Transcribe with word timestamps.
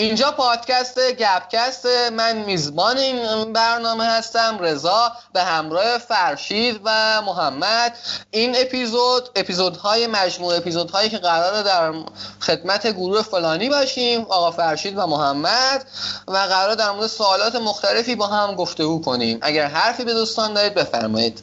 اینجا 0.00 0.30
پادکست 0.30 0.98
گپکست. 0.98 1.86
من 2.12 2.36
میزبان 2.36 2.98
این 2.98 3.52
برنامه 3.52 4.04
هستم 4.04 4.58
رضا 4.60 5.12
به 5.32 5.42
همراه 5.42 5.98
فرشید 5.98 6.80
و 6.84 7.22
محمد. 7.22 7.96
این 8.30 8.56
اپیزود 8.58 9.30
اپیزودهای 9.36 10.06
مجموع 10.06 10.56
اپیزودهایی 10.56 11.10
که 11.10 11.18
قراره 11.18 11.62
در 11.62 11.92
خدمت 12.40 12.86
گروه 12.86 13.22
فلانی 13.22 13.68
باشیم 13.68 14.20
آقا 14.20 14.50
فرشید 14.50 14.98
و 14.98 15.06
محمد 15.06 15.86
و 16.28 16.36
قرار 16.36 16.74
در 16.74 16.90
مورد 16.90 17.06
سوالات 17.06 17.56
مختلفی 17.56 18.14
با 18.14 18.26
هم 18.26 18.54
گفتگو 18.54 19.00
کنیم. 19.00 19.38
اگر 19.42 19.66
حرفی 19.66 20.04
به 20.04 20.14
دوستان 20.14 20.54
دارید 20.54 20.74
بفرمایید. 20.74 21.42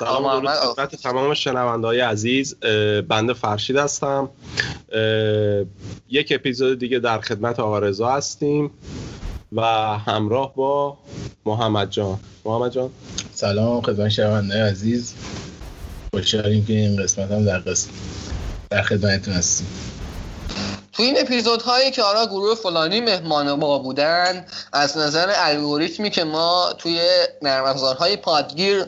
سلام 0.00 0.40
درود 0.40 0.50
خدمت 0.74 0.94
تمام 0.94 1.34
شنونده 1.34 1.86
های 1.86 2.00
عزیز 2.00 2.54
بنده 3.08 3.32
فرشید 3.32 3.76
هستم. 3.76 4.28
یک 6.08 6.32
اپیزود 6.34 6.78
دیگه 6.78 6.98
در 6.98 7.20
خدمت 7.20 7.60
آقا 7.60 7.78
رضا 7.78 8.10
هستیم 8.10 8.70
و 9.52 9.62
همراه 9.98 10.54
با 10.54 10.98
محمد 11.46 11.90
جان. 11.90 12.18
محمد 12.44 12.72
جان. 12.72 12.90
سلام 13.34 13.80
خدمت 13.80 14.08
شنونده 14.08 14.64
عزیز. 14.64 15.14
خوشحالیم 16.14 16.64
که 16.64 16.72
این 16.72 17.02
قسمت 17.02 17.30
هم 17.30 17.44
در 17.44 17.58
قسمت 17.58 17.94
در 18.70 18.82
خدمتتون 18.82 19.34
هستیم. 19.34 19.66
تو 20.92 21.02
این 21.02 21.20
اپیزودهایی 21.20 21.90
که 21.90 22.02
آرا 22.02 22.26
گروه 22.26 22.54
فلانی 22.54 23.00
مهمان 23.00 23.52
ما 23.52 23.78
بودن 23.78 24.46
از 24.72 24.98
نظر 24.98 25.32
الگوریتمی 25.36 26.10
که 26.10 26.24
ما 26.24 26.72
توی 26.78 27.00
نرم 27.42 27.64
افزارهای 27.64 28.16
پادگیر 28.16 28.86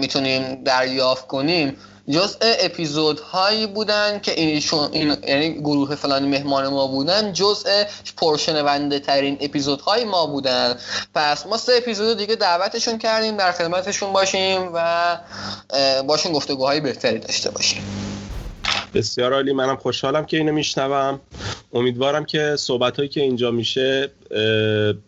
می‌تونیم 0.00 0.64
دریافت 0.64 1.26
کنیم 1.26 1.76
جزء 2.08 2.36
اپیزودهایی 2.40 3.66
بودن 3.66 4.20
که 4.20 4.32
اینشون 4.32 4.88
این 4.92 5.16
یعنی 5.28 5.54
گروه 5.54 5.94
فلانی 5.94 6.28
مهمان 6.28 6.68
ما 6.68 6.86
بودن 6.86 7.32
جزء 7.32 7.84
پرشنونده 8.16 8.98
ترین 8.98 9.38
اپیزودهای 9.40 10.04
ما 10.04 10.26
بودن. 10.26 10.78
پس 11.14 11.46
ما 11.46 11.56
سه 11.56 11.72
اپیزود 11.76 12.16
دیگه 12.16 12.34
دعوتشون 12.34 12.98
کردیم 12.98 13.36
در 13.36 13.52
خدمتشون 13.52 14.12
باشیم 14.12 14.70
و 14.74 15.18
باشون 16.06 16.32
گفتگوهای 16.32 16.80
بهتری 16.80 17.18
داشته 17.18 17.50
باشیم. 17.50 18.11
بسیار 18.94 19.32
عالی 19.32 19.52
منم 19.52 19.76
خوشحالم 19.76 20.26
که 20.26 20.36
اینو 20.36 20.52
میشنوم. 20.52 21.20
امیدوارم 21.72 22.24
که 22.24 22.56
صحبت 22.58 22.96
هایی 22.96 23.08
که 23.08 23.20
اینجا 23.20 23.50
میشه 23.50 24.10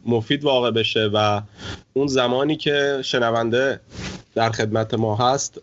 مفید 0.06 0.44
واقع 0.44 0.70
بشه 0.70 1.10
و 1.14 1.40
اون 1.92 2.06
زمانی 2.06 2.56
که 2.56 3.00
شنونده 3.04 3.80
در 4.34 4.50
خدمت 4.50 4.94
ما 4.94 5.16
هست 5.16 5.60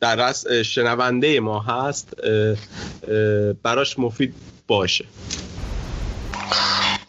در 0.00 0.32
شنونده 0.62 1.40
ما 1.40 1.60
هست 1.60 2.14
براش 3.62 3.98
مفید 3.98 4.34
باشه. 4.66 5.04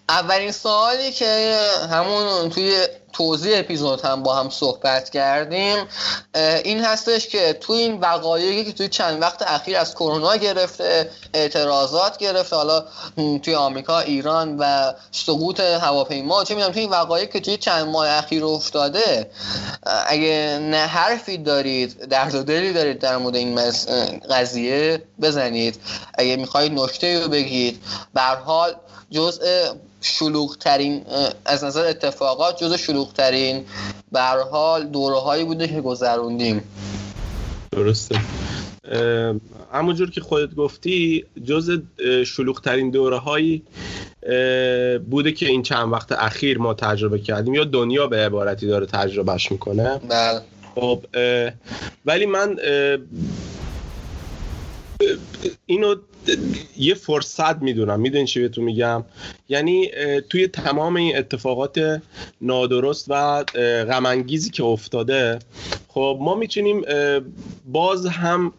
اولین 0.09 0.51
سوالی 0.51 1.11
که 1.11 1.59
همون 1.91 2.49
توی 2.49 2.87
توضیح 3.13 3.59
اپیزود 3.59 4.01
هم 4.01 4.23
با 4.23 4.35
هم 4.35 4.49
صحبت 4.49 5.09
کردیم 5.09 5.77
این 6.63 6.83
هستش 6.83 7.27
که 7.27 7.53
تو 7.53 7.73
این 7.73 7.99
وقایعی 7.99 8.65
که 8.65 8.71
توی 8.73 8.87
چند 8.87 9.21
وقت 9.21 9.41
اخیر 9.41 9.77
از 9.77 9.95
کرونا 9.95 10.35
گرفته 10.35 11.09
اعتراضات 11.33 12.17
گرفته 12.17 12.55
حالا 12.55 12.85
توی 13.15 13.55
آمریکا 13.55 13.99
ایران 13.99 14.57
و 14.57 14.93
سقوط 15.11 15.59
هواپیما 15.59 16.43
چه 16.43 16.55
می‌دونم 16.55 16.73
توی 16.73 16.81
این 16.81 16.91
وقایعی 16.91 17.27
که 17.27 17.39
توی 17.39 17.57
چند 17.57 17.87
ماه 17.87 18.09
اخیر 18.09 18.45
افتاده 18.45 19.31
اگه 20.07 20.59
نه 20.61 20.77
حرفی 20.77 21.37
دارید 21.37 22.05
درد 22.05 22.45
دلی 22.45 22.73
دارید 22.73 22.99
در 22.99 23.17
مورد 23.17 23.35
این 23.35 23.61
قضیه 24.29 25.03
بزنید. 25.21 25.79
اگه 26.13 26.35
می‌خواهید 26.35 26.71
نکته 26.71 27.23
رو 27.23 27.29
بگید 27.29 27.83
به 28.13 28.21
حال 28.21 28.75
جزء 29.11 29.73
شلوغ 30.01 30.57
ترین 30.57 31.05
از 31.45 31.63
نظر 31.63 31.85
اتفاقات 31.87 32.63
جز 32.63 32.73
شلوغ 32.73 33.13
ترین 33.13 33.65
به 34.11 34.21
حال 34.51 34.87
دوره 34.87 35.19
هایی 35.19 35.43
بوده 35.43 35.67
که 35.67 35.81
گذروندیم. 35.81 36.63
درسته. 37.71 38.21
همونجور 39.73 40.11
که 40.11 40.21
خودت 40.21 40.55
گفتی 40.55 41.25
جز 41.45 41.79
شلوغ 42.25 42.61
ترین 42.61 42.89
دوره 42.89 43.17
هایی 43.17 43.63
بوده 45.09 45.31
که 45.31 45.45
این 45.45 45.63
چند 45.63 45.93
وقت 45.93 46.11
اخیر 46.11 46.57
ما 46.57 46.73
تجربه 46.73 47.19
کردیم 47.19 47.53
یا 47.53 47.63
دنیا 47.63 48.07
به 48.07 48.17
عبارتی 48.17 48.67
داره 48.67 48.85
تجربهش 48.85 49.51
می‌کنه. 49.51 49.97
بله. 49.97 50.41
خب 50.75 51.03
ولی 52.05 52.25
من 52.25 52.57
اینو 55.65 55.95
یه 56.77 56.93
فرصت 56.93 57.61
می‌دونم. 57.61 57.99
می‌دونین 57.99 58.25
چی 58.25 58.39
بهتون 58.39 58.63
میگم؟ 58.63 59.03
یعنی 59.49 59.91
توی 60.29 60.47
تمام 60.47 60.95
این 60.95 61.17
اتفاقات 61.17 62.01
نادرست 62.41 63.05
و 63.09 63.43
غمانگیزی 63.89 64.49
که 64.49 64.63
افتاده 64.63 65.39
خب 65.87 66.17
ما 66.21 66.35
می‌تونیم 66.35 66.81
باز 67.65 68.05
هم 68.05 68.53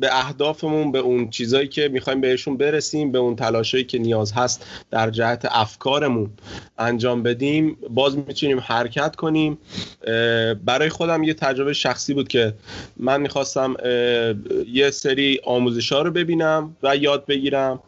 به 0.00 0.18
اهدافمون 0.18 0.92
به 0.92 0.98
اون 0.98 1.30
چیزایی 1.30 1.68
که 1.68 1.88
می‌خوایم 1.88 2.20
بهشون 2.20 2.56
برسیم 2.56 3.12
به 3.12 3.18
اون 3.18 3.36
تلاشایی 3.36 3.84
که 3.84 3.98
نیاز 3.98 4.32
هست 4.32 4.66
در 4.90 5.10
جهت 5.10 5.48
افکارمون 5.50 6.30
انجام 6.78 7.22
بدیم. 7.22 7.76
باز 7.90 8.16
می‌تونیم 8.16 8.60
حرکت 8.60 9.16
کنیم. 9.16 9.58
برای 10.64 10.88
خودم 10.88 11.22
یه 11.22 11.34
تجربه 11.34 11.72
شخصی 11.72 12.14
بود 12.14 12.28
که 12.28 12.54
من 12.96 13.20
می‌خواستم 13.20 13.76
یه 14.72 14.90
سری 14.90 15.40
آموزش 15.44 15.92
ها 15.92 16.02
رو 16.02 16.10
ببینم 16.10 16.76
و 16.82 16.96
یاد 17.14 17.26
بگیرم. 17.26 17.80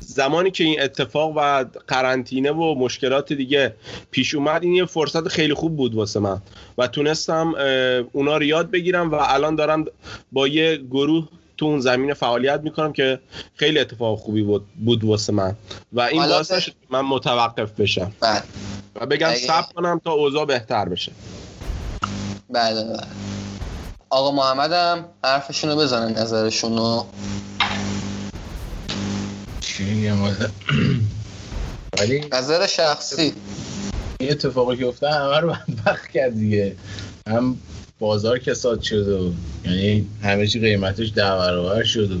زمانی 0.00 0.50
که 0.50 0.64
این 0.64 0.82
اتفاق 0.82 1.32
و 1.36 1.64
قرنطینه 1.88 2.52
و 2.52 2.74
مشکلات 2.78 3.32
دیگه 3.32 3.74
پیش 4.10 4.34
اومد 4.34 4.62
این 4.62 4.74
یه 4.74 4.84
فرصت 4.84 5.28
خیلی 5.28 5.54
خوب 5.54 5.76
بود 5.76 5.94
واسه 5.94 6.20
من. 6.20 6.40
و 6.78 6.86
تونستم 6.86 7.54
اونا 8.12 8.36
رو 8.36 8.42
یاد 8.42 8.70
بگیرم 8.70 9.10
و 9.10 9.14
الان 9.14 9.54
دارم 9.54 9.84
با 10.32 10.48
یه 10.48 10.76
گروه 10.76 11.28
تو 11.56 11.66
اون 11.66 11.80
زمین 11.80 12.14
فعالیت 12.14 12.60
می‌کنم 12.60 12.92
که 12.92 13.20
خیلی 13.54 13.78
اتفاق 13.78 14.18
خوبی 14.18 14.42
بود, 14.42 14.66
بود 14.84 15.04
واسه 15.04 15.32
من. 15.32 15.56
و 15.92 16.00
این 16.00 16.26
باعث 16.26 16.68
من 16.90 17.00
متوقف 17.00 17.80
بشم. 17.80 18.12
بله. 18.20 18.42
و 18.94 19.06
بگم 19.06 19.34
صبر 19.34 19.72
کنم 19.74 20.00
تا 20.04 20.12
اوضاع 20.12 20.44
بهتر 20.44 20.88
بشه. 20.88 21.12
بله 22.50 22.84
بله. 22.84 23.06
آقا 24.12 24.30
محمدم 24.30 25.04
حرفشونو 25.24 25.76
بزنن 25.76 26.18
نظرشونو. 26.18 27.04
چی 29.60 30.10
ولی 31.98 32.24
نظر 32.32 32.66
شخصی. 32.66 33.32
این 34.20 34.30
اتفاقی 34.30 34.76
که 34.76 34.86
افتاد 34.86 35.12
همه 35.12 35.40
رو 35.40 35.48
بدبخت 35.68 36.10
کرد 36.10 36.34
دیگه. 36.34 36.76
هم 37.28 37.56
بازار 37.98 38.38
کساد 38.38 38.82
شد 38.82 39.08
و 39.08 39.32
یعنی 39.64 40.06
همه 40.22 40.46
چی 40.46 40.60
قیمتش 40.60 41.12
ده 41.14 41.22
برابر 41.22 41.82
شد 41.82 42.12
و 42.12 42.18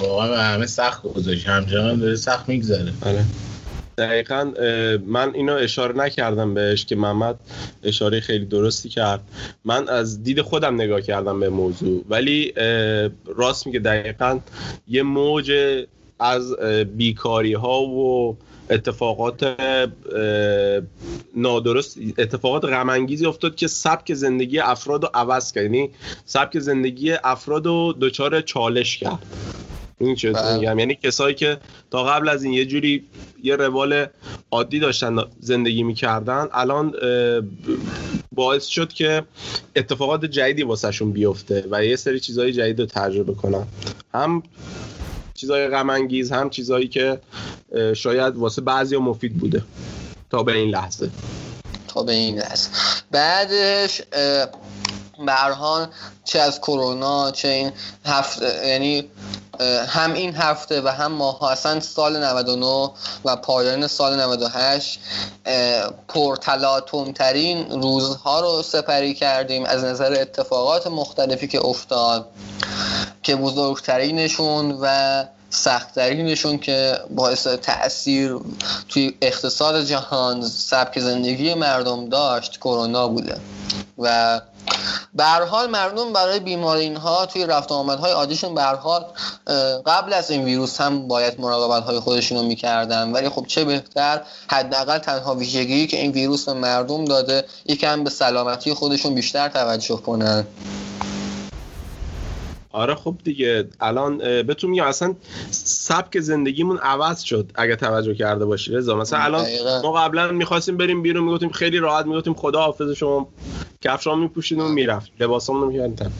واقعا 0.00 0.42
همه 0.42 0.66
سخت 0.66 1.02
گذاشت. 1.02 1.46
همچنان 1.46 1.98
داره 1.98 2.16
سخت 2.16 2.48
میگذره. 2.48 2.92
آره. 3.02 3.24
دقیقا 3.98 4.52
من 5.06 5.34
اینو 5.34 5.54
اشاره 5.54 5.96
نکردم 5.96 6.54
بهش 6.54 6.84
که 6.84 6.96
محمد 6.96 7.38
اشاره 7.82 8.20
خیلی 8.20 8.44
درستی 8.44 8.88
کرد. 8.88 9.20
من 9.64 9.88
از 9.88 10.22
دید 10.22 10.42
خودم 10.42 10.74
نگاه 10.74 11.00
کردم 11.00 11.40
به 11.40 11.48
موضوع. 11.48 12.04
ولی 12.08 12.52
راست 13.36 13.66
میگه 13.66 13.78
دقیقا 13.78 14.38
یه 14.88 15.02
موج 15.02 15.52
از 16.20 16.56
بیکاری 16.96 17.54
ها 17.54 17.82
و 17.82 18.36
اتفاقات 18.70 19.56
نادرست 21.36 21.98
اتفاقات 22.18 22.64
غم 22.64 23.06
افتاد 23.26 23.54
که 23.54 23.66
سبک 23.66 24.14
زندگی 24.14 24.58
افراد 24.58 25.02
رو 25.02 25.10
عوض 25.14 25.52
کرد. 25.52 25.64
یعنی 25.64 25.90
سبک 26.24 26.58
زندگی 26.58 27.12
افراد 27.12 27.66
رو 27.66 27.94
دچار 28.00 28.40
چالش 28.40 28.98
کرد. 28.98 29.18
این 30.00 30.14
چه 30.14 30.32
بله. 30.32 30.54
میگم. 30.54 30.78
یعنی 30.78 30.94
کسایی 30.94 31.34
که 31.34 31.58
تا 31.90 32.04
قبل 32.04 32.28
از 32.28 32.44
این 32.44 32.52
یه 32.52 32.66
جوری 32.66 33.04
یه 33.42 33.56
روال 33.56 34.06
عادی 34.50 34.80
داشتن 34.80 35.16
زندگی 35.40 35.82
می‌کردن 35.82 36.48
الان 36.52 36.94
باعث 38.32 38.66
شد 38.66 38.92
که 38.92 39.22
اتفاقات 39.76 40.24
جدیدی 40.24 40.62
واسهشون 40.62 41.12
بیفته 41.12 41.64
و 41.70 41.84
یه 41.84 41.96
سری 41.96 42.20
چیزهای 42.20 42.52
جدید 42.52 42.80
رو 42.80 42.86
تجربه 42.86 43.34
کنن. 43.34 43.66
هم 44.14 44.42
چیزهای 45.34 45.68
غم 45.68 45.90
هم 45.90 46.50
چیزهایی 46.50 46.88
که 46.88 47.20
شاید 47.96 48.36
واسه 48.36 48.62
بعضی 48.62 48.96
مفید 48.96 49.34
بوده 49.38 49.62
تا 50.30 50.42
به 50.42 50.52
این 50.52 50.70
لحظه. 50.70 51.10
تا 51.88 52.02
به 52.02 52.12
این 52.12 52.38
لحظه. 52.38 52.70
بعدش 53.10 54.02
برهان 55.26 55.88
چه 56.24 56.38
از 56.38 56.60
کرونا 56.60 57.30
چه 57.30 57.48
این 57.48 57.72
هفته 58.04 58.66
یعنی 58.68 59.04
هم 59.88 60.12
این 60.12 60.34
هفته 60.34 60.80
و 60.80 60.88
هم 60.88 61.12
ماه 61.12 61.50
اصلا 61.50 61.80
سال 61.80 62.24
99 62.24 62.90
و 63.24 63.36
پایان 63.36 63.86
سال 63.86 64.20
98 64.20 65.00
پرتلاتون 66.08 67.12
ترین 67.12 67.82
روزها 67.82 68.40
رو 68.40 68.62
سپری 68.62 69.14
کردیم 69.14 69.64
از 69.64 69.84
نظر 69.84 70.12
اتفاقات 70.20 70.86
مختلفی 70.86 71.48
که 71.48 71.64
افتاد 71.64 72.28
که 73.22 73.36
بزرگترینشون 73.36 74.78
و 74.80 75.24
سختترینشون 75.50 76.58
که 76.58 76.98
باعث 77.10 77.46
تاثیر 77.46 78.36
توی 78.88 79.14
اقتصاد 79.22 79.84
جهان 79.84 80.42
سبک 80.42 81.00
زندگی 81.00 81.54
مردم 81.54 82.08
داشت 82.08 82.58
کرونا 82.58 83.08
بوده. 83.08 83.40
و 83.98 84.40
به 85.14 85.24
حال 85.24 85.70
مردم 85.70 86.12
برای 86.12 86.40
بیماری 86.40 86.94
ها 86.94 87.26
توی 87.26 87.46
رفت 87.46 87.72
آمدهای 87.72 88.12
عادیشون 88.12 88.54
به 88.54 88.62
حال 88.62 89.04
قبل 89.86 90.12
از 90.12 90.30
این 90.30 90.44
ویروس 90.44 90.80
هم 90.80 91.08
باید 91.08 91.40
مراقبت 91.40 91.82
های 91.84 92.00
خودشون 92.00 92.38
رو 92.38 92.44
می‌کردن. 92.44 93.12
ولی 93.12 93.28
خب 93.28 93.46
چه 93.46 93.64
بهتر 93.64 94.20
حداقل 94.48 94.98
تنها 94.98 95.34
ویژگی 95.34 95.86
که 95.86 95.96
این 95.96 96.12
ویروس 96.12 96.44
به 96.44 96.52
مردم 96.52 97.04
داده 97.04 97.44
یکم 97.66 98.04
به 98.04 98.10
سلامتی 98.10 98.74
خودشون 98.74 99.14
بیشتر 99.14 99.48
توجه 99.48 99.96
کنن. 99.96 100.46
آره 102.78 102.94
خب 102.94 103.14
دیگه 103.24 103.64
الان 103.80 104.18
بهتون 104.18 104.70
میگم 104.70 104.84
اصلا 104.84 105.14
سبک 105.50 106.20
زندگیمون 106.20 106.78
عوض 106.78 107.20
شد 107.20 107.50
اگه 107.54 107.76
توجه 107.76 108.14
کرده 108.14 108.44
باشی 108.44 108.72
رضا. 108.72 108.96
مثلا 108.96 109.18
الان 109.18 109.46
ما 109.82 109.92
قبلا 109.92 110.32
می‌خواستیم 110.32 110.76
بریم 110.76 111.02
بیرون 111.02 111.24
می‌گفتیم 111.24 111.48
خیلی 111.50 111.78
راحت 111.78 112.06
می‌گفتیم 112.06 112.34
خدا 112.34 112.60
حافظ 112.60 112.90
شما. 112.90 113.28
کفشام 113.80 114.20
میپوشید 114.22 114.58
و 114.58 114.68
می‌رفت. 114.68 115.12
لباسام 115.20 115.64
نمی‌کردن 115.64 116.12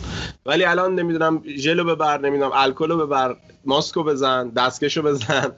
ولی 0.47 0.65
الان 0.65 0.95
نمی‌دونم 0.95 1.43
ژلو 1.57 1.85
ببر 1.85 2.21
نمی‌دونم 2.21 2.51
الکلو 2.55 3.07
ببر 3.07 3.37
ماسکو 3.65 4.03
بزن 4.03 4.49
دستکشو 4.49 5.03
بزن. 5.03 5.53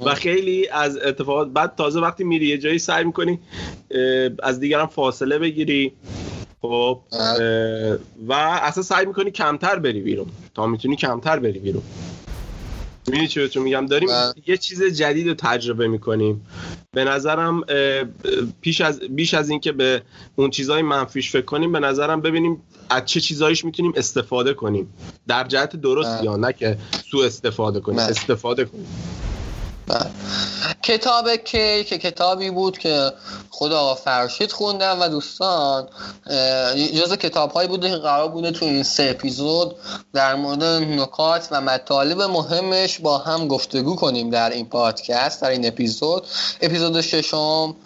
و 0.00 0.14
خیلی 0.14 0.68
از 0.68 0.96
اتفاقات 0.96 1.48
بعد 1.48 1.74
تازه 1.76 2.00
وقتی 2.00 2.24
میری 2.24 2.46
یه 2.46 2.58
جایی 2.58 2.78
سعی 2.78 3.04
می‌کنی 3.04 3.38
از 4.42 4.60
دیگران 4.60 4.86
فاصله 4.86 5.38
بگیری. 5.38 5.92
خب 6.64 7.00
و 8.28 8.32
اصلا 8.32 8.82
سعی 8.82 9.06
می‌کنی 9.06 9.30
کمتر 9.30 9.78
بری 9.78 10.00
بیرون. 10.00 10.26
تا 10.54 10.66
می‌تونی 10.66 10.96
کمتر 10.96 11.38
بری 11.38 11.58
بیرون. 11.58 11.82
می‌دونی 13.06 13.28
چی 13.28 13.40
بهتون 13.40 13.62
میگم؟ 13.62 13.86
داریم 13.86 14.08
یه 14.46 14.56
چیز 14.56 14.82
جدید 14.82 15.28
رو 15.28 15.34
تجربه 15.34 15.88
می‌کنیم. 15.88 16.46
به 16.92 17.04
نظرم 17.04 17.64
پیش 18.60 18.80
از 18.80 19.00
بیش 19.00 19.34
از 19.34 19.50
اینکه 19.50 19.72
به 19.72 20.02
اون 20.36 20.50
چیزهای 20.50 20.82
منفیش 20.82 21.30
فکر 21.30 21.44
کنیم 21.44 21.72
به 21.72 21.80
نظرم 21.80 22.20
ببینیم 22.20 22.62
از 22.90 23.04
چه 23.04 23.20
چیزایش 23.20 23.64
می‌تونیم 23.64 23.92
استفاده 23.96 24.54
کنیم. 24.54 24.94
در 25.28 25.44
جهت 25.44 25.76
درست 25.76 26.24
یا 26.24 26.36
نه 26.36 26.52
که 26.52 26.78
سو 27.10 27.18
استفاده 27.18 27.80
کنیم. 27.80 27.98
استفاده 27.98 28.64
کنیم. 28.64 28.86
بله. 29.86 30.10
کتاب 30.82 31.36
کی؟ 31.36 31.84
که 31.84 31.98
کتابی 31.98 32.50
بود 32.50 32.78
که 32.78 33.12
خود 33.50 33.72
آقا 33.72 33.94
فرشید 33.94 34.52
خوندم 34.52 35.00
و 35.00 35.08
دوستان 35.08 35.88
جز 36.94 37.12
کتاب 37.12 37.52
هایی 37.52 37.68
بوده 37.68 37.90
که 37.90 37.96
قرار 37.96 38.28
بوده 38.28 38.50
تو 38.50 38.64
این 38.64 38.82
سه 38.82 39.02
اپیزود 39.02 39.76
در 40.12 40.34
مورد 40.34 40.64
نکات 40.64 41.48
و 41.50 41.60
مطالب 41.60 42.22
مهمش 42.22 42.98
با 42.98 43.18
هم 43.18 43.48
گفتگو 43.48 43.96
کنیم 43.96 44.30
در 44.30 44.50
این 44.50 44.66
پادکست 44.66 45.42
در 45.42 45.50
این 45.50 45.66
اپیزود. 45.66 46.22
اپیزود 46.60 47.00
ششم 47.00 47.76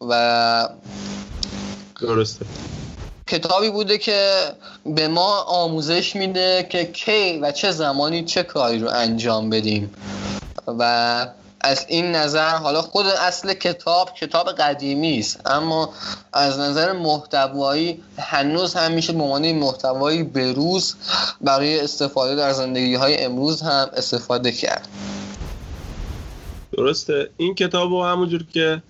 و 0.00 0.68
درسته. 2.00 2.46
کتابی 3.26 3.70
بوده 3.70 3.98
که 3.98 4.52
به 4.86 5.08
ما 5.08 5.40
آموزش 5.40 6.16
میده 6.16 6.66
که 6.70 6.84
کی 6.84 7.38
و 7.38 7.52
چه 7.52 7.70
زمانی 7.70 8.24
چه 8.24 8.42
کاری 8.42 8.78
رو 8.78 8.88
انجام 8.88 9.50
بدیم. 9.50 9.94
و 10.66 11.26
از 11.64 11.86
این 11.88 12.12
نظر 12.12 12.48
حالا 12.48 12.82
خود 12.82 13.06
اصل 13.06 13.54
کتاب 13.54 14.14
کتاب 14.14 14.52
قدیمی 14.52 15.18
است. 15.18 15.40
اما 15.46 15.92
از 16.32 16.58
نظر 16.58 16.92
محتوایی 16.92 18.02
هنوز 18.18 18.74
هم 18.74 18.92
میشه 18.92 19.12
به 19.12 19.22
عنوان 19.22 19.52
محتوایی 19.52 20.22
بروز 20.22 20.94
برای 21.40 21.80
استفاده 21.80 22.34
در 22.36 22.52
زندگی 22.52 22.94
های 22.94 23.24
امروز 23.24 23.62
هم 23.62 23.88
استفاده 23.96 24.52
کرد. 24.52 24.88
درسته. 26.76 27.30
این 27.36 27.54
کتاب 27.54 27.90
رو 27.90 28.04
همونجور 28.04 28.44
که 28.52 28.82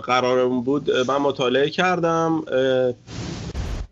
قرارم 0.00 0.60
بود 0.60 0.90
من 0.90 1.16
مطالعه 1.16 1.70
کردم 1.70 2.44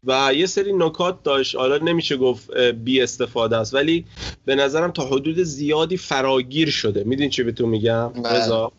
و 0.07 0.35
یه 0.35 0.47
سری 0.47 0.73
نکات 0.73 1.23
داشت. 1.23 1.57
حالا 1.57 1.79
نمیشه 1.79 2.17
گفت 2.17 2.57
بی 2.57 3.01
استفاده 3.01 3.57
است 3.57 3.75
ولی 3.75 4.05
به 4.45 4.55
نظرم 4.55 4.91
تا 4.91 5.07
حدود 5.07 5.43
زیادی 5.43 5.97
فراگیر 5.97 6.71
شده. 6.71 7.05
می‌دونی 7.05 7.31
چی 7.31 7.43
به 7.43 7.53
تو 7.53 7.67
میگم؟ 7.67 8.09
بله. 8.09 8.33
رضا؟ 8.33 8.73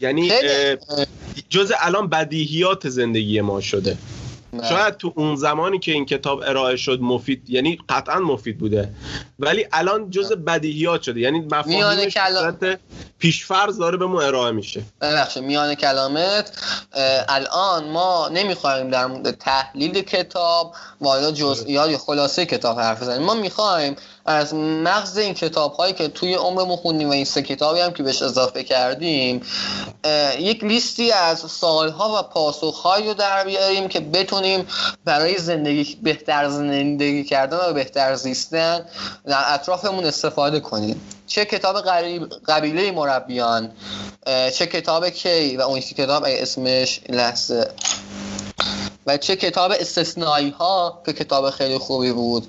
یعنی 0.00 0.30
جز 1.48 1.72
الان 1.80 2.08
بدیهیات 2.08 2.88
زندگی 2.88 3.40
ما 3.40 3.60
شده. 3.60 3.96
نه. 4.52 4.68
شاید 4.68 4.96
تو 4.96 5.12
اون 5.16 5.36
زمانی 5.36 5.78
که 5.78 5.92
این 5.92 6.06
کتاب 6.06 6.40
ارائه 6.46 6.76
شد 6.76 7.00
مفید 7.00 7.50
یعنی 7.50 7.78
قطعا 7.88 8.18
مفید 8.18 8.58
بوده. 8.58 8.88
ولی 9.38 9.66
الان 9.72 10.10
جز 10.10 10.32
بدیهیات 10.32 11.02
شده. 11.02 11.20
یعنی 11.20 11.40
مفاهیمش 11.40 12.14
کلام... 12.14 12.58
پیشفرض 13.18 13.78
داره 13.78 13.96
به 13.96 14.06
ما 14.06 14.20
ارائه 14.20 14.52
میشه. 14.52 14.82
ببخشید 15.00 15.42
میان 15.42 15.74
کلامت 15.74 16.52
الان 17.28 17.88
ما 17.88 18.28
نمی‌خوایم 18.28 18.90
در 18.90 19.06
مورد 19.06 19.30
تحلیل 19.30 20.02
کتاب 20.02 20.74
و 21.00 21.30
جزئیات 21.30 21.90
یا 21.90 21.98
خلاصه 21.98 22.46
کتاب 22.46 22.80
حرف 22.80 23.02
بزنیم. 23.02 23.22
ما 23.22 23.34
می‌خوایم 23.34 23.96
از 24.26 24.54
مغز 24.54 25.18
این 25.18 25.34
کتاب 25.34 25.72
هایی 25.72 25.92
که 25.92 26.08
توی 26.08 26.34
عمرمون 26.34 26.76
خوندیم 26.76 27.08
و 27.08 27.12
این 27.12 27.24
سه 27.24 27.42
کتابی 27.42 27.80
هم 27.80 27.92
که 27.92 28.02
بهش 28.02 28.22
اضافه 28.22 28.64
کردیم 28.64 29.42
یک 30.38 30.64
لیستی 30.64 31.12
از 31.12 31.38
سالها 31.38 32.18
و 32.18 32.22
پاسخهایی 32.22 33.06
رو 33.06 33.14
در 33.14 33.44
بیاریم 33.44 33.88
که 33.88 34.00
بتونیم 34.00 34.66
برای 35.04 35.38
زندگی 35.38 35.98
بهتر 36.02 36.48
زندگی 36.48 37.24
کردن 37.24 37.58
و 37.70 37.72
بهتر 37.72 38.14
زیستن 38.14 38.84
در 39.26 39.54
اطرافمون 39.54 40.04
استفاده 40.04 40.60
کنیم. 40.60 41.00
چه 41.26 41.44
کتاب 41.44 41.76
قبیله 42.48 42.92
مربیان 42.92 43.72
چه 44.26 44.66
کتاب 44.66 45.08
کی 45.08 45.56
و 45.56 45.60
اون 45.60 45.80
کتاب 45.80 46.24
اسمش 46.26 47.00
لحظه. 47.08 47.70
و 49.06 49.16
چه 49.16 49.36
کتاب 49.36 49.72
استثنایی 49.80 50.50
ها 50.50 51.02
که 51.06 51.12
کتاب 51.12 51.50
خیلی 51.50 51.78
خوبی 51.78 52.12
بود. 52.12 52.46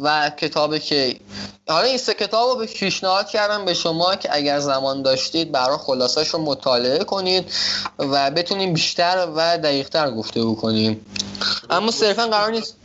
و 0.00 0.30
کتاب 0.30 0.78
کی 0.78 1.20
حالا 1.68 1.86
این 1.86 1.98
سه 1.98 2.14
کتاب 2.14 2.60
رو 2.60 2.66
پیشنهاد 2.66 3.28
کردم 3.28 3.64
به 3.64 3.74
شما 3.74 4.16
که 4.16 4.28
اگر 4.32 4.60
زمان 4.60 5.02
داشتید 5.02 5.52
برای 5.52 5.78
خلاصش 5.78 6.28
رو 6.28 6.38
مطالعه 6.38 7.04
کنید 7.04 7.52
و 7.98 8.30
بتونیم 8.30 8.72
بیشتر 8.72 9.28
و 9.36 9.58
دقیقتر 9.58 10.10
گفته 10.10 10.44
بکنیم. 10.44 11.06
اما 11.70 11.90
صرفا 11.90 12.26
قرار 12.26 12.50
نیست 12.50 12.76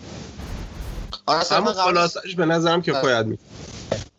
آره 1.26 1.54
اما 1.54 1.74
خلاصش 1.74 2.36
به 2.38 2.46
نظرم 2.46 2.82
کفایت 2.82 3.26
می 3.26 3.38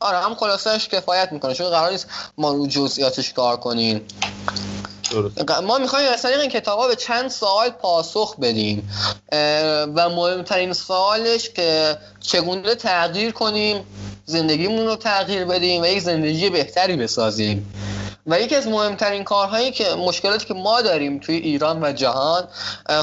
آره 0.01 0.19
هم 0.19 0.35
خلاصش 0.35 0.89
کفایت 0.89 1.33
می‌کنه 1.33 1.55
چون 1.55 1.71
قرار 1.71 1.91
نیست 1.91 2.07
ما 2.39 2.53
رو 2.53 2.67
جزئیاتش 2.67 3.33
کار 3.33 3.57
کنیم. 3.57 4.01
ما 5.63 5.79
می‌خوایم 5.79 6.13
از 6.13 6.23
طریق 6.23 6.41
این 6.41 6.51
کتاب 6.51 6.89
به 6.89 6.97
چند 6.97 7.31
سوال 7.31 7.71
پاسخ 7.71 8.37
بدیم. 8.37 8.91
و 9.95 10.09
مهمترین 10.09 10.73
سوالش 10.73 11.51
که 11.51 11.99
چگونه 12.21 12.75
تغییر 12.75 13.33
کنیم 13.33 13.85
زندگیمون 14.25 14.87
رو 14.87 14.97
تغییر 14.97 15.45
بدیم 15.45 15.83
و 15.83 15.87
یک 15.87 16.01
زندگی 16.01 16.51
بهتری 16.51 16.97
بسازیم. 16.97 17.73
و 18.27 18.41
یکی 18.41 18.55
از 18.55 18.67
مهمترین 18.67 19.25
کارهایی 19.25 19.71
که 19.71 19.95
مشکلاتی 19.95 20.47
که 20.47 20.55
ما 20.55 20.83
داریم 20.83 21.19
توی 21.19 21.37
ایران 21.37 21.85
و 21.85 21.93
جهان 21.93 22.49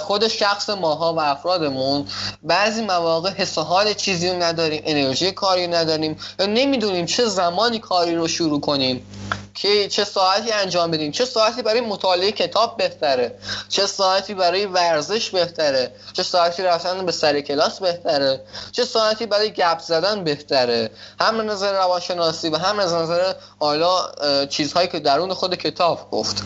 خود 0.02 0.28
شخص 0.28 0.70
ماها 0.70 1.14
و 1.14 1.20
افرادمون. 1.20 2.08
بعضی 2.44 2.82
مواقع 2.82 3.30
حس 3.30 3.58
حال 3.58 3.94
چیزی 3.94 4.30
رو 4.30 4.44
نداریم 4.44 4.82
انرژی 4.86 5.32
کاری 5.32 5.68
نداریم 5.68 6.18
و 6.40 6.48
نمی‌دونیم 6.48 7.06
چه 7.06 7.26
زمانی 7.26 7.80
کاری 7.80 8.16
رو 8.16 8.28
شروع 8.28 8.60
کنیم. 8.60 9.06
که 9.54 9.88
چه 9.88 10.04
ساعتی 10.04 10.52
انجام 10.52 10.92
بدیم؟ 10.92 11.12
چه 11.12 11.26
ساعتی 11.26 11.62
برای 11.62 11.82
مطالعه 11.82 12.32
کتاب 12.32 12.78
بهتره؟ 12.78 13.36
چه 13.70 13.86
ساعتی 13.86 14.34
برای 14.34 14.66
ورزش 14.66 15.30
بهتره؟ 15.30 15.92
چه 16.14 16.24
ساعتی 16.24 16.64
رفتن 16.64 17.06
به 17.06 17.12
سر 17.12 17.42
کلاس 17.42 17.80
بهتره؟ 17.80 18.42
چه 18.72 18.86
ساعتی 18.86 19.26
برای 19.26 19.52
گپ 19.52 19.80
زدن 19.80 20.24
بهتره؟ 20.24 20.90
هم 21.20 21.42
نظر 21.42 21.74
روانشناسی 21.74 22.50
و 22.50 22.56
هم 22.58 22.80
از 22.80 22.94
نظر 22.94 23.34
حالا 23.60 24.12
چیزهایی 24.46 24.88
که 24.88 25.00
درون 25.00 25.34
خود 25.34 25.56
کتاب 25.56 26.12
گفت. 26.12 26.44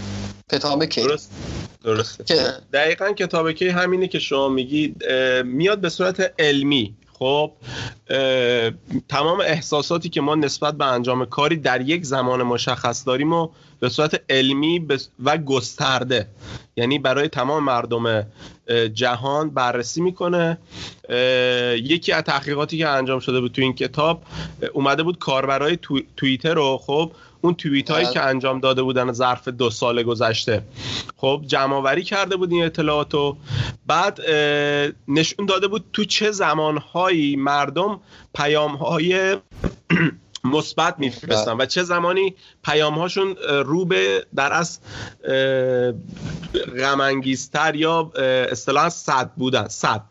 کتاب 0.52 0.86
کی؟ 0.86 1.02
درست. 1.02 1.32
درسته. 1.84 2.54
دقیقا 2.74 3.12
کتاب 3.12 3.52
کی؟ 3.52 3.70
همینه 3.70 4.08
که 4.08 4.20
شما 4.20 4.50
میگید 4.50 5.04
میاد 5.44 5.80
به 5.80 5.90
صورت 5.90 6.34
علمی. 6.40 6.96
خب 7.20 7.52
تمام 9.10 9.40
احساساتی 9.40 10.10
که 10.10 10.22
ما 10.22 10.36
نسبت 10.36 10.74
به 10.74 10.86
انجام 10.86 11.26
کاری 11.26 11.56
در 11.56 11.82
یک 11.82 12.06
زمان 12.06 12.44
مشخص 12.44 13.08
داریم 13.08 13.34
و 13.34 13.50
به 13.80 13.90
صورت 13.90 14.22
علمی 14.30 14.88
و 15.24 15.38
گسترده 15.38 16.28
یعنی 16.76 17.00
برای 17.00 17.28
تمام 17.28 17.64
مردم 17.64 18.28
جهان 18.94 19.50
بررسی 19.50 20.02
می‌کنه. 20.02 20.58
یکی 21.74 22.12
از 22.12 22.24
تحقیقاتی 22.24 22.78
که 22.78 22.88
انجام 22.88 23.20
شده 23.20 23.40
بود 23.42 23.52
تو 23.52 23.62
این 23.62 23.74
کتاب 23.74 24.22
اومده 24.74 25.04
بود 25.04 25.20
کاربرای 25.20 25.78
توییتر 26.18 26.54
رو 26.54 26.78
خب 26.78 27.12
اون 27.48 27.56
توییت 27.56 27.92
هایی 27.92 28.06
بله. 28.06 28.14
که 28.14 28.22
انجام 28.22 28.60
داده 28.60 28.84
بودن 28.84 29.12
ظرف 29.12 29.48
دو 29.48 29.70
سال 29.70 30.04
گذشته 30.04 30.64
خب 31.18 31.44
جمع 31.48 32.00
کرده 32.00 32.36
بود 32.36 32.52
این 32.52 32.66
اطلاعات 32.66 33.14
رو 33.14 33.38
بعد 33.88 34.20
نشون 35.08 35.46
داده 35.46 35.68
بود 35.68 35.86
تو 35.94 36.06
چه 36.06 36.32
زمانهایی 36.32 37.36
مردم 37.36 38.00
پیام 38.36 38.76
های 38.76 39.38
مثبت 40.44 40.96
میفرستن 41.00 41.52
و 41.52 41.66
چه 41.66 41.84
زمانی 41.84 42.36
پیام 42.64 42.94
هاشون 42.94 43.36
رو 43.66 43.86
به 43.86 44.26
در 44.36 44.54
از 44.54 44.80
غم 46.80 47.22
یا 47.74 48.12
اه، 48.16 48.24
اصطلاحا 48.24 48.90
صد 48.90 49.32
بودن 49.36 49.68
صد 49.68 50.02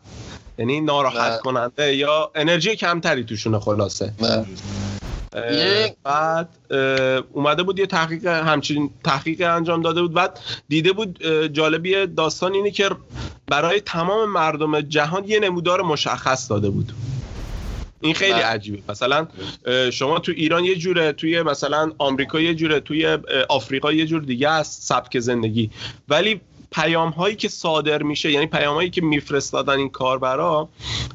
یعنی 0.57 0.81
ناراحت 0.81 1.31
بله. 1.31 1.39
کننده 1.43 1.95
یا 1.95 2.31
انرژی 2.35 2.75
کمتری 2.75 3.23
توشونه 3.23 3.59
خلاصه 3.59 4.13
بله. 4.19 4.45
بعد 6.03 6.49
اومده 7.33 7.63
بود 7.63 7.79
یه 7.79 7.85
تحقیق 7.85 8.25
همچین 8.25 8.89
تحقیق 9.03 9.41
انجام 9.41 9.81
داده 9.81 10.01
بود. 10.01 10.13
بعد 10.13 10.39
دیده 10.69 10.91
بود 10.91 11.25
جالبی 11.47 12.07
داستان 12.07 12.53
اینه 12.53 12.71
که 12.71 12.89
برای 13.47 13.81
تمام 13.81 14.29
مردم 14.31 14.81
جهان 14.81 15.23
یه 15.27 15.39
نمودار 15.39 15.81
مشخص 15.81 16.49
داده 16.49 16.69
بود. 16.69 16.91
این 18.01 18.13
خیلی 18.13 18.33
بله. 18.33 18.43
عجیبه. 18.43 18.79
مثلا 18.89 19.27
شما 19.91 20.19
تو 20.19 20.31
ایران 20.31 20.65
یه 20.65 20.75
جوره 20.75 21.11
توی 21.11 21.41
مثلا 21.41 21.91
آمریکا 21.97 22.39
یه 22.39 22.55
جوره 22.55 22.79
توی 22.79 23.17
آفریقا 23.49 23.91
یه 23.91 24.05
جور 24.05 24.21
دیگه 24.21 24.49
است 24.49 24.81
سبک 24.81 25.19
زندگی. 25.19 25.69
ولی 26.09 26.41
پیام 26.71 27.09
هایی 27.09 27.35
که 27.35 27.47
صادر 27.47 28.03
میشه 28.03 28.31
یعنی 28.31 28.45
پیام 28.45 28.75
هایی 28.75 28.89
که 28.89 29.01
میفرستادن 29.01 29.77
این 29.77 29.89
کاربرا 29.89 30.69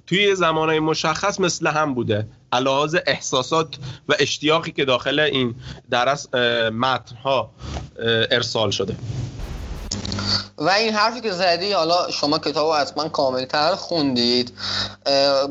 توی 0.07 0.35
زمانهای 0.35 0.81
مشخص 0.81 1.41
مثل 1.41 1.67
هم 1.67 1.95
بوده. 1.95 2.27
علاوه 2.53 3.01
احساسات 3.07 3.79
و 4.09 4.15
اشتیاقی 4.19 4.71
که 4.71 4.85
داخل 4.85 5.21
این 5.21 5.55
درس 5.91 6.35
متن 6.75 7.17
ها 7.17 7.51
ارسال 8.31 8.71
شده. 8.71 8.97
و 10.63 10.69
این 10.69 10.95
حرفی 10.95 11.21
که 11.21 11.33
زدی 11.33 11.73
حالا 11.73 12.11
شما 12.11 12.39
کتاب 12.39 12.67
رو 12.67 12.73
حتما 12.73 13.09
کاملتر 13.09 13.75
خوندید. 13.75 14.53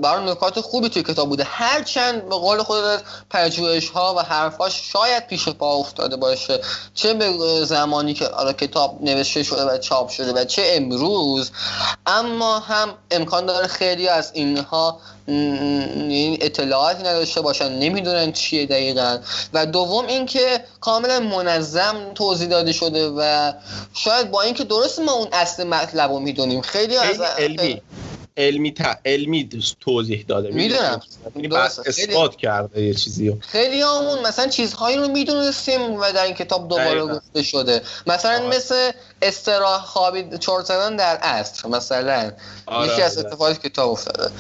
برای 0.02 0.32
نکات 0.32 0.62
خوبی 0.62 0.90
توی 0.90 1.04
کتاب 1.04 1.30
بوده. 1.30 1.44
هرچند 1.44 2.30
به 2.30 2.36
قول 2.36 2.64
خودت 2.64 3.02
پژوهش 3.30 3.90
ها 3.90 4.16
و 4.18 4.20
حرفاش 4.20 4.92
شاید 4.94 5.28
پیش 5.28 5.50
پا 5.50 5.76
افتاده 5.76 6.16
باشه. 6.16 6.62
چه 6.94 7.14
به 7.14 7.66
زمانی 7.66 8.14
که 8.14 8.28
حالا 8.28 8.54
کتاب 8.54 8.98
نوشته 9.02 9.44
شده 9.44 9.64
و 9.64 9.78
چاپ 9.78 10.10
شده 10.10 10.34
و 10.34 10.46
چه 10.46 10.64
امروز 10.66 11.52
اما 12.06 12.60
هم 12.60 12.94
امکان 13.12 13.46
داره 13.46 13.68
خیلی 13.68 14.08
از 14.08 14.32
اینها 14.34 15.00
این 15.28 16.38
اطلاعاتی 16.42 17.04
نداشته 17.04 17.42
باشن. 17.42 17.72
نمی‌دونن 17.72 18.32
چیه 18.32 18.66
دقیقا. 18.66 19.18
و 19.54 19.66
دوم 19.66 20.08
اینکه 20.08 20.64
کاملا 20.82 21.20
منظم 21.20 22.14
توضیح 22.16 22.50
داده 22.50 22.72
شده 22.72 23.10
و 23.10 23.52
شاید 23.94 24.32
با 24.32 24.42
اینکه 24.42 24.64
درست 24.64 25.00
ما 25.02 25.12
اون 25.12 25.28
اصل 25.34 25.64
مطلب 25.64 26.12
رو 26.12 26.20
می‌دونیم. 26.20 26.62
خیلی 26.62 26.98
از 26.98 27.22
علمی. 27.22 27.82
علمی 28.38 28.72
تا 28.72 28.96
علمی 29.06 29.50
توضیح 29.80 30.26
داده. 30.28 30.52
می‌دونم. 30.52 31.02
یعنی 31.36 31.50
خیلی- 31.50 31.56
اثبات 31.88 32.36
کرده 32.36 32.82
یه 32.82 32.94
چیزی 32.94 33.30
رو. 33.30 33.38
خیلی 33.40 33.82
همون 33.82 34.20
مثلا 34.28 34.48
چیزهایی 34.48 34.98
رو 34.98 35.08
می‌دونستیم 35.08 35.82
و 35.94 36.12
در 36.12 36.24
این 36.24 36.34
کتاب 36.34 36.70
دوباره. 36.70 37.06
گفته 37.06 37.44
شده. 37.44 37.82
مثلا. 38.08 38.48
مثل 38.48 38.92
استراح 39.22 39.82
خوابید 39.82 40.40
چرت 40.40 40.66
زدن 40.66 40.96
در 40.96 41.18
عصر 41.18 41.68
مثلا 41.68 42.32
آره، 42.66 42.94
یکی 42.94 43.02
از 43.02 43.18
آره. 43.18 43.28
اتفاقاتی 43.28 43.60
که 43.60 43.70
کتاب 43.70 43.90
افتاده 43.90 44.32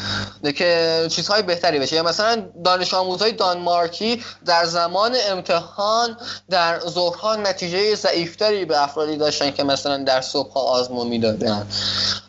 ده 0.43 0.53
که 0.53 1.05
چیزهای 1.09 1.41
بهتری 1.41 1.79
بشه. 1.79 1.95
یا 1.95 2.03
مثلا 2.03 2.45
دانش 2.63 2.93
آموزهای 2.93 3.31
دانمارکی 3.31 4.23
در 4.45 4.65
زمان 4.65 5.15
امتحان 5.29 6.17
در 6.49 6.79
ظهرها 6.79 7.35
نتیجه 7.35 7.95
ضعیفتری 7.95 8.65
به 8.65 8.83
افرادی 8.83 9.17
داشتن 9.17 9.51
که 9.51 9.63
مثلا 9.63 9.97
در 9.97 10.21
صبح 10.21 10.57
آزمون 10.57 11.07
می‌دادن. 11.07 11.67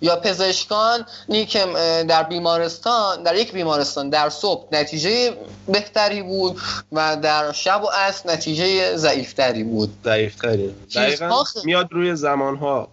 یا 0.00 0.16
پزشکان 0.16 1.06
که 1.48 1.68
اه، 1.68 2.02
در 2.02 2.22
بیمارستان 2.22 3.22
در 3.22 3.34
یک 3.34 3.52
بیمارستان 3.52 4.10
در 4.10 4.30
صبح 4.30 4.68
نتیجه 4.72 5.36
بهتری 5.68 6.22
بود 6.22 6.60
و 6.92 7.16
در 7.16 7.52
شب 7.52 7.84
و 7.84 7.86
عصر 7.86 8.32
نتیجه 8.32 8.96
ضعیفتری 8.96 9.64
بود. 9.64 9.90
ضعیفتری. 10.04 10.74
دقیقا 10.94 11.44
میاد 11.64 11.88
روی 11.90 12.14
زمانها 12.42 12.88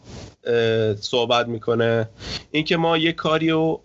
صحبت 1.01 1.47
می‌کنه. 1.47 2.09
اینکه 2.51 2.77
ما 2.77 2.97
یه 2.97 3.11
کاری 3.11 3.49
رو 3.49 3.81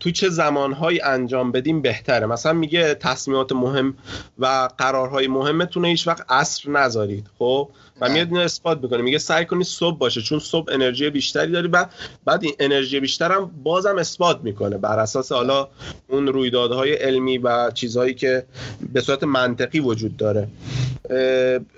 تو 0.00 0.10
چه 0.10 0.28
زمانهایی 0.28 1.00
انجام 1.00 1.52
بدیم 1.52 1.82
بهتره. 1.82 2.26
مثلا 2.26 2.52
میگه 2.52 2.94
تصمیمات 2.94 3.52
مهم 3.52 3.94
و 4.38 4.68
قرارهای 4.78 5.26
مهمتون 5.26 5.84
هیچ 5.84 6.08
وقت 6.08 6.32
عصر 6.32 6.70
نذارید. 6.70 7.26
خب؟ 7.38 7.68
و. 8.00 8.08
میاد 8.08 8.26
اینو 8.28 8.40
اثبات 8.40 8.82
می‌کنه. 8.82 9.02
میگه 9.02 9.18
سعی 9.18 9.44
کنید 9.44 9.66
صبح 9.66 9.98
باشه 9.98 10.22
چون 10.22 10.38
صبح 10.38 10.72
انرژی 10.72 11.10
بیشتری 11.10 11.52
داری 11.52 11.68
بعد 11.68 11.90
بعد 12.24 12.44
این 12.44 12.54
انرژی 12.58 13.00
بیشتر 13.00 13.32
هم 13.32 13.50
بازم 13.62 13.98
اثبات 13.98 14.40
می‌کنه. 14.42 14.78
بر 14.78 14.98
اساس 14.98 15.32
حالا 15.32 15.68
اون 16.08 16.26
رویدادهای 16.26 16.92
علمی 16.92 17.38
و 17.38 17.70
چیزهایی 17.70 18.14
که 18.14 18.46
به 18.92 19.00
صورت 19.00 19.24
منطقی 19.24 19.80
وجود 19.80 20.16
داره. 20.16 20.48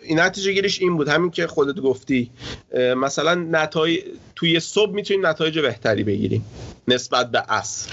این 0.03 0.21
نتیجه 0.21 0.53
گیریش 0.53 0.81
این 0.81 0.97
بود. 0.97 1.09
همین 1.09 1.31
که 1.31 1.47
خودت 1.47 1.81
گفتی. 1.81 2.31
مثلا 2.97 3.35
نتایج 3.35 4.01
توی 4.37 4.61
صبح 4.61 4.93
می‌تونیم 4.93 5.27
نتایج 5.27 5.59
بهتری 5.59 6.05
بگیریم 6.05 6.45
نسبت 6.89 7.31
به 7.31 7.39
عصر. 7.39 7.91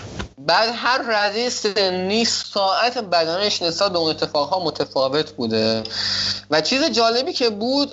بعد 0.48 0.69
هر 0.75 1.01
رده 1.07 1.50
سنی 1.50 2.25
ساعت 2.25 2.98
بدنش 2.98 3.62
نسبت 3.62 3.91
به 3.91 3.98
اون 4.00 4.10
اتفاقها 4.10 4.65
متفاوت 4.65 5.31
بوده. 5.31 5.83
و 6.51 6.62
چیز 6.62 6.83
جالبی 6.83 7.33
که 7.33 7.50
بود 7.50 7.91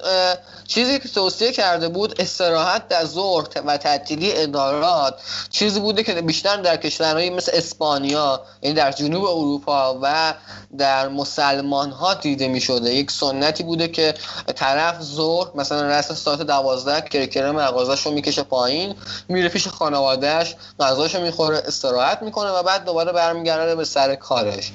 چیزی 0.68 0.98
که 0.98 1.08
توصیه 1.08 1.52
کرده 1.52 1.88
بود 1.88 2.20
استراحت 2.20 2.88
در 2.88 3.04
ظهر 3.04 3.46
و 3.66 3.76
تعطیلی 3.76 4.32
ادارات 4.36 5.14
چیزی 5.50 5.80
بوده 5.80 6.02
که 6.02 6.14
بیشتر 6.14 6.56
در 6.56 6.76
کشورهایی 6.76 7.30
مثل 7.30 7.52
اسپانیا 7.54 8.42
یعنی 8.62 8.76
در 8.76 8.92
جنوب 8.92 9.24
اروپا 9.24 9.98
و 10.02 10.34
در 10.78 11.08
مسلمان 11.08 11.90
ها 11.90 12.14
دیده 12.14 12.48
می 12.48 12.60
شده 12.60 12.94
یک 12.94 13.10
سنتی 13.10 13.62
بوده 13.62 13.88
که 13.88 14.14
طرف 14.54 15.02
ظهر 15.02 15.48
مثلا 15.54 15.82
رس 15.82 16.12
ساعت 16.12 16.42
دوازده 16.42 17.00
کرکره 17.00 17.52
مغازش 17.52 18.06
رو 18.06 18.12
می‌کشه 18.12 18.42
پایین 18.42 18.94
میره 19.28 19.48
پیش 19.48 19.68
خانوادهش 19.68 20.54
غذاشو 20.80 21.20
می‌خوره 21.20 21.58
استراحت 21.58 22.22
می‌کنه. 22.22 22.37
و 22.46 22.62
بعد 22.62 22.84
دوباره 22.84 23.12
برمیگرده 23.12 23.74
به 23.74 23.84
سر 23.84 24.14
کارش. 24.14 24.72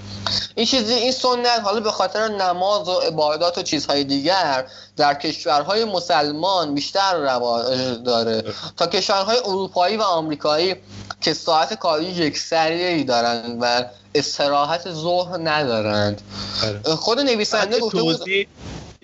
این 0.55 0.65
چیزی 0.65 0.93
این 0.93 1.11
سنت 1.11 1.61
حالا 1.63 1.79
به 1.79 1.91
خاطر 1.91 2.27
نماز 2.27 2.87
و 2.87 2.91
عبادات 2.91 3.57
و 3.57 3.61
چیزهای 3.61 4.03
دیگر 4.03 4.65
در 4.97 5.13
کشورهای 5.13 5.85
مسلمان 5.85 6.75
بیشتر 6.75 7.13
رواج 7.13 7.65
داره. 8.05 8.43
تا 8.77 8.87
کشورهای 8.87 9.37
اروپایی 9.37 9.97
و 9.97 10.01
آمریکایی 10.01 10.75
که 11.21 11.33
ساعت 11.33 11.73
کاری 11.73 12.05
یکسری 12.05 13.03
دارند 13.03 13.57
و 13.61 13.85
استراحت 14.15 14.91
ظهر 14.91 15.37
ندارند. 15.37 16.21
خود 16.85 17.19
نویسنده 17.19 17.79
گفته 17.79 18.01
بود 18.01 18.21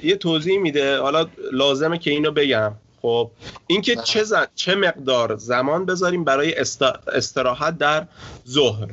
یه 0.04 0.16
توضیح 0.16 0.60
میده. 0.60 1.00
حالا 1.00 1.26
لازمه 1.52 1.98
که 1.98 2.12
اینو 2.12 2.32
بگم. 2.32 2.74
خب 3.02 3.32
اینکه 3.68 3.96
بله. 3.96 4.04
چه, 4.04 4.24
ز- 4.24 4.34
چه 4.56 4.76
مقدار 4.76 5.36
زمان 5.36 5.86
بذاریم 5.86 6.24
برای 6.24 6.54
است... 6.54 6.82
استراحت 6.82 7.78
در 7.78 8.08
ظهر. 8.48 8.88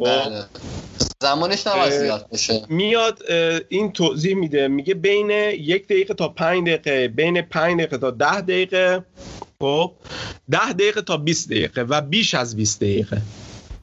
بله. 0.00 0.44
زمانش 1.22 1.66
نباید 1.66 1.92
زیاد 1.92 2.26
بشه 2.32 2.66
میاد 2.68 3.18
این 3.68 3.92
توضیح 3.92 4.34
میده 4.36 4.68
میگه 4.68 4.94
بین 4.94 5.30
یک 5.30 5.84
دقیقه 5.84 6.14
تا 6.14 6.28
پنج 6.28 6.68
دقیقه 6.68 7.08
بین 7.08 7.42
پنج 7.42 7.74
دقیقه 7.76 7.98
تا 7.98 8.10
ده 8.10 8.40
دقیقه. 8.40 9.04
خب؟ 9.60 9.92
ده 10.50 10.72
دقیقه 10.72 11.02
تا 11.02 11.16
20 11.16 11.48
دقیقه 11.48 11.82
و 11.82 12.00
بیش 12.00 12.34
از 12.34 12.56
20 12.56 12.80
دقیقه. 12.80 13.22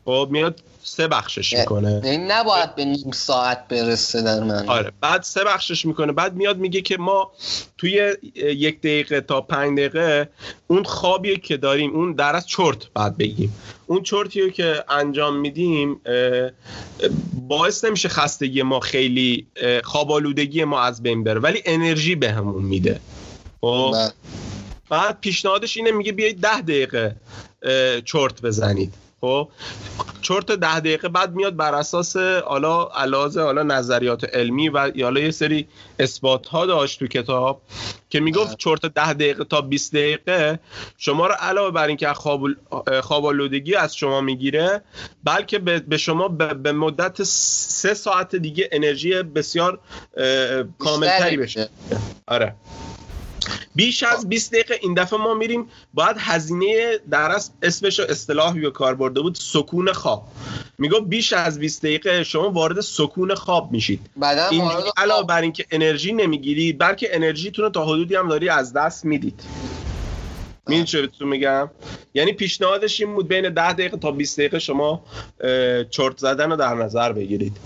خب 0.05 0.27
میاد 0.31 0.59
سه 0.83 1.07
بخشش 1.07 1.53
می‌کنه. 1.53 2.01
یعنی 2.03 2.17
نباید 2.17 2.75
به 2.75 2.85
نیم 2.85 3.11
ساعت 3.11 3.67
برسه 3.67 4.21
در 4.21 4.43
من. 4.43 4.69
آره 4.69 4.91
بعد 5.01 5.23
سه 5.23 5.43
بخشش 5.43 5.85
می‌کنه. 5.85 6.11
بعد 6.11 6.35
میاد 6.35 6.57
میگه 6.57 6.81
که 6.81 6.97
ما 6.97 7.31
توی 7.77 8.15
یک 8.35 8.79
دقیقه 8.79 9.21
تا 9.21 9.41
پنج 9.41 9.77
دقیقه 9.77 10.29
اون 10.67 10.83
خوابی 10.83 11.37
که 11.37 11.57
داریم 11.57 11.95
اون 11.95 12.13
در 12.13 12.35
از 12.35 12.47
چرت 12.47 12.77
بعد 12.93 13.17
بگیم. 13.17 13.53
اون 13.87 14.03
چرتی 14.03 14.41
رو 14.41 14.49
که 14.49 14.83
انجام 14.89 15.37
میدیم 15.37 16.01
باعث 17.47 17.85
نمیشه 17.85 18.09
خستگی 18.09 18.61
ما 18.61 18.79
خیلی 18.79 19.47
اه، 19.55 19.81
خواب 19.81 20.11
آلودگی 20.11 20.63
ما 20.63 20.81
از 20.81 21.03
بین 21.03 21.23
بره 21.23 21.39
ولی 21.39 21.61
انرژی 21.65 22.15
بهمون 22.15 22.63
میده. 22.63 22.99
خب؟ 23.61 23.91
بله. 23.93 24.11
بعد 24.89 25.19
پیشنهادش 25.21 25.77
اینه 25.77 25.91
میگه 25.91 26.11
بیایید 26.11 26.41
ده 26.41 26.61
دقیقه 26.61 27.15
چرت 28.05 28.41
بزنید. 28.41 28.93
خب 29.21 29.49
چرت 30.21 30.45
ده 30.51 30.79
دقیقه 30.79 31.09
بعد 31.09 31.35
میاد 31.35 31.55
بر 31.55 31.75
اساس 31.75 32.17
حالا 32.17 32.83
علاوه 32.83 33.41
حالا 33.41 33.63
نظریات 33.63 34.35
علمی 34.35 34.69
و 34.69 34.91
حالا 35.03 35.19
یه 35.19 35.31
سری 35.31 35.67
اثبات 35.99 36.47
ها 36.47 36.65
داشت 36.65 36.99
تو 36.99 37.07
کتاب 37.07 37.61
که 38.09 38.19
می‌گفت 38.19 38.57
چرت 38.57 38.85
ده 38.85 39.13
دقیقه 39.13 39.43
تا 39.43 39.61
20 39.61 39.93
دقیقه 39.93 40.59
شما 40.97 41.27
رو 41.27 41.33
علاوه 41.33 41.71
بر 41.71 41.87
اینکه 41.87 42.13
خواب 42.13 42.41
خواب 43.01 43.25
آلودگی 43.25 43.75
از 43.75 43.95
شما 43.95 44.21
می‌گیره 44.21 44.81
بلکه 45.23 45.59
به 45.59 45.97
شما 45.97 46.27
به 46.27 46.71
مدت 46.71 47.23
سه 47.23 47.93
ساعت 47.93 48.35
دیگه 48.35 48.69
انرژی 48.71 49.23
بسیار 49.23 49.79
کاملتری 50.79 51.37
بشه. 51.37 51.69
آره. 52.27 52.55
بیش 53.75 54.03
از 54.03 54.29
20 54.29 54.51
دقیقه 54.51 54.79
این 54.81 54.93
دفعه 54.93 55.19
ما 55.19 55.33
میریم 55.33 55.65
باید 55.93 56.15
هزینه 56.19 56.99
در 57.11 57.39
اسمش 57.61 57.99
اصطلاحی 57.99 58.59
به 58.59 58.71
کار 58.71 58.95
برده 58.95 59.21
بود 59.21 59.35
سکون 59.35 59.93
خواب. 59.93 60.27
میگو 60.77 60.99
بیش 60.99 61.33
از 61.33 61.59
20 61.59 61.81
دقیقه 61.81 62.23
شما 62.23 62.49
وارد 62.49 62.81
سکون 62.81 63.35
خواب 63.35 63.71
میشید. 63.71 64.09
این 64.51 64.71
علاوه 64.97 65.27
بر 65.27 65.41
اینکه 65.41 65.65
انرژی 65.71 66.13
نمی‌گیرید 66.13 66.77
بلکه 66.77 67.15
انرژیتون 67.15 67.65
رو 67.65 67.71
تا 67.71 67.85
حدودی 67.85 68.15
هم 68.15 68.27
داری 68.29 68.49
از 68.49 68.73
دست 68.73 69.05
می‌دید. 69.05 69.41
می‌دونی 70.67 70.87
چه 70.87 71.01
بهتون 71.01 71.27
میگم؟ 71.27 71.69
یعنی 72.13 72.33
پیشنهادش 72.33 73.01
این 73.01 73.15
بود 73.15 73.27
بین 73.27 73.49
10 73.49 73.73
دقیقه 73.73 73.97
تا 73.97 74.11
20 74.11 74.39
دقیقه 74.39 74.59
شما 74.59 75.03
چرت 75.89 76.17
زدن 76.17 76.49
رو 76.49 76.55
در 76.55 76.75
نظر 76.75 77.11
بگیرید. 77.13 77.57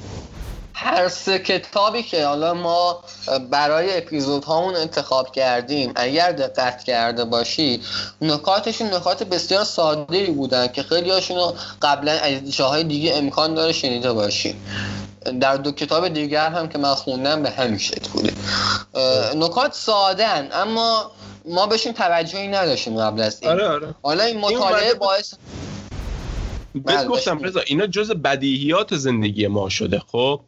هر 0.78 1.10
سه 1.10 1.40
کتابی 1.40 2.04
که 2.04 2.26
حالا 2.26 2.54
ما 2.54 3.04
برای 3.50 3.98
اپیزود 3.98 4.44
هامون 4.44 4.76
انتخاب 4.76 5.32
کردیم 5.32 5.92
اگر 5.96 6.32
دقت 6.32 6.84
کرده 6.84 7.26
باشی 7.26 7.82
نکاتشون 8.22 8.94
نکات 8.94 9.24
بسیار 9.24 9.64
ساده 9.64 10.26
بودن 10.26 10.68
که 10.68 10.84
خیلی 10.84 11.10
هاشون 11.10 11.54
قبلا 11.82 12.12
از 12.12 12.56
جاهای 12.56 12.84
دیگه 12.84 13.16
امکان 13.16 13.54
داره 13.54 13.74
شنیده 13.74 14.14
باشی. 14.14 14.56
در 15.40 15.58
دو 15.58 15.72
کتاب 15.72 16.08
دیگر 16.08 16.50
هم 16.50 16.70
که 16.70 16.78
من 16.78 16.96
خوندم 16.96 17.44
به 17.44 17.50
همین 17.50 17.78
شکل 17.78 18.10
بوده. 18.14 18.34
نکات 19.36 19.74
ساده 19.74 20.28
اما 20.56 21.12
ما 21.46 21.68
بهشون 21.68 21.94
توجهی 21.94 22.48
نداشتیم 22.48 23.02
قبل 23.02 23.22
از 23.22 23.38
این. 23.42 23.52
آره 23.52 23.68
آره. 23.68 23.96
حالا 24.04 24.24
این 24.24 24.40
مطالعه 24.40 24.94
باعث 24.94 25.34
بهت 26.76 26.98
بله، 26.98 27.08
گفتم 27.08 27.40
رضا 27.40 27.60
اینا 27.60 27.88
جز 27.88 28.12
بدیهیات 28.12 28.96
زندگی 28.96 29.48
ما 29.48 29.70
شده 29.70 30.00
خب؟ 30.00 30.42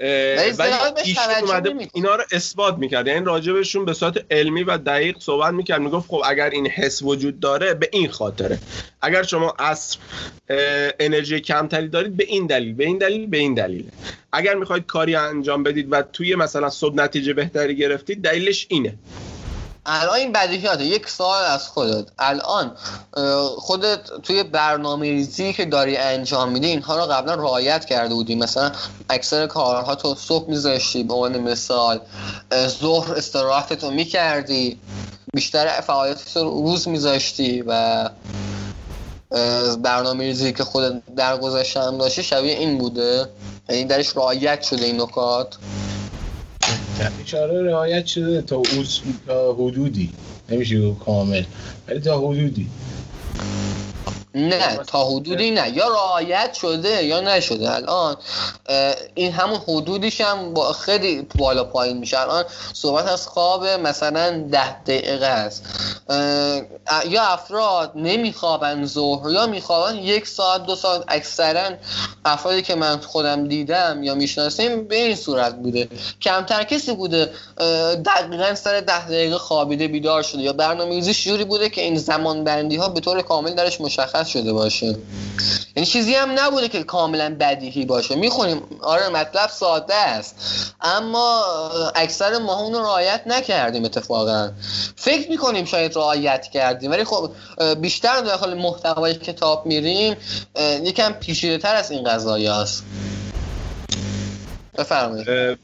ولی 0.00 0.72
ایشون 1.04 1.24
اومده 1.42 1.88
اینا 1.92 2.16
رو 2.16 2.24
اثبات 2.32 2.78
می‌کرد. 2.78 3.06
یعنی 3.06 3.24
راجبشون 3.24 3.84
به 3.84 3.92
صورت 3.92 4.24
علمی 4.30 4.62
و 4.62 4.78
دقیق 4.78 5.16
صحبت 5.18 5.54
می‌کرد. 5.54 5.80
می‌گفت 5.80 6.08
خب 6.08 6.22
اگر 6.24 6.50
این 6.50 6.66
حس 6.66 7.02
وجود 7.02 7.40
داره 7.40 7.74
به 7.74 7.88
این 7.92 8.08
خاطره. 8.08 8.58
اگر 9.02 9.22
شما 9.22 9.54
عصر 9.58 9.98
انرژی 11.00 11.40
کمتری 11.40 11.88
دارید 11.88 12.16
به 12.16 12.24
این 12.24 12.46
دلیل 12.46 12.74
به 12.74 12.84
این 12.84 12.98
دلیل 12.98 13.26
به 13.26 13.36
این 13.36 13.54
دلیل. 13.54 13.84
اگر 14.32 14.54
می‌خواید 14.54 14.86
کاری 14.86 15.14
انجام 15.14 15.62
بدید 15.62 15.86
و 15.90 16.02
توی 16.02 16.34
مثلا 16.34 16.70
صبح 16.70 16.94
نتیجه 16.94 17.32
بهتری 17.32 17.76
گرفتید 17.76 18.22
دلیلش 18.22 18.66
اینه. 18.70 18.94
الان 19.92 20.14
این 20.14 20.32
بدیهیاته 20.32 20.84
یک 20.84 21.08
سوال 21.08 21.44
از 21.44 21.68
خودت. 21.68 22.04
الان 22.18 22.76
خودت 23.58 24.00
توی 24.22 24.42
برنامه 24.42 25.10
ریزی 25.10 25.52
که 25.52 25.64
داری 25.64 25.96
انجام 25.96 26.52
میدی 26.52 26.66
اینها 26.66 26.96
رو 26.96 27.02
قبلا 27.12 27.34
رعایت 27.34 27.84
کرده 27.84 28.14
بودی. 28.14 28.34
مثلا 28.34 28.72
اکثر 29.10 29.46
کارها 29.46 29.94
تو 29.94 30.14
صبح 30.14 30.50
میذاشتی 30.50 31.02
به 31.02 31.14
عنوان 31.14 31.38
مثال. 31.38 32.00
ظهر 32.80 33.14
استراحتتو 33.14 33.90
می‌کردی. 33.90 34.78
بیشتر 35.34 35.80
فعالیت 35.80 36.36
رو 36.36 36.42
روز 36.42 36.88
میذاشتی 36.88 37.62
و 37.66 38.08
برنامه 39.82 40.24
ریزی 40.24 40.52
که 40.52 40.64
خودت 40.64 41.02
در 41.16 41.36
گذشته 41.36 41.80
هم 41.80 41.98
داشتی 41.98 42.22
شبیه 42.22 42.52
این 42.52 42.78
بوده. 42.78 43.28
یعنی 43.68 43.84
درش 43.84 44.16
رعایت 44.16 44.62
شده 44.62 44.84
این 44.84 45.00
نکات. 45.00 45.56
اشاره 47.24 47.62
رعایت 47.62 48.06
شده 48.06 48.42
تا, 48.42 48.62
تا 49.26 49.52
حدودی. 49.52 50.10
نمیشه 50.48 50.94
کامل. 50.94 51.44
ولی 51.88 52.00
تا 52.00 52.18
حدودی. 52.18 52.66
نه 54.34 54.76
تا 54.86 55.04
حدودی 55.04 55.50
نه. 55.50 55.76
یا 55.76 55.88
رعایت 55.88 56.54
شده 56.54 57.04
یا 57.04 57.20
نشده. 57.20 57.74
الان 57.74 58.16
این 59.14 59.32
همون 59.32 59.60
حدودیش 59.68 60.20
هم 60.20 60.54
با 60.54 60.72
خیلی 60.72 61.26
بالا 61.38 61.64
پایین 61.64 61.98
میشه. 61.98 62.20
الان 62.20 62.44
صحبت 62.72 63.08
از 63.08 63.26
خواب 63.26 63.66
مثلا 63.66 64.44
ده 64.50 64.82
دقیقه 64.82 65.26
است. 65.26 65.64
یا 67.08 67.22
افراد 67.22 67.92
نمیخوابن 67.94 68.84
ظهر 68.84 69.30
یا 69.30 69.46
میخوابن 69.46 69.96
یک 69.96 70.26
ساعت 70.26 70.66
دو 70.66 70.76
ساعت. 70.76 71.04
اکثرا 71.08 71.70
افرادی 72.24 72.62
که 72.62 72.74
من 72.74 73.00
خودم 73.00 73.48
دیدم 73.48 74.02
یا 74.02 74.14
می‌شناسیم 74.14 74.84
به 74.88 74.96
این 74.96 75.16
صورت 75.16 75.54
بوده. 75.54 75.88
کمتر 76.22 76.64
کسی 76.64 76.92
بوده 76.92 77.32
دقیقا 78.04 78.54
سر 78.54 78.80
ده 78.80 79.06
دقیقه 79.06 79.38
خوابیده 79.38 79.88
بیدار 79.88 80.22
شده. 80.22 80.42
یا 80.42 80.52
برنامه 80.52 81.00
جوری 81.00 81.44
بوده 81.44 81.68
که 81.68 81.80
این 81.80 81.96
زمان 81.96 82.44
بندی 82.44 82.76
ها 82.76 82.88
به 82.88 83.00
طور 83.00 83.22
کامل 83.22 83.54
درش 83.54 83.80
مشخص 83.80 84.19
شده 84.26 84.52
باشه. 84.52 84.96
یعنی 85.76 85.86
چیزی 85.86 86.14
هم 86.14 86.28
نبوده 86.38 86.68
که 86.68 86.82
کاملا 86.82 87.36
بدیهی 87.40 87.84
باشه. 87.84 88.14
می‌خونیم. 88.14 88.62
آره 88.82 89.08
مطلب 89.08 89.50
ساده 89.50 89.94
است. 89.94 90.34
اما 90.80 91.44
اکثر 91.94 92.38
ما 92.38 92.60
اون 92.60 92.72
رو 92.72 92.80
رعایت 92.80 93.22
نکردیم 93.26 93.84
اتفاقا. 93.84 94.50
فکر 94.96 95.30
می‌کنیم 95.30 95.64
شاید 95.64 95.96
رعایت 95.96 96.46
کردیم. 96.46 96.90
ولی 96.90 97.04
خب 97.04 97.30
بیشتر 97.80 98.20
داخل 98.20 98.54
محتوای 98.54 99.14
کتاب 99.14 99.66
میریم. 99.66 100.16
یکم 100.82 101.12
پیچیده 101.12 101.58
تر 101.58 101.74
از 101.74 101.90
این 101.90 102.04
قضایی 102.04 102.46
هست 102.46 102.84
بفرمایید. 104.78 105.58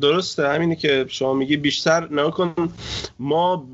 درسته 0.00 0.48
همینی 0.48 0.76
که 0.76 1.04
شما 1.08 1.34
میگی 1.34 1.56
بیشتر 1.56 2.08
نکن 2.12 2.72
ما 3.18 3.68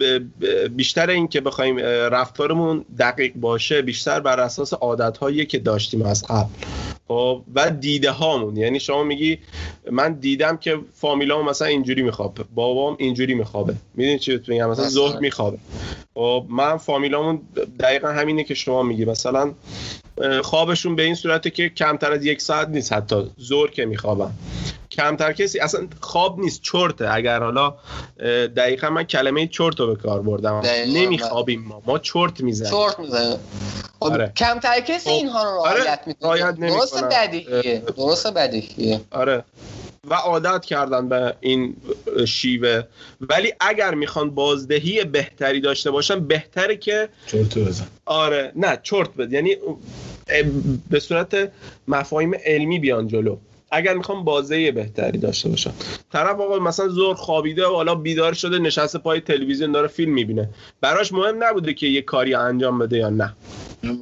بیشتر 0.70 1.10
این 1.10 1.28
که 1.28 1.40
بخوایم 1.40 1.78
رفتارمون 2.12 2.84
دقیق 2.98 3.32
باشه 3.34 3.82
بیشتر 3.82 4.20
بر 4.20 4.40
اساس 4.40 4.72
عادت 4.72 5.16
هایی 5.16 5.46
که 5.46 5.58
داشتیم 5.58 6.02
از 6.02 6.24
قبل. 6.28 6.50
خب 7.08 7.42
و 7.54 7.70
دیده 7.70 8.10
هامون 8.10 8.56
یعنی 8.56 8.80
شما 8.80 9.04
میگی 9.04 9.38
من 9.90 10.12
دیدم 10.12 10.56
که 10.56 10.78
فامیلام 10.92 11.48
مثلا 11.48 11.68
اینجوری 11.68 12.02
میخوابه 12.02 12.44
بابام 12.54 12.96
اینجوری 12.98 13.34
میخوابه. 13.34 13.74
می‌دونی 13.94 14.18
چی 14.18 14.40
میگم؟ 14.48 14.70
مثلا 14.70 14.88
ظهر 14.88 15.18
میخوابه. 15.18 15.58
خب 16.14 16.46
من 16.48 16.76
فامیلامون 16.76 17.40
دقیقا 17.80 18.08
همینه 18.08 18.44
که 18.44 18.54
شما 18.54 18.82
میگی. 18.82 19.04
مثلا 19.04 19.54
خوابشون 20.42 20.96
به 20.96 21.02
این 21.02 21.14
صورته 21.14 21.50
که 21.50 21.68
کمتر 21.68 22.12
از 22.12 22.24
یک 22.24 22.42
ساعت 22.42 22.68
نیست 22.68 22.92
حتی 22.92 23.30
زور 23.36 23.70
که 23.70 23.84
میخوابم 23.84 24.34
کمتر 24.94 25.32
کسی 25.32 25.60
اصلا 25.60 25.88
خواب 26.00 26.40
نیست 26.40 26.62
چرته. 26.62 27.14
اگر 27.14 27.40
حالا 27.42 27.74
دقیقا 28.56 28.90
من 28.90 29.02
کلمه 29.02 29.46
چرت 29.46 29.80
رو 29.80 29.86
به 29.86 30.02
کار 30.02 30.22
بردم. 30.22 30.62
نمیخوابیم 30.88 31.62
ما 31.62 31.82
ما 31.86 31.98
چرت 31.98 32.40
می‌زنیم. 32.40 32.70
چرت 32.70 32.98
می‌زنیم. 32.98 33.38
خب، 34.00 34.12
آره. 34.12 34.32
کمتر 34.36 34.80
کسی 34.80 35.10
خب، 35.10 35.16
اینها 35.16 35.42
رو 35.42 35.64
رعایت 35.64 35.86
آره. 35.86 36.00
می‌کنه 36.06 36.52
درست 36.52 37.04
بدیهیه. 37.04 37.82
درست 37.96 38.26
بدیهیه. 38.26 39.00
آره. 39.10 39.44
و 40.10 40.14
عادت 40.14 40.64
کردن 40.64 41.08
به 41.08 41.34
این 41.40 41.76
شیوه. 42.26 42.82
ولی 43.20 43.52
اگر 43.60 43.94
می‌خوان 43.94 44.30
بازدهی 44.30 45.04
بهتری 45.04 45.60
داشته 45.60 45.90
باشن 45.90 46.26
بهتره 46.26 46.76
که 46.76 47.08
چرت 47.26 47.58
بزن. 47.58 47.86
آره. 48.04 48.52
نه 48.56 48.78
چرت 48.82 49.08
بزن. 49.08 49.32
یعنی 49.32 49.56
به 50.90 51.00
صورت 51.00 51.52
مفاهیم 51.88 52.34
علمی 52.44 52.78
بیان 52.78 53.08
جلو. 53.08 53.36
اگر 53.74 53.94
می‌خوام 53.94 54.24
بازه 54.24 54.72
بهتری 54.72 55.18
داشته 55.18 55.48
باشن 55.48 55.72
طرف 56.12 56.40
آقا 56.40 56.58
مثلا 56.58 56.88
زور 56.88 57.14
خوابیده 57.14 57.66
و 57.66 57.74
حالا 57.74 57.94
بیدار 57.94 58.32
شده 58.32 58.58
نشسته 58.58 58.98
پای 58.98 59.20
تلویزیون 59.20 59.72
داره 59.72 59.88
فیلم 59.88 60.12
می‌بینه. 60.12 60.48
براش 60.80 61.12
مهم 61.12 61.44
نبوده 61.44 61.74
که 61.74 61.86
یه 61.86 62.02
کاری 62.02 62.34
انجام 62.34 62.78
بده 62.78 62.96
یا 62.96 63.10
نه. 63.10 63.34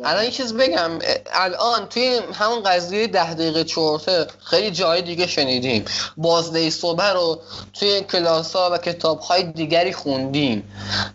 الان 0.04 0.24
یه 0.24 0.30
چیز 0.30 0.54
بگم 0.54 0.90
الان 1.32 1.88
توی 1.88 2.20
همون 2.34 2.62
قضیه 2.62 3.06
ده 3.06 3.34
دقیقه 3.34 3.64
چورته 3.64 4.26
خیلی 4.44 4.70
جای 4.70 5.02
دیگه 5.02 5.26
شنیدیم. 5.26 5.84
بازده 6.16 6.70
صبح 6.70 7.12
رو 7.12 7.40
توی 7.80 8.00
کلاس 8.00 8.56
ها 8.56 8.70
و 8.72 8.78
کتاب 8.78 9.20
های 9.20 9.42
دیگری 9.42 9.92
خوندیم. 9.92 10.62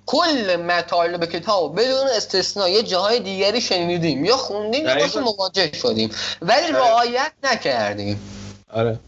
کل 0.06 0.56
مطالب 0.56 1.26
کتاب 1.26 1.80
بدون 1.80 2.08
استثنا 2.16 2.70
یه 2.70 2.84
جاهای 2.84 3.20
دیگری 3.20 3.62
شنیدیم 3.62 4.26
یا 4.26 4.38
خوندیم 4.38 4.86
یا 4.86 5.22
مواجه 5.22 5.72
شدیم. 5.74 6.10
ولی 6.42 6.72
رعایت 6.72 7.32
نکردیم. 7.44 8.20
آره. 8.74 9.00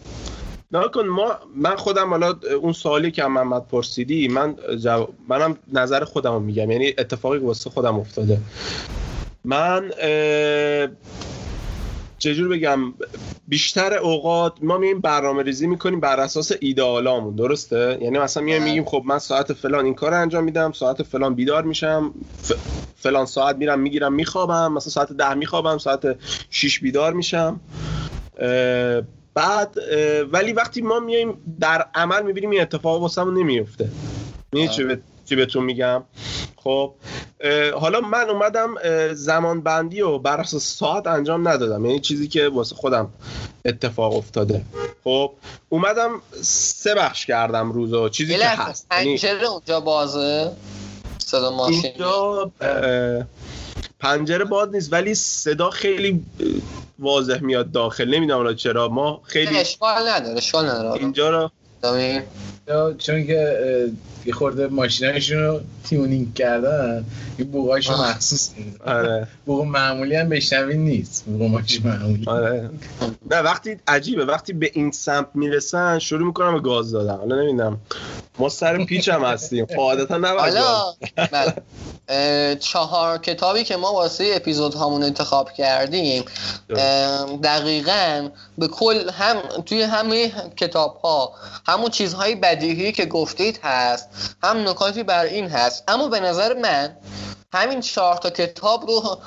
نکن 0.72 1.08
ما 1.08 1.32
من 1.56 1.76
خودم 1.76 2.10
حالا 2.10 2.36
اون 2.62 2.74
سوالی 2.74 3.12
که 3.12 3.24
محمد 3.24 3.68
پرسیدی 3.68 4.28
من 4.28 4.56
جواب 4.84 5.14
منم 5.28 5.58
نظر 5.74 6.04
خودم 6.04 6.34
رو 6.34 6.40
میگم. 6.40 6.72
یعنی 6.72 6.94
اتفاقی 6.98 7.38
واسه 7.38 7.70
خودم 7.70 8.00
افتاده. 8.00 8.38
من 9.44 9.92
چجور 12.20 12.48
بگم؟ 12.48 12.94
بیشتر 13.48 13.94
اوقات 13.94 14.54
ما 14.62 14.78
میایم 14.78 15.00
برنامه 15.00 15.44
ریزی 15.44 15.68
می‌کنیم 15.68 16.00
بر 16.00 16.20
اساس 16.20 16.52
ایدئالامون 16.60 17.36
درسته؟ 17.36 17.98
یعنی 18.02 18.20
مثلا 18.20 18.44
میایم 18.44 18.64
میگیم 18.64 18.86
خب 18.86 19.04
من 19.06 19.20
ساعت 19.20 19.54
فلان 19.54 19.86
این 19.86 19.94
کار 19.94 20.14
انجام 20.14 20.44
میدم 20.44 20.72
ساعت 20.72 21.04
فلان 21.04 21.36
بیدار 21.36 21.64
میشم 21.64 22.14
فلان 22.96 23.26
ساعت 23.26 23.56
میرم 23.56 23.80
می‌گیرم 23.80 24.14
میخوابم 24.14 24.74
مثلا 24.74 24.92
ساعت 24.92 25.12
ده 25.12 25.34
میخوابم 25.34 25.78
ساعت 25.78 26.16
6 26.50 26.80
بیدار 26.80 27.14
میشم. 27.14 27.60
بعد 29.34 29.76
ولی 30.32 30.54
وقتی 30.54 30.82
ما 30.82 31.00
میایم 31.00 31.56
در 31.60 31.86
عمل 31.96 32.24
می‌بینیم 32.24 32.50
این 32.50 32.62
اتفاق 32.62 33.02
واسمون 33.02 33.38
نمیفته 33.38 33.90
می‌دونی 34.52 34.98
چی 35.26 35.36
بهتون 35.36 35.64
میگم؟ 35.64 36.04
خب 36.56 36.94
حالا 37.80 38.02
من 38.02 38.30
اومدم 38.30 38.76
زمان 39.14 39.62
بندی 39.62 40.02
و 40.02 40.18
بر 40.18 40.40
اساس 40.40 40.64
ساعت 40.64 41.08
انجام 41.08 41.48
ندادم. 41.48 41.86
یعنی 41.86 42.00
چیزی 42.00 42.28
که 42.28 42.50
واسه 42.50 42.76
خودم 42.76 43.10
اتفاق 43.66 44.16
افتاده. 44.16 44.66
خب 45.04 45.32
اومدم 45.70 46.22
سه 46.42 46.96
بخش 46.96 47.26
کردم 47.26 47.72
روزو 47.72 48.10
چیزی 48.10 48.38
که 48.38 48.46
هست. 48.46 48.88
یعنی 48.92 49.18
پنجره 49.18 49.48
اونجا 49.48 49.80
بازه؟ 49.80 50.52
صدا 51.18 51.52
ماشین. 51.52 51.86
اینجا 51.86 52.52
پنجره 54.00 54.46
باز 54.46 54.70
نیست 54.70 54.94
ولی 54.94 55.16
صدا 55.16 55.70
خیلی 55.70 56.26
واضح 57.00 57.40
میاد 57.40 57.72
داخل. 57.72 58.16
نمی‌دونم 58.16 58.56
چرا. 58.56 58.88
ما 58.88 59.22
خیلی 59.24 59.58
اشکال 59.58 60.10
نداره 60.10 60.38
اشکال 60.38 60.66
نداره. 60.70 61.02
اینجا 61.02 61.30
رو 61.30 61.52
چون 62.98 63.28
که 63.28 63.92
یه 64.26 64.34
خورده 64.34 64.68
ماشینایشون 64.68 65.38
رو 65.38 65.62
تیونینگ 65.84 66.34
کردن 66.34 67.06
یه 67.40 67.46
بوغایشون 67.46 67.96
مخصوص 67.96 68.52
آره. 68.86 69.28
بوغ 69.46 69.66
معمولی 69.66 70.16
هم 70.16 70.30
بشنوین 70.30 70.80
نیست. 70.80 71.26
بوغ 71.26 71.42
ماشین 71.42 71.88
معمولی. 71.88 72.26
آره. 72.28 72.70
نه 73.32 73.38
وقتی 73.38 73.76
عجیبه. 73.88 74.26
وقتی 74.26 74.54
به 74.54 74.72
این 74.74 74.92
سمت 74.92 75.28
می‌رسن 75.34 76.00
شروع 76.00 76.28
می‌کنم 76.28 76.54
به 76.54 76.60
گاز 76.60 76.92
دادن. 76.92 77.18
حالا 77.18 77.42
نمی‌دونم. 77.42 77.78
ما 78.40 78.50
سر 78.50 78.86
پیچ 78.86 79.10
هم 79.10 79.24
هستیم 79.24 79.66
قاعدتا 79.66 80.18
نباید 80.18 80.54
حالا؟ 80.56 80.94
چهار 82.60 83.18
کتابی 83.18 83.64
که 83.64 83.78
ما 83.78 83.94
واسه 83.94 84.32
اپیزود 84.36 84.74
هامون 84.74 85.04
انتخاب 85.04 85.52
کردیم 85.52 86.26
دقیقا 87.44 88.30
به 88.58 88.68
کل 88.68 89.10
هم 89.10 89.42
توی 89.66 89.82
همه 89.82 90.32
کتاب 90.58 90.98
ها 91.04 91.32
همون 91.68 91.90
چیزهای 91.90 92.36
بدیهی 92.36 92.92
که 92.92 93.06
گفتید 93.06 93.60
هست 93.64 94.10
هم 94.44 94.70
نکاتی 94.70 95.04
بر 95.04 95.26
این 95.26 95.48
هست. 95.48 95.84
اما 95.88 96.08
به 96.08 96.20
نظر 96.20 96.54
من 96.54 96.98
همین 97.54 97.82
چهار 97.82 98.16
تا 98.18 98.30
کتاب 98.30 98.88
رو 98.88 99.18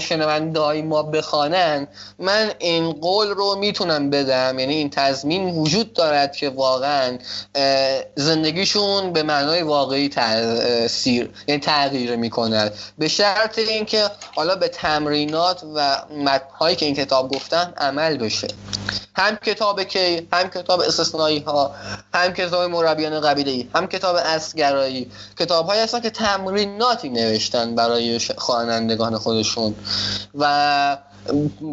شنوندهای 0.00 0.82
ما 0.82 1.02
بخوانن 1.02 1.88
من 2.18 2.52
این 2.58 2.92
قول 2.92 3.28
رو 3.28 3.54
می‌تونم 3.54 4.10
بدم. 4.10 4.58
یعنی 4.58 4.74
این 4.74 4.90
تضمین 4.90 5.50
وجود 5.50 5.92
دارد 5.92 6.36
که 6.36 6.48
واقعا 6.50 7.18
زندگیشون 8.16 9.12
به 9.12 9.22
معنای 9.22 9.62
واقعی 9.62 10.08
تاثیر 10.08 11.30
یعنی 11.48 11.60
تغییر 11.60 12.16
می‌کند. 12.16 12.72
به 12.98 13.08
شرط 13.08 13.58
اینکه 13.58 14.10
حالا 14.34 14.56
به 14.56 14.68
تمرینات 14.68 15.62
و 15.74 16.02
متنهایی 16.10 16.76
که 16.76 16.86
این 16.86 16.94
کتاب 16.94 17.34
گفتم 17.34 17.74
عمل 17.76 18.16
بشه. 18.16 18.48
هم 19.16 19.36
کتاب 19.36 19.82
کی 19.82 20.28
هم 20.32 20.50
کتاب 20.50 20.80
استثنایی 20.80 21.38
ها 21.38 21.74
هم 22.14 22.32
کتاب 22.32 22.70
مربیان 22.70 23.20
قبیله 23.20 23.66
هم 23.74 23.86
کتاب 23.86 24.16
اسگرایی 24.16 25.10
کتاب 25.38 25.66
هایی 25.66 25.80
هستن 25.80 26.00
که 26.00 26.10
تمریناتی 26.10 27.08
نوشتن. 27.08 27.71
برای 27.74 28.20
خوانندگان 28.38 29.18
خودشون. 29.18 29.74
و 30.34 30.96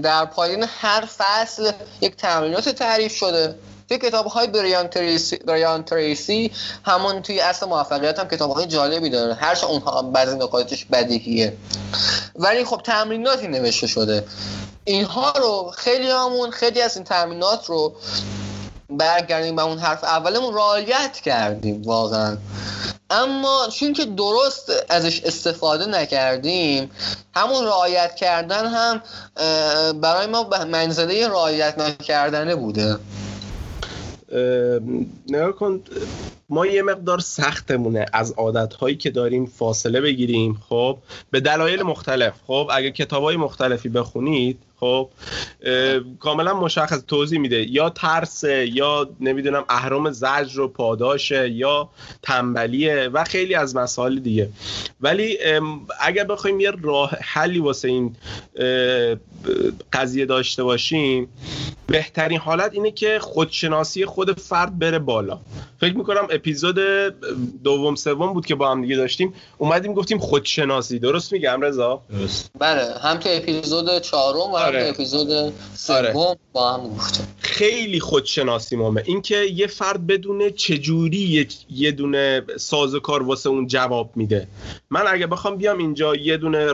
در 0.03 0.25
پایین 0.25 0.65
هر 0.67 1.05
فصل 1.17 1.71
یک 2.01 2.15
تمرینات 2.15 2.69
تعریف 2.69 3.15
شده. 3.15 3.55
توی 3.89 3.97
کتاب 3.97 4.25
های 4.25 4.47
بریان 4.47 4.87
تریسی, 4.87 5.37
بریان 5.37 5.83
تریسی 5.83 6.51
همون 6.85 7.21
توی 7.21 7.39
اصل 7.39 7.65
موفقیت 7.65 8.19
هم 8.19 8.27
کتاب 8.27 8.51
های 8.51 8.65
جالبی 8.65 9.09
داره. 9.09 9.33
هرچه 9.33 9.67
اونها 9.67 10.01
بعضی 10.01 10.35
نکاتش 10.35 10.85
بدیهیه. 10.85 11.53
ولی 12.35 12.65
خب 12.65 12.81
تمریناتی 12.83 13.47
نوشته 13.47 13.87
شده. 13.87 14.25
اینها 14.83 15.31
رو 15.31 15.71
خیلی 15.75 16.09
همون 16.09 16.51
خیلی 16.51 16.81
از 16.81 16.95
این 16.95 17.05
تمرینات 17.05 17.65
رو 17.65 17.95
برگردیم 18.89 19.55
به 19.55 19.61
اون 19.61 19.77
حرف 19.77 20.03
اولمون 20.03 20.53
رعایت 20.53 21.13
کردیم 21.13 21.81
واقعا. 21.83 22.37
اما 23.09 23.67
چون 23.73 23.93
که 23.93 24.05
درست 24.05 24.71
ازش 24.89 25.21
استفاده 25.23 25.85
نکردیم 25.85 26.91
همون 27.35 27.65
رعایت 27.65 28.15
کردن 28.15 28.65
هم 28.65 29.01
برای 30.01 30.27
ما 30.27 30.49
منزله 30.71 31.27
رعایت 31.27 31.77
نکردنه 31.77 32.55
بوده. 32.55 32.97
نگاه 35.29 35.51
کن 35.51 35.83
ما 36.49 36.65
یه 36.65 36.81
مقدار 36.81 37.19
سختمونه 37.19 38.05
از 38.13 38.31
عادت 38.31 38.73
هایی 38.73 38.95
که 38.95 39.09
داریم 39.09 39.45
فاصله 39.45 40.01
بگیریم 40.01 40.61
خب؟ 40.69 40.97
به 41.31 41.39
دلایل 41.39 41.83
مختلف 41.83 42.33
خب؟ 42.47 42.69
اگه 42.71 42.91
کتاب 42.91 43.23
های 43.23 43.35
مختلفی 43.35 43.89
بخونید 43.89 44.59
خب 44.79 45.09
کاملا 46.19 46.53
مشخص 46.53 47.03
توضیح 47.07 47.39
میده. 47.39 47.71
یا 47.71 47.89
ترس 47.89 48.43
یا 48.65 49.09
نمی‌دونم 49.19 49.65
اهرام 49.69 50.11
زجر 50.11 50.59
و 50.59 50.67
پاداشه 50.67 51.49
یا 51.49 51.89
تنبلیه 52.23 53.09
و 53.13 53.23
خیلی 53.23 53.55
از 53.55 53.75
مسائل 53.75 54.19
دیگه. 54.19 54.49
ولی 55.01 55.37
اگر 55.99 56.23
بخوایم 56.23 56.59
یه 56.59 56.71
راه 56.81 57.11
حلی 57.21 57.59
واسه 57.59 57.87
این 57.87 58.15
قضیه 59.93 60.25
داشته 60.25 60.63
باشیم 60.63 61.29
بهترین 61.87 62.39
حالت 62.39 62.73
اینه 62.73 62.91
که 62.91 63.19
خودشناسی 63.21 64.05
خود 64.05 64.39
فرد 64.39 64.79
بره 64.79 64.99
بالا. 64.99 65.39
فکر 65.79 65.97
می‌کنم 65.97 66.27
اپیزود 66.29 66.79
دوم 67.63 67.95
سوم 67.95 68.33
بود 68.33 68.45
که 68.45 68.55
با 68.55 68.71
هم 68.71 68.81
دیگه 68.81 68.95
داشتیم. 68.95 69.33
اومدیم 69.57 69.93
گفتیم 69.93 70.19
خودشناسی. 70.19 70.99
درست 70.99 71.33
میگم 71.33 71.61
رضا 71.61 72.01
بله 72.59 72.93
هم 73.01 73.17
تو 73.17 73.29
اپیزود 73.31 73.99
چهارم 73.99 74.51
و 74.53 74.68
آره. 74.75 74.89
اپیزود 74.89 75.53
سوم 75.75 75.95
آره. 75.95 76.37
با 76.53 76.73
هم 76.73 76.89
گفتیم 76.89 77.27
خیلی 77.39 77.99
خودشناسی 77.99 78.75
مهمه 78.75 79.03
اینکه 79.05 79.35
یه 79.35 79.67
فرد 79.67 80.07
بدونه 80.07 80.51
چجوری 80.51 81.47
یه 81.69 81.91
دونه 81.91 82.43
سازوکار 82.57 83.23
واسه 83.23 83.49
اون 83.49 83.67
جواب 83.67 84.11
میده 84.15 84.47
من 84.89 85.03
اگه 85.07 85.27
بخوام 85.27 85.55
بیام 85.55 85.77
اینجا 85.77 86.15
یه 86.15 86.37
دونه 86.37 86.73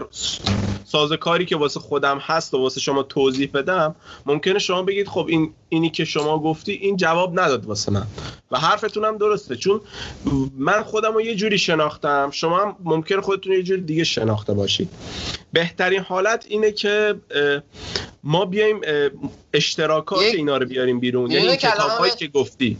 کاری 1.19 1.45
که 1.45 1.55
واسه 1.55 1.79
خودم 1.79 2.17
هست 2.17 2.53
و 2.53 2.57
واسه 2.57 2.79
شما 2.79 3.03
توضیح 3.03 3.49
بدم 3.53 3.95
ممکنه 4.25 4.59
شما 4.59 4.83
بگید 4.83 5.07
خب 5.07 5.25
این 5.29 5.53
اینی 5.69 5.89
که 5.89 6.05
شما 6.05 6.39
گفتی 6.39 6.71
این 6.71 6.97
جواب 6.97 7.39
نداد 7.39 7.65
واسه 7.65 7.91
من. 7.91 8.07
و 8.51 8.59
حرفتون 8.59 9.05
هم 9.05 9.17
درسته. 9.17 9.55
چون 9.55 9.81
من 10.57 10.83
خودم 10.83 11.13
رو 11.13 11.21
یه 11.21 11.35
جوری 11.35 11.57
شناختم. 11.57 12.29
شما 12.31 12.59
هم 12.59 12.75
ممکنه 12.83 13.21
خودتون 13.21 13.53
یه 13.53 13.63
جوری 13.63 13.81
دیگه 13.81 14.03
شناخته 14.03 14.53
باشید. 14.53 14.89
بهترین 15.53 15.99
حالت 15.99 16.45
اینه 16.49 16.71
که 16.71 17.15
ما 18.23 18.45
بیایم 18.45 18.81
اشتراکات 19.53 20.19
اینا 20.19 20.57
رو 20.57 20.65
بیاریم 20.65 20.99
بیرون. 20.99 21.31
یعنی 21.31 21.47
این 21.47 21.55
کتاب 21.55 22.07
که 22.17 22.27
گفتی. 22.27 22.77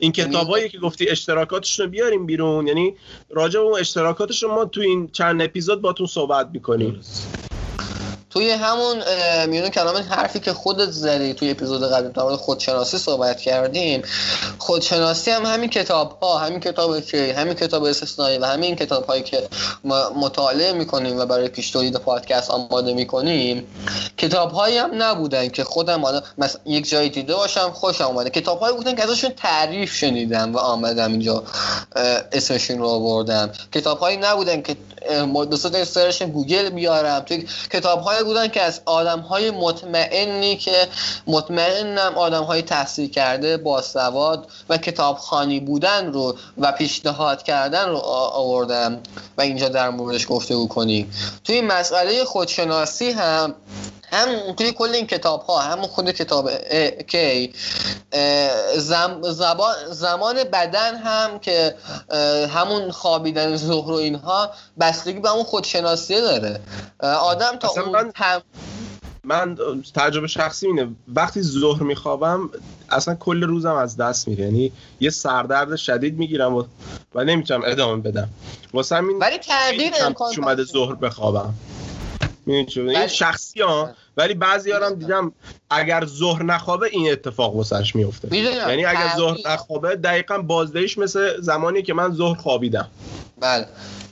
این 0.00 0.12
یعنی 0.16 0.30
کتابایی 0.30 0.68
که 0.68 0.78
گفتی 0.78 1.08
اشتراکاتشون 1.08 1.86
رو 1.86 1.92
بیاریم 1.92 2.26
بیرون 2.26 2.66
یعنی 2.66 2.94
راجع 3.30 3.60
به 3.60 3.66
اون 3.66 3.80
اشتراکاتش 3.80 4.42
ما 4.42 4.64
تو 4.64 4.80
این 4.80 5.08
چند 5.12 5.42
اپیزود 5.42 5.80
باتون 5.80 6.06
صحبت 6.06 6.48
می‌کنیم. 6.52 7.00
توی 8.30 8.50
همون 8.50 9.02
میون 9.46 9.68
کلام 9.68 9.96
حرفی 9.96 10.40
که 10.40 10.52
خودت 10.52 10.90
زدی 10.90 11.34
توی 11.34 11.50
اپیزود 11.50 11.92
قبلی 11.92 12.12
در 12.12 12.36
خودشناسی 12.36 12.98
صحبت 12.98 13.40
کردیم. 13.40 14.02
خودشناسی 14.58 15.30
هم 15.30 15.46
همین 15.46 15.70
کتاب 15.70 16.18
ها 16.22 16.38
همین 16.38 16.60
کتاب 16.60 17.00
که 17.00 17.34
همین 17.38 17.54
کتاب 17.54 17.84
استثنایی 17.84 18.38
و 18.38 18.44
همین 18.44 18.76
کتاب 18.76 19.06
هایی 19.06 19.22
که 19.22 19.48
ما 19.84 20.10
مطالعه 20.10 20.72
می‌کنیم 20.72 21.18
و 21.18 21.26
برای 21.26 21.48
پیش 21.48 21.70
تولید 21.70 21.96
پادکست 21.96 22.50
آماده 22.50 22.94
می‌کنیم 22.94 23.66
کتاب 24.16 24.52
هایی 24.52 24.78
هم 24.78 24.90
نبودن 25.02 25.48
که 25.48 25.64
خودم 25.64 26.04
حالا 26.04 26.22
مثلا 26.38 26.60
یک 26.64 26.88
جایی 26.88 27.10
دیده 27.10 27.34
باشم 27.34 27.70
خوشم 27.70 28.04
اومده. 28.04 28.30
کتاب 28.30 28.60
هایی 28.60 28.76
بودن 28.76 28.94
که 28.94 29.04
ازشون 29.04 29.30
تعریف 29.30 29.94
شنیدم 29.94 30.54
و 30.54 30.58
آمدم 30.58 31.10
اینجا 31.10 31.44
اسمشون 32.32 32.78
رو 32.78 32.88
آوردم. 32.88 33.50
کتاب 33.72 33.98
هایی 33.98 34.16
نبودن 34.16 34.62
که 34.62 34.76
به 35.50 35.56
صورت 35.56 35.84
search 35.84 36.22
گوگل 36.22 36.70
بیارم. 36.70 37.20
توی 37.20 37.46
کتاب 37.72 38.00
های 38.00 38.19
بودن 38.24 38.48
که 38.48 38.62
از 38.62 38.80
آدم 38.84 39.20
های 39.20 39.50
مطمئنی 39.50 40.56
که 40.56 40.88
مطمئنم 41.26 42.12
آدم 42.16 42.42
های 42.42 42.62
تحصیل 42.62 43.10
کرده 43.10 43.56
با 43.56 43.82
سواد 43.82 44.48
و 44.68 44.76
کتاب 44.76 45.18
خوانی 45.18 45.60
بودن 45.60 46.12
رو 46.12 46.36
و 46.58 46.72
پیشنهاد 46.72 47.42
کردن 47.42 47.88
رو 47.88 47.96
آوردم 47.96 49.00
و 49.38 49.42
اینجا 49.42 49.68
در 49.68 49.90
موردش 49.90 50.26
گفتگو 50.28 50.66
کنیم 50.66 51.12
توی 51.44 51.60
مسئله 51.60 52.24
خودشناسی 52.24 53.10
هم 53.10 53.54
هم 54.12 54.52
توی 54.52 54.72
کل 54.72 54.88
این 54.88 55.06
کتاب 55.06 55.42
ها 55.42 55.58
همون 55.58 55.86
خود 55.86 56.10
کتاب 56.10 56.50
کی 57.06 57.52
زم 58.76 59.20
زبان 59.22 59.74
زمان 59.90 60.44
بدن 60.44 60.96
هم 60.96 61.38
که 61.38 61.74
همون 62.54 62.90
خوابیدن 62.90 63.56
ظهر 63.56 63.90
و 63.90 63.94
اینها 63.94 64.50
بستگی 64.80 65.20
به 65.20 65.30
اون 65.30 65.44
خودشناسی 65.44 66.20
داره. 66.20 66.60
آدم 67.00 67.56
تا 67.56 67.68
اون 67.68 68.12
من 69.24 69.58
تجربه 69.94 70.26
شخصی 70.26 70.66
اینه. 70.66 70.88
وقتی 71.08 71.42
ظهر 71.42 71.82
میخوابم 71.82 72.50
اصلا 72.90 73.14
کل 73.14 73.42
روزم 73.42 73.74
از 73.74 73.96
دست 73.96 74.28
میره. 74.28 74.44
یعنی 74.44 74.72
یه 75.00 75.10
سردرد 75.10 75.76
شدید 75.76 76.18
می‌گیرم 76.18 76.54
و, 76.54 76.64
و 77.14 77.24
نمی‌تونم 77.24 77.62
ادامه 77.66 78.02
بدم. 78.02 78.28
واسه 78.74 78.96
همین 78.96 79.18
ولی 79.18 79.38
تغییر 79.38 79.92
امکان 80.00 80.32
اومده 80.38 80.64
ظهر 80.64 80.94
بخوابم. 80.94 81.54
این 82.50 83.06
شخصی 83.06 83.60
ها 83.60 83.90
ولی 84.16 84.34
بعضی 84.34 84.72
هم 84.72 84.94
دیدم 84.94 85.32
اگر 85.70 86.04
ظهر 86.06 86.42
نخوابه 86.42 86.88
این 86.92 87.12
اتفاق 87.12 87.56
واسش 87.56 87.94
میفته 87.94 88.36
یعنی 88.36 88.84
اگر 88.84 89.12
ظهر 89.16 89.36
نخوابه 89.46 89.96
دقیقا 89.96 90.38
بازدهیش 90.38 90.98
مثل 90.98 91.40
زمانی 91.40 91.82
که 91.82 91.94
من 91.94 92.12
ظهر 92.12 92.38
خوابیدم. 92.38 92.88
بله. 93.40 93.66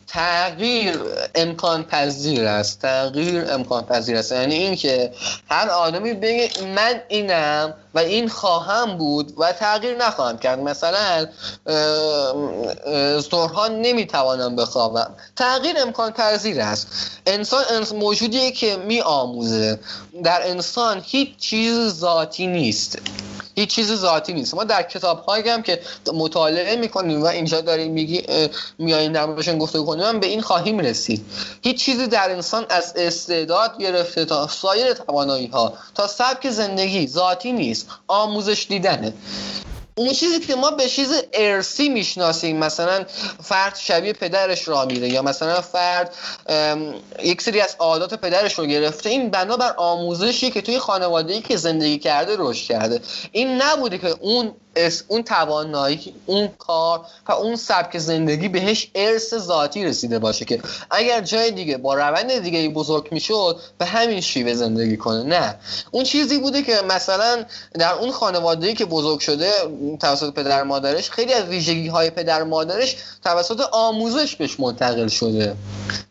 تغییر 0.08 1.00
امکان 1.34 1.84
پذیر 1.84 2.44
است. 2.44 2.82
تغییر 2.82 3.52
امکان 3.52 3.86
پذیر 3.86 4.16
است. 4.16 4.32
یعنی 4.32 4.54
اینکه 4.54 5.12
هر 5.50 5.68
آدمی 5.68 6.14
بگه 6.14 6.50
من 6.74 7.00
اینم 7.08 7.74
و 7.94 7.98
این 7.98 8.28
خواهم 8.28 8.98
بود 8.98 9.34
و 9.38 9.52
تغییر 9.52 9.96
نخواهم 9.96 10.38
کرد. 10.38 10.58
مثلا 10.58 11.26
ظهرها 13.20 13.68
نمی‌توانم 13.68 14.56
بخوابم. 14.56 15.14
تغییر 15.36 15.76
امکان 15.78 16.12
پذیر 16.12 16.60
است. 16.60 16.88
انسان 17.26 17.62
موجودیه 17.94 18.50
که 18.50 18.76
می 18.76 19.00
آموزه 19.00 19.80
در 20.24 20.50
انسان 20.50 21.02
هیچ 21.04 21.36
چیز 21.38 21.88
ذاتی 21.88 22.46
نیست. 22.46 22.98
هیچ 23.58 23.70
چیز 23.70 23.92
ذاتی 23.94 24.32
نیست. 24.32 24.54
ما 24.54 24.64
در 24.64 24.82
کتاب 24.82 25.18
هایی 25.18 25.48
هم 25.48 25.62
که 25.62 25.80
مطالعه 26.14 26.76
می‌کنیم 26.76 27.22
و 27.22 27.26
اینجا 27.26 27.60
داریم 27.60 27.92
میگی 27.92 28.22
میاییم 28.78 29.12
در 29.12 29.26
موردشون 29.26 29.58
گفته 29.58 29.78
کنیم 29.82 30.20
به 30.20 30.26
این 30.26 30.40
خواهیم 30.40 30.78
رسید. 30.78 31.24
هیچ 31.62 31.84
چیزی 31.84 32.06
در 32.06 32.30
انسان 32.30 32.66
از 32.70 32.92
استعداد 32.96 33.78
گرفته 33.78 34.24
تا 34.24 34.48
سایر 34.48 34.92
توانایی 34.92 35.46
ها 35.46 35.72
تا 35.94 36.06
سبک 36.06 36.50
زندگی 36.50 37.06
ذاتی 37.06 37.52
نیست. 37.52 37.86
آموزش 38.06 38.66
دیدنه. 38.68 39.12
اون 39.98 40.12
چیزی 40.12 40.40
که 40.40 40.54
ما 40.54 40.70
به 40.70 40.88
چیز 40.88 41.08
ارسی 41.32 41.88
می‌شناسیم 41.88 42.56
مثلا 42.56 43.04
فرد 43.42 43.76
شبیه 43.76 44.12
پدرش 44.12 44.68
را 44.68 44.84
میره 44.84 45.08
یا 45.08 45.22
مثلا 45.22 45.60
فرد 45.60 46.14
یک 47.22 47.42
سری 47.42 47.60
از 47.60 47.76
عادات 47.78 48.14
پدرش 48.14 48.58
رو 48.58 48.66
گرفته. 48.66 49.10
این 49.10 49.30
بنابر 49.30 49.74
آموزشی 49.76 50.50
که 50.50 50.60
توی 50.60 50.78
خانواده 50.78 51.40
که 51.40 51.56
زندگی 51.56 51.98
کرده 51.98 52.36
رشد 52.38 52.66
کرده. 52.66 53.00
این 53.32 53.62
نبوده 53.62 53.98
که 53.98 54.14
اون 54.20 54.54
اون 55.08 55.22
توانایی 55.22 56.14
اون 56.26 56.48
کار 56.58 57.00
و 57.28 57.32
اون 57.32 57.56
سبک 57.56 57.98
زندگی 57.98 58.48
بهش 58.48 58.90
ارث 58.94 59.34
ذاتی 59.34 59.84
رسیده 59.84 60.18
باشه 60.18 60.44
که 60.44 60.60
اگر 60.90 61.20
جای 61.20 61.50
دیگه 61.50 61.76
با 61.76 61.94
روند 61.94 62.38
دیگه 62.38 62.68
بزرگ 62.68 63.08
می‌شد 63.12 63.60
به 63.78 63.84
همین 63.84 64.20
شیوه 64.20 64.54
زندگی 64.54 64.96
کنه. 64.96 65.22
نه. 65.22 65.54
اون 65.90 66.04
چیزی 66.04 66.38
بوده 66.38 66.62
که 66.62 66.82
مثلا 66.88 67.44
در 67.74 67.92
اون 67.92 68.10
خانواده 68.10 68.74
که 68.74 68.84
بزرگ 68.84 69.20
شده 69.20 69.52
توسط 70.00 70.34
پدر 70.34 70.62
مادرش 70.62 71.10
خیلی 71.10 71.32
از 71.32 71.44
ویژگی 71.44 71.88
های 71.88 72.10
پدر 72.10 72.42
مادرش 72.42 72.96
توسط 73.24 73.60
آموزش 73.72 74.36
بهش 74.36 74.60
منتقل 74.60 75.08
شده. 75.08 75.54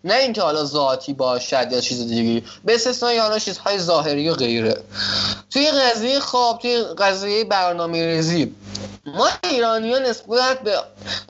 نه 0.03 0.13
اینکه 0.13 0.41
حالا 0.41 0.65
ذاتی 0.65 1.13
باشد 1.13 1.71
یا 1.71 1.82
چیز 1.82 2.08
دیگه 2.08 2.47
به 2.65 2.75
استثنای 2.75 3.17
حالا 3.17 3.39
چیزهای 3.39 3.80
ظاهری 3.80 4.30
و 4.30 4.34
غیره. 4.34 4.77
توی 5.49 5.71
قضیه 5.71 6.19
خواب 6.19 6.60
توی 6.60 6.84
قضیه 6.97 7.43
برنامه 7.43 8.06
ریزی 8.06 8.56
ما 9.05 9.29
ایرانی 9.43 9.93
ها 9.93 9.99
نسبت 9.99 10.61
به 10.61 10.79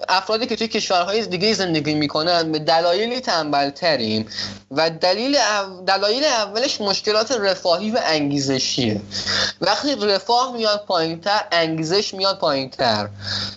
افرادی 0.10 0.46
که 0.46 0.56
توی 0.56 0.68
کشورهای 0.68 1.26
دیگه 1.26 1.54
زندگی 1.54 1.94
می‌کنن 1.94 2.52
به 2.52 2.60
دلایلی 2.60 3.20
تنبل 3.20 3.70
تریم 3.70 4.26
و 4.72 4.90
دلیل 4.90 5.38
دلایل 5.88 6.24
اولش 6.24 6.82
مشکلات 6.82 7.32
رفاهی 7.32 7.92
و 7.92 8.00
انگیزشیه. 8.04 9.02
وقتی 9.62 9.96
رفاه 9.96 10.54
میاد 10.54 10.86
پایینتر 10.88 11.42
انگیزش 11.52 12.14
میاد 12.14 12.40
پایینتر. 12.40 13.10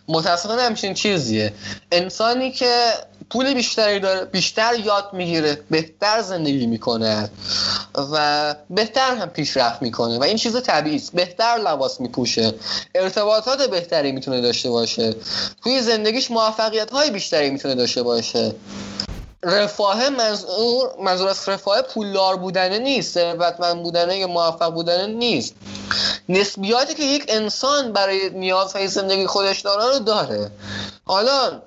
متاسفانه 0.09 0.63
همچین 0.63 0.95
چیزیه. 0.95 1.53
انسانی 1.93 2.53
که 2.53 2.93
پول 3.31 3.55
بیشتری 3.55 4.01
داره 4.01 4.25
بیشتر 4.25 4.75
یاد 4.75 5.11
می‌گیره 5.13 5.59
بهتر 5.71 6.23
زندگی 6.23 6.67
می‌کنه 6.67 7.31
و 8.13 8.55
بهتر 8.71 9.15
هم 9.15 9.29
پیشرفت 9.29 9.83
می‌کنه 9.83 10.19
و 10.19 10.23
این 10.23 10.37
چیز 10.37 10.63
طبیعی 10.63 11.03
بهتر 11.15 11.57
لباس 11.57 12.01
میپوشه. 12.01 12.55
ارتباطات 12.95 13.71
بهتری 13.71 14.13
می‌تونه 14.13 14.41
داشته 14.41 14.71
باشه. 14.71 15.15
توی 15.63 15.81
زندگیش 15.81 16.31
موفقیت 16.31 16.91
های 16.91 17.11
بیشتری 17.11 17.51
می‌تونه 17.51 17.75
داشته 17.75 18.03
باشه. 18.03 18.55
رفاه 19.43 20.09
منظور 20.09 20.91
منظور 21.03 21.29
از 21.29 21.49
رفاه 21.49 21.83
پولدار 21.83 22.37
بودنه 22.37 22.79
نیست 22.79 23.15
ثروتمند 23.15 23.83
بودنه 23.83 24.19
یا 24.19 24.27
موفق 24.27 24.75
بودنه 24.75 25.07
نیست. 25.07 25.55
نسبیاتی 26.29 26.95
که 26.95 27.03
یک 27.03 27.25
انسان 27.29 27.93
برای 27.93 28.31
نیازهای 28.31 28.89
زندگی 28.89 29.27
خودش 29.27 29.61
داره 29.61 29.85
رو 29.93 29.99
داره. 29.99 30.51
حالا 31.05 31.63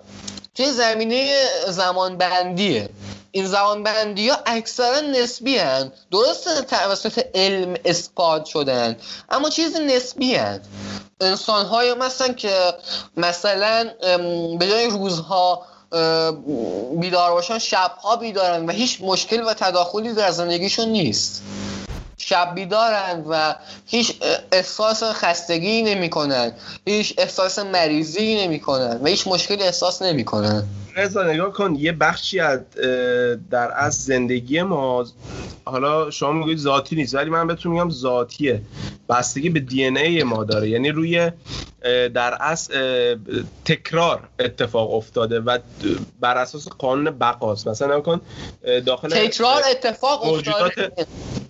توی 0.55 0.71
زمینه 0.71 1.45
زمان 1.67 2.17
بندیه 2.17 2.89
این 3.31 3.47
زمان 3.47 3.83
بندی 3.83 4.29
ها 4.29 4.37
اکثرا 4.45 4.99
نسبی 4.99 5.57
هن 5.57 5.91
درست 6.11 6.61
توسط 6.61 7.25
علم 7.35 7.75
اثبات 7.85 8.45
شدن 8.45 8.95
اما 9.29 9.49
چیز 9.49 9.75
نسبی 9.75 10.35
هن 10.35 10.61
انسان 11.21 11.65
های 11.65 11.93
مثلا 11.93 12.33
که 12.33 12.73
مثلا 13.17 13.89
به 14.59 14.67
جای 14.67 14.89
روزها 14.89 15.65
بیدار 16.99 17.31
باشن 17.31 17.59
شبها 17.59 18.15
بیدارن 18.15 18.65
و 18.65 18.71
هیچ 18.71 18.97
مشکل 19.01 19.43
و 19.43 19.53
تداخلی 19.53 20.13
در 20.13 20.31
زندگیشون 20.31 20.89
نیست. 20.89 21.43
شب 22.33 22.55
بیدارن 22.55 23.23
و 23.29 23.53
هیچ 23.87 24.13
احساس 24.51 25.03
خستگی 25.03 25.81
نمی‌کنن. 25.81 26.51
هیچ 26.85 27.13
احساس 27.17 27.59
مریضی 27.59 28.35
نمی‌کنن 28.35 28.99
و 29.03 29.07
هیچ 29.07 29.27
مشکلی 29.27 29.63
احساس 29.63 30.01
نمی‌کنن. 30.01 30.63
رضا 30.95 31.23
نگاه 31.23 31.53
کن 31.53 31.75
یه 31.75 31.91
بخشی 31.91 32.39
از 32.39 32.59
در 33.49 33.71
از 33.75 34.03
زندگی 34.03 34.61
ما 34.61 35.05
حالا 35.65 36.11
شما 36.11 36.31
میگید 36.31 36.57
ذاتی 36.57 36.95
نیست 36.95 37.15
ولی 37.15 37.29
من 37.29 37.47
بهتون 37.47 37.71
میگم 37.71 37.89
ذاتیه. 37.89 38.61
بستگی 39.09 39.49
به 39.49 39.59
دی 39.59 39.83
ای 39.83 40.23
ما 40.23 40.43
داره. 40.43 40.69
یعنی 40.69 40.91
روی 40.91 41.31
در 42.13 42.37
اصل 42.39 42.73
تکرار 43.65 44.29
اتفاق 44.39 44.93
افتاده 44.93 45.39
و 45.39 45.57
بر 46.19 46.37
اساس 46.37 46.67
قانون 46.69 47.17
بقاست. 47.19 47.67
مثلا 47.67 48.01
کن 48.01 48.21
داخل 48.85 49.09
تکرار 49.09 49.61
اتفاق 49.71 50.23
افتاده. 50.33 50.91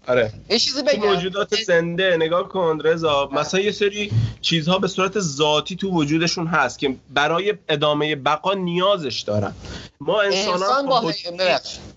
آره. 0.07 0.31
یه 0.49 0.59
چیزی 0.59 0.83
بگم. 0.83 1.07
موجودات 1.07 1.55
زنده 1.55 2.17
نگاه 2.17 2.49
کن 2.49 2.79
رضا 2.83 3.29
مثلا 3.33 3.59
یه 3.59 3.71
سری 3.71 4.11
چیزها 4.41 4.79
به 4.79 4.87
صورت 4.87 5.19
ذاتی 5.19 5.75
تو 5.75 5.89
وجودشون 5.89 6.47
هست 6.47 6.79
که 6.79 6.95
برای 7.13 7.53
ادامه 7.69 8.15
بقا 8.15 8.53
نیازش 8.53 9.21
دارن 9.33 9.53
ما 9.99 10.21
انسان, 10.21 10.53
انسان 10.53 10.85
با 10.85 11.13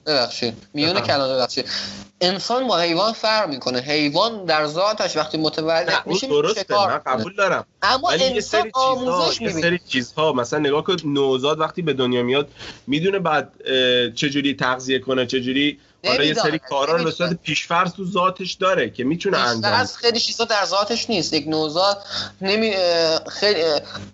ببخشید. 0.06 0.54
میونه 0.74 1.00
ببخشید. 1.00 1.66
انسان 2.20 2.68
با 2.68 2.78
حیوان 2.78 3.12
فرق 3.12 3.48
می‌کنه. 3.48 3.78
حیوان 3.78 4.44
در 4.44 4.66
ذاتش 4.66 5.16
وقتی 5.16 5.38
متولد 5.38 6.02
میشه 6.06 6.26
درسته 6.26 6.74
من 6.86 6.98
قبول 7.06 7.34
دارم. 7.36 7.64
اما 7.82 8.10
انسان 8.10 8.70
آموزش 8.74 9.40
یه 9.40 9.50
سری 9.50 9.80
چیزها 9.88 10.32
مثلا 10.32 10.58
نگاه 10.58 10.84
کن 10.84 10.96
نوزاد 11.04 11.60
وقتی 11.60 11.82
به 11.82 11.92
دنیا 11.92 12.22
میاد 12.22 12.48
می‌دونه 12.86 13.18
بعد 13.18 13.52
چجوری 14.14 14.54
تغذیه 14.54 14.98
کنه 14.98 15.26
چجوری 15.26 15.78
حالا 16.04 16.24
یه 16.24 16.34
سری 16.34 16.58
کارا 16.58 16.96
رو 16.96 17.04
به 17.04 17.10
صورت 17.10 17.32
پیشفرض 17.42 17.92
تو 17.92 18.04
ذاتش 18.04 18.52
داره 18.52 18.90
که 18.90 19.04
می‌تونه 19.04 19.38
انجام 19.38 19.72
از 19.72 19.96
خیلی 19.96 20.20
چیزا 20.20 20.44
در 20.44 20.64
ذاتش 20.64 21.10
نیست. 21.10 21.32
یک 21.32 21.48
نوزاد 21.48 22.02
نمی 22.40 22.74
خیلی 23.28 23.62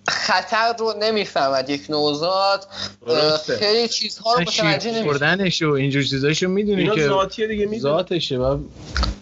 خطر 0.08 0.74
رو 0.78 0.94
نمی‌فهمد. 1.00 1.70
یک 1.70 1.86
نوزاد 1.88 2.68
خیلی 3.58 3.88
چیزها 3.88 4.34
رو 4.34 4.40
متوجه 4.40 4.90
نمیشه 5.36 5.66
و 5.66 5.70
اینجور 5.70 6.02
چیزاشو 6.02 6.48
می‌دونه 6.48 6.94
که 6.94 7.08
ذاتیه 7.08 7.46
دیگه 7.46 7.78
ذاتشه 7.78 8.38
و 8.38 8.58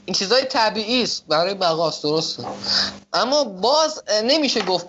این 0.05 0.14
چیزای 0.14 0.44
طبیعی 0.44 1.03
است. 1.03 1.25
برای 1.29 1.55
بقاست. 1.55 2.03
درسته. 2.03 2.44
اما 3.12 3.44
باز 3.44 4.03
نمیشه 4.25 4.62
گفت 4.62 4.87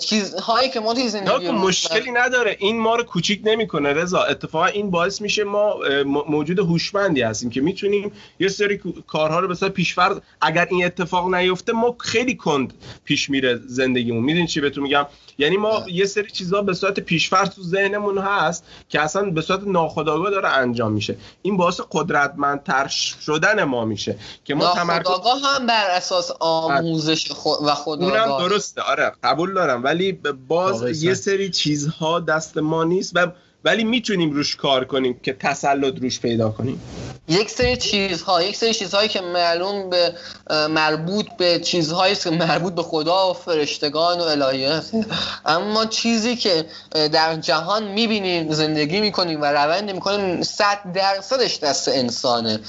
چیزهایی 0.00 0.70
که 0.70 0.80
ما 0.80 0.94
توی 0.94 1.08
زندگی 1.08 1.50
مشکلی 1.50 2.10
نداره. 2.10 2.56
این 2.58 2.80
ما 2.80 2.96
رو 2.96 3.02
کوچیک 3.02 3.40
نمی‌کنه 3.44 3.92
رضا. 3.92 4.22
اتفاقا 4.22 4.66
این 4.66 4.90
باعث 4.90 5.20
میشه 5.20 5.44
ما 5.44 5.80
موجود 6.28 6.58
هوشمندی 6.58 7.22
هستیم 7.22 7.50
که 7.50 7.60
می‌تونیم 7.60 8.12
یه 8.40 8.48
سری 8.48 8.80
کارها 9.06 9.40
رو 9.40 9.48
به 9.48 9.68
پیشفرض 9.68 10.18
اگر 10.40 10.66
این 10.70 10.84
اتفاق 10.84 11.34
نیفته 11.34 11.72
ما 11.72 11.96
خیلی 11.98 12.34
کند 12.34 12.72
پیش 13.04 13.30
میره 13.30 13.60
زندگیمون. 13.66 14.24
می‌دونی 14.24 14.46
چی 14.46 14.60
بهتون 14.60 14.82
میگم؟ 14.82 15.06
یعنی 15.38 15.56
ما 15.56 15.82
یه 15.88 16.06
سری 16.06 16.30
چیزها 16.30 16.62
به 16.62 16.74
صورت 16.74 17.00
پیشفرض 17.00 17.48
تو 17.48 17.62
ذهنمون 17.62 18.18
هست 18.18 18.64
که 18.88 19.00
اصلا 19.00 19.30
به 19.30 19.42
صورت 19.42 19.60
ناخودآگاه 19.66 20.30
داره 20.30 20.48
انجام 20.48 20.92
میشه. 20.92 21.16
این 21.42 21.56
باعث 21.56 21.80
قدرتمندتر 21.90 22.88
شدن 22.88 23.64
ما 23.64 23.84
میشه 23.84 24.18
که 24.44 24.54
ما 24.54 24.74
تمرکز 24.74 25.08
هم 25.44 25.66
بر 25.66 25.90
اساس 25.90 26.30
آموزش 26.40 27.30
و 27.30 27.34
خودآگاه 27.74 27.88
اونم 27.88 28.48
درسته. 28.48 28.82
آره 28.82 29.12
قبول 29.22 29.54
دارم. 29.54 29.84
ولی 29.84 30.12
باز 30.48 31.02
یه 31.02 31.14
سری 31.14 31.50
چیزها 31.50 32.20
دست 32.20 32.58
ما 32.58 32.84
نیست 32.84 33.12
و 33.14 33.26
ولی 33.64 33.84
می‌تونیم 33.84 34.30
روش 34.30 34.56
کار 34.56 34.84
کنیم 34.84 35.20
که 35.22 35.32
تسلط 35.32 35.98
روش 36.02 36.20
پیدا 36.20 36.50
کنیم. 36.50 36.80
یک 37.28 37.50
سری 37.50 37.76
چیزها 37.76 38.42
یک 38.42 38.56
سری 38.56 38.74
چیزهایی 38.74 39.08
که 39.08 39.20
معلوم 39.20 39.90
به 39.90 40.14
مربوط 40.68 41.26
به 41.38 41.58
چیزهایی 41.58 42.14
که 42.14 42.30
مربوط 42.30 42.74
به 42.74 42.82
خدا 42.82 43.30
و 43.30 43.34
فرشتگان 43.34 44.18
و 44.18 44.22
الهیات 44.22 44.90
اما 45.46 45.86
چیزی 45.86 46.36
که 46.36 46.64
در 47.12 47.36
جهان 47.36 47.84
می‌بینیم 47.84 48.52
زندگی 48.52 49.00
می‌کنیم 49.00 49.42
و 49.42 49.44
روند 49.44 49.90
می‌کنیم 49.90 50.42
صد 50.42 50.92
درصدش 50.94 51.58
دست 51.58 51.88
انسانه. 51.88 52.60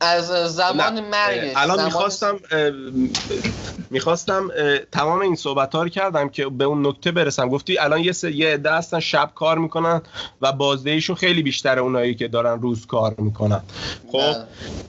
از 0.00 0.26
زمان 0.54 1.00
مرگ 1.00 1.52
الان 1.56 1.76
زمان... 1.76 1.84
می‌خواستم 1.84 2.40
می‌خواستم 3.90 4.50
تمام 4.92 5.20
این 5.20 5.36
صحبت 5.36 5.74
ها 5.74 5.82
رو 5.82 5.88
کردم 5.88 6.28
که 6.28 6.46
به 6.46 6.64
اون 6.64 6.86
نکته 6.86 7.10
برسم. 7.10 7.48
گفتی 7.48 7.78
الان 7.78 8.00
یه 8.00 8.12
یه 8.22 8.48
عده 8.48 8.72
هستن 8.72 9.00
شب 9.00 9.30
کار 9.34 9.58
می‌کنن. 9.58 10.02
و 10.40 10.52
بازدهیشون 10.52 11.16
خیلی 11.16 11.42
بیشتر 11.42 11.78
اونایی 11.78 12.14
که 12.14 12.28
دارن 12.28 12.60
روز 12.60 12.86
کار 12.86 13.14
می‌کنن. 13.18 13.62
خب 14.12 14.34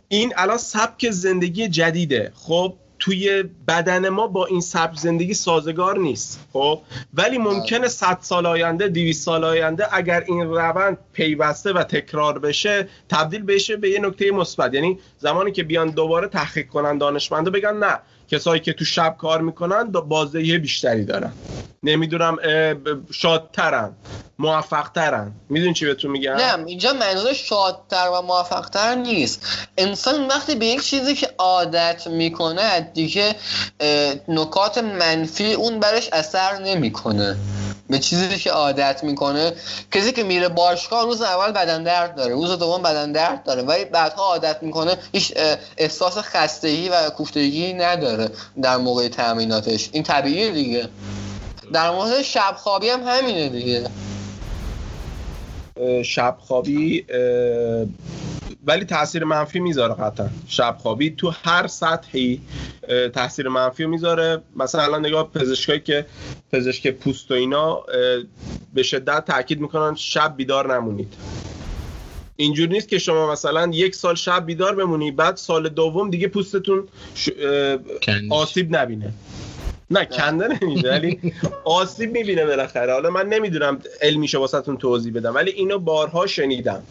این 0.07 0.33
الان 0.37 0.57
سبک 0.57 1.09
زندگی 1.09 1.67
جدیده. 1.67 2.31
خب 2.35 2.73
توی 2.99 3.43
بدن 3.67 4.09
ما 4.09 4.27
با 4.27 4.45
این 4.45 4.61
سبک 4.61 4.97
زندگی 4.97 5.33
سازگار 5.33 5.97
نیست. 5.97 6.39
خب 6.53 6.81
ولی 7.13 7.37
ممکنه 7.37 7.87
100 7.87 8.17
سال 8.21 8.45
آینده 8.45 8.87
200 8.87 9.25
سال 9.25 9.43
آینده 9.43 9.95
اگر 9.95 10.23
این 10.27 10.41
روند 10.41 10.97
پیوسته 11.13 11.73
و 11.73 11.83
تکرار 11.83 12.39
بشه 12.39 12.87
تبدیل 13.09 13.43
بشه 13.43 13.77
به 13.77 13.89
یه 13.89 13.99
نکته 13.99 14.31
مثبت. 14.31 14.73
یعنی 14.73 14.99
زمانی 15.19 15.51
که 15.51 15.63
بیان 15.63 15.89
دوباره 15.89 16.27
تحقیق 16.27 16.67
کنن 16.67 16.97
دانشمندا 16.97 17.51
بگن 17.51 17.77
نه. 17.77 17.99
کسایی 18.31 18.61
که 18.61 18.73
تو 18.73 18.85
شب 18.85 19.15
کار 19.17 19.41
می‌کنن 19.41 19.91
بازدهی 19.91 20.57
بیشتری 20.57 21.05
دارن. 21.05 21.33
نمی‌دونم 21.83 22.37
شادترن 23.13 23.95
موفقترن. 24.39 25.31
می‌دونی 25.49 25.73
چی 25.73 25.85
بهتون 25.85 26.11
میگم؟ 26.11 26.33
نه 26.33 26.65
اینجا 26.65 26.93
منظور 26.93 27.33
شادتر 27.33 28.09
و 28.13 28.21
موفقتر 28.21 28.95
نیست. 28.95 29.45
انسان 29.77 30.27
وقتی 30.27 30.55
به 30.55 30.65
یک 30.65 30.83
چیزی 30.83 31.15
که 31.15 31.29
عادت 31.37 32.07
می‌کنه 32.07 32.91
دیگه 32.93 33.35
نکات 34.27 34.77
منفی 34.77 35.53
اون 35.53 35.79
برش 35.79 36.09
اثر 36.13 36.59
نمی‌کنه. 36.59 37.37
به 37.91 37.99
چیزی 37.99 38.37
که 38.37 38.51
عادت 38.51 39.03
می‌کنه. 39.03 39.53
کسی 39.91 40.11
که 40.11 40.23
میره 40.23 40.49
باشگاه 40.49 41.03
روز 41.03 41.21
اول 41.21 41.51
بدن 41.51 41.83
درد 41.83 42.15
داره 42.15 42.33
روز 42.33 42.51
دوم 42.51 42.81
بدن 42.81 43.11
درد 43.11 43.43
داره 43.43 43.61
ولی 43.61 43.85
بعدها 43.85 44.23
عادت 44.23 44.63
می‌کنه 44.63 44.97
هیچ 45.13 45.33
احساس 45.77 46.17
خستگی 46.17 46.89
و 46.89 47.09
کوفتگی 47.09 47.73
نداره 47.73 48.29
در 48.61 48.77
موقع 48.77 49.07
تمریناتش. 49.07 49.89
این 49.91 50.03
طبیعیه 50.03 50.51
دیگه. 50.51 50.89
در 51.73 51.91
مورد 51.91 52.21
شب 52.21 52.55
خوابی 52.57 52.89
هم 52.89 53.03
همینه 53.07 53.49
دیگه. 53.49 53.89
شب 56.03 56.37
خوابی 56.39 57.05
ولی 58.65 58.85
تاثیر 58.85 59.23
منفی 59.23 59.59
می‌ذاره 59.59 59.93
قطعا. 59.93 60.29
شب 60.47 60.75
خوابی 60.79 61.09
تو 61.09 61.33
هر 61.43 61.67
سطحی 61.67 62.41
تاثیر 63.13 63.47
منفی 63.47 63.85
می‌ذاره. 63.85 64.41
مثلا 64.55 64.83
الان 64.83 65.05
نگاه 65.05 65.31
پزشکایی 65.31 65.79
که 65.79 66.05
پزشک 66.51 66.91
پوست 66.91 67.31
و 67.31 67.33
اینا 67.33 67.83
به 68.73 68.83
شدت 68.83 69.25
تاکید 69.25 69.61
می‌کنن 69.61 69.95
شب 69.95 70.33
بیدار 70.37 70.75
نمونید. 70.75 71.13
اینجور 72.35 72.69
نیست 72.69 72.87
که 72.87 72.99
شما 72.99 73.31
مثلا 73.31 73.71
یک 73.73 73.95
سال 73.95 74.15
شب 74.15 74.45
بیدار 74.45 74.75
بمونی 74.75 75.11
بعد 75.11 75.35
سال 75.35 75.69
دوم 75.69 76.09
دیگه 76.09 76.27
پوستتون 76.27 76.87
آسیب 78.29 78.75
نبینه. 78.75 79.13
نه 79.91 80.05
کنده 80.05 80.47
نمیده 80.61 80.91
ولی 80.91 81.33
آسیب 81.63 82.11
می‌بینه 82.11 82.45
بالاخره. 82.45 82.93
حالا 82.93 83.09
من 83.09 83.27
نمی‌دونم 83.27 83.79
علمیشو 84.01 84.39
واسهتون 84.39 84.77
توضیح 84.77 85.13
بدم 85.13 85.35
ولی 85.35 85.51
اینو 85.51 85.79
بارها 85.79 86.27
شنیدم. 86.27 86.83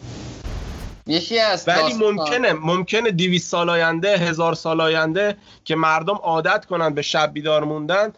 یکی 1.07 1.39
از 1.39 1.63
ولی 1.67 1.93
ممکنه 1.93 2.53
ممکنه 2.53 3.11
200 3.11 3.51
سال 3.51 3.69
آینده 3.69 4.17
هزار 4.17 4.53
سال 4.53 4.81
آینده 4.81 5.37
که 5.65 5.75
مردم 5.75 6.15
عادت 6.15 6.65
کنن 6.65 6.93
به 6.93 7.01
شب 7.01 7.33
بیدار 7.33 7.63
موندن 7.63 8.13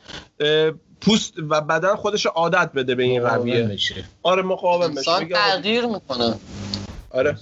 پوست 1.01 1.33
و 1.49 1.61
بدن 1.61 1.95
خودش 1.95 2.25
عادت 2.25 2.71
بده 2.75 2.95
به 2.95 3.03
این 3.03 3.21
رویه. 3.21 3.77
آره 4.23 4.41
مقاوم 4.41 4.95
بشه. 4.95 5.11
انسان 5.11 5.29
تغییر 5.29 5.85
می‌کنه. 5.85 6.35
آره. 7.09 7.37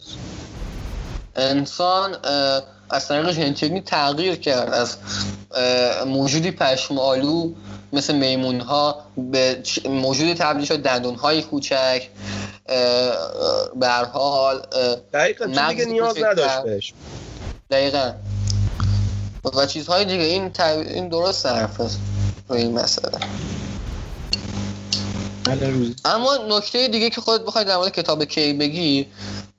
انسان 1.36 2.16
از 2.90 3.08
طریق 3.08 3.32
ژنتیکی 3.32 3.82
تغییر 3.82 4.36
کرد. 4.36 4.74
از 4.74 4.98
موجودی 6.08 6.52
پشمالو 6.52 7.54
مثل 7.94 8.16
میمون 8.16 8.60
ها 8.60 9.06
به 9.18 9.64
موجودی 9.90 10.34
تبدیل 10.34 10.66
شد 10.66 10.82
دندون 10.82 11.16
های 11.16 11.42
کوچک. 11.42 12.10
به 13.76 13.88
هر 13.88 14.06
حال 14.06 14.66
دقیقا 15.14 15.46
چون 15.48 15.68
دیگه 15.70 15.86
نیاز 15.86 16.24
نداشت 16.24 16.62
بهش. 16.62 16.94
دقیقا. 17.72 18.14
و 19.56 19.66
چیزهای 19.66 20.06
دیگه 20.06 20.24
این, 20.24 20.52
این 20.62 21.10
درست 21.10 21.46
حرف 21.46 21.82
روی 22.50 22.62
این 22.62 22.80
مسئله. 22.80 23.20
اما 26.06 26.38
نکته 26.50 26.88
دیگه 26.88 27.10
که 27.10 27.22
خودت 27.22 27.46
بخوای 27.46 27.66
در 27.66 27.78
مورد 27.78 27.92
کتاب 27.92 28.24
کی 28.24 28.54
بگی 28.54 29.08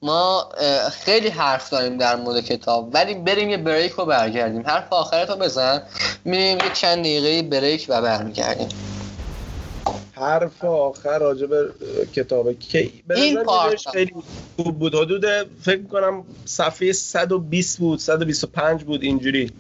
ما 0.03 0.49
خیلی 0.93 1.29
حرف 1.29 1.71
داریم 1.71 1.99
در 1.99 2.17
مورد 2.17 2.45
کتاب 2.45 2.91
ولی 2.95 3.15
بریم 3.15 3.51
یه 3.51 3.57
بریک 3.57 3.93
رو 3.93 4.05
برگردیم. 4.05 4.63
حرف 4.67 4.93
آخرت 4.93 5.31
رو 5.31 5.37
بزن 5.37 5.83
میریم 6.25 6.59
یه 6.59 6.71
چند 6.75 6.99
دقیقه 6.99 7.49
بریک 7.49 7.87
و 7.89 8.03
برمیگردیم. 8.03 8.69
حرف 10.23 10.65
آخر 10.65 11.19
راجع 11.19 11.47
به 11.47 11.69
کتاب 12.15 12.53
کی 12.53 13.03
این 13.17 13.43
پارت 13.43 13.89
خیلی 13.93 14.15
خوب 14.57 14.79
بود. 14.79 14.95
حدود 14.95 15.25
فکر 15.61 15.83
کنم 15.83 16.25
صفحه 16.45 16.93
120 16.93 17.79
بود 17.79 17.99
125 17.99 18.85
بود 18.85 19.03
اینجوری. 19.03 19.51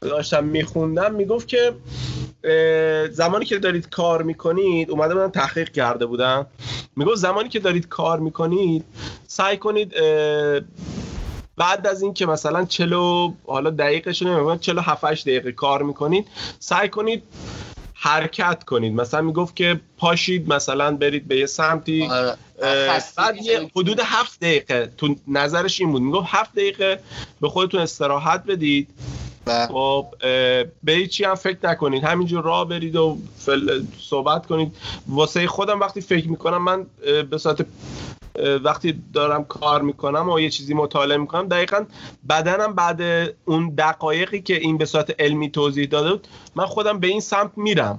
داشتم 0.00 0.44
میخوندم. 0.44 1.14
می‌گفت 1.14 1.48
که 1.48 1.72
زمانی 3.10 3.44
که 3.44 3.58
دارید 3.58 3.88
کار 3.88 4.22
می‌کنید 4.22 4.90
اومده 4.90 5.14
بودن 5.14 5.30
تحقیق 5.30 5.72
کرده 5.72 6.06
بودن. 6.06 6.46
می‌گفت 6.96 7.16
زمانی 7.16 7.48
که 7.48 7.58
دارید 7.58 7.88
کار 7.88 8.20
می‌کنید 8.20 8.84
سعی 9.26 9.56
کنید 9.56 9.94
بعد 11.56 11.86
از 11.86 12.02
این 12.02 12.14
که 12.14 12.26
مثلا 12.26 12.64
چلو 12.64 13.32
حالا 13.46 13.70
دقیقش 13.70 14.22
نمیگم 14.22 14.58
چلو 14.58 14.80
7 14.80 15.04
دقیقه 15.04 15.52
کار 15.52 15.82
می‌کنید 15.82 16.26
سعی 16.58 16.88
کنید 16.88 17.22
حرکت 18.00 18.64
کنید. 18.64 18.94
مثلا 18.94 19.20
می‌گفت 19.20 19.56
که 19.56 19.80
پاشید 19.96 20.52
مثلا 20.52 20.96
برید 20.96 21.28
به 21.28 21.36
یه 21.36 21.46
سمتی. 21.46 22.06
آره. 22.06 22.36
بعد 23.16 23.36
یه 23.42 23.70
حدود 23.76 24.00
هفت 24.04 24.40
دقیقه 24.40 24.92
تو 24.96 25.14
نظرش 25.28 25.80
این 25.80 25.92
بود. 25.92 26.02
می‌گفت 26.02 26.26
هفت 26.28 26.52
دقیقه 26.52 27.00
به 27.40 27.48
خودتون 27.48 27.80
استراحت 27.80 28.44
بدید. 28.44 28.88
خب 29.68 30.06
به 30.82 31.06
چی 31.06 31.24
هم 31.24 31.34
فکر 31.34 31.58
نکنید. 31.62 32.04
همینجور 32.04 32.44
راه 32.44 32.68
برید 32.68 32.96
و 32.96 33.18
صحبت 34.00 34.46
کنید. 34.46 34.76
واسه 35.08 35.46
خودم 35.46 35.80
وقتی 35.80 36.00
فکر 36.00 36.28
می‌کنم 36.28 36.64
من 36.64 36.86
به 37.30 37.38
صورت 37.38 37.66
وقتی 38.64 39.02
دارم 39.14 39.44
کار 39.44 39.82
می‌کنم 39.82 40.28
و 40.28 40.40
یه 40.40 40.50
چیزی 40.50 40.74
مطالعه 40.74 41.18
می‌کنم 41.18 41.48
دقیقا 41.48 41.84
بدنم 42.28 42.74
بعد 42.74 43.00
اون 43.44 43.74
دقایقی 43.78 44.40
که 44.40 44.54
این 44.54 44.78
به 44.78 44.84
صورت 44.84 45.20
علمی 45.20 45.50
توضیح 45.50 45.88
داده 45.88 46.10
بود 46.10 46.28
من 46.54 46.66
خودم 46.66 47.00
به 47.00 47.06
این 47.06 47.20
سمت 47.20 47.50
میرم. 47.56 47.98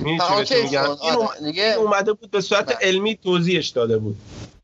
میگم؟ 0.00 0.96
این 1.42 1.74
اومده 1.78 2.12
بود 2.12 2.30
به 2.30 2.40
صورت 2.40 2.66
بله. 2.66 2.76
علمی 2.80 3.16
توضیحش 3.16 3.68
داده 3.68 3.98
بود. 3.98 4.16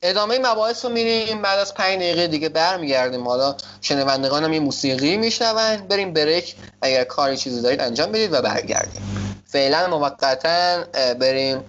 ادامه 0.02 0.38
مباحث 0.38 0.84
رو 0.84 0.90
میریم 0.90 1.42
بعد 1.42 1.58
از 1.58 1.74
پنج 1.74 1.98
دقیقه 1.98 2.26
دیگه 2.26 2.48
برمیگردیم. 2.48 3.28
حالا 3.28 3.56
شنوندگان 3.80 4.44
هم 4.44 4.52
یه 4.52 4.60
موسیقی 4.60 5.16
میشنون. 5.16 5.76
بریم 5.76 6.12
بریک. 6.12 6.54
اگر 6.82 7.04
کاری 7.04 7.36
چیزی 7.36 7.62
دارید 7.62 7.80
انجام 7.80 8.12
بدید 8.12 8.32
و 8.32 8.42
برگردیم. 8.42 9.02
فعلا 9.46 9.88
موقتا 9.90 10.84
بریم 11.20 11.60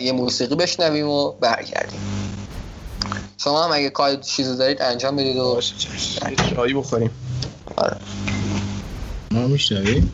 یه 0.00 0.12
موسیقی 0.12 0.54
بشنویم 0.54 1.08
و 1.08 1.32
برگردیم. 1.32 2.00
شما 3.38 3.64
هم 3.64 3.72
اگه 3.72 3.90
کاری 3.90 4.16
چیزی 4.16 4.56
دارید 4.56 4.82
انجام 4.82 5.16
بدید 5.16 5.36
و 5.36 5.60
چایی 6.54 6.74
بخوریم. 6.74 7.10
آره. 7.76 7.96
ما 9.30 9.46
میشنویم؟ 9.46 10.12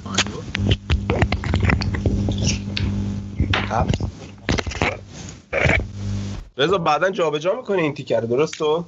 رضا 6.57 6.78
بعدا 6.78 7.11
جابجا 7.11 7.55
می‌کنی 7.55 7.82
این 7.82 7.95
تیکر 7.95 8.20
درست 8.20 8.55
تو؟ 8.55 8.84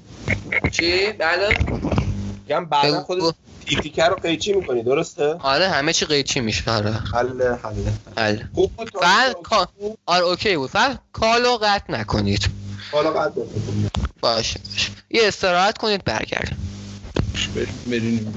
چی؟ 0.70 1.12
بله 1.12 1.48
میگم 2.52 2.64
بعدا 2.64 3.02
خود 3.02 3.34
تیکر 3.66 4.08
رو 4.08 4.14
قیچی 4.14 4.52
می‌کنی 4.52 4.82
درسته؟ 4.82 5.34
آره 5.34 5.68
همه 5.68 5.92
چی 5.92 6.06
قیچی 6.06 6.40
میشه 6.40 6.70
آره. 6.70 6.90
حله 6.90 7.58
حله 7.62 7.92
حله 8.16 8.48
خوب 8.54 8.76
بود. 8.76 9.98
آره 10.06 10.24
اوکی 10.24 10.56
بود. 10.56 10.70
فقط 10.70 10.98
کالو 11.12 11.56
قطع 11.62 11.92
نکنید. 11.92 12.48
کالو 12.92 13.10
قطع 13.10 13.40
نکنید. 13.40 13.90
باشه 14.20 14.60
باشه. 14.70 14.90
یه 15.10 15.20
استراحت 15.24 15.78
کنید 15.78 16.04
برگردیم. 16.04 16.56
بریم. 17.86 18.34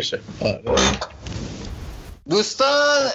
کمشه 0.00 0.20
آره. 0.40 0.60
دوستان 2.30 3.10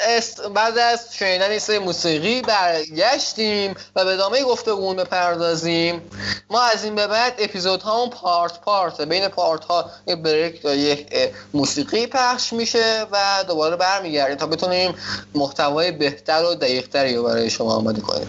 بعد 0.56 0.78
از 0.78 1.00
شنیدن 1.12 1.50
این 1.50 1.60
سری 1.60 1.80
موسیقی 1.80 2.42
برگشتیم 2.42 3.76
و 3.96 4.06
به 4.06 4.14
ادامه 4.14 4.44
گفتگومون 4.44 4.96
بپردازیم. 4.96 6.02
ما 6.50 6.62
از 6.62 6.84
این 6.84 6.96
به 6.96 7.08
بعد 7.08 7.34
اپیزود 7.40 7.82
ها 7.82 8.10
پارت 8.10 8.62
پارت 8.62 9.02
بین 9.02 9.28
پارت 9.28 9.66
ها 9.66 9.92
یک 10.08 10.16
بریک 10.16 10.66
یا 10.66 10.76
یک 10.76 11.08
موسیقی 11.54 12.08
پخش 12.08 12.54
میشه 12.54 13.06
و 13.12 13.44
دوباره 13.48 13.76
برمیگردیم 13.76 14.36
تا 14.36 14.48
بتونیم 14.48 14.96
محتوای 15.36 15.92
بهتر 15.92 16.44
و 16.44 16.56
دقیقتری 16.56 17.16
رو 17.16 17.24
برای 17.24 17.50
شما 17.50 17.76
آماده 17.76 18.02
کنیم. 18.02 18.28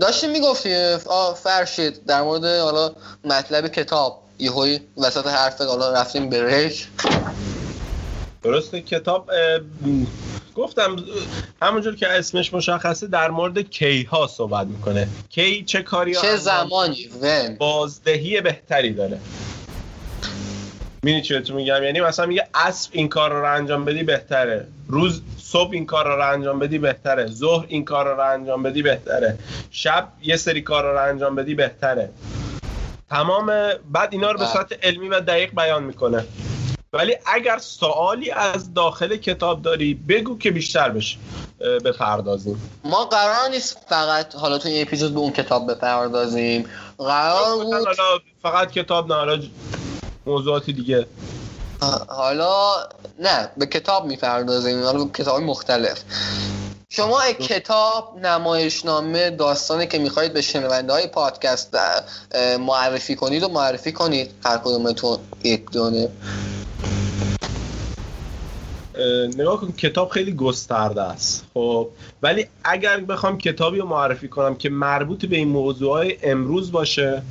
داشتیم 0.00 0.30
می‌گفتیم 0.30 0.98
فرشید 1.42 2.06
در 2.06 2.22
مورد 2.22 2.44
حالا 2.44 2.92
مطلب 3.24 3.68
کتاب. 3.68 4.27
یهویی 4.38 4.80
وسط 4.96 5.26
حرفت 5.26 5.62
حالا 5.62 5.92
رفتیم 5.92 6.30
بریک 6.30 6.88
درسته 8.42 8.80
کتاب 8.80 9.30
گفتم 10.54 10.96
همونجور 11.62 11.96
که 11.96 12.08
اسمش 12.08 12.54
مشخصه 12.54 13.06
در 13.06 13.30
مورد 13.30 13.58
کی 13.58 14.02
ها 14.02 14.26
صحبت 14.26 14.66
می‌کنه. 14.66 15.08
کی 15.30 15.64
چه 15.64 15.82
کاری 15.82 16.14
چه 16.14 16.36
زمانی 16.36 17.08
بازدهی 17.58 18.40
بهتری 18.40 18.92
داره. 18.92 19.18
می‌دونی 21.02 21.22
چی 21.22 21.34
بهتون 21.34 21.56
میگم؟ 21.56 21.82
یعنی 21.82 22.00
مثلا 22.00 22.26
میگه 22.26 22.48
عصر 22.54 22.90
این 22.92 23.08
کار 23.08 23.32
رو 23.32 23.54
انجام 23.54 23.84
بدی 23.84 24.02
بهتره. 24.02 24.66
روز 24.88 25.22
صبح 25.42 25.70
این 25.72 25.86
کار 25.86 26.16
رو 26.16 26.32
انجام 26.32 26.58
بدی 26.58 26.78
بهتره. 26.78 27.26
ظهر 27.26 27.66
این 27.68 27.84
کار 27.84 28.14
رو 28.14 28.20
انجام 28.20 28.62
بدی 28.62 28.82
بهتره. 28.82 29.38
شب 29.70 30.08
یه 30.22 30.36
سری 30.36 30.62
کار 30.62 30.92
رو 30.92 31.02
انجام 31.08 31.34
بدی 31.34 31.54
بهتره. 31.54 32.10
تمام 33.10 33.46
بعد 33.92 34.08
اینا 34.12 34.30
رو 34.30 34.38
به 34.38 34.44
بله. 34.44 34.52
صورت 34.52 34.84
علمی 34.84 35.08
و 35.08 35.20
دقیق 35.20 35.54
بیان 35.54 35.82
می‌کنه. 35.82 36.26
ولی 36.92 37.16
اگر 37.26 37.58
سوالی 37.58 38.30
از 38.30 38.74
داخل 38.74 39.16
کتاب 39.16 39.62
داری 39.62 39.94
بگو 39.94 40.38
که 40.38 40.50
بیشتر 40.50 40.88
بشه 40.88 41.18
بپردازیم. 41.84 42.80
ما 42.84 43.04
قرار 43.04 43.48
نیست 43.50 43.78
فقط 43.88 44.34
حالا 44.34 44.58
تو 44.58 44.68
این 44.68 44.82
اپیزود 44.82 45.14
به 45.14 45.20
اون 45.20 45.32
کتاب 45.32 45.70
بپردازیم. 45.70 46.68
قرار 46.98 47.56
بود 47.56 47.72
حالا 47.72 48.18
فقط 48.42 48.70
کتاب 48.70 49.08
نه 49.08 49.14
حالا 49.14 49.42
موضوعات 50.26 50.64
دیگه. 50.64 51.06
حالا 52.08 52.72
نه 53.18 53.50
به 53.56 53.66
کتاب 53.66 54.06
می‌پردازیم 54.06 54.82
حالا 54.82 55.04
به 55.04 55.10
کتاب 55.10 55.42
مختلف. 55.42 56.02
شما 56.90 57.26
یک 57.30 57.38
کتاب 57.38 58.18
نمایشنامه 58.22 59.30
داستانی 59.30 59.86
که 59.86 59.98
می‌خواهید 59.98 60.32
به 60.32 60.42
شنونده 60.42 60.92
های 60.92 61.06
پادکست 61.06 61.76
معرفی 62.60 63.14
کنید 63.14 63.42
و 63.42 63.48
معرفی 63.48 63.92
کنید. 63.92 64.30
هر 64.44 64.58
کدومتون 64.58 65.18
یک 65.44 65.70
دونه. 65.70 66.08
اه، 68.94 69.26
نگاه 69.26 69.60
کن 69.60 69.72
کتاب 69.72 70.08
خیلی 70.08 70.32
گسترده 70.32 71.02
است. 71.02 71.44
خب 71.54 71.88
ولی 72.22 72.46
اگر 72.64 73.00
بخوام 73.00 73.38
کتابی 73.38 73.78
رو 73.78 73.86
معرفی 73.86 74.28
کنم 74.28 74.54
که 74.54 74.70
مربوط 74.70 75.26
به 75.26 75.36
این 75.36 75.48
موضوع 75.48 76.12
امروز 76.22 76.72
باشه 76.72 77.22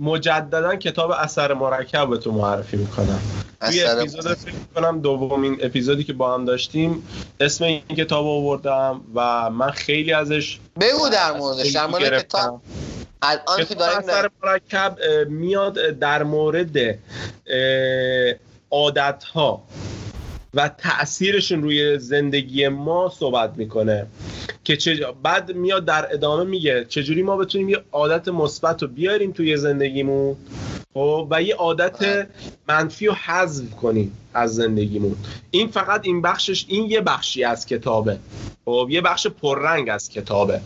مجددا 0.00 0.76
کتاب 0.76 1.10
اثر 1.10 1.54
مرکب 1.54 2.08
به 2.08 2.16
تو 2.16 2.32
معرفی 2.32 2.76
می‌کنم. 2.76 3.20
توی 3.60 3.82
اثر 3.82 3.98
اپیزود 3.98 4.34
فکر 4.34 4.54
کنم 4.74 5.00
دومین 5.00 5.58
اپیزودی 5.60 6.04
که 6.04 6.12
با 6.12 6.34
هم 6.34 6.44
داشتیم 6.44 7.08
اسم 7.40 7.64
این 7.64 7.80
کتاب 7.80 8.26
آوردم 8.26 9.00
و 9.14 9.50
من 9.50 9.70
خیلی 9.70 10.12
ازش 10.12 10.58
بگو 10.80 11.08
در 11.08 11.32
موردش 11.32 11.70
در 11.70 11.86
مورد. 11.86 12.22
کتاب. 12.22 12.60
الان 13.22 13.64
که 13.68 13.74
داریم 13.74 13.98
اثر 13.98 14.30
مرکب 14.42 14.98
میاد 15.28 15.74
در 15.78 16.22
مورد 16.22 16.98
عادت 18.70 19.24
ها 19.24 19.62
و 20.54 20.68
تاثیرشون 20.68 21.62
روی 21.62 21.98
زندگی 21.98 22.68
ما 22.68 23.12
صحبت 23.18 23.52
می‌کنه. 23.56 24.06
که 24.64 24.76
چه 24.76 25.06
بعد 25.22 25.52
میاد 25.52 25.84
در 25.84 26.08
ادامه 26.12 26.44
میگه 26.44 26.84
چجوری 26.84 27.22
ما 27.22 27.36
بتونیم 27.36 27.68
یه 27.68 27.78
عادت 27.92 28.28
مثبت 28.28 28.82
رو 28.82 28.88
بیاریم 28.88 29.32
توی 29.32 29.56
زندگیمون. 29.56 30.36
خب 30.96 31.26
و 31.30 31.42
یه 31.42 31.54
عادت 31.54 32.28
منفی 32.68 33.06
رو 33.06 33.12
حذف 33.12 33.70
کنیم 33.70 34.12
از 34.34 34.54
زندگیمون. 34.54 35.16
این 35.50 35.68
فقط 35.68 36.00
این 36.04 36.22
بخشش 36.22 36.64
این 36.68 36.90
یه 36.90 37.00
بخشی 37.00 37.44
از 37.44 37.66
کتابه. 37.66 38.18
خب 38.64 38.88
یه 38.90 39.00
بخش 39.00 39.26
پررنگ 39.26 39.88
از 39.88 40.08
کتابه. 40.08 40.60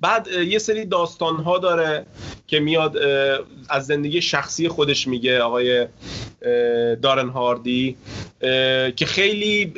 بعد 0.00 0.28
یه 0.28 0.58
سری 0.58 0.84
داستان 0.84 1.36
ها 1.36 1.58
داره 1.58 2.06
که 2.46 2.60
میاد 2.60 2.96
از 3.68 3.86
زندگی 3.86 4.22
شخصی 4.22 4.68
خودش 4.68 5.08
میگه 5.08 5.40
آقای 5.40 5.86
دارن 7.02 7.28
هاردی 7.28 7.96
که 8.96 9.06
خیلی 9.06 9.72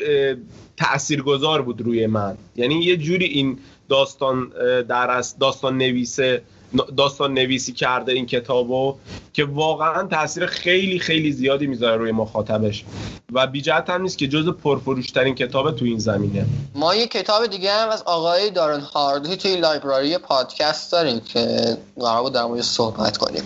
تاثیرگذار 0.77 1.63
بود 1.63 1.81
روی 1.81 2.07
من. 2.07 2.37
یعنی 2.57 2.75
یه 2.75 2.97
جوری 2.97 3.25
این 3.25 3.59
داستان 3.89 4.53
در 4.89 5.11
از 5.11 5.39
داستان 5.39 5.79
نویسه 5.79 6.43
داستان 6.97 7.35
نویسی 7.35 7.73
کرده 7.73 8.13
این 8.13 8.27
کتابو 8.27 8.97
که 9.33 9.45
واقعا 9.45 10.07
تاثیر 10.07 10.47
خیلی 10.47 10.99
خیلی 10.99 11.33
زیادی 11.33 11.67
می‌ذاره 11.67 11.97
روی 11.97 12.13
مخاطبش 12.13 12.85
و 13.33 13.47
بیجهت 13.47 13.91
هم 13.91 14.03
نیست 14.03 14.19
که 14.19 14.29
جز 14.29 14.49
پرفروشترین 14.49 15.35
کتاب 15.35 15.77
تو 15.77 15.85
این 15.85 15.99
زمینه. 15.99 16.47
ما 16.75 16.95
یه 16.95 17.07
کتاب 17.07 17.47
دیگه 17.47 17.73
هم 17.73 17.89
از 17.89 18.03
آقای 18.03 18.51
دارن 18.51 18.81
هاردی 18.81 19.37
توی 19.37 19.57
لایبراری 19.57 20.19
پادکست 20.19 20.93
داریم 20.93 21.21
که 21.21 21.47
قرار 22.01 22.23
بود 22.23 22.33
در 22.33 22.63
صحبت 22.63 23.17
کنیم. 23.17 23.43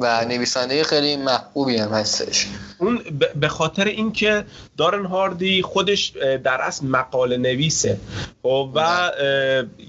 و 0.00 0.24
نویسنده 0.24 0.84
خیلی 0.84 1.16
محبوبی 1.16 1.76
هم 1.76 1.88
هستش. 1.88 2.46
اون 2.78 3.00
به 3.40 3.48
خاطر 3.48 3.84
اینکه 3.84 4.44
دارن 4.76 5.04
هاردی 5.06 5.62
خودش 5.62 6.12
در 6.44 6.60
اصل 6.60 6.86
مقاله 6.86 7.36
نویسه. 7.36 7.98
خب 8.42 8.70
و 8.74 8.78
اه، 8.78 9.12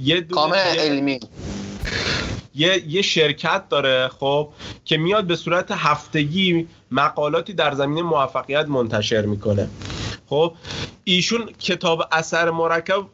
یه 0.02 0.22
دونه- 0.22 0.26
کامل 0.32 0.58
علمی. 0.58 1.20
یه, 2.56 2.84
یه 2.88 3.02
شرکت 3.02 3.70
داره 3.70 4.08
خب 4.08 4.50
که 4.86 4.98
میاد 4.98 5.26
به 5.26 5.36
صورت 5.36 5.72
هفتگی 5.72 6.68
مقالاتی 6.92 7.54
در 7.54 7.74
زمینه 7.74 8.02
موفقیت 8.02 8.66
منتشر 8.66 9.22
می‌کنه. 9.22 9.70
خب 10.30 10.54
ایشون 11.04 11.46
کتاب 11.60 12.04
اثر 12.12 12.52
مرکب 12.52 13.06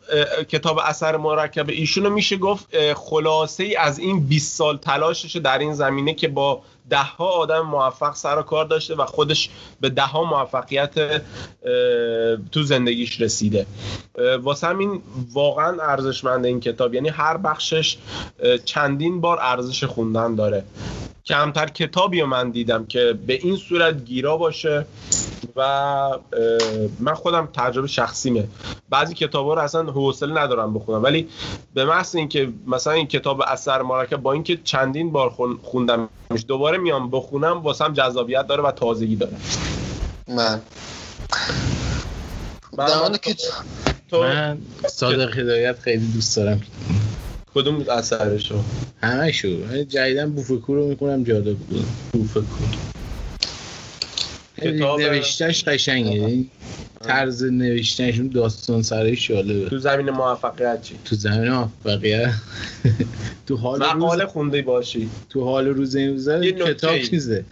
کتاب 0.49 0.79
اثر 0.79 1.17
مرکب 1.17 1.69
ایشون 1.69 2.09
میشه 2.09 2.37
گفت 2.37 2.93
خلاصه 2.93 3.63
ای 3.63 3.75
از 3.75 3.99
این 3.99 4.27
20 4.27 4.55
سال 4.55 4.77
تلاشش 4.77 5.35
در 5.35 5.57
این 5.57 5.73
زمینه 5.73 6.13
که 6.13 6.27
با 6.27 6.61
ده 6.89 7.03
ها 7.03 7.25
آدم 7.25 7.61
موفق 7.61 8.15
سر 8.15 8.39
و 8.39 8.41
کار 8.41 8.65
داشته 8.65 8.95
و 8.95 9.05
خودش 9.05 9.49
به 9.81 9.89
ده 9.89 10.05
ها 10.05 10.23
موفقیت 10.23 11.21
تو 12.51 12.63
زندگیش 12.63 13.21
رسیده. 13.21 13.65
واسه 14.41 14.67
همین 14.67 15.01
واقعا 15.33 15.81
ارزشمند 15.81 16.45
این 16.45 16.59
کتاب. 16.59 16.93
یعنی 16.93 17.09
هر 17.09 17.37
بخشش 17.37 17.97
چندین 18.65 19.21
بار 19.21 19.39
ارزش 19.41 19.83
خوندن 19.83 20.35
داره. 20.35 20.63
کمتر 21.25 21.67
کتابی 21.67 22.21
رو 22.21 22.27
من 22.27 22.49
دیدم 22.49 22.85
که 22.85 23.13
به 23.27 23.33
این 23.33 23.55
صورت 23.55 24.05
گیرا 24.05 24.37
باشه 24.37 24.85
و 25.55 25.61
من 26.99 27.13
خودم 27.13 27.49
تجربه 27.53 27.87
شخصیمه. 27.87 28.47
بعضی 28.89 29.13
کتابا 29.13 29.53
رو 29.53 29.61
اصلا 29.61 29.83
حوصله 29.83 30.41
ندارم 30.41 30.73
بخونم. 30.73 31.03
ولی 31.03 31.27
به 31.73 31.85
محض 31.85 32.15
اینکه 32.15 32.49
مثلا 32.67 32.93
این 32.93 33.07
کتاب 33.07 33.41
اثر 33.41 33.81
مرکب 33.81 34.17
با 34.17 34.33
اینکه 34.33 34.59
چندین 34.63 35.11
بار 35.11 35.29
خون- 35.29 35.59
خوندمش 35.63 36.07
دوباره 36.47 36.77
میام 36.77 37.11
بخونم 37.11 37.57
واسم 37.61 37.93
جذابیت 37.93 38.47
داره 38.47 38.63
و 38.63 38.71
تازگی 38.71 39.15
داره. 39.15 39.33
من. 40.27 40.61
در 42.77 43.17
کتاب 43.17 43.35
تو 44.09 44.23
من 44.23 44.57
صادق 44.87 45.37
هدایت 45.39 45.79
خیلی 45.79 46.07
دوست 46.07 46.37
دارم. 46.37 46.61
کدوم 47.53 47.85
اثرشو 47.89 48.59
همه 49.01 49.31
شو. 49.31 49.83
جدیدن 49.89 50.31
بوفکو 50.31 50.75
رو 50.75 50.87
می‌کنم 50.87 51.23
جالب 51.23 51.57
بود. 51.57 51.85
بوفکو. 52.13 52.63
نوشتهش 54.99 55.63
قشنگه. 55.63 56.45
طرز 57.01 57.43
نوشتهشون 57.43 58.27
داستان 58.27 58.81
سرش 58.81 59.27
جالبه. 59.27 59.69
تو 59.69 59.77
زمین 59.77 60.09
موفقیت 60.09 60.81
چی؟ 60.81 60.95
تو 61.05 61.15
زمین 61.15 61.51
موفقیت. 61.51 62.33
تو 63.47 63.57
حال 63.57 63.81
روز 63.81 63.95
مقاله 63.95 64.25
خونده 64.25 64.61
باشی. 64.61 65.09
تو 65.29 65.43
حال 65.43 65.67
روز 65.67 65.95
این 65.95 66.15
نکته 66.17 66.73
کتاب. 66.73 66.99
چیزه؟ 66.99 67.45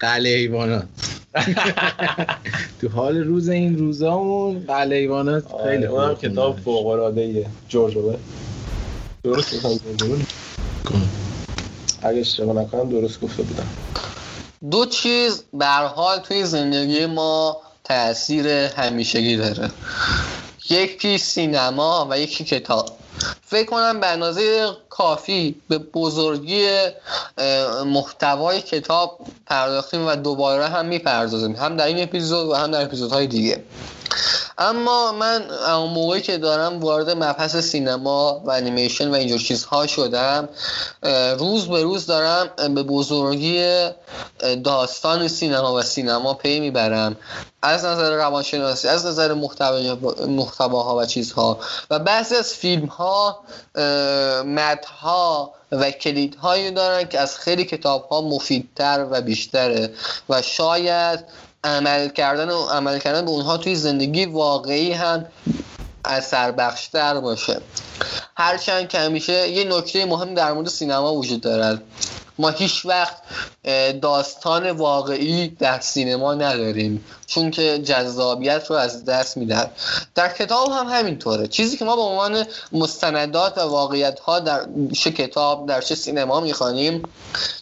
قله 0.00 0.28
حیوانات. 0.28 0.86
تو 2.80 2.88
حال 2.88 3.16
روز 3.16 3.48
این 3.48 3.78
روزامون 3.78 4.64
قله 4.68 4.96
حیوانات 4.96 5.44
خیلی 5.64 5.88
خوبه 5.88 6.14
کتاب. 6.14 6.56
فوق 6.56 6.86
العاده 6.86 7.46
جورج 7.68 7.96
درست 9.26 9.64
اورول؟ 9.64 10.24
اگه 12.02 12.20
اشتباه 12.20 12.56
نکنم 12.56 12.90
درست 12.90 13.20
گفته 13.20 13.42
بودم. 13.42 13.68
دو 14.70 14.86
چیز 14.86 15.42
به 15.52 15.66
حال 15.66 16.18
توی 16.18 16.44
زندگی 16.44 17.06
ما 17.06 17.56
تاثیر 17.84 18.48
همیشگی 18.48 19.36
داره. 19.36 19.70
یکی 20.70 21.18
سینما 21.18 22.06
و 22.10 22.20
یکی 22.20 22.44
کتاب. 22.44 22.96
فکر 23.46 23.66
کنم 23.66 24.00
به 24.00 24.06
اندازه 24.06 24.68
کافی 24.90 25.56
به 25.68 25.78
بزرگی 25.78 26.68
محتوای 27.86 28.60
کتاب 28.60 29.20
پرداختیم 29.46 30.06
و 30.06 30.16
دوباره 30.16 30.68
هم 30.68 30.86
می‌پردازیم. 30.86 31.56
هم 31.56 31.76
در 31.76 31.86
این 31.86 32.02
اپیزود 32.02 32.48
و 32.48 32.54
هم 32.54 32.70
در 32.70 32.82
اپیزودهای 32.82 33.26
دیگه. 33.26 33.64
اما 34.58 35.12
من 35.12 35.50
اون 35.50 35.90
موقعی 35.90 36.20
که 36.20 36.38
دارم 36.38 36.80
وارد 36.80 37.10
مبحث 37.10 37.56
سینما 37.56 38.42
و 38.44 38.50
انیمیشن 38.50 39.10
و 39.10 39.14
اینجور 39.14 39.38
چیزها 39.38 39.86
شدم 39.86 40.48
روز 41.38 41.68
به 41.68 41.82
روز 41.82 42.06
دارم 42.06 42.74
به 42.74 42.82
بزرگی 42.82 43.88
داستان 44.64 45.28
سینما 45.28 45.74
و 45.74 45.82
سینما 45.82 46.34
پی 46.34 46.60
می‌برم. 46.60 47.16
از 47.62 47.84
نظر 47.84 48.16
روانشناسی 48.16 48.88
از 48.88 49.06
نظر 49.06 49.32
محتواها 50.26 50.96
و 50.96 51.04
چیزها. 51.04 51.58
و 51.90 51.98
بعضی 51.98 52.34
از 52.34 52.52
فیلم 52.54 52.86
ها 52.86 53.40
مدها 54.44 55.52
و 55.72 55.90
کلیدهایی 55.90 56.70
دارن 56.70 57.08
که 57.08 57.20
از 57.20 57.38
خیلی 57.38 57.64
کتاب 57.64 58.08
ها 58.08 58.20
مفیدتر 58.20 59.06
و 59.10 59.20
بیشتره. 59.20 59.90
و 60.28 60.42
شاید 60.42 61.24
عمل 61.66 62.08
کردن 62.08 62.50
و 62.50 62.66
عمل 62.66 62.98
کردن 62.98 63.24
به 63.24 63.30
اونها 63.30 63.56
توی 63.56 63.76
زندگی 63.76 64.26
واقعی 64.26 64.92
هم 64.92 65.26
اثر 66.04 66.50
بخشتر 66.50 67.20
باشه. 67.20 67.60
هرچند 68.36 68.88
که 68.88 68.98
همیشه 68.98 69.48
یه 69.48 69.64
نکته 69.64 70.04
مهم 70.04 70.34
در 70.34 70.52
مورد 70.52 70.68
سینما 70.68 71.14
وجود 71.14 71.40
دارد. 71.40 71.82
ما 72.38 72.48
هیچ 72.48 72.86
وقت 72.86 73.16
داستان 74.00 74.70
واقعی 74.70 75.48
در 75.48 75.80
سینما 75.80 76.34
نداریم. 76.34 77.04
چون 77.26 77.50
که 77.50 77.78
جذابیت 77.78 78.66
رو 78.70 78.76
از 78.76 79.04
دست 79.04 79.36
میدن. 79.36 79.70
در 80.14 80.28
کتاب 80.28 80.70
هم 80.70 80.86
همینطوره. 80.86 81.46
چیزی 81.46 81.76
که 81.76 81.84
ما 81.84 81.96
به 81.96 82.02
عنوان 82.02 82.46
مستندات 82.72 83.58
و 83.58 83.60
واقعیت 83.60 84.20
ها 84.20 84.40
در 84.40 84.66
چه 84.94 85.10
کتاب 85.10 85.68
در 85.68 85.80
چه 85.80 85.94
سینما 85.94 86.40
می‌خوانیم 86.40 87.02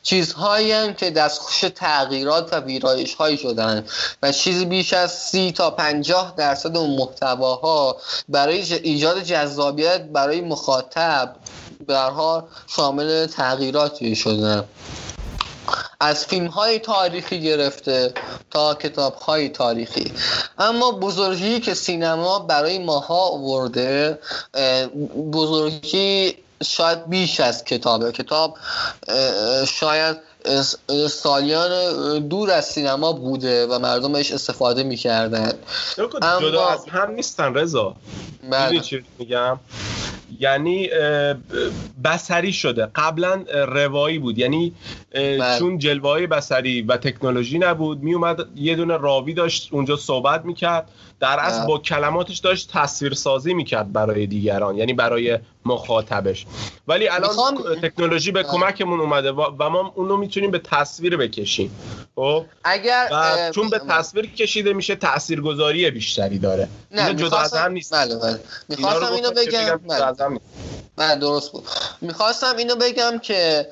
چیزهایی 0.03 0.72
هم 0.72 0.95
که 0.95 1.11
دستخوش 1.11 1.64
تغییرات 1.75 2.53
و 2.53 2.61
ویرایش 2.61 3.14
هایی 3.14 3.37
شدن 3.37 3.85
و 4.22 4.33
چیزی 4.33 4.64
بیش 4.64 4.93
از 4.93 5.12
سی 5.12 5.53
تا 5.53 5.70
پنجاه 5.70 6.35
درصد 6.37 6.77
اون 6.77 6.97
محتواها 6.97 7.97
برای 8.29 8.75
ایجاد 8.75 9.22
جذابیت 9.22 10.01
برای 10.01 10.41
مخاطب 10.41 11.37
برها 11.87 12.49
شامل 12.66 13.26
تغییراتی 13.26 14.16
شدن 14.16 14.64
از 16.01 16.26
فیلم 16.26 16.47
های 16.47 16.78
تاریخی 16.78 17.41
گرفته 17.41 18.12
تا 18.51 18.74
کتاب 18.74 19.14
های 19.14 19.49
تاریخی. 19.49 20.12
اما 20.59 20.91
بزرگی 20.91 21.61
که 21.61 21.74
سینما 21.74 22.39
برای 22.39 22.78
ماها 22.78 23.28
آورده 23.28 24.18
بزرگی 25.32 26.37
شاید 26.64 27.09
بیش 27.09 27.41
از 27.41 27.64
کتابه. 27.64 28.12
کتاب 28.12 28.59
شاید 29.66 30.16
سالیان 31.11 31.71
دور 32.29 32.51
از 32.51 32.65
سینما 32.65 33.13
بوده 33.13 33.67
و 33.67 33.79
مردم 33.79 34.13
بهش 34.13 34.33
استفاده 34.33 34.83
می‌کردن. 34.83 35.53
جدا 36.41 36.67
از 36.67 36.89
هم 36.89 37.11
نیستن 37.11 37.55
رضا. 37.55 37.97
بله. 38.51 38.81
چی 38.81 39.05
میگم؟ 39.19 39.61
یعنی 40.41 40.89
بسری 42.05 42.53
شده. 42.53 42.89
قبلا 42.95 43.45
روایی 43.69 44.19
بود. 44.19 44.39
یعنی 44.39 44.73
بله. 45.15 45.59
چون 45.59 45.79
جلوه 45.79 46.27
بسری 46.27 46.83
و 46.83 46.97
تکنولوژی 46.97 47.59
نبود 47.59 48.03
میومد 48.03 48.39
یه 48.57 48.77
دونه 48.77 48.97
راوی 48.97 49.35
داشت 49.35 49.69
اونجا 49.73 49.97
صحبت 49.97 50.45
می‌کرد. 50.45 50.89
در 51.21 51.39
اصل 51.41 51.59
بله. 51.59 51.67
با 51.67 51.79
کلماتش 51.79 52.39
داشت 52.39 52.71
تصویر 52.73 53.15
سازی 53.15 53.55
می‌کرد 53.55 53.93
برای 53.93 54.27
دیگران. 54.27 54.77
یعنی 54.77 54.93
برای 54.93 55.39
مخاطبش. 55.65 56.47
ولی 56.89 57.09
الان 57.09 57.79
تکنولوژی 57.83 58.33
به. 58.33 58.43
کمکمون 58.43 59.01
اومده 59.01 59.33
و 59.33 59.69
ما 59.71 59.93
اونو 59.95 60.17
می‌تونیم 60.17 60.51
به 60.51 60.59
تصویر 60.59 61.17
بکشیم. 61.17 61.71
خب؟ 62.17 62.45
اگر 62.65 63.09
و 63.12 63.51
چون 63.53 63.71
به 63.71 63.79
تصویر 63.79 64.27
کشیده 64.27 64.73
میشه 64.73 64.95
تاثیرگذاری 64.95 65.91
بیشتری 65.91 66.39
داره. 66.39 66.69
نه 66.91 67.15
جدا 67.15 67.37
از 67.37 67.55
هم 67.55 67.73
نیست. 67.73 67.95
بله 67.95 68.17
بله. 68.17 68.41
می‌خواستم 68.69 69.12
اینو 69.12 69.31
بگم 69.31 69.77
بله. 69.77 70.41
بله 70.97 71.17
درست 71.17 71.53
بود 71.53 71.69
می‌خواستم 72.01 72.57
اینو 72.57 72.77
بگم 72.77 73.19
که 73.19 73.69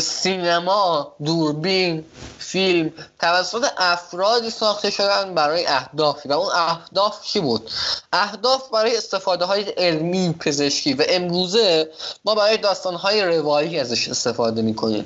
سینما 0.00 1.12
دوربین 1.24 2.04
فیلم 2.38 2.92
توسط 3.20 3.64
افرادی 3.76 4.50
ساخته 4.50 4.90
شدن 4.90 5.34
برای 5.34 5.66
اهدافی 5.66 6.28
و 6.28 6.32
اون 6.32 6.52
اهداف 6.54 7.22
چی 7.26 7.40
بود؟ 7.40 7.70
اهداف 8.12 8.68
برای 8.70 8.96
استفاده 8.96 9.44
های 9.44 9.62
علمی 9.62 10.34
پزشکی. 10.40 10.94
و 10.94 11.04
امروزه 11.08 11.90
ما 12.24 12.34
برای 12.34 12.56
داستان 12.56 12.94
های 12.94 13.22
روایی 13.22 13.80
ازش 13.80 14.08
استفاده 14.08 14.62
می‌کنیم. 14.62 15.04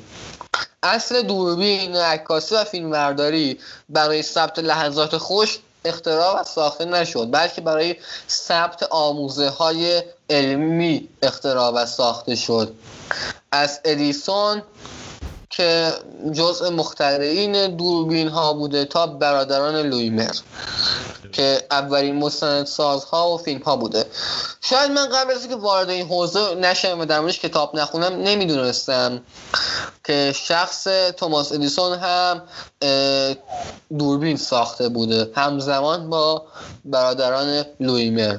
اصل 0.83 1.23
دوربین 1.23 1.97
عکاسی 1.97 2.55
و 2.55 2.65
فیلمبرداری 2.65 3.59
برای 3.89 4.23
ثبت 4.23 4.59
لحظات 4.59 5.17
خوش 5.17 5.59
اختراع 5.85 6.41
و 6.41 6.45
ساخته 6.45 6.85
نشد 6.85 7.31
بلکه 7.31 7.61
برای 7.61 7.97
ثبت 8.29 8.83
آموزه 8.83 9.49
های 9.49 10.03
علمی 10.31 11.09
اختراع 11.23 11.71
و 11.71 11.87
ساخته 11.87 12.35
شد. 12.37 12.75
از 13.53 13.81
ادیسون 13.85 14.63
که 15.51 15.93
جزء 16.33 16.71
مخترعین 16.71 17.77
دوربین 17.77 18.29
ها 18.29 18.53
بوده 18.53 18.85
تا 18.85 19.07
برادران 19.07 19.77
لویمر 19.77 20.31
که 21.33 21.67
اولین 21.71 22.17
مستند 22.17 22.67
سازها 22.67 23.35
و 23.35 23.39
فیلم 23.39 23.63
ها 23.63 23.77
بوده. 23.77 24.05
شاید 24.61 24.91
من 24.91 25.09
قبل 25.09 25.33
از 25.33 25.49
که 25.49 25.57
وارد 25.57 25.91
این 25.91 26.07
حوزه 26.07 26.55
نشم 26.55 27.01
و 27.01 27.05
در 27.05 27.31
کتاب 27.31 27.77
نخونم 27.77 28.23
نمی‌دونستم 28.23 29.23
که 30.05 30.33
شخص 30.37 30.85
توماس 31.17 31.53
ادیسون 31.53 31.99
هم 31.99 32.43
دوربین 33.99 34.37
ساخته 34.37 34.89
بوده 34.89 35.31
همزمان 35.35 36.11
با 36.11 36.47
برادران 36.85 37.65
لویمر. 37.81 38.39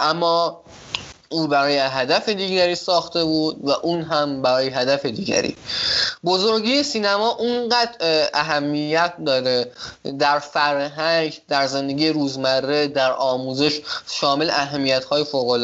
اما 0.00 0.62
او 1.32 1.46
برای 1.46 1.78
هدف 1.78 2.28
دیگری 2.28 2.74
ساخته 2.74 3.24
بود 3.24 3.60
و 3.62 3.70
اون 3.70 4.02
هم 4.02 4.42
برای 4.42 4.68
هدف 4.68 5.06
دیگری. 5.06 5.56
بزرگی 6.24 6.82
سینما 6.82 7.28
اونقدر 7.28 8.28
اهمیت 8.34 9.14
داره 9.26 9.70
در 10.18 10.38
فرهنگ 10.38 11.40
در 11.48 11.66
زندگی 11.66 12.08
روزمره 12.08 12.86
در 12.86 13.12
آموزش 13.12 13.80
شامل 14.06 14.50
اهمیت 14.50 15.04
های 15.04 15.24
فوق 15.24 15.56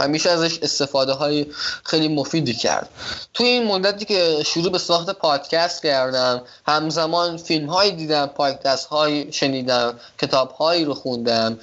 و 0.00 0.08
میشه 0.08 0.30
ازش 0.30 0.58
استفاده 0.62 1.12
های 1.12 1.46
خیلی 1.84 2.08
مفیدی 2.08 2.54
کرد. 2.54 2.88
توی 3.34 3.46
این 3.46 3.64
مدتی 3.64 4.04
که 4.04 4.42
شروع 4.46 4.72
به 4.72 4.78
ساخت 4.78 5.10
پادکست 5.10 5.82
کردم 5.82 6.42
همزمان 6.66 7.36
فیلم 7.36 7.66
هایی 7.66 7.92
دیدم 7.92 8.26
پادکست 8.26 8.86
های 8.86 9.32
شنیدم 9.32 9.94
کتاب 10.18 10.50
هایی 10.50 10.84
رو 10.84 10.94
خوندم 10.94 11.58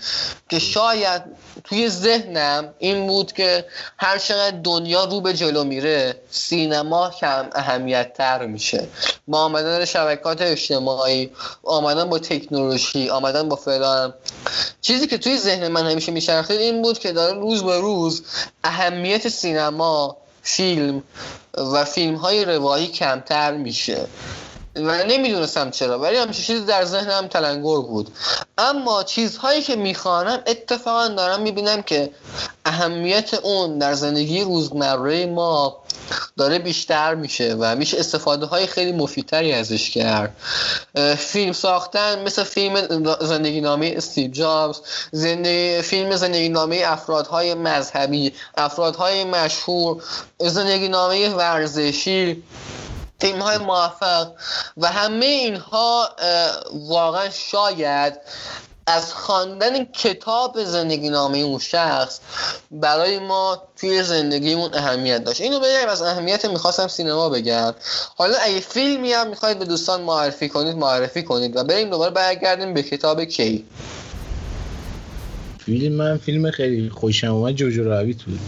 که 0.50 0.60
شاید 0.60 1.22
توی 1.64 1.90
ذهنم 1.90 2.74
این 2.80 3.08
بود 3.08 3.32
که 3.32 3.66
هر 3.98 4.18
چقدر 4.18 4.58
دنیا 4.64 5.04
رو 5.04 5.22
به 5.22 5.34
جلو 5.34 5.64
میره 5.64 6.16
سینما 6.30 7.10
کم 7.10 7.50
اهمیت 7.54 8.14
تر 8.14 8.46
میشه. 8.46 8.88
با 9.28 9.40
آمدن 9.40 9.86
شبکات 9.86 10.42
اجتماعی 10.42 11.32
آمدن 11.64 12.10
با 12.10 12.20
تکنولوژی 12.20 13.10
آمدن 13.10 13.50
با 13.50 13.56
فلان. 13.56 14.14
چیزی 14.82 15.08
که 15.08 15.18
توی 15.18 15.38
ذهن 15.38 15.68
من 15.68 15.86
همیشه 15.86 16.12
میچرخید 16.12 16.60
این 16.60 16.82
بود 16.82 17.00
که 17.00 17.12
داره 17.12 17.40
روز 17.40 17.64
به 17.64 17.78
روز 17.78 18.11
اهمیت 18.64 19.28
سینما 19.30 20.18
فیلم 20.42 21.04
و 21.58 21.86
فیلم 21.86 22.16
های 22.16 22.46
روایی 22.46 22.88
کمتر 22.88 23.58
میشه. 23.58 24.08
و 24.76 25.04
نمی‌دونستم 25.04 25.72
چرا 25.72 26.00
ولی 26.00 26.18
همچه 26.18 26.44
چیزی 26.44 26.66
در 26.66 26.86
ذهنم 26.86 27.28
تلنگر 27.28 27.82
بود. 27.82 28.12
اما 28.58 29.04
چیزهایی 29.04 29.62
که 29.62 29.76
می‌خوانم 29.76 30.40
اتفاقا 30.48 31.08
دارم 31.08 31.42
می‌بینم 31.42 31.82
که 31.82 32.12
اهمیت 32.66 33.34
اون 33.34 33.78
در 33.78 33.94
زندگی 33.94 34.42
روزمره 34.42 35.26
ما 35.26 35.78
داره 36.38 36.60
بیشتر 36.60 37.16
میشه 37.16 37.56
و 37.60 37.76
میشه 37.76 38.00
استفاده 38.00 38.46
های 38.46 38.68
خیلی 38.68 38.92
مفیدتری 38.92 39.54
ازش 39.54 39.90
کرد. 39.90 40.36
فیلم 41.18 41.52
ساختن 41.52 42.24
مثل 42.24 42.44
فیلم 42.44 43.06
زندگی 43.22 43.62
نامه 43.62 43.94
استیو 43.98 44.32
جابز 44.32 44.82
زندگی 45.12 45.82
فیلم 45.82 46.16
زندگی 46.16 46.50
نامه 46.50 46.84
افرادهای 46.86 47.54
مذهبی 47.54 48.34
افرادهای 48.58 49.24
مشهور 49.24 50.04
زندگی 50.40 50.88
نامه 50.88 51.30
ورزشی. 51.30 52.44
تیم 53.22 53.42
های 53.42 53.58
موفق. 53.58 54.28
و 54.78 54.88
همه 54.88 55.26
اینها 55.26 56.10
واقعا 56.74 57.30
شاید 57.30 58.14
از 58.88 59.14
خواندن 59.14 59.86
کتاب 59.86 60.64
زندگی 60.64 61.10
نامه 61.10 61.38
اون 61.38 61.60
شخص 61.60 62.20
برای 62.72 63.20
ما 63.20 63.62
توی 63.78 64.04
زندگیمون 64.04 64.74
اهمیت 64.74 65.24
داشت. 65.24 65.42
اینو 65.42 65.60
بگم 65.60 65.90
از 65.90 66.02
اهمیت 66.02 66.46
می‌خواستم 66.46 66.88
سینما 66.88 67.30
بگم. 67.30 67.74
حالا 68.16 68.38
اگه 68.42 68.60
فیلمی 68.60 69.14
هم 69.14 69.28
می‌خواید 69.28 69.60
به 69.60 69.66
دوستان 69.66 70.02
معرفی 70.02 70.50
کنید 70.50 70.76
معرفی 70.76 71.24
کنید 71.24 71.58
و 71.58 71.64
بریم 71.64 71.90
دوباره 71.90 72.12
برگردیم 72.12 72.74
به 72.74 72.84
کتاب 72.84 73.24
کی. 73.24 73.66
فیلم 75.66 75.96
من 75.96 76.18
فیلم 76.18 76.52
خیلی 76.52 76.90
خوشم 76.90 77.34
اومد 77.34 77.54
جوجو 77.54 77.84
رابیت 77.84 78.22
بود 78.22 78.40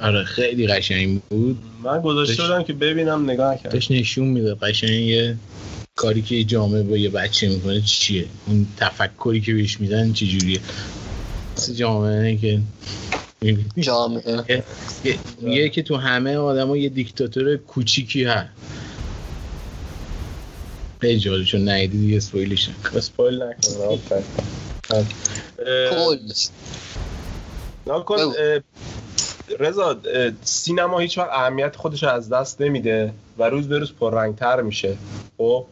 آره 0.00 0.24
خیلی 0.24 0.66
قشنگ 0.66 1.20
بود. 1.22 1.58
من 1.82 2.00
گذاشته 2.00 2.42
بودم 2.42 2.62
که 2.62 2.72
ببینم 2.72 3.30
نگاه 3.30 3.56
کردم 3.56 3.70
داشت 3.70 3.90
نشون 3.90 4.28
میده 4.28 4.54
قشنگ 4.54 5.36
کاری 5.94 6.22
که 6.22 6.34
یه 6.34 6.44
جامعه 6.44 6.82
با 6.82 6.96
یه 6.96 7.08
بچه 7.08 7.48
می‌کنه 7.48 7.80
چیه؟ 7.80 8.26
اون 8.46 8.66
تفکری 8.76 9.40
که 9.40 9.54
بهش 9.54 9.80
میدن 9.80 10.12
چجوریه؟ 10.12 10.60
جامعه 11.74 12.36
که 12.36 12.60
جامعه. 13.78 14.62
یه- 15.04 15.18
میگه 15.40 15.68
که 15.68 15.82
تو 15.82 15.96
همه 15.96 16.36
آدم 16.36 16.74
یه 16.74 16.88
دیکتاتور 16.88 17.56
کوچیکی 17.56 18.24
هست. 18.24 18.48
خیلی 21.00 21.44
چون 21.44 21.64
نهیدی 21.64 21.98
دیگه 21.98 22.20
سپویلش 22.20 22.68
نکن. 22.68 22.98
اسپویل 22.98 23.34
نکنم 23.34 23.80
آفرین. 23.88 24.24
اه، 24.90 25.06
کل 25.90 26.18
نگاه 27.86 28.04
کن 28.04 28.16
بگو. 28.16 28.34
اه، 28.38 28.60
رضا 29.58 29.96
سینما 30.42 30.98
هیچ 30.98 31.18
وقت 31.18 31.30
اهمیت 31.32 31.76
خودش 31.76 32.04
از 32.04 32.28
دست 32.28 32.60
نمیده 32.60 33.12
و 33.38 33.44
روز 33.44 33.68
به 33.68 33.78
روز 33.78 33.92
پررنگتر 33.92 34.60
میشه. 34.60 34.96
خب؟ 35.38 35.66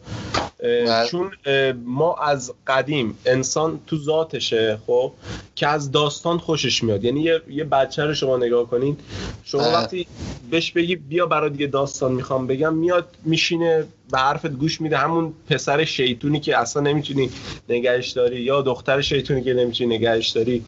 اه،. 0.59 1.05
چون 1.07 1.31
اه، 1.45 1.71
ما 1.71 2.15
از 2.15 2.53
قدیم 2.67 3.17
انسان 3.25 3.79
تو 3.87 3.97
ذاتشه 3.97 4.77
خب 4.87 5.11
که 5.55 5.67
از 5.67 5.91
داستان 5.91 6.37
خوشش 6.37 6.83
میاد 6.83 7.03
یعنی 7.03 7.21
یه, 7.21 7.41
یه 7.49 7.63
بچه 7.63 8.05
رو 8.05 8.13
شما 8.13 8.37
نگاه 8.37 8.69
کنین 8.69 8.97
شما 9.43 9.61
بله. 9.61 9.73
وقتی 9.73 10.07
بهش 10.51 10.71
بگی 10.71 10.95
بیا 10.95 11.25
برای 11.25 11.49
دیگه 11.49 11.67
داستان 11.67 12.11
می‌خوام 12.11 12.47
بگم 12.47 12.73
میاد 12.73 13.07
میشینه 13.23 13.85
به 14.11 14.17
حرفت 14.17 14.51
گوش 14.51 14.81
میده 14.81 14.97
همون 14.97 15.33
پسر 15.49 15.85
شیطونی 15.85 16.39
که 16.39 16.57
اصلا 16.57 16.81
نمی‌تونی 16.81 17.29
نگهش 17.69 18.09
داری 18.09 18.41
یا 18.41 18.61
دختر 18.61 19.01
شیطونی 19.01 19.43
که 19.43 19.53
نمی‌تونی 19.53 19.95
نگهش 19.95 20.29
داری 20.29 20.65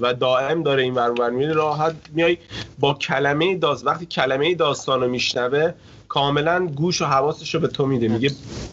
و 0.00 0.14
دائم 0.14 0.62
داره 0.62 0.82
این 0.82 0.94
ور 0.94 1.08
اون 1.08 1.18
ور 1.18 1.52
راحت 1.52 1.94
میای 2.14 2.38
با 2.78 2.94
کلمه 2.94 3.56
داست 3.56 3.86
وقتی 3.86 4.06
کلمه 4.06 4.54
داستان 4.54 5.00
رو 5.00 5.08
میشنوه 5.08 5.72
کاملا 6.08 6.66
گوش 6.66 7.02
و 7.02 7.04
حواسش 7.04 7.54
رو 7.54 7.60
به 7.60 7.68
تو 7.68 7.86
میده. 7.86 8.08
میگه 8.08 8.30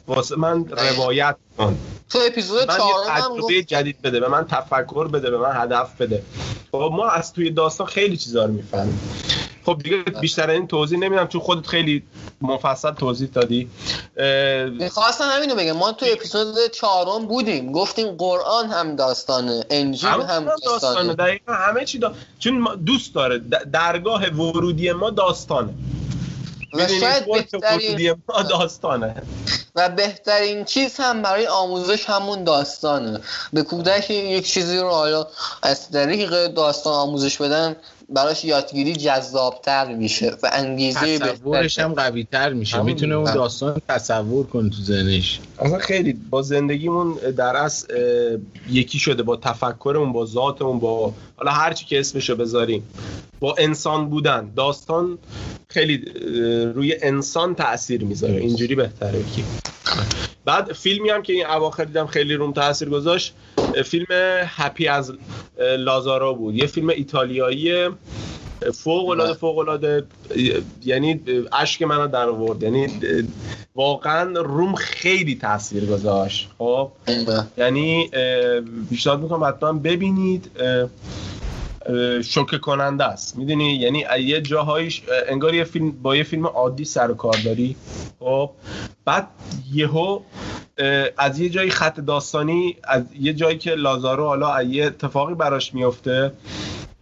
واسه 0.07 0.35
من 0.35 0.65
روایت 0.65 1.35
کن. 1.57 1.77
تو 2.09 2.19
اپیزود 2.27 2.67
من 2.67 2.77
هم 3.07 3.37
تجربه 3.37 3.63
جدید 3.63 4.01
بده 4.01 4.19
به 4.19 4.27
من 4.27 4.47
تفکر 4.47 5.07
بده 5.07 5.31
به 5.31 5.37
من 5.37 5.51
هدف 5.53 6.01
بده. 6.01 6.23
خب 6.71 6.91
ما 6.93 7.09
از 7.09 7.33
توی 7.33 7.49
داستان 7.49 7.87
خیلی 7.87 8.17
چیزا 8.17 8.45
رو 8.45 8.51
می‌فهمیم. 8.51 8.99
خب 9.65 9.81
دیگه 9.83 9.97
بیشتر 9.97 10.49
این 10.49 10.67
توضیح 10.67 10.99
نمیدم 10.99 11.27
چون 11.27 11.41
خودت 11.41 11.67
خیلی 11.67 12.03
مفصل 12.41 12.91
توضیح 12.91 13.29
دادی. 13.33 13.69
می‌خواستم 14.79 15.25
همینو 15.31 15.55
بگم. 15.55 15.71
ما 15.71 15.91
تو 15.91 16.05
اپیزود 16.09 16.55
چهارم 16.73 17.25
بودیم. 17.25 17.71
گفتیم 17.71 18.07
قرآن 18.07 18.69
هم 18.69 18.95
داستانه 18.95 19.63
انجیل 19.69 20.09
همه 20.09 20.23
هم 20.23 20.45
داستانه. 20.45 20.71
داستانه. 20.71 21.13
دقیقا 21.13 21.53
همه 21.53 21.85
چی 21.85 21.99
دا... 21.99 22.13
چون 22.39 22.67
دوست 22.85 23.15
داره. 23.15 23.41
درگاه 23.73 24.29
ورودی 24.29 24.91
ما 24.91 25.09
داستانه. 25.09 25.73
و؟ 26.73 26.87
شاید 26.87 27.31
بهترین 27.31 28.21
داستانه 28.49 29.15
و 29.75 29.89
بهترین 29.89 30.65
چیز 30.65 30.97
هم 30.97 31.21
برای 31.21 31.47
آموزش 31.47 32.05
همون 32.09 32.43
داستانه 32.43 33.19
به 33.53 33.63
کودک 33.63 34.09
یک 34.09 34.47
چیزی 34.47 34.77
رو 34.77 34.89
حالا 34.89 35.27
از 35.63 35.91
طریق 35.91 36.47
داستان 36.47 36.93
آموزش 36.93 37.37
بدن 37.37 37.75
براش 38.09 38.45
یادگیری 38.45 38.93
جذابتر 38.93 39.95
میشه 39.95 40.31
و 40.43 40.49
انگیزه 40.53 41.19
تصورش 41.19 41.79
هم 41.79 41.93
قوی 41.93 42.27
تر 42.31 42.53
میشه. 42.53 42.81
می‌تونه 42.81 43.15
اون. 43.15 43.33
داستان 43.33 43.81
تصور 43.89 44.45
کنه 44.45 44.69
تو 44.69 44.81
ذهنش. 44.81 45.39
اصلا 45.59 45.77
خیلی 45.77 46.13
با 46.13 46.41
زندگیمون 46.41 47.13
در 47.37 47.55
اصل 47.55 47.87
اه، 47.95 48.39
یکی 48.69 48.99
شده 48.99 49.23
با 49.23 49.35
تفکرمون 49.35 50.13
با 50.13 50.25
ذاتمون 50.25 50.79
با 50.79 51.13
حالا 51.35 51.51
هر 51.51 51.73
چی 51.73 51.85
که 51.85 51.99
اسمشو 51.99 52.35
بذاریم. 52.35 52.83
با 53.39 53.55
انسان 53.57 54.09
بودن. 54.09 54.51
داستان 54.55 55.17
خیلی 55.67 55.97
روی 56.75 56.95
انسان 57.01 57.55
تاثیر 57.55 58.03
می‌ذاره. 58.03 58.35
اینجوری 58.35 58.75
بهتره 58.75 59.19
بگیم 59.19 59.45
بعد 60.45 60.73
فیلمی 60.73 61.09
هم 61.09 61.21
که 61.21 61.33
این 61.33 61.45
اواخر 61.45 61.83
دیدم 61.83 62.07
خیلی 62.07 62.33
روم 62.33 62.53
تاثیر 62.53 62.89
گذاشت 62.89 63.33
فیلم 63.85 64.05
هپی 64.45 64.87
از 64.87 65.13
اه، 65.59 65.75
لازارو 65.75 66.35
بود. 66.35 66.55
یه 66.55 66.65
فیلم 66.65 66.89
ایتالیایی 66.89 67.89
فوق 68.73 69.09
العاده 69.09 69.33
فوق 69.33 69.57
العاده 69.57 70.03
یعنی 70.85 71.21
اشک 71.53 71.81
منو 71.81 72.07
در 72.07 72.29
آورد. 72.29 72.63
یعنی 72.63 72.87
واقعا 73.75 74.23
روم 74.39 74.75
خیلی 74.75 75.35
تاثیر 75.35 75.85
گذاشت. 75.85 76.49
خب؟ 76.57 76.91
یعنی 77.57 78.09
اه، 78.13 78.61
پیشنهاد 78.89 79.21
می‌کنم 79.21 79.43
حتما 79.43 79.73
ببینید. 79.73 80.51
شوکه 82.23 82.57
کننده 82.57 83.03
است. 83.03 83.37
می‌دونی؟ 83.37 83.73
یعنی 83.73 84.05
یه 84.19 84.41
جاهایش 84.41 85.01
اه، 85.07 85.15
انگار 85.27 85.55
یه 85.55 85.63
فیلم 85.63 85.91
با 85.91 86.15
یه 86.15 86.23
فیلم 86.23 86.45
عادی 86.45 86.85
سر 86.85 87.11
و 87.11 87.13
کار 87.13 87.37
داری. 87.45 87.75
خب؟ 88.19 88.49
بعد 89.05 89.27
یهو 89.73 90.19
از 91.17 91.39
یه 91.39 91.49
جایی 91.49 91.69
خط 91.69 91.99
داستانی 91.99 92.75
از 92.83 93.03
یه 93.19 93.33
جایی 93.33 93.57
که 93.57 93.75
لازارو 93.75 94.25
حالا 94.25 94.63
یه 94.63 94.85
اتفاقی 94.85 95.33
براش 95.33 95.73
میفته 95.73 96.31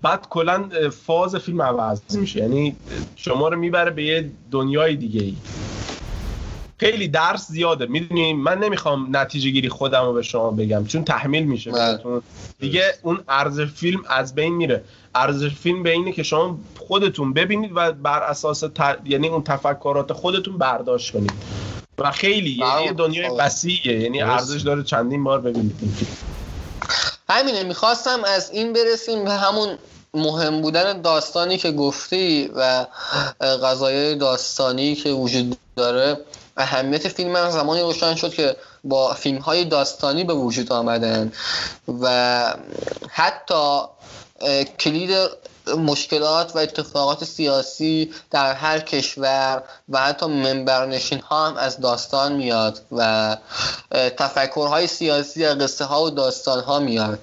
بعد 0.01 0.27
کلا 0.29 0.69
فاز 1.05 1.35
فیلم 1.35 1.61
عوض 1.61 2.01
میشه. 2.17 2.39
یعنی 2.39 2.75
شما 3.15 3.47
رو 3.47 3.57
می‌بره 3.57 3.91
به 3.91 4.03
یه 4.03 4.31
دنیای 4.51 4.95
دیگه 4.95 5.21
ای 5.21 5.35
خیلی 6.77 7.07
درس 7.07 7.47
زیاده. 7.47 7.85
می‌دونی 7.85 8.33
من 8.33 8.59
نمی‌خوام 8.59 9.17
نتیجه 9.17 9.49
گیری 9.49 9.69
خودم 9.69 10.05
رو 10.05 10.13
به 10.13 10.21
شما 10.21 10.51
بگم 10.51 10.85
چون 10.85 11.03
تحمیل 11.03 11.43
میشه 11.43 11.71
بله. 11.71 11.91
بهتون. 11.91 12.21
دیگه 12.59 12.93
اون 13.01 13.23
ارزش 13.29 13.65
فیلم 13.65 14.01
از 14.09 14.35
بین 14.35 14.53
میره. 14.53 14.83
ارزش 15.15 15.55
فیلم 15.55 15.83
به 15.83 15.91
اینه 15.91 16.11
که 16.11 16.23
شما 16.23 16.59
خودتون 16.87 17.33
ببینید 17.33 17.71
و 17.75 17.91
بر 17.91 18.23
اساس 18.23 18.59
ت... 18.59 18.97
یعنی 19.05 19.27
اون 19.27 19.43
تفکرات 19.43 20.13
خودتون 20.13 20.57
برداشت 20.57 21.13
کنید. 21.13 21.33
و 21.97 22.11
خیلی 22.11 22.49
یعنی 22.49 22.83
یه 22.83 22.93
دنیای 22.93 23.29
وسیعه. 23.37 24.01
یعنی. 24.01 24.21
ارزش 24.21 24.61
داره 24.61 24.83
چندین 24.83 25.23
بار 25.23 25.41
ببینید 25.41 25.75
همینه 27.29 27.63
می‌خواستم 27.63 28.23
از 28.23 28.51
این 28.51 28.73
برسیم 28.73 29.25
به 29.25 29.31
همون 29.31 29.77
مهم 30.13 30.61
بودن 30.61 31.01
داستانی 31.01 31.57
که 31.57 31.71
گفتی 31.71 32.49
و 32.55 32.85
قضایای 33.41 34.15
داستانی 34.15 34.95
که 34.95 35.09
وجود 35.09 35.57
داره. 35.75 36.17
اهمیت 36.57 37.07
فیلم 37.07 37.35
هم 37.35 37.49
زمانی 37.49 37.81
روشن 37.81 38.15
شد 38.15 38.33
که 38.33 38.55
با 38.83 39.13
فیلم 39.13 39.37
های 39.37 39.65
داستانی 39.65 40.23
به 40.23 40.33
وجود 40.33 40.71
آمدن 40.71 41.31
و 42.01 42.55
حتی 43.09 43.81
کلید 44.79 45.29
مشکلات 45.77 46.55
و 46.55 46.59
اتفاقات 46.59 47.23
سیاسی 47.23 48.13
در 48.31 48.53
هر 48.53 48.79
کشور 48.79 49.63
و 49.89 49.99
حتی 49.99 50.25
منبرنشین 50.25 51.19
ها 51.19 51.47
هم 51.47 51.57
از 51.57 51.79
داستان 51.79 52.33
میاد 52.33 52.81
و 52.91 53.37
تفکرهای 53.91 54.87
سیاسی 54.87 55.45
از 55.45 55.57
قصه 55.57 55.85
ها 55.85 56.03
و 56.03 56.09
داستان 56.09 56.63
ها 56.63 56.79
میاد. 56.79 57.19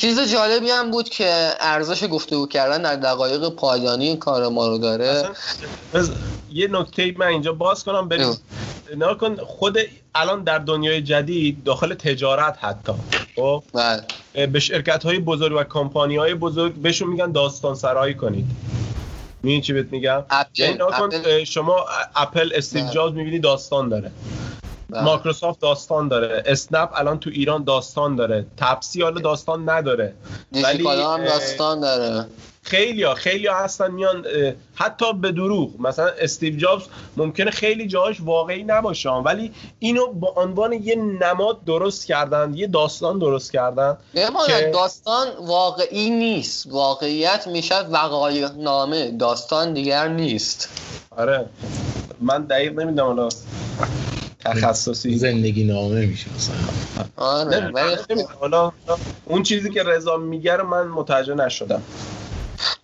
چیز 0.00 0.32
جالبی 0.32 0.70
هم 0.70 0.90
بود 0.90 1.08
که 1.08 1.50
ارزش 1.60 2.04
گفتگو 2.04 2.46
کردن 2.46 2.82
در 2.82 2.96
دقایق 2.96 3.48
پایانی 3.48 4.16
کار 4.16 4.48
ما 4.48 4.68
رو 4.68 4.78
داره. 4.78 5.28
یه 6.52 6.68
نکته 6.70 7.14
من 7.18 7.26
اینجا 7.26 7.52
باز 7.52 7.84
کنم 7.84 8.08
بریم. 8.08 8.36
نگاه 8.96 9.18
کن 9.18 9.36
خود 9.36 9.78
الان 10.14 10.44
در 10.44 10.58
دنیای 10.58 11.02
جدید 11.02 11.64
داخل 11.64 11.94
تجارت 11.94 12.58
حتی 12.60 12.92
خب؟ 13.36 13.62
بله. 13.74 14.46
به 14.46 14.60
شرکت 14.60 15.04
های 15.04 15.18
بزرگ 15.18 15.56
و 15.56 15.64
کمپانی 15.64 16.16
های 16.16 16.34
بزرگ 16.34 16.74
بهشون 16.74 17.08
میگن 17.08 17.32
داستان 17.32 17.74
سرایی 17.74 18.14
کنید. 18.14 18.46
می‌دونی 19.42 19.62
چی 19.62 19.72
بهت 19.72 19.86
میگم؟ 19.92 20.22
اپل 20.30 20.62
یعنی 20.62 20.78
کن 20.78 21.04
اپل 21.04 21.44
شما 21.44 21.86
اپل 22.16 22.52
استیو 22.54 22.88
جابز 22.88 23.14
می‌بینی 23.14 23.38
داستان 23.38 23.88
داره. 23.88 24.10
بله. 24.90 25.02
مایکروسافت 25.02 25.60
داستان 25.60 26.08
داره. 26.08 26.42
اسنپ 26.46 26.90
الان 26.94 27.18
تو 27.20 27.30
ایران 27.30 27.64
داستان 27.64 28.16
داره. 28.16 28.46
تپسی 28.56 29.02
حالا 29.02 29.20
داستان 29.20 29.68
نداره. 29.68 30.14
دیجیکالا 30.52 31.14
هم 31.14 31.24
داستان 31.24 31.80
داره. 31.80 32.26
خیلی 32.62 33.02
ها 33.02 33.14
خیلی 33.14 33.46
ها 33.46 33.56
هستن 33.56 33.90
میان 33.90 34.26
حتی 34.74 35.12
به 35.12 35.32
دروغ. 35.32 35.70
مثلا 35.80 36.08
استیو 36.20 36.56
جابز 36.56 36.82
ممکنه 37.16 37.50
خیلی 37.50 37.86
جاهاش 37.86 38.16
واقعی 38.20 38.62
نباشه 38.62 39.10
ولی 39.10 39.52
اینو 39.78 40.06
با 40.06 40.34
عنوان 40.36 40.72
یه 40.72 40.94
نماد 40.96 41.64
درست 41.64 42.06
کردن 42.06 42.52
یه 42.54 42.66
داستان 42.66 43.18
درست 43.18 43.52
کردن 43.52 43.96
که- 44.14 44.70
داستان 44.72 45.26
واقعی 45.40 46.10
نیست. 46.10 46.66
واقعیت 46.70 47.46
می‌شد 47.46 47.86
وقایع 47.90 48.48
نامه 48.48 49.10
داستان 49.10 49.74
دیگر 49.74 50.08
نیست. 50.08 50.68
آره. 51.16 51.46
من 52.20 52.42
دقیق 52.42 52.72
نمی‌دونم 52.80 53.28
تخصصی. 54.44 55.18
زندگی 55.18 55.64
نامه 55.64 56.06
میشه 56.06 56.26
مثلا. 56.36 56.56
آره 57.16 57.58
نمی‌دونم. 58.10 58.28
حالا 58.40 58.72
اون 59.24 59.42
چیزی 59.42 59.70
که 59.70 59.82
رضا 59.82 60.16
میگه 60.16 60.56
رو 60.56 60.66
من 60.66 60.88
متوجه 60.88 61.34
نشدم. 61.34 61.82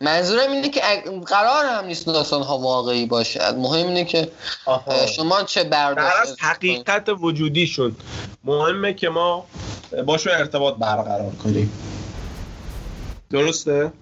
منظورم 0.00 0.52
اینه 0.52 0.68
که 0.68 0.80
قرار 1.26 1.64
هم 1.66 1.84
نیست 1.84 2.06
داستان 2.06 2.42
ها 2.42 2.58
واقعی 2.58 3.06
باشد 3.06 3.54
مهم 3.58 3.86
اینه 3.86 4.04
که 4.04 4.28
اه، 4.66 5.06
شما 5.06 5.42
چه 5.42 5.64
برداشت 5.64 6.36
حقیقت 6.38 7.08
وجودیشون. 7.08 7.96
مهمه 8.44 8.94
که 8.94 9.08
ما 9.08 9.46
باشون 10.06 10.32
ارتباط 10.32 10.74
برقرار 10.74 11.32
کنیم. 11.44 11.72
درسته؟ 13.30 13.92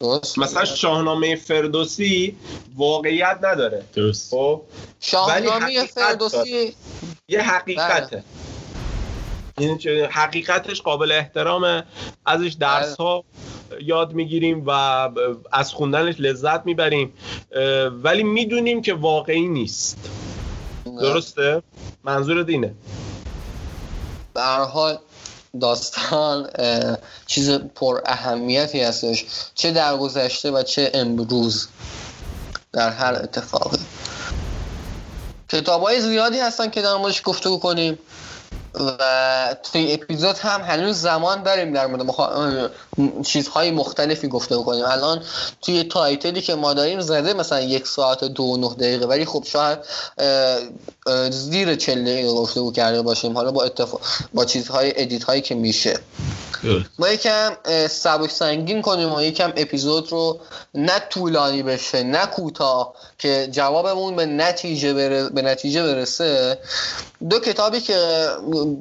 درست. 0.00 0.38
مثلا 0.38 0.64
شاهنامه 0.64 1.36
فردوسی 1.36 2.36
واقعیت 2.76 3.38
نداره. 3.42 3.84
درست. 3.94 4.30
خب؟ 4.30 4.62
شاهنامه 5.00 5.86
فردوسی 5.86 6.74
یه 7.28 7.40
حقیقته. 7.42 8.24
یعنی 9.58 9.78
چه- 9.78 10.08
حقیقتش 10.12 10.82
قابل 10.82 11.12
احترامه. 11.12 11.84
ازش 12.26 12.52
درس 12.52 12.96
ها 12.96 13.24
یاد 13.80 14.12
می‌گیریم 14.12 14.64
و 14.66 14.70
از 15.52 15.72
خوندنش 15.72 16.14
لذت 16.18 16.66
می‌بریم. 16.66 17.12
ولی 18.02 18.22
می‌دونیم 18.22 18.82
که 18.82 18.94
واقعی 18.94 19.48
نیست. 19.48 20.10
درسته؟ 21.00 21.62
منظور 22.04 22.42
دینه 22.42 22.74
به 24.34 24.40
هر 24.42 24.64
حال 24.64 24.98
داستان 25.58 26.50
چیز 27.26 27.50
پر 27.50 28.00
اهمیتی 28.06 28.80
هستش. 28.80 29.24
چه 29.54 29.70
در 29.72 29.96
گذشته 29.96 30.50
و 30.50 30.62
چه 30.62 30.90
امروز 30.94 31.68
در 32.72 32.90
هر 32.90 33.14
اتفاقی. 33.14 33.78
کتاب 35.48 35.82
های 35.82 36.00
زیادی 36.00 36.38
هستن 36.38 36.70
که 36.70 36.82
در 36.82 36.96
موردش 36.96 37.22
گفتگو 37.24 37.58
کنیم. 37.58 37.98
و 38.80 39.56
توی 39.62 39.92
اپیزود 39.92 40.38
هم 40.38 40.60
هنوز 40.60 41.00
زمان 41.00 41.42
داریم 41.42 41.72
در 41.72 41.86
مورد 41.86 42.02
مخا... 42.02 42.68
چیزهای 43.24 43.70
مختلفی 43.70 44.28
گفتگو 44.28 44.56
کنیم. 44.56 44.84
الان 44.84 45.22
توی 45.62 45.84
timeline 45.84 46.36
ی 46.36 46.42
که 46.42 46.54
ما 46.54 46.74
داریم 46.74 47.00
زده 47.00 47.34
مثلا 47.34 47.60
یک 47.60 47.86
ساعت 47.86 48.24
دو 48.24 48.42
و 48.42 48.56
نه 48.56 48.74
دقیقه. 48.74 49.06
ولی 49.06 49.24
خب 49.24 49.44
شاید 49.46 49.78
زیر 51.30 51.74
چل 51.74 52.02
دقیقه 52.02 52.28
گفتگو 52.28 52.72
کرده 52.72 53.02
باشیم. 53.02 53.36
حالا 53.36 53.50
با 53.50 53.64
اتفاق 53.64 54.00
با 54.34 54.44
چیزهای 54.44 55.02
edit 55.02 55.24
هایی 55.24 55.40
که 55.40 55.54
میشه. 55.54 56.00
ما 56.98 57.08
یکم 57.08 57.52
سبک 57.88 58.30
سنگین 58.30 58.82
کنیم 58.82 59.14
و 59.14 59.22
یکم 59.22 59.52
اپیزود 59.56 60.12
رو 60.12 60.40
نه 60.74 60.98
طولانی 61.10 61.62
بشه 61.62 62.02
نه 62.02 62.26
کوتاه 62.26 62.94
که 63.18 63.48
جوابمون 63.50 64.16
به 64.16 64.26
نتیجه 64.26 64.94
بر... 64.94 65.28
به 65.28 65.42
نتیجه 65.42 65.82
برسه. 65.82 66.58
دو 67.30 67.38
کتابی 67.38 67.80
که 67.80 68.28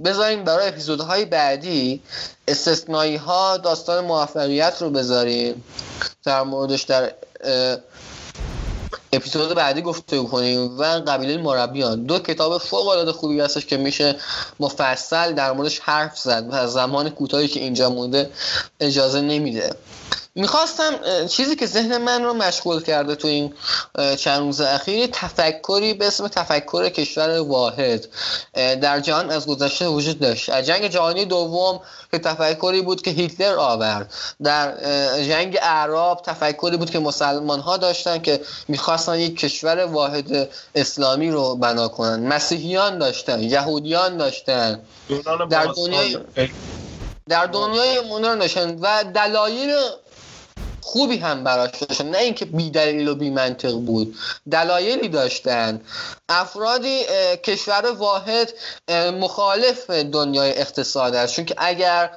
بذاریم 0.06 0.44
برای 0.44 0.68
اپیزودهای 0.68 1.26
بعدی 1.26 2.02
استثنایی 2.48 3.16
ها 3.16 3.58
داستان 3.58 4.06
موفقیت 4.06 4.82
رو 4.82 4.90
بذاریم. 4.90 5.64
در 6.24 6.44
موردش 6.44 6.82
در 6.82 7.12
اپیزود 9.16 9.54
بعدی 9.54 9.82
گفته 9.82 10.24
کنیم 10.24 10.78
و 10.78 10.84
قبیله 10.84 11.38
مربیان. 11.38 12.04
دو 12.04 12.20
کتاب 12.20 12.58
فوق 12.58 12.88
العاده 12.88 13.12
خوبی 13.12 13.40
هستش 13.40 13.66
که 13.66 13.78
میشه 13.78 14.16
مفصل 14.60 15.34
در 15.34 15.52
موردش 15.52 15.80
حرف 15.80 16.20
زد 16.20 16.48
و 16.52 16.68
زمان 16.68 17.10
کوتاهی 17.10 17.48
که 17.48 17.60
اینجا 17.60 17.90
مونده 17.90 18.30
اجازه 18.80 19.22
نمیده. 19.22 19.76
می‌خواستم 20.38 20.92
چیزی 21.28 21.56
که 21.56 21.66
ذهن 21.66 21.98
من 21.98 22.24
رو 22.24 22.34
مشغول 22.34 22.84
کرده 22.84 23.16
تو 23.16 23.28
این 23.28 23.54
چند 24.16 24.40
روز 24.40 24.62
اخیر 24.62 25.10
تفکری 25.14 25.94
به 25.94 26.08
اسم 26.08 26.28
تفکر 26.28 26.90
کشور 26.90 27.40
واحد. 27.40 28.08
در 28.54 29.00
جهان 29.00 29.32
از 29.32 29.48
گذشته 29.48 29.88
وجود 29.88 30.20
داشت. 30.20 30.50
از 30.50 30.66
جنگ 30.66 30.88
جهانی 30.88 31.26
دوم 31.26 31.80
که 32.12 32.20
تفکری 32.20 32.82
بود 32.82 33.02
که 33.02 33.12
هیتلر 33.12 33.56
آورد. 33.56 34.14
در 34.44 34.74
جنگ 35.24 35.58
اعراب 35.62 36.22
تفکری 36.22 36.78
بود 36.78 36.90
که 36.90 37.00
مسلمان 37.00 37.60
ها 37.60 37.78
داشتن 37.78 38.22
که 38.22 38.42
می‌خواستن 38.68 39.20
یک 39.20 39.40
کشور 39.40 39.86
واحد 39.86 40.50
اسلامی 40.76 41.32
رو 41.32 41.56
بنا 41.56 41.88
کنن. 41.88 42.28
مسیحیان 42.28 42.98
داشتن 42.98 43.44
یهودیان 43.44 44.18
داشتن. 44.18 44.80
در. 45.50 45.66
دنیای- 45.66 46.18
در 47.30 47.46
دنیای 47.46 48.00
مدرن 48.10 48.40
داشتن 48.40 48.80
و 48.82 49.04
دلایل 49.16 49.76
خوبی 50.86 51.18
هم 51.18 51.44
براش 51.44 51.70
داشتن. 51.80 52.10
نه 52.10 52.18
اینکه 52.18 52.46
بی 52.46 52.70
دلیل 52.70 53.08
و 53.08 53.16
بی 53.16 53.30
منطق 53.30 53.74
بود. 53.74 54.16
دلایلی 54.52 55.08
داشتن. 55.08 55.82
افرادی 56.30 57.02
کشور 57.44 57.92
واحد 57.92 58.54
مخالف 59.20 59.90
دنیای 59.90 60.52
اقتصاد 60.52 61.16
است. 61.16 61.34
چون 61.34 61.46
که 61.46 61.56
اگر 61.58 62.12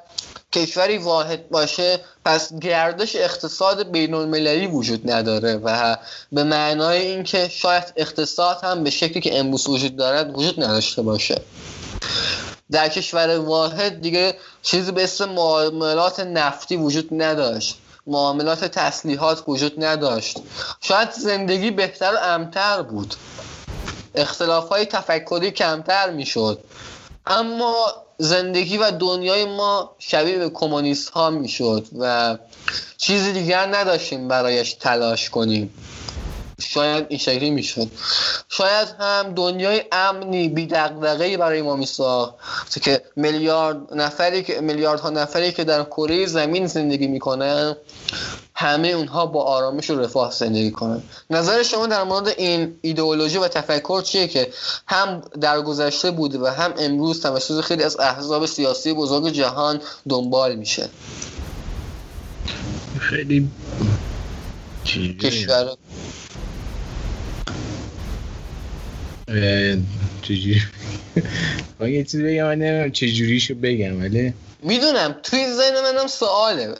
کشوری 0.52 0.98
واحد 0.98 1.48
باشه 1.48 2.00
پس 2.24 2.58
گردش 2.58 3.16
اقتصاد 3.16 3.90
بین 3.90 4.14
المللی 4.14 4.66
وجود 4.66 5.10
نداره 5.10 5.56
و 5.56 5.96
به 6.32 6.44
معنای 6.44 7.06
اینکه 7.06 7.48
شاید 7.48 7.92
اقتصاد 7.96 8.58
هم 8.62 8.84
به 8.84 8.90
شکلی 8.90 9.20
که 9.20 9.38
امروز 9.38 9.68
وجود 9.68 9.96
دارد 9.96 10.38
وجود 10.38 10.62
نداشته 10.62 11.02
باشه. 11.02 11.40
در 12.70 12.88
کشور 12.88 13.38
واحد 13.38 14.00
دیگه 14.00 14.34
چیزی 14.62 14.92
به 14.92 15.04
اسم 15.04 15.28
معاملات 15.28 16.20
نفتی 16.20 16.76
وجود 16.76 17.08
نداشت. 17.12 17.78
معاملات 18.08 18.64
تسلیحات 18.64 19.42
وجود 19.46 19.84
نداشت. 19.84 20.38
شاید 20.80 21.10
زندگی 21.10 21.70
بهتر 21.70 22.14
و 22.14 22.18
امتر 22.22 22.82
بود. 22.82 23.14
اختلاف 24.14 24.68
های 24.68 24.84
تفکری 24.84 25.50
کمتر 25.50 26.10
می‌شد. 26.10 26.64
اما 27.26 27.92
زندگی 28.18 28.78
و 28.78 28.90
دنیای 28.90 29.44
ما 29.44 29.94
شبیه 29.98 30.38
به 30.38 30.50
کمونیست 30.50 31.10
ها 31.10 31.30
می‌شد 31.30 31.86
و 31.98 32.38
چیزی 32.96 33.32
دیگر 33.32 33.66
نداشتیم 33.66 34.28
برایش 34.28 34.72
تلاش 34.72 35.30
کنیم. 35.30 35.74
شاید 36.60 37.06
این 37.08 37.18
شکلی 37.18 37.50
می‌شد. 37.50 37.88
شاید 38.48 38.88
هم 39.00 39.34
دنیای 39.34 39.82
امنی 39.92 40.48
بی 40.48 40.66
برای 40.66 41.62
ما 41.62 41.76
میساخت. 41.76 42.34
که 42.82 43.02
میلیارد 43.16 43.94
نفری 43.94 44.42
که 44.42 44.60
میلیاردها 44.60 45.10
نفری 45.10 45.52
که 45.52 45.64
در 45.64 45.84
کره 45.84 46.26
زمین 46.26 46.66
زندگی 46.66 47.06
می‌کنن 47.06 47.76
همه 48.54 48.88
اونها 48.88 49.26
با 49.26 49.42
آرامش 49.42 49.90
و 49.90 50.00
رفاه 50.00 50.32
زندگی 50.32 50.70
کنن. 50.70 51.02
نظر 51.30 51.62
شما 51.62 51.86
در 51.86 52.04
مورد 52.04 52.28
این 52.28 52.74
ایدئولوژی 52.80 53.38
و 53.38 53.48
تفکر 53.48 54.02
چیه 54.02 54.28
که 54.28 54.50
هم 54.86 55.22
در 55.40 55.60
گذشته 55.60 56.10
بوده 56.10 56.38
و 56.38 56.46
هم 56.46 56.74
امروز 56.78 57.22
توسط 57.22 57.60
خیلی 57.60 57.82
از 57.82 58.00
احزاب 58.00 58.46
سیاسی 58.46 58.92
بزرگ 58.92 59.28
جهان 59.28 59.80
دنبال 60.08 60.56
میشه؟ 60.56 60.88
خیلی؟ 63.00 63.48
کشور. 65.20 65.76
چجوری؟ 70.22 70.62
یه 71.80 72.04
چیز 72.04 72.20
بگم 72.20 72.44
من 72.44 72.58
نمی‌دونم 72.58 72.90
چجوریشو 72.90 73.54
بگم 73.54 74.00
ولی 74.00 74.32
می‌دونم 74.60 75.20
توی 75.22 75.52
ذهن 75.52 75.80
منم 75.80 76.06
سواله. 76.06 76.74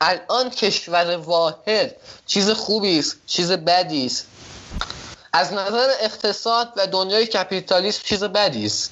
الان 0.00 0.50
کشور 0.50 1.16
واحد 1.16 1.96
چیز 2.26 2.50
خوبی 2.50 2.98
است 2.98 3.16
چیز 3.26 3.52
بدی 3.52 4.06
است 4.06 4.26
از 5.32 5.52
نظر 5.52 5.90
اقتصاد 6.00 6.72
و 6.76 6.86
دنیای 6.86 7.26
کپیتالیسم 7.26 8.00
چیز 8.04 8.24
بدی 8.24 8.66
است 8.66 8.90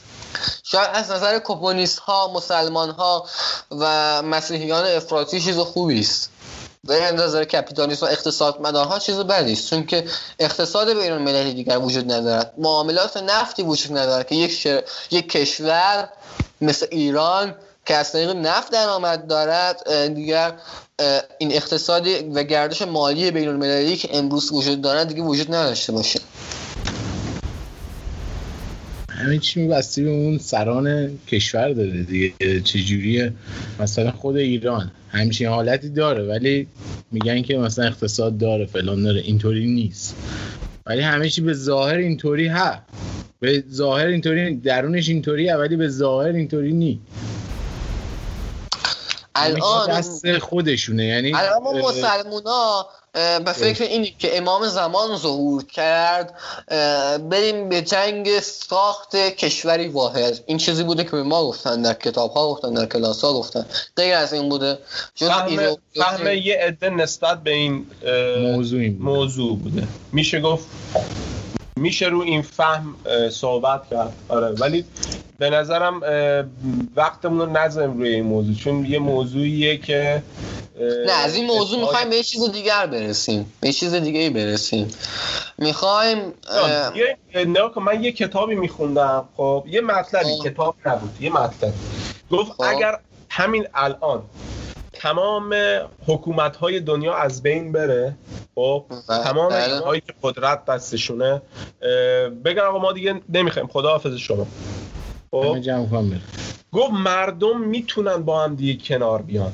شاید 0.63 0.91
از 0.93 1.11
نظر 1.11 1.39
کمونیست 1.39 1.99
ها 1.99 2.33
مسلمان 2.33 2.91
ها 2.91 3.27
و 3.71 4.23
مسیحیان 4.23 4.87
افراطی 4.87 5.41
چیز 5.41 5.59
خوبی 5.59 6.01
است 6.01 6.31
ولی 6.85 7.01
از 7.01 7.15
نظر 7.15 7.45
کپیتالیسم 7.45 8.07
و 8.07 8.09
اقتصاد 8.09 8.61
مدارها 8.61 8.99
چیز 8.99 9.17
بدی 9.17 9.53
است 9.53 9.71
چون 9.71 9.87
که 9.87 10.05
اقتصاد 10.39 10.93
بین 10.99 11.13
المللی 11.13 11.55
دیگر 11.55 11.79
وجود 11.79 12.13
ندارد. 12.13 12.55
معاملات 12.59 13.17
نفتی 13.17 13.63
وجود 13.63 13.99
ندارد 13.99 14.27
که 14.29 14.35
یک, 14.35 14.51
شر... 14.53 14.83
یک 15.11 15.29
کشور 15.33 16.09
مثل 16.61 16.87
ایران 16.91 17.55
که 17.87 17.95
از 17.95 18.13
طریق 18.13 18.31
نفت 18.31 18.73
درآمد 18.73 19.27
دارد 19.27 20.07
دیگر 20.15 20.53
این 21.39 21.53
اقتصادی 21.53 22.15
و 22.15 22.43
گردش 22.43 22.83
مالی 22.83 23.31
بین 23.31 23.49
المللی 23.49 23.97
که 23.97 24.09
امروز 24.13 24.53
وجود 24.53 24.81
دارد 24.81 25.09
دیگه 25.09 25.23
وجود 25.23 25.55
نداشته 25.55 25.93
باشه. 25.93 26.21
همه 29.11 29.39
چی 29.39 29.61
میبستی 29.61 30.03
به 30.03 30.11
اون 30.11 30.39
سران 30.39 31.19
کشور 31.29 31.73
داره 31.73 32.03
دیگه. 32.03 32.61
چجوریه؟ 32.61 33.33
مثلا 33.81 34.11
خود 34.11 34.37
ایران 34.37 34.91
همچین 35.09 35.49
حالتی 35.49 35.89
داره 35.89 36.23
ولی 36.23 36.69
میگن 37.13 37.43
که 37.43 37.59
مثلا 37.59 37.85
اقتصاد 37.85 38.39
داره 38.39 38.67
فلان 38.67 39.03
داره. 39.03 39.21
اینطوری 39.21 39.67
نیست. 39.67 40.17
ولی 40.87 41.01
همه 41.01 41.29
چی 41.29 41.41
به 41.41 41.55
ظاهر 41.55 41.97
اینطوری 41.97 42.47
ها 42.47 42.79
به 43.41 43.65
ظاهر 43.73 44.07
اینطوری. 44.07 44.57
درونش 44.57 45.09
اینطوریه 45.09 45.55
ولی 45.55 45.77
به 45.77 45.89
ظاهر 45.89 46.33
اینطوری 46.33 46.73
نی 46.73 47.01
همه 47.01 47.01
چی 47.01 47.42
الان 49.35 49.89
دست 49.89 50.39
خودشونه 50.39 51.05
یعنی 51.05 51.35
الان 51.35 51.63
ما 51.63 51.73
مسلمونا 51.73 52.87
به 53.15 53.53
فکر 53.53 53.85
اینی 53.85 54.17
که 54.19 54.39
امام 54.39 54.69
زمان 54.69 55.17
ظهور 55.17 55.65
کرد 55.65 56.35
بریم 57.31 57.69
به 57.69 57.83
جنگ 57.83 58.41
ساخت 58.41 59.17
کشوری 59.17 59.89
واحد. 59.89 60.41
این 60.47 60.59
چیزی 60.59 60.83
بوده 60.83 61.05
که 61.05 61.11
به 61.11 61.23
ما 61.23 61.45
گفتن 61.45 61.83
در 61.83 61.95
کتاب 61.95 62.33
ها 62.33 62.49
گفتن 62.49 62.75
در 62.75 62.87
کلاس 62.87 63.25
ها 63.25 63.33
گفتن. 63.33 63.67
غیر 63.97 64.15
از 64.15 64.33
این 64.33 64.49
بوده. 64.49 64.79
فهم, 65.15 65.77
فهم 65.97 66.27
یه 66.27 66.59
عده 66.63 66.91
نسبت 66.91 67.43
به 67.43 67.51
این 67.51 67.87
موضوع 68.39 68.81
این 68.81 68.99
بود. 68.99 69.05
موضوع 69.05 69.59
بوده. 69.59 69.89
میشه 70.13 70.41
گفت 70.41 70.67
میشه 71.77 72.07
رو 72.07 72.21
این 72.21 72.43
فهم 72.43 72.97
صحبت 73.31 73.83
کرد. 73.91 74.13
آره 74.29 74.49
ولی 74.49 74.85
به 75.43 75.51
نظرم 75.51 76.01
وقتمون 76.97 77.41
رو 77.41 77.47
نذاریم 77.47 77.99
روی 77.99 78.09
این 78.09 78.25
موضوع 78.25 78.55
چون 78.55 78.87
یه 78.87 78.99
موضوعیه 78.99 79.77
که 79.77 80.23
نه 81.07 81.13
از 81.13 81.35
این 81.35 81.47
موضوع 81.47 81.81
می‌خوایم 81.81 82.11
به 82.11 82.17
یه 82.17 82.23
چیز 82.23 82.53
دیگر 82.53 82.87
برسیم 82.87 83.53
به 83.61 83.67
یه 83.69 83.73
چیز 83.73 83.95
دیگه 83.95 84.21
ای 84.21 84.31
برسیم 84.31 84.89
می‌خوایم 85.59 86.19
نه 87.35 87.71
من 87.77 88.05
یه 88.05 88.13
کتابی 88.13 88.55
میخوندم 88.55 89.29
خب 89.37 89.65
یه 89.67 89.81
مطلبی. 89.81 90.39
کتاب 90.45 90.75
نبود 90.87 91.17
یه 91.21 91.33
مطلب 91.33 91.73
گفت 92.31 92.53
خب. 92.53 92.63
اگر 92.63 92.99
همین 93.29 93.67
الان 93.75 94.23
تمام 94.93 95.55
حکومت 96.07 96.57
های 96.57 96.81
دنیا 96.81 97.15
از 97.15 97.43
بین 97.43 97.73
بره 97.73 98.15
خب. 98.55 98.85
تمام 99.09 99.49
بله. 99.49 99.75
اینهایی 99.75 100.01
که 100.01 100.15
قدرت 100.23 100.65
دستشونه 100.65 101.43
بگن 102.45 102.61
آقا 102.61 102.79
ما 102.79 102.93
دیگه 102.93 103.21
نمی‌خوایم 103.29 103.69
خداحافظ 103.69 104.15
شما 104.15 104.47
خب. 105.33 105.59
جمع 105.59 105.87
کن 105.87 106.21
گفت 106.73 106.93
مردم 106.93 107.61
می‌تونن 107.61 108.17
با 108.17 108.45
هم 108.45 108.55
دیگه 108.55 108.85
کنار 108.85 109.23
بیان. 109.23 109.53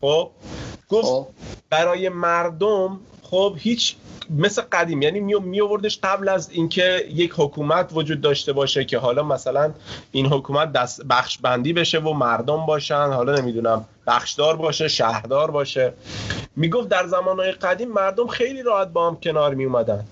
خب. 0.00 0.30
گفت 0.88 1.06
خب. 1.06 1.26
برای 1.70 2.08
مردم 2.08 3.00
خب 3.22 3.56
هیچ 3.58 3.96
مثل 4.30 4.62
قدیم 4.72 5.02
یعنی 5.02 5.20
می 5.20 5.34
می 5.34 5.60
آوردش 5.60 5.98
قبل 6.02 6.28
از 6.28 6.50
اینکه 6.50 7.06
یک 7.14 7.32
حکومت 7.36 7.90
وجود 7.92 8.20
داشته 8.20 8.52
باشه 8.52 8.84
که 8.84 8.98
حالا 8.98 9.22
مثلا 9.22 9.72
این 10.12 10.26
حکومت 10.26 10.72
دست 10.72 11.04
بخش 11.04 11.38
بندی 11.38 11.72
بشه 11.72 11.98
و 11.98 12.12
مردم 12.12 12.66
باشن 12.66 13.12
حالا 13.12 13.34
نمی‌دونم 13.34 13.84
بخشدار 14.06 14.56
باشه 14.56 14.88
شهردار 14.88 15.50
باشه. 15.50 15.92
می‌گفت 16.56 16.88
در 16.88 17.06
زمانهای 17.06 17.52
قدیم 17.52 17.88
مردم 17.88 18.26
خیلی 18.26 18.62
راحت 18.62 18.88
با 18.88 19.10
هم 19.10 19.16
کنار 19.16 19.54
می 19.54 19.64
اومدن 19.64 20.04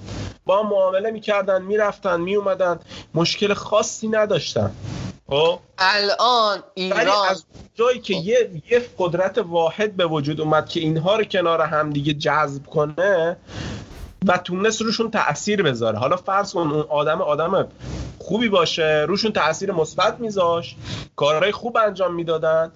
با 0.50 0.62
هم 0.62 0.68
معامله 0.68 1.10
می‌کردن 1.10 1.62
می‌رفتن 1.62 2.20
می 2.20 2.36
اومدن 2.36 2.78
مشکل 3.14 3.54
خاصی 3.54 4.08
نداشتن. 4.08 4.70
خب؟ 5.28 5.58
الان 5.78 6.62
ولی 6.76 6.86
ایران 6.86 7.28
از 7.30 7.44
جایی 7.74 8.00
که 8.00 8.14
یه 8.14 8.50
یه 8.70 8.88
قدرت 8.98 9.38
واحد 9.38 9.96
به 9.96 10.06
وجود 10.06 10.40
اومد 10.40 10.68
که 10.68 10.80
اینها 10.80 11.16
رو 11.16 11.24
کنار 11.24 11.60
هم 11.60 11.90
دیگه 11.90 12.12
جذب 12.12 12.66
کنه 12.66 13.36
و 14.26 14.38
تونست 14.38 14.82
روشون 14.82 15.10
تاثیر 15.10 15.62
بذاره. 15.62 15.98
حالا 15.98 16.16
فرض 16.16 16.52
کن 16.52 16.60
اون 16.60 16.86
آدم 16.88 17.22
آدم 17.22 17.68
خوبی 18.18 18.48
باشه 18.48 19.04
روشون 19.08 19.32
تاثیر 19.32 19.72
مثبت 19.72 20.20
میذاش 20.20 20.76
کارهای 21.16 21.52
خوب 21.52 21.76
انجام 21.76 22.14
می‌دادن. 22.14 22.72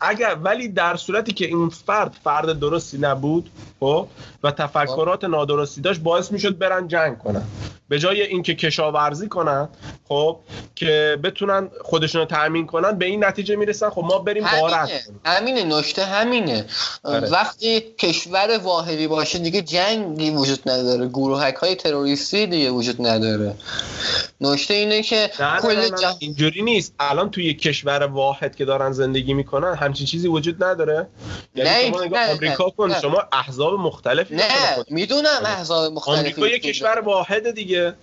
اگر 0.00 0.36
ولی 0.42 0.68
در 0.68 0.96
صورتی 0.96 1.32
که 1.32 1.46
این 1.46 1.68
فرد 1.68 2.16
فرد 2.24 2.58
درستی 2.58 2.98
نبود 2.98 3.50
خب 3.80 4.08
و 4.42 4.50
تفکرات 4.50 5.24
نادرستی 5.24 5.80
داشت 5.80 6.00
باعث 6.00 6.32
می‌شد 6.32 6.58
برن 6.58 6.88
جنگ 6.88 7.18
کنن. 7.18 7.42
به 7.88 7.98
جای 7.98 8.22
اینکه 8.22 8.54
کشاورزی 8.54 9.28
کنن 9.28 9.68
خب 10.08 10.38
که 10.74 11.18
بتونن 11.24 11.68
خودشون 11.80 12.20
رو 12.20 12.26
تأمین 12.26 12.66
کنن 12.66 12.98
به 12.98 13.04
این 13.06 13.24
نتیجه 13.24 13.56
می‌رسن 13.56 13.90
خب 13.90 14.04
ما 14.04 14.18
بریم 14.18 14.46
غارت 14.46 14.74
همینه 14.74 15.02
کنیم. 15.06 15.20
همینه 15.24 15.78
نکته 15.78 16.04
همینه. 16.04 16.64
آره. 17.02 17.30
وقتی 17.30 17.80
کشور 17.80 18.58
واحدی 18.62 19.08
باشه 19.08 19.38
دیگه 19.38 19.62
جنگی 19.62 20.30
وجود 20.30 20.70
نداره. 20.70 21.08
گروهک 21.08 21.54
های 21.54 21.74
تروریستی 21.74 22.46
دیگه 22.46 22.70
وجود 22.70 23.06
نداره. 23.06 23.54
نکته 24.40 24.74
اینه 24.74 25.02
که 25.02 25.30
نه 25.40 25.54
نه 25.54 25.60
کل 25.60 25.76
نه 25.76 25.90
نه 25.90 25.96
جهان 25.96 26.14
اینجوری 26.18 26.62
نیست. 26.62 26.94
الان 27.00 27.30
توی 27.30 27.54
کشور 27.54 28.02
واحد 28.02 28.56
که 28.56 28.64
دارن 28.64 28.92
زندگی 28.92 29.34
می‌کنن 29.34 29.74
همچین 29.88 30.06
چیزی 30.06 30.28
وجود 30.28 30.64
نداره؟ 30.64 31.06
یعنی 31.54 31.70
نه، 31.70 31.90
شما 31.90 32.04
نگاه 32.04 32.26
نه، 32.26 32.32
آمریکا 32.32 32.64
نه، 32.64 32.70
کن 32.70 32.90
نه. 32.90 33.00
شما 33.00 33.22
احزاب 33.32 33.72
مختلفی 33.74 34.34
نه. 34.34 34.44
می‌دونم 34.90 35.40
احزاب 35.44 35.92
مختلفی 35.92 36.18
آمریکا 36.20 36.46
یک 36.46 36.60
وجود 36.60 36.70
کشور 36.70 37.00
واحده 37.00 37.52
دیگه. 37.52 37.94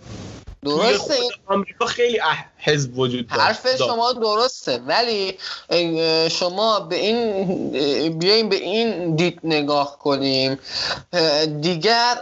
درسته. 0.64 1.14
این 1.14 1.32
آمریکا 1.46 1.86
خیلی 1.86 2.18
اح- 2.18 2.46
حزب 2.58 3.00
وجود 3.00 3.28
داره. 3.28 3.42
حرف. 3.42 3.78
شما 3.78 4.14
درسته 4.14 4.78
ولی 4.88 5.38
شما 6.30 6.80
به 6.80 6.96
این 6.96 8.20
بیایم 8.20 8.50
به 8.50 8.56
این 8.56 9.16
دید 9.16 9.40
نگاه 9.44 10.00
کنیم. 10.00 10.60
دیگر 11.62 12.16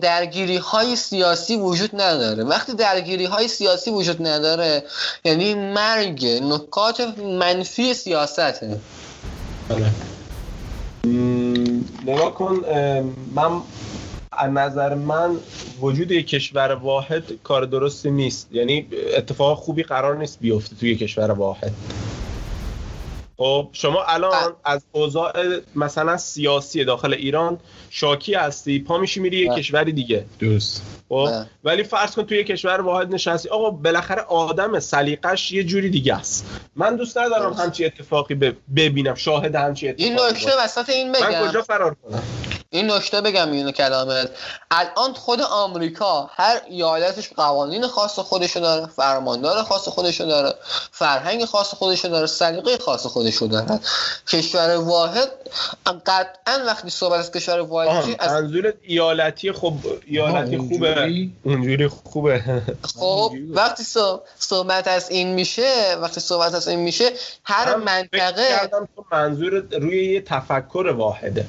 درگیری 0.00 0.56
های 0.56 0.96
سیاسی 0.96 1.56
وجود 1.56 1.90
نداره. 2.00 2.44
وقتی 2.44 2.74
درگیری 2.74 3.24
های 3.24 3.48
سیاسی 3.48 3.90
وجود 3.90 4.26
نداره 4.26 4.84
یعنی 5.24 5.54
مرگ 5.54 6.26
نکات 6.26 7.00
منفی 7.18 7.94
سیاسته. 7.94 8.80
م، 11.04 11.80
نگاه 12.06 12.34
کن 12.34 12.54
من 13.34 13.60
از 14.32 14.50
نظر 14.50 14.94
من 14.94 15.36
وجود 15.80 16.10
یک 16.10 16.26
کشور 16.26 16.74
واحد 16.74 17.22
کار 17.42 17.64
درستی 17.64 18.10
نیست. 18.10 18.48
یعنی 18.52 18.86
اتفاق 19.16 19.58
خوبی 19.58 19.82
قرار 19.82 20.16
نیست 20.16 20.38
بیفته 20.40 20.76
توی 20.76 20.96
کشور 20.96 21.30
واحد. 21.30 21.72
خب 23.38 23.68
شما 23.72 24.02
الان 24.02 24.54
از 24.64 24.84
اوضاع 24.92 25.32
مثلا 25.74 26.16
سیاسی 26.16 26.84
داخل 26.84 27.14
ایران 27.14 27.58
شاکی 27.90 28.34
هستی 28.34 28.78
پا 28.78 28.98
میشی 28.98 29.20
میری 29.20 29.36
یک 29.36 29.48
بله. 29.48 29.58
کشوری 29.58 29.92
دیگه 29.92 30.24
درست 30.40 30.82
خب 31.08 31.26
بله. 31.26 31.46
ولی 31.64 31.82
فرض 31.82 32.14
کن 32.14 32.22
توی 32.22 32.38
یک 32.38 32.46
کشور 32.46 32.80
واحد 32.80 33.14
نشستی 33.14 33.48
آقا 33.48 33.70
بالاخره 33.70 34.22
آدم 34.22 34.80
سلیقش 34.80 35.52
یه 35.52 35.64
جوری 35.64 35.90
دیگه 35.90 36.14
است 36.14 36.46
من 36.76 36.96
دوست 36.96 37.18
ندارم. 37.18 37.52
همچی 37.52 37.84
اتفاقی 37.84 38.34
ببینم 38.76 39.14
شاهد 39.14 39.54
همچی 39.54 39.88
اتفاقی 39.88 40.04
این 40.04 40.20
نکته. 40.20 40.50
وسط 40.64 40.90
این 40.90 41.10
من 41.10 41.28
بگم 41.28 41.48
کجا 41.48 41.62
فرار 41.62 41.94
کنم 41.94 42.22
این 42.70 42.90
نکته 42.90 43.20
بگم 43.20 43.52
اینو 43.52 43.70
کلامت. 43.72 44.30
الان 44.70 45.12
خود 45.14 45.40
آمریکا 45.40 46.30
هر 46.34 46.60
ایالتش 46.68 47.28
قوانین 47.36 47.86
خاص 47.86 48.18
خودشو 48.18 48.60
داره 48.60 48.86
فرماندار 48.86 49.62
خاص 49.62 49.88
خودشو 49.88 50.24
داره 50.24 50.54
فرهنگ 50.92 51.44
خاص 51.44 51.74
خودشو 51.74 52.08
داره 52.08 52.26
سلیقه 52.26 52.78
خاص 52.78 53.06
خودشو 53.06 53.46
داره. 53.46 53.80
کشور 54.28 54.76
واحد 54.76 55.28
قطعا 56.06 56.64
وقتی 56.66 56.90
صحبت 56.90 57.18
از 57.18 57.32
کشور 57.32 57.60
واحد 57.60 58.16
از 58.18 58.30
منظورت 58.32 58.74
ایالتی 58.82 59.52
خب 59.52 59.72
ایالتی 60.06 60.58
خوبه. 60.58 61.30
اونجوری؟ 61.44 61.88
خوبه. 61.88 62.62
خب. 62.96 63.32
وقتی 63.50 63.84
صح- 63.84 64.20
صحبت 64.38 64.88
از 64.88 65.10
این 65.10 65.28
میشه 65.34 65.96
وقتی 66.00 66.20
صحبت 66.20 66.54
از 66.54 66.68
این 66.68 66.78
میشه 66.80 67.10
هر 67.44 67.76
منطقه 67.76 68.70
منظورت 69.12 69.74
روی 69.74 70.12
یه 70.12 70.20
تفکر 70.20 70.86
واحده. 70.96 71.46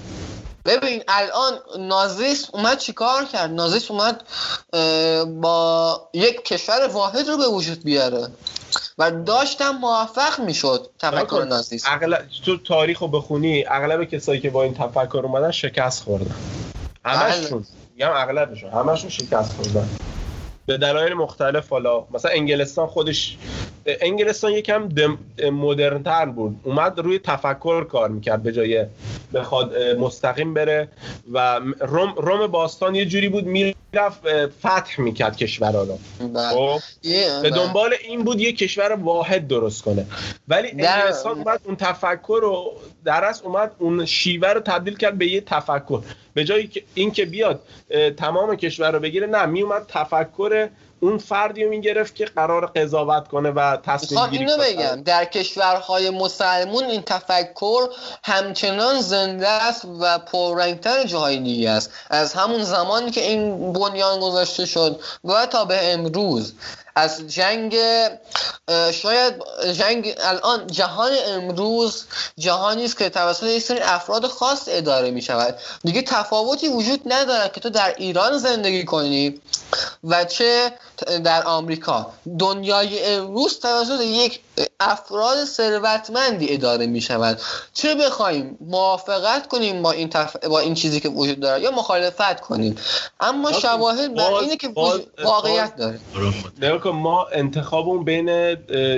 ببین 0.66 1.03
الان 1.07 1.53
نازیسم 1.80 2.49
اومد 2.53 2.78
چیکار 2.78 3.26
کرد؟ 3.26 3.51
نازیسم 3.51 3.93
اومد 3.93 4.24
با 5.41 6.10
یک 6.14 6.45
کشور 6.45 6.88
واحد 6.88 7.28
رو 7.28 7.38
به 7.38 7.47
وجود 7.47 7.84
بیاره 7.84 8.28
و 8.97 9.12
داشتم 9.12 9.70
موفق 9.70 10.39
می‌شد 10.39 10.89
تفکر 10.99 11.18
نکن. 11.18 11.47
نازیسم 11.47 11.91
اغلب 11.91 12.26
تو 12.45 12.57
تاریخ 12.57 12.99
رو 12.99 13.07
بخونی 13.07 13.66
اغلب 13.68 14.03
کسایی 14.03 14.39
که 14.39 14.49
با 14.49 14.64
این 14.64 14.74
تفکر 14.74 15.22
اومدن 15.24 15.51
شکست 15.51 16.03
خوردن. 16.03 16.36
همشون. 17.05 17.66
میگم 17.93 18.12
اغلبشون. 18.14 18.70
همشون 18.70 19.10
شکست 19.10 19.53
خوردن. 19.53 19.89
به 20.66 20.78
دلایل 20.78 21.14
مختلف 21.14 21.70
حالا 21.70 22.05
مثلا 22.12 22.32
انگلستان 22.32 22.88
خودش 22.88 23.38
انگلستان 24.01 24.51
یکم 24.51 24.89
مدرن 25.51 26.03
تر 26.03 26.25
بود. 26.25 26.59
اومد 26.63 26.99
روی 26.99 27.19
تفکر 27.19 27.83
کار 27.83 28.09
می‌کرد 28.09 28.43
به 28.43 28.51
جای 28.51 28.85
بخواد 29.33 29.77
مستقیم 29.77 30.53
بره 30.53 30.87
و 31.31 31.59
روم, 31.79 32.13
روم 32.17 32.47
باستان 32.47 32.95
یه 32.95 33.05
جوری 33.05 33.29
بود 33.29 33.45
می‌رفت 33.45 34.47
فتح 34.59 35.01
می‌کرد 35.01 35.37
کشورها 35.37 35.83
رو. 35.83 35.99
بله. 36.33 36.49
خب؟ 36.49 36.79
به 37.03 37.39
بله. 37.41 37.49
دنبال 37.49 37.93
این 38.03 38.23
بود 38.23 38.41
یه 38.41 38.53
کشور 38.53 38.91
واحد 38.91 39.47
درست 39.47 39.81
کنه. 39.81 40.05
ولی 40.47 40.67
انگلستان 40.67 41.37
اومد 41.37 41.61
اون 41.63 41.75
تفکر 41.75 42.39
رو 42.41 42.73
در 43.05 43.23
اصل 43.23 43.45
اومد 43.45 43.71
اون 43.77 44.05
شیوه 44.05 44.47
رو 44.49 44.59
تبدیل 44.59 44.97
کرد 44.97 45.17
به 45.17 45.27
یه 45.27 45.41
تفکر. 45.41 46.01
به 46.33 46.43
جایی 46.43 46.67
که 46.67 46.83
این 46.93 47.11
که 47.11 47.25
بیاد 47.25 47.61
تمام 48.17 48.55
کشور 48.55 48.91
رو 48.91 48.99
بگیره 48.99 49.27
نه 49.27 49.45
می 49.45 49.61
اومد 49.61 49.85
تفکر 49.87 50.67
اون 50.99 51.17
فردی 51.17 51.63
رو 51.63 51.69
می‌گرفت 51.69 52.15
که 52.15 52.25
قرار 52.25 52.65
قضاوت 52.65 53.27
کنه 53.27 53.49
و 53.49 53.77
تصمیم 53.77 54.27
گیری 54.27 54.45
اینو. 54.45 54.57
بگم 54.57 55.03
در 55.03 55.25
کشورهای 55.25 56.09
مسلمون 56.09 56.83
این 56.83 57.01
تفکر 57.01 57.89
همچنان 58.23 59.01
زنده 59.01 59.47
است 59.47 59.85
و 59.99 60.19
پررنگتر 60.19 61.03
جاهای 61.03 61.37
دیگه 61.37 61.69
است. 61.69 61.91
از 62.09 62.33
همون 62.33 62.63
زمانی 62.63 63.11
که 63.11 63.21
این 63.21 63.73
بنیان 63.73 64.19
گذاشته 64.19 64.65
شد 64.65 64.99
و 65.23 65.45
تا 65.45 65.65
به 65.65 65.93
امروز. 65.93 66.53
از 66.95 67.27
جنگ 67.27 67.75
شاید 68.93 69.33
جنگ 69.73 70.15
الان 70.19 70.67
جهان 70.67 71.11
امروز 71.27 72.05
جهانی 72.37 72.85
است 72.85 72.97
که 72.97 73.09
توسط 73.09 73.43
یک 73.43 73.63
سری 73.63 73.79
افراد 73.79 74.27
خاص 74.27 74.63
اداره 74.67 75.11
می 75.11 75.21
شود 75.21 75.55
دیگه 75.83 76.01
تفاوتی 76.01 76.67
وجود 76.67 77.01
ندارد 77.05 77.53
که 77.53 77.61
تو 77.61 77.69
در 77.69 77.95
ایران 77.97 78.37
زندگی 78.37 78.85
کنی 78.85 79.41
و 80.03 80.25
چه 80.25 80.71
در 81.23 81.43
آمریکا. 81.43 82.07
دنیای 82.39 83.05
امروز 83.05 83.59
توسط 83.59 84.01
یک 84.01 84.39
افراد 84.79 85.45
ثروتمندی 85.45 86.53
اداره 86.53 86.87
می 86.87 87.01
شود 87.01 87.41
چه 87.73 87.95
بخوایم؟ 87.95 88.57
موافقت 88.61 89.47
کنیم 89.47 89.81
با 89.81 89.91
این, 89.91 90.09
تف... 90.09 90.35
با 90.35 90.59
این 90.59 90.73
چیزی 90.73 90.99
که 90.99 91.09
وجود 91.09 91.39
داره 91.39 91.61
یا 91.61 91.71
مخالفت 91.71 92.39
کنیم؟ 92.39 92.75
اما 93.19 93.51
شواهد 93.51 94.15
بر 94.15 94.33
اینه 94.33 94.57
که 94.57 94.67
باز- 94.67 95.01
واقعیت 95.23 95.75
داره. 95.75 95.99
نگاه 96.61 96.95
ما 96.95 97.27
انتخابمون 97.31 98.03
بین 98.03 98.29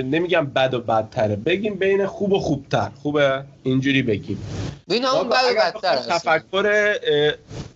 نمیگم 0.02 0.46
بد 0.46 0.74
و 0.74 0.80
بدتره. 0.80 1.36
بگیم 1.36 1.74
بین 1.74 2.06
خوب 2.06 2.32
و 2.32 2.38
خوبتر. 2.38 2.90
خوبه؟ 3.02 3.44
اینجوری 3.62 4.02
بگیم. 4.02 4.42
این 4.88 5.04
همون 5.04 5.28
بد 5.28 5.56
بدتر 5.56 5.96
تفکر 5.96 6.94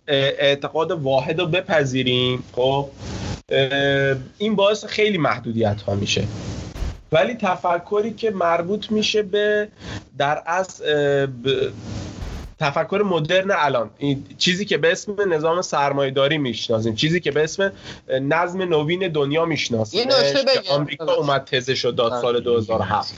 اعتقاد 0.09 0.91
واحد 0.91 1.41
رو 1.41 1.47
بپذیریم 1.47 2.45
خب؟ 2.57 2.89
این 4.39 4.57
باعث 4.57 4.85
خیلی 4.85 5.19
محدودیت 5.19 5.83
ها 5.83 5.95
میشه. 5.95 6.25
ولی 7.13 7.35
تفکری 7.35 8.15
که 8.15 8.31
مربوط 8.31 8.91
میشه 8.91 9.23
به 9.23 9.69
در 10.19 10.43
از 10.47 10.83
تفکر 12.59 13.03
مدرن 13.07 13.51
الان. 13.51 13.91
این 13.99 14.25
چیزی 14.39 14.65
که 14.65 14.79
به 14.79 14.93
اسم 14.93 15.33
نظام 15.33 15.63
سرمایه‌داری 15.63 16.39
می‌شناسیم 16.39 16.95
چیزی 16.95 17.21
که 17.21 17.31
به 17.31 17.45
اسم 17.45 17.73
نظم 18.23 18.63
نوین 18.63 19.09
دنیا 19.09 19.45
می‌شناسیم. 19.45 20.09
آمریکا 20.71 21.15
اومد 21.15 21.45
تزش 21.45 21.85
رو 21.85 21.93
داد 21.93 22.23
سال 22.23 22.41
2007 22.41 23.15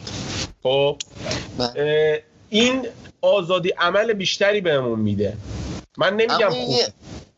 خب 0.62 0.96
بله. 1.58 2.22
این 2.50 2.86
آزادی 3.20 3.68
عمل 3.68 4.12
بیشتری 4.12 4.60
بهمون 4.60 5.00
میده. 5.00 5.36
من 5.98 6.12
نمیگم 6.12 6.50
خوب. 6.50 6.76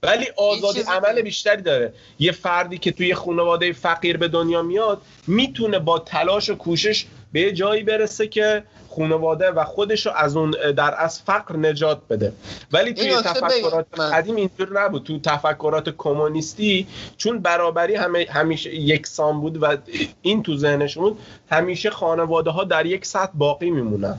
ولی 0.02 0.26
آزادی 0.36 0.80
عمل 0.80 1.22
بیشتری 1.22 1.62
داره. 1.62 1.92
یه 2.18 2.32
فردی 2.32 2.78
که 2.78 2.92
توی 2.92 3.14
خانواده 3.14 3.72
فقیر 3.72 4.16
به 4.16 4.28
دنیا 4.28 4.62
میاد 4.62 5.02
می‌تونه 5.26 5.78
با 5.78 5.98
تلاش 5.98 6.50
و 6.50 6.54
کوشش 6.54 7.06
به 7.32 7.52
جایی 7.52 7.82
برسه 7.82 8.26
که 8.26 8.62
خانواده 8.96 9.50
و 9.50 9.64
خودش 9.64 10.06
رو 10.06 10.12
از 10.16 10.36
اون 10.36 10.50
در 10.50 10.94
از 10.98 11.20
فقر 11.20 11.56
نجات 11.56 12.00
بده. 12.10 12.32
ولی 12.72 12.94
توی 12.94 13.16
تفکرات 13.16 13.86
قدیم 14.00 14.36
اینطور 14.36 14.82
نبود. 14.82 15.04
تو 15.04 15.18
تفکرات 15.18 15.94
کمونیستی 15.98 16.86
چون 17.16 17.38
برابری 17.38 17.94
همه 17.94 18.26
همیشه 18.30 18.74
یکسان 18.74 19.40
بود 19.40 19.62
و 19.62 19.76
این 20.22 20.42
تو 20.42 20.56
ذهنشون 20.56 21.16
همیشه 21.50 21.90
خانواده 21.90 22.50
ها 22.50 22.64
در 22.64 22.86
یک 22.86 23.06
سطح 23.06 23.32
باقی 23.34 23.70
میمونن. 23.70 24.18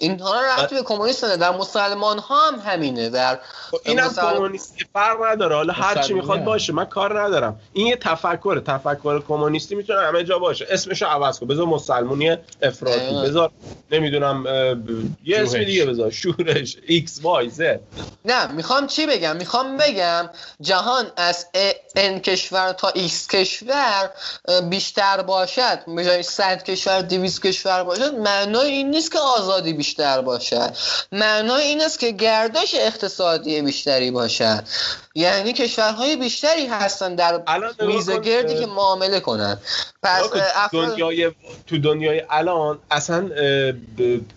اینها 0.00 0.40
رفتی 0.42 0.74
به 0.74 0.82
کمونیست 0.82 1.24
در 1.24 1.50
مسلمان 1.50 2.18
ها 2.18 2.50
هم 2.50 2.58
همینه. 2.58 3.10
در 3.10 3.38
خب 3.70 3.78
اینم 3.84 4.06
مسلم... 4.06 4.34
کمونیستی 4.34 4.84
فرق 4.92 5.24
نداره. 5.30 5.56
حالا 5.56 5.72
هر 5.72 6.02
چی 6.02 6.12
می‌خواد 6.12 6.44
باشه. 6.44 6.72
من 6.72 6.84
کار 6.84 7.22
ندارم. 7.22 7.60
این 7.72 7.86
یه 7.86 7.96
تفکر 7.96 8.62
تفکر 8.66 9.22
کمونیستی 9.28 9.74
می‌تونه 9.74 10.00
همه 10.00 10.24
جا 10.24 10.38
باشه. 10.38 10.66
اسمشو 10.70 11.06
عوض 11.06 11.38
کن. 11.38 11.46
بذار 11.46 11.66
مسلمونی 11.66 12.36
افراطی. 12.62 13.22
بذار 13.24 13.50
نمی‌دونم 13.90 14.46
یه 15.24 15.42
اسم 15.42 15.64
دیگه 15.64 15.86
بذار. 15.86 16.10
شورش. 16.10 16.76
X 16.86 17.20
Y 17.22 17.48
Z. 17.48 17.80
نه 18.24 18.52
می‌خوام 18.52 18.86
چی 18.86 19.06
بگم؟ 19.06 19.36
می‌خوام 19.36 19.76
بگم 19.76 20.30
جهان 20.60 21.06
از 21.16 21.46
N 21.96 22.18
کشور 22.18 22.72
تا 22.72 22.88
X 22.88 23.26
کشور 23.26 24.10
بیشتر 24.70 25.22
باشد. 25.22 25.78
به 25.96 26.04
جای 26.04 26.22
100 26.22 26.62
کشور 26.62 27.02
200 27.02 27.42
کشور 27.42 27.84
باشد. 27.84 28.14
معنای 28.14 28.70
این 28.70 28.90
نیست 28.90 29.12
که 29.12 29.18
آزادی 29.18 29.72
بیشتر 29.72 29.87
بیشتر 29.88 30.20
باشد. 30.20 30.76
معنای 31.12 31.62
این 31.62 31.80
است 31.80 31.98
که 31.98 32.10
گردش 32.10 32.74
اقتصادی 32.74 33.62
بیشتری 33.62 34.10
باشد. 34.10 34.64
یعنی 35.14 35.52
کشورهای 35.52 36.16
بیشتری 36.16 36.66
هستن 36.66 37.14
در 37.14 37.42
گردی 38.24 38.54
که 38.54 38.66
معامله 38.66 39.20
کنن. 39.20 39.58
پس 40.02 40.30
دنیای 40.72 41.32
تو 41.66 41.78
دنیای 41.78 42.22
الان 42.30 42.78
اصلا 42.90 43.30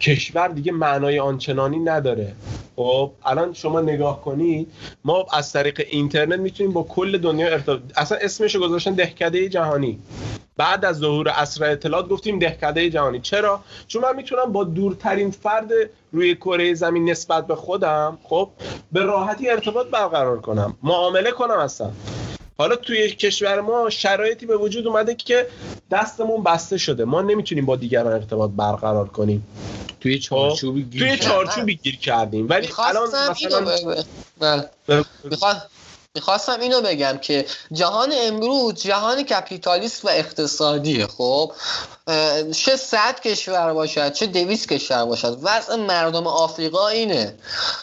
کشور 0.01 0.47
دیگه 0.47 0.71
معنای 0.71 1.19
آنچنانی 1.19 1.79
نداره. 1.79 2.35
خب 2.75 3.11
الان 3.25 3.53
شما 3.53 3.81
نگاه 3.81 4.21
کنید 4.21 4.67
ما 5.03 5.25
از 5.33 5.53
طریق 5.53 5.81
اینترنت 5.89 6.39
می‌تونیم 6.39 6.73
با 6.73 6.83
کل 6.83 7.17
دنیا 7.17 7.47
ارتباط 7.47 7.79
اصلا 7.95 8.17
اسمش 8.21 8.55
گذاشتن 8.55 8.93
دهکده 8.93 9.49
جهانی. 9.49 9.99
بعد 10.57 10.85
از 10.85 10.97
ظهور 10.97 11.29
اسرع 11.29 11.71
اطلاعات 11.71 12.07
گفتیم 12.07 12.39
دهکده 12.39 12.89
جهانی. 12.89 13.19
چرا؟ 13.19 13.61
چون 13.87 14.01
من 14.01 14.15
می‌تونم 14.15 14.51
با 14.51 14.63
دورترین 14.63 15.31
فرد 15.31 15.69
روی 16.11 16.35
کره 16.35 16.73
زمین 16.73 17.09
نسبت 17.09 17.47
به 17.47 17.55
خودم 17.55 18.17
خب 18.23 18.49
به 18.91 19.03
راحتی 19.03 19.49
ارتباط 19.49 19.87
برقرار 19.87 20.41
کنم 20.41 20.77
معامله 20.83 21.31
کنم 21.31 21.57
اصلا. 21.57 21.91
حالا 22.57 22.75
توی 22.75 23.09
کشور 23.09 23.61
ما 23.61 23.89
شرایطی 23.89 24.45
به 24.45 24.57
وجود 24.57 24.87
اومده 24.87 25.15
که 25.15 25.47
دستمون 25.91 26.43
بسته 26.43 26.77
شده. 26.77 27.05
ما 27.05 27.21
نمی‌تونیم 27.21 27.65
با 27.65 27.75
دیگران 27.75 28.13
ارتباط 28.13 28.51
برقرار 28.57 29.07
کنیم. 29.07 29.47
توی؟ 29.99 30.19
چارچوبی 30.19 30.83
گیر 30.83 31.01
توی 31.01 31.17
چارچوبی 31.17 31.75
گیر 31.75 31.97
کردیم. 31.97 32.49
ولی 32.49 32.69
الان 32.77 33.07
مثلا 33.07 33.65
بله. 34.39 34.69
می‌خواستم 36.16 36.59
اینو 36.59 36.82
بگم 36.82 37.18
که 37.18 37.45
جهان 37.72 38.14
امروز 38.16 38.74
جهان 38.74 39.24
کپیتالیست 39.24 40.05
و 40.05 40.07
اقتصادیه 40.07 41.07
خب 41.07 41.51
چه 42.51 42.76
صد 42.76 43.20
کشور 43.20 43.74
باشد 43.74 44.14
چه 44.14 44.26
دویست 44.26 44.70
کشور 44.70 45.05
باشد. 45.05 45.39
وضع 45.41 45.76
مردم 45.76 46.28
آفریقا 46.28 46.88
اینه. 46.88 47.36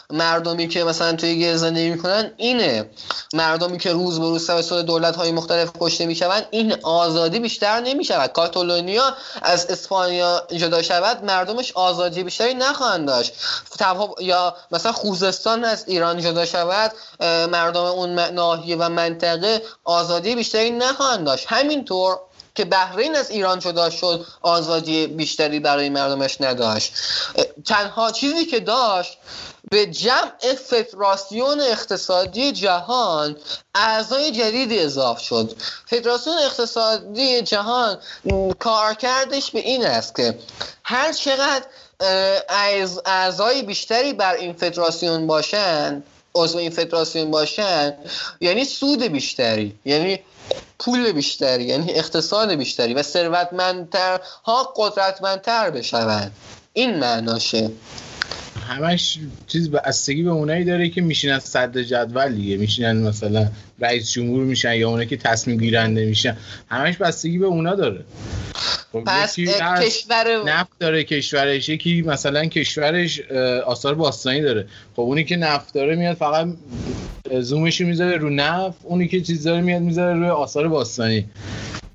مردمی 0.09 0.67
که 0.67 0.83
مثلا 0.83 1.13
توی 1.13 1.35
گیر 1.35 1.57
زندگی 1.57 1.89
می‌کنن 1.89 2.31
اینه. 2.37 2.89
مردمی 3.33 3.77
که 3.77 3.91
روز 3.91 4.19
به 4.19 4.25
روز 4.25 4.47
توسط 4.47 4.85
دولت 4.85 5.15
های 5.15 5.31
مختلف 5.31 5.71
کشته 5.79 6.05
می‌شوند 6.05 6.47
این 6.51 6.75
آزادی 6.83 7.39
بیشتر 7.39 7.79
نمی‌شود. 7.79 8.31
کاتالونیا 8.31 9.15
از 9.41 9.65
اسپانیا 9.65 10.47
جدا 10.51 10.81
شود 10.81 11.23
مردمش 11.23 11.71
آزادی 11.75 12.23
بیشتری 12.23 12.53
نخواهند 12.53 13.07
داشت. 13.07 13.33
یا 14.19 14.55
مثلا 14.71 14.91
خوزستان 14.91 15.65
از 15.65 15.83
ایران 15.87 16.21
جدا 16.21 16.45
شود 16.45 16.91
مردم 17.51 17.83
اون 17.83 18.18
ناحیه 18.19 18.75
و 18.75 18.89
منطقه 18.89 19.61
آزادی 19.83 20.35
بیشتری 20.35 20.71
نخواهند 20.71 21.25
داشت. 21.25 21.45
همینطور 21.49 22.19
که 22.55 22.65
بحرین 22.65 23.15
از 23.15 23.29
ایران 23.29 23.59
جدا 23.59 23.89
شد 23.89 24.25
آزادی 24.41 25.07
بیشتری 25.07 25.59
برای 25.59 25.89
مردمش 25.89 26.41
نداشت. 26.41 26.93
تنها 27.65 28.11
چیزی 28.11 28.45
که 28.45 28.59
داشت 28.59 29.17
به 29.71 29.85
جمع 29.85 30.55
فدراسیون 30.67 31.61
اقتصادی 31.61 32.51
جهان 32.51 33.37
اعضای 33.75 34.31
جدیدی 34.31 34.79
اضاف 34.79 35.19
شد. 35.19 35.55
فدراسیون 35.85 36.37
اقتصادی 36.37 37.41
جهان 37.41 37.97
کارکردش 38.59 39.51
به 39.51 39.59
این 39.59 39.85
است 39.85 40.15
که 40.15 40.39
هر 40.83 41.13
چقدر 41.13 41.65
اعضای 43.05 43.61
بیشتری 43.61 44.13
بر 44.13 44.33
این 44.33 44.53
فدراسیون 44.53 45.27
باشند 45.27 46.03
عضو 46.35 46.57
این 46.57 46.69
فدراسیون 46.69 47.31
باشن 47.31 47.93
یعنی 48.41 48.65
سود 48.65 49.03
بیشتری 49.03 49.75
یعنی 49.85 50.19
پول 50.79 51.11
بیشتری 51.11 51.63
یعنی 51.63 51.91
اقتصاد 51.91 52.53
بیشتری 52.53 52.93
و 52.93 53.03
ثروتمندتر 53.03 54.19
ها 54.45 54.73
قدرتمندتر 54.75 55.69
بشوند. 55.69 56.31
این 56.73 56.99
معناشه. 56.99 57.69
همش 58.67 59.19
چیز 59.47 59.71
بستگی 59.71 60.23
به 60.23 60.29
اونایی 60.29 60.65
داره 60.65 60.89
که 60.89 61.01
میشینن 61.01 61.39
صد 61.39 61.77
جدول 61.77 62.35
دیگه. 62.35 62.57
میشینن 62.57 62.97
مثلا 62.97 63.49
رئیس 63.81 64.11
جمهور 64.11 64.43
میشن 64.43 64.73
یا 64.73 64.89
اونایی 64.89 65.07
که 65.07 65.17
تصمیم 65.17 65.57
گیرنده 65.57 66.05
میشن. 66.05 66.37
همش 66.67 66.97
بستگی 66.97 67.37
به 67.37 67.45
اونا 67.45 67.75
داره. 67.75 68.03
خب 68.91 69.03
پس 69.05 69.35
کشور 69.35 70.43
نفت 70.45 70.71
داره 70.79 71.03
کشورش. 71.03 71.69
یکی 71.69 72.01
مثلا 72.01 72.45
کشورش 72.45 73.21
آثار 73.65 73.95
باستانی 73.95 74.41
داره. 74.41 74.67
خب 74.93 74.99
اونی 74.99 75.23
که 75.23 75.35
نفت 75.35 75.73
داره 75.73 75.95
میاد 75.95 76.17
فقط 76.17 76.47
زومش 77.39 77.81
می‌ذاره 77.81 78.17
رو 78.17 78.29
نفت 78.29 78.77
اونی 78.83 79.07
که 79.07 79.21
چیز 79.21 79.43
داره 79.43 79.61
میاد 79.61 79.81
می‌ذاره 79.81 80.19
روی 80.19 80.29
آثار 80.29 80.67
باستانی. 80.67 81.25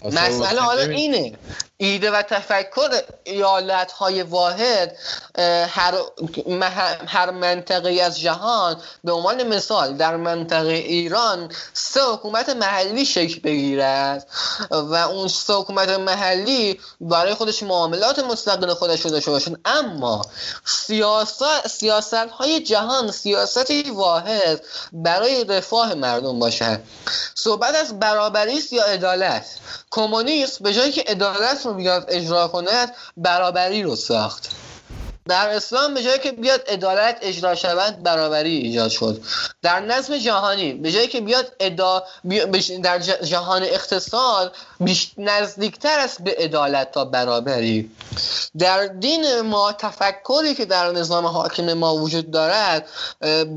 مسئله 0.05 0.61
حالا 0.61 0.82
اینه. 0.82 1.32
ایده 1.76 2.10
و 2.10 2.22
تفکر 2.22 3.00
ایالت 3.24 3.92
های 3.92 4.22
واحد 4.22 4.96
هر, 5.68 5.94
هر 7.06 7.30
منطقه 7.30 8.02
از 8.02 8.20
جهان 8.20 8.76
به 9.04 9.12
عنوان 9.12 9.42
مثال 9.42 9.96
در 9.96 10.16
منطقه 10.16 10.72
ایران 10.72 11.52
سه 11.72 12.00
حکومت 12.02 12.48
محلی 12.48 13.04
شکل 13.04 13.40
بگیرد 13.40 14.26
و 14.70 14.94
اون 14.94 15.28
سه 15.28 15.52
حکومت 15.52 15.88
محلی 15.88 16.80
برای 17.00 17.34
خودش 17.34 17.62
معاملات 17.62 18.18
مستقل 18.18 18.74
خودش 18.74 19.00
رو 19.00 19.10
داشته 19.10 19.30
باشن. 19.30 19.56
اما 19.64 20.22
سیاست, 20.64 21.68
سیاست 21.68 22.14
های 22.14 22.60
جهان 22.60 23.10
سیاستی 23.10 23.90
واحد 23.90 24.64
برای 24.92 25.44
رفاه 25.44 25.94
مردم 25.94 26.38
باشد 26.38 26.80
صحبت 27.34 27.74
از 27.74 27.98
برابری 27.98 28.60
یا 28.70 28.84
عدالت 28.84 29.46
کمونیست 29.90 30.62
به 30.62 30.74
جایی 30.74 30.92
که 30.92 31.04
عدالت 31.06 31.63
رو 31.66 31.74
بیاد 31.74 32.04
اجرا 32.08 32.48
کند 32.48 32.94
برابری 33.16 33.82
رو 33.82 33.96
ساخت. 33.96 34.50
در 35.28 35.48
اسلام 35.48 35.94
به 35.94 36.02
جایی 36.02 36.18
که 36.18 36.32
بیاد 36.32 36.62
عدالت 36.68 37.18
اجرا 37.22 37.54
شود 37.54 38.02
برابری 38.02 38.56
ایجاد 38.56 38.90
شد. 38.90 39.22
در 39.62 39.80
نظم 39.80 40.16
جهانی 40.16 40.72
به 40.72 40.92
جایی 40.92 41.08
که 41.08 41.20
بیاد 41.20 41.52
ادا 41.60 42.04
در 42.82 42.98
جهان 42.98 43.62
اقتصاد 43.62 44.56
نزدیکتر 45.18 45.98
است 45.98 46.22
به 46.22 46.34
عدالت 46.38 46.92
تا 46.92 47.04
برابری. 47.04 47.90
در 48.58 48.86
دین 48.86 49.40
ما 49.40 49.72
تفکری 49.72 50.54
که 50.54 50.64
در 50.64 50.92
نظام 50.92 51.26
حاکم 51.26 51.72
ما 51.72 51.96
وجود 51.96 52.30
دارد 52.30 52.88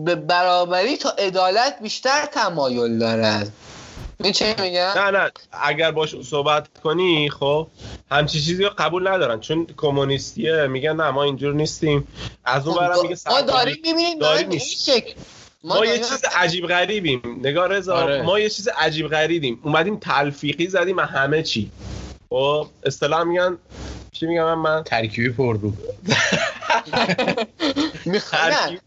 به 0.06 0.16
برابری 0.16 0.98
تا 0.98 1.10
عدالت 1.10 1.80
بیشتر 1.82 2.26
تمایل 2.26 3.00
دارد. 3.00 3.52
این 4.24 4.34
چه 4.34 4.56
میگم 4.62 4.92
نه 4.96 5.12
نه. 5.12 5.32
اگر 5.52 5.92
باش 5.92 6.22
صحبت 6.22 6.68
کنی 6.84 7.30
خب 7.30 7.68
همچی 8.12 8.42
چیزی 8.42 8.64
رو 8.64 8.70
قبول 8.78 9.08
ندارن. 9.08 9.40
چون 9.40 9.68
کمونیستیه 9.78 10.68
میگن 10.68 10.96
نه 10.96 11.10
ما 11.12 11.24
اینجور 11.24 11.54
نیستیم. 11.54 12.08
از 12.46 12.68
اون 12.68 12.78
برم 12.78 13.02
میگه 13.02 13.16
خب، 13.16 13.32
ما 13.32 13.42
داریم 13.42 13.76
می‌بینیم 13.76 14.20
داریم 14.20 14.50
این. 14.50 14.60
شکل. 14.60 15.14
ما 15.64 15.86
یه 15.86 15.98
چیز 15.98 16.22
عجیب 16.36 16.68
غریبیم. 16.68 17.22
نگاه 17.44 17.68
رضا 17.68 17.96
آره. 17.96 18.22
ما 18.22 18.40
یه 18.40 18.50
چیز 18.50 18.68
عجیب 18.68 19.08
غریبیم. 19.08 19.60
اومدیم 19.64 19.98
تلفیقی 20.00 20.68
زدیم 20.68 21.00
همه 21.00 21.44
چی. 21.44 21.72
خب 22.30 22.68
اصطلاح 22.84 23.24
میگن 23.24 23.58
چی 24.12 24.26
میگم 24.26 24.44
من, 24.44 24.54
من؟ 24.54 24.84
ترکیبی 24.84 25.30
پر 25.30 25.58
رو. 25.58 25.74
می‌خوایم 28.08 28.78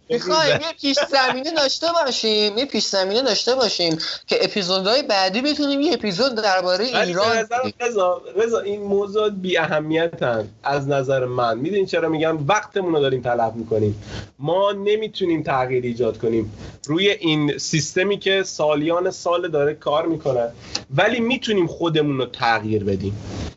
یه 0.60 0.72
پیش 0.80 0.96
زمینه 1.10 1.50
داشته 1.50 1.86
باشیم 2.04 2.58
یه 2.58 2.64
پیش 2.64 2.86
زمینه 2.86 3.22
داشته 3.22 3.54
باشیم 3.54 3.98
که 4.26 4.44
اپیزودهای 4.44 5.02
بعدی 5.02 5.42
بتونیم 5.42 5.80
یه 5.80 5.92
اپیزود 5.92 6.34
درباره 6.34 6.84
ایران. 6.84 7.46
رضا 7.80 8.22
رضا 8.36 8.60
این 8.60 8.82
موضوع 8.82 9.30
بی 9.30 9.58
اهمیتن 9.58 10.48
از 10.62 10.88
نظر 10.88 11.24
من. 11.24 11.58
می‌دونین 11.58 11.86
چرا 11.86 12.08
میگم؟ 12.08 12.46
وقتمون 12.48 12.94
رو 12.94 13.00
داریم 13.00 13.22
تلف 13.22 13.52
می‌کنیم. 13.54 14.02
ما 14.38 14.72
نمی‌تونیم 14.72 15.42
تغییر 15.42 15.84
ایجاد 15.84 16.18
کنیم. 16.18 16.52
روی 16.86 17.10
این 17.10 17.58
سیستمی 17.58 18.18
که 18.18 18.42
سالیان 18.42 19.10
سال 19.10 19.48
داره 19.48 19.74
کار 19.74 20.06
می‌کنه. 20.06 20.52
ولی 20.96 21.20
می‌تونیم 21.20 21.66
خودمون 21.66 22.18
رو 22.18 22.26
تغییر 22.26 22.84
بدیم. 22.84 23.16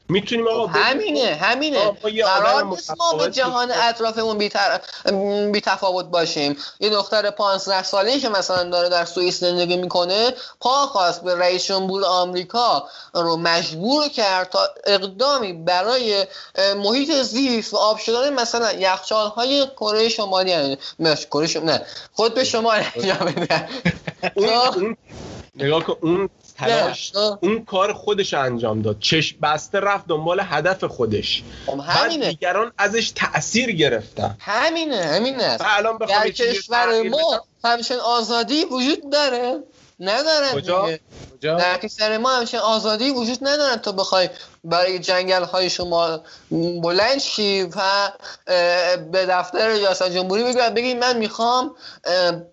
می‌تونیم 0.09 0.47
آقا 0.47 0.67
خب 0.67 0.73
همینه 0.75 1.37
همینه. 1.41 1.91
قرار 2.25 2.63
نیست 2.63 2.91
ما 2.97 3.13
به 3.17 3.31
جهان. 3.31 3.71
اطرافمون 3.71 4.37
بیتر... 4.37 4.79
بی 5.53 5.61
تفاوت 5.61 6.05
باشیم. 6.05 6.57
یه 6.79 6.89
دختر 6.89 7.29
15 7.29 7.83
ساله 7.83 8.19
که 8.19 8.29
مثلا 8.29 8.63
داره 8.63 8.89
در 8.89 9.05
سوئیس 9.05 9.39
زندگی 9.39 9.77
می‌کنه 9.77 10.33
پا 10.59 10.85
خواست 10.85 11.23
به 11.23 11.35
رئیس 11.35 11.65
جمهور 11.65 12.05
آمریکا 12.05 12.87
رو 13.13 13.37
مجبور 13.37 14.07
کرد 14.07 14.49
تا 14.49 14.59
اقدامی 14.85 15.53
برای 15.53 16.25
محیط 16.77 17.11
زیست 17.11 17.73
و 17.73 17.77
آب 17.77 17.97
شدن 17.97 18.33
مثلا 18.33 18.71
یخچال 18.71 19.27
های 19.27 19.67
کره 19.75 20.09
شمالی 20.09 20.49
یعنی 20.49 20.77
کره 21.31 21.47
شم... 21.47 21.63
نه 21.63 21.85
خود 22.13 22.33
به 22.33 22.43
شمال 22.43 22.83
انجام 22.95 23.17
بده 23.17 23.69
نگاه 25.55 25.83
کن 25.83 25.95
اون 26.01 26.29
تلاش 26.65 27.15
نه. 27.15 27.37
اون 27.41 27.65
کار 27.65 27.93
خودش 27.93 28.33
انجام 28.33 28.81
داد. 28.81 28.99
چشم 28.99 29.37
بسته 29.43 29.79
رفت 29.79 30.07
دنبال 30.07 30.41
هدف 30.43 30.83
خودش. 30.83 31.43
خب 31.65 31.79
همینه. 31.79 32.29
دیگران 32.29 32.71
ازش 32.77 33.11
تأثیر 33.15 33.71
گرفتن. 33.71 34.37
همینه 34.39 35.05
همینه. 35.05 35.57
الان 35.59 35.97
بخوام 35.97 36.23
در 36.23 36.29
کشور 36.29 37.09
ما 37.09 37.45
همچنین 37.63 37.99
آزادی 37.99 38.65
وجود 38.65 39.11
داره. 39.11 39.59
ندارن 40.03 40.51
کجا؟ 40.53 40.89
در 41.41 41.77
کشور 41.77 42.17
ما 42.17 42.29
همچنین 42.29 42.63
آزادی 42.63 43.09
وجود 43.09 43.37
ندارن 43.41 43.75
تو 43.75 43.91
بخوای 43.91 44.29
برای 44.63 44.99
جنگل 44.99 45.43
های 45.43 45.69
شما 45.69 46.19
بلند 46.81 47.19
شی 47.19 47.63
و 47.63 48.11
به 49.11 49.25
دفتر 49.25 49.69
ریاست 49.69 50.11
جمهوری 50.11 50.43
بگی 50.43 50.69
بگی 50.75 50.93
من 50.93 51.17
می‌خوام 51.17 51.75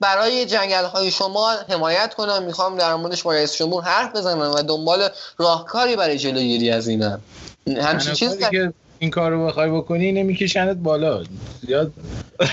برای 0.00 0.46
جنگل 0.46 0.84
های 0.84 1.10
شما 1.10 1.50
حمایت 1.50 2.14
کنم. 2.14 2.42
می‌خوام 2.42 2.76
در 2.76 2.94
موردش 2.94 3.22
با 3.22 3.32
رئیس 3.32 3.56
جمهور 3.56 3.84
حرف 3.84 4.16
بزنم 4.16 4.54
و 4.54 4.62
دنبال 4.62 5.08
راهکاری 5.38 5.96
برای 5.96 6.18
جلوگیری 6.18 6.70
از 6.70 6.88
اینم. 6.88 7.20
همچین 7.66 8.14
چیز 8.14 8.38
که 8.38 8.72
این 9.00 9.10
کار 9.10 9.30
رو 9.30 9.46
بخوای 9.46 9.70
بکنی 9.70 10.12
نمیکشنت 10.12 10.76
بالا. 10.76 11.24
زیاد 11.66 11.92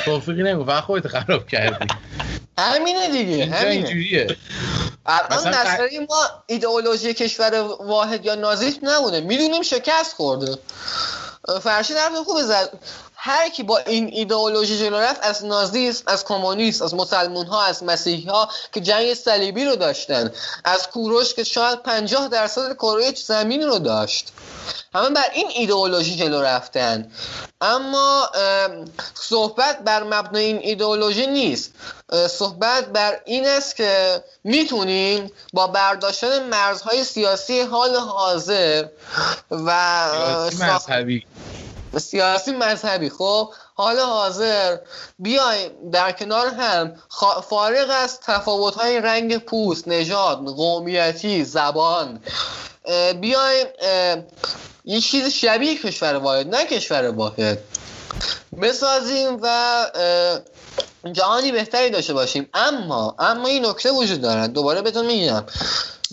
توفیقی 0.05 0.43
نگو. 0.43 0.65
فقط 0.65 0.83
خودت 0.83 1.07
خراب 1.07 1.47
کردی. 1.47 1.87
همینه 2.57 3.07
دیگه 3.11 3.45
همینه. 3.45 3.71
اینجوریه. 3.71 4.37
الان 5.05 5.47
نظری 5.47 5.99
ما 5.99 6.21
ایدئولوژی 6.45 7.13
کشور 7.13 7.61
واحد 7.61 8.25
یا 8.25 8.35
نازیسم 8.35 8.79
نبوده. 8.83 9.21
می‌دونیم 9.21 9.61
شکست 9.61 10.13
خورده. 10.15 10.57
فرشید 11.61 11.97
حرف 11.97 12.15
خوبه. 12.15 12.43
زد 12.43 12.69
هر 13.15 13.49
کی 13.49 13.63
با 13.63 13.77
این 13.77 14.09
ایدئولوژی 14.13 14.79
جلو 14.79 14.97
رفت 14.97 15.19
از 15.23 15.45
نازیسم 15.45 16.03
از 16.07 16.25
کمونیسم 16.25 16.85
از 16.85 16.95
مسلمون 16.95 17.45
ها 17.45 17.63
از 17.63 17.83
مسیحی 17.83 18.29
ها 18.29 18.49
که 18.71 18.81
جنگ 18.81 19.13
صلیبی 19.13 19.65
رو 19.65 19.75
داشتن 19.75 20.31
از 20.63 20.87
کوروش 20.87 21.33
که 21.33 21.43
شاید 21.43 21.83
50 21.83 22.27
درصد 22.27 22.73
کره 22.73 23.13
زمین 23.15 23.63
رو 23.63 23.79
داشت. 23.79 24.33
همه 24.95 25.09
بر 25.09 25.25
این 25.33 25.47
ایدئولوژی 25.55 26.15
جلو 26.15 26.41
رفتن. 26.41 27.11
اما 27.61 28.25
ام، 28.35 28.85
صحبت 29.13 29.79
بر 29.79 30.03
مبنای 30.03 30.45
این 30.45 30.59
ایدئولوژی 30.61 31.27
نیست. 31.27 31.73
صحبت 32.29 32.85
بر 32.85 33.19
این 33.25 33.47
است 33.47 33.75
که 33.75 34.23
می‌تونیم 34.43 35.31
با 35.53 35.67
برداشتن 35.67 36.43
مرزهای 36.43 37.03
سیاسی 37.03 37.61
حال 37.61 37.95
حاضر 37.95 38.85
و 39.51 40.07
سیاسی 40.51 40.63
مذهبی. 40.63 41.25
سیاسی 41.97 42.51
مذهبی. 42.51 43.09
خب 43.09 43.53
حال 43.75 43.99
حاضر. 43.99 44.77
بیایم 45.19 45.71
در 45.91 46.11
کنار 46.11 46.47
هم. 46.47 46.95
فارغ 47.49 47.87
از 47.89 48.19
تفاوت‌های 48.19 49.01
رنگ 49.01 49.37
پوست 49.37 49.87
نژاد 49.87 50.45
قومیتی 50.45 51.43
زبان 51.43 52.23
بیایم 53.21 53.67
یه 54.89 55.01
چیز 55.01 55.33
شبیه 55.33 55.77
کشور 55.77 56.15
واحد 56.15 56.55
نه 56.55 56.65
کشور 56.65 57.09
واحد 57.09 57.59
بسازیم 58.61 59.39
و 59.41 59.85
جهانی 61.11 61.51
بهتری 61.51 61.89
داشته 61.89 62.13
باشیم. 62.13 62.49
اما 62.53 63.15
اما 63.19 63.47
این 63.47 63.65
نکته 63.65 63.91
وجود 63.91 64.21
دارد. 64.21 64.53
دوباره 64.53 64.81
بهتون 64.81 65.05
میگم. 65.05 65.43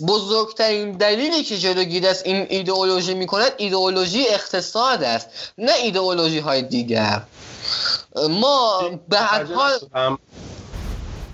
بزرگترین 0.07 0.91
دلیلی 0.91 1.43
که 1.43 1.57
جلوگیری 1.57 2.07
از 2.07 2.23
این 2.23 2.47
ایدئولوژی 2.49 3.13
می‌کند 3.13 3.51
ایدئولوژی 3.57 4.27
اقتصاد 4.29 5.03
است 5.03 5.27
نه 5.57 5.73
ایدئولوژی 5.73 6.39
های 6.39 6.61
دیگر. 6.61 7.21
ما 8.29 8.89
به 9.09 9.17
هر 9.17 9.43
حال 9.43 9.79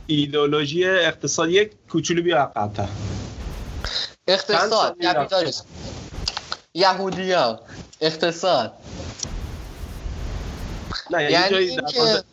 ایدئولوژی 0.08 0.86
اقتصادی 0.86 1.52
یک 1.52 1.72
کوچولو 1.92 2.24
بیا 2.24 2.38
عقب‌تر 2.42 2.88
اقتصاد 4.28 4.98
کپیتالیسم 4.98 5.66
یهودیا 6.74 7.60
اقتصاد. 8.02 8.74
نه 11.12 11.32
یعنی 11.32 11.50
در 11.50 11.58
اینکه 11.58 12.24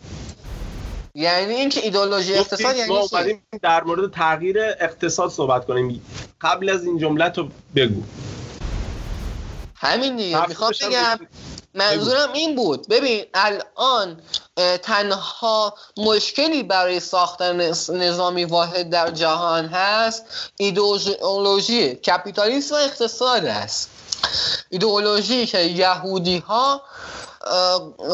یعنی 1.14 1.54
اینکه 1.54 1.80
ایدئولوژی 1.80 2.34
اقتصاد 2.34 2.76
یعنی 2.76 2.88
ما؟ 2.90 2.98
اومدیم 3.12 3.42
در 3.62 3.84
مورد 3.84 4.12
تغییر 4.12 4.56
اقتصاد 4.60 5.30
صحبت 5.30 5.66
کنیم. 5.66 6.02
قبل 6.40 6.70
از 6.70 6.84
این 6.84 6.98
جمله 6.98 7.28
تو 7.30 7.48
بگو. 7.76 8.02
همین 9.74 10.16
دیگه. 10.16 10.46
می‌خوام 10.46 10.72
بگم. 10.82 11.18
منظورم 11.74 12.32
این 12.32 12.56
بود. 12.56 12.88
ببین 12.88 13.24
الان 13.34 14.20
تنها 14.82 15.74
مشکلی 15.96 16.62
برای 16.62 17.00
ساختن 17.00 17.72
نظ- 17.72 17.90
نظامی 17.90 18.44
واحد 18.44 18.90
در 18.90 19.10
جهان 19.10 19.66
هست 19.66 20.24
ایدئولوژی. 20.56 21.94
کپیتالیسم 21.94 22.74
و 22.74 22.78
اقتصاد 22.78 23.44
است. 23.44 23.90
ایدئولوژی 24.70 25.46
که 25.46 25.58
یهودی 25.58 26.38
ها 26.38 26.82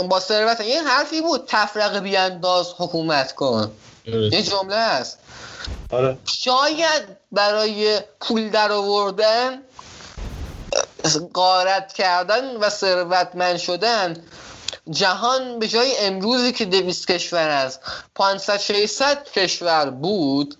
با 0.09 0.21
ثروت 0.21 0.61
این 0.61 0.85
حرفی 0.85 1.21
بود 1.21 1.45
تفرقه 1.47 2.01
بیانداز 2.01 2.75
حکومت 2.79 3.35
کن. 3.35 3.73
یه 4.07 4.43
جمله 4.43 4.77
است. 4.77 5.19
آره. 5.91 6.19
شاید 6.25 7.03
برای 7.33 8.01
پول 8.21 8.51
در 8.51 8.73
آوردن 8.73 9.59
قارت 11.35 11.93
کردن 11.93 12.57
و 12.57 12.71
ثروتمند 12.71 13.57
شدن 13.57 14.17
جهان 14.91 15.59
به 15.59 15.69
جای 15.69 15.99
امروزی 15.99 16.53
که 16.53 16.65
دویست 16.65 17.09
کشور 17.09 17.49
از 17.49 17.79
500 18.15 18.57
600 18.57 19.25
کشور 19.25 19.91
بود 19.91 20.57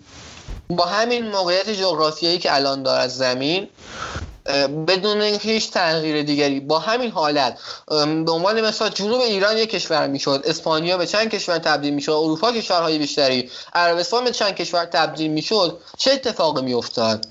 با 0.69 0.85
همین 0.85 1.27
موقعیت 1.27 1.69
جغرافیایی 1.69 2.39
که 2.39 2.55
الان 2.55 2.83
دارد 2.83 3.09
زمین 3.09 3.69
بدون 4.87 5.21
هیچ 5.21 5.71
تغییر 5.71 6.23
دیگری. 6.23 6.59
با 6.59 6.79
همین 6.79 7.11
حالت 7.11 7.59
به 7.87 8.31
عنوان 8.31 8.61
مثال 8.61 8.89
جنوب 8.89 9.21
ایران 9.21 9.57
یک 9.57 9.69
کشور 9.69 10.07
می‌شد 10.07 10.41
اسپانیا 10.45 10.97
به 10.97 11.05
چند 11.05 11.29
کشور 11.29 11.57
تبدیل 11.57 11.93
می‌شد 11.93 12.11
اروپا 12.11 12.51
کشورهای 12.51 12.97
بیشتری 12.97 13.51
عربستان 13.73 14.23
به 14.23 14.31
چند 14.31 14.55
کشور 14.55 14.85
تبدیل 14.85 15.31
می‌شد. 15.31 15.79
چه 15.97 16.11
اتفاقی 16.11 16.61
میافتاد؟ 16.61 17.25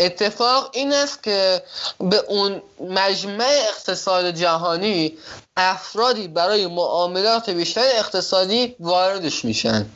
اتفاق 0.00 0.70
این 0.72 0.92
است 0.92 1.22
که 1.22 1.62
به 1.98 2.24
اون 2.28 2.62
مجمع 2.80 3.48
اقتصاد 3.68 4.30
جهانی 4.30 5.18
افرادی 5.56 6.28
برای 6.28 6.66
معاملات 6.66 7.50
بیشتر 7.50 7.84
اقتصادی 7.98 8.76
واردش 8.80 9.44
میشن. 9.44 9.86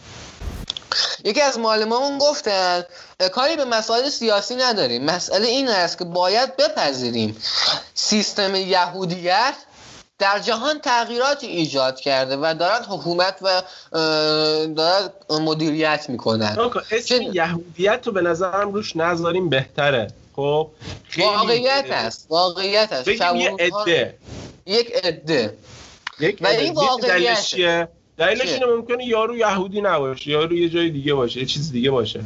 یکی 1.24 1.40
از 1.40 1.58
معلمامون 1.58 2.18
گفتن 2.18 2.84
کاری 3.32 3.56
به 3.56 3.64
مسائل 3.64 4.08
سیاسی 4.08 4.54
نداریم. 4.54 5.04
مسئله 5.04 5.46
این 5.46 5.68
است 5.68 5.98
که 5.98 6.04
باید 6.04 6.56
بپذیریم 6.56 7.36
سیستم 7.94 8.54
یهودیت 8.54 9.54
در 10.18 10.38
جهان 10.38 10.80
تغییراتی 10.80 11.46
ایجاد 11.46 12.00
کرده 12.00 12.36
و 12.36 12.54
دارد 12.58 12.86
حکومت 12.88 13.36
و 13.42 13.62
دارد 14.76 15.12
مدیریت 15.30 16.06
می‌کنن. 16.08 16.56
اسم 16.90 17.22
یهودیت 17.22 18.00
رو 18.06 18.12
به 18.12 18.20
نظرم 18.20 18.72
روش 18.72 18.96
نذاریم 18.96 19.48
بهتره. 19.48 20.10
خب؟ 20.36 20.70
واقعیت 21.18 21.86
است 21.90 22.26
واقعیت 22.28 22.92
است. 22.92 23.08
یه 23.08 23.56
عده. 23.58 24.14
یک 24.66 24.92
عده. 25.04 25.56
یک 26.20 26.38
و 26.40 26.46
این 26.46 26.74
واقعیت 26.74 27.54
دلیلش 28.18 28.52
اینه 28.52 28.66
ممکنه 28.66 29.04
یارو 29.04 29.36
یهودی 29.36 29.80
نباشه 29.80 30.30
یارو 30.30 30.56
یه 30.56 30.68
جای 30.68 30.90
دیگه 30.90 31.14
باشه 31.14 31.40
یه 31.40 31.46
چیز 31.46 31.72
دیگه 31.72 31.90
باشه. 31.90 32.20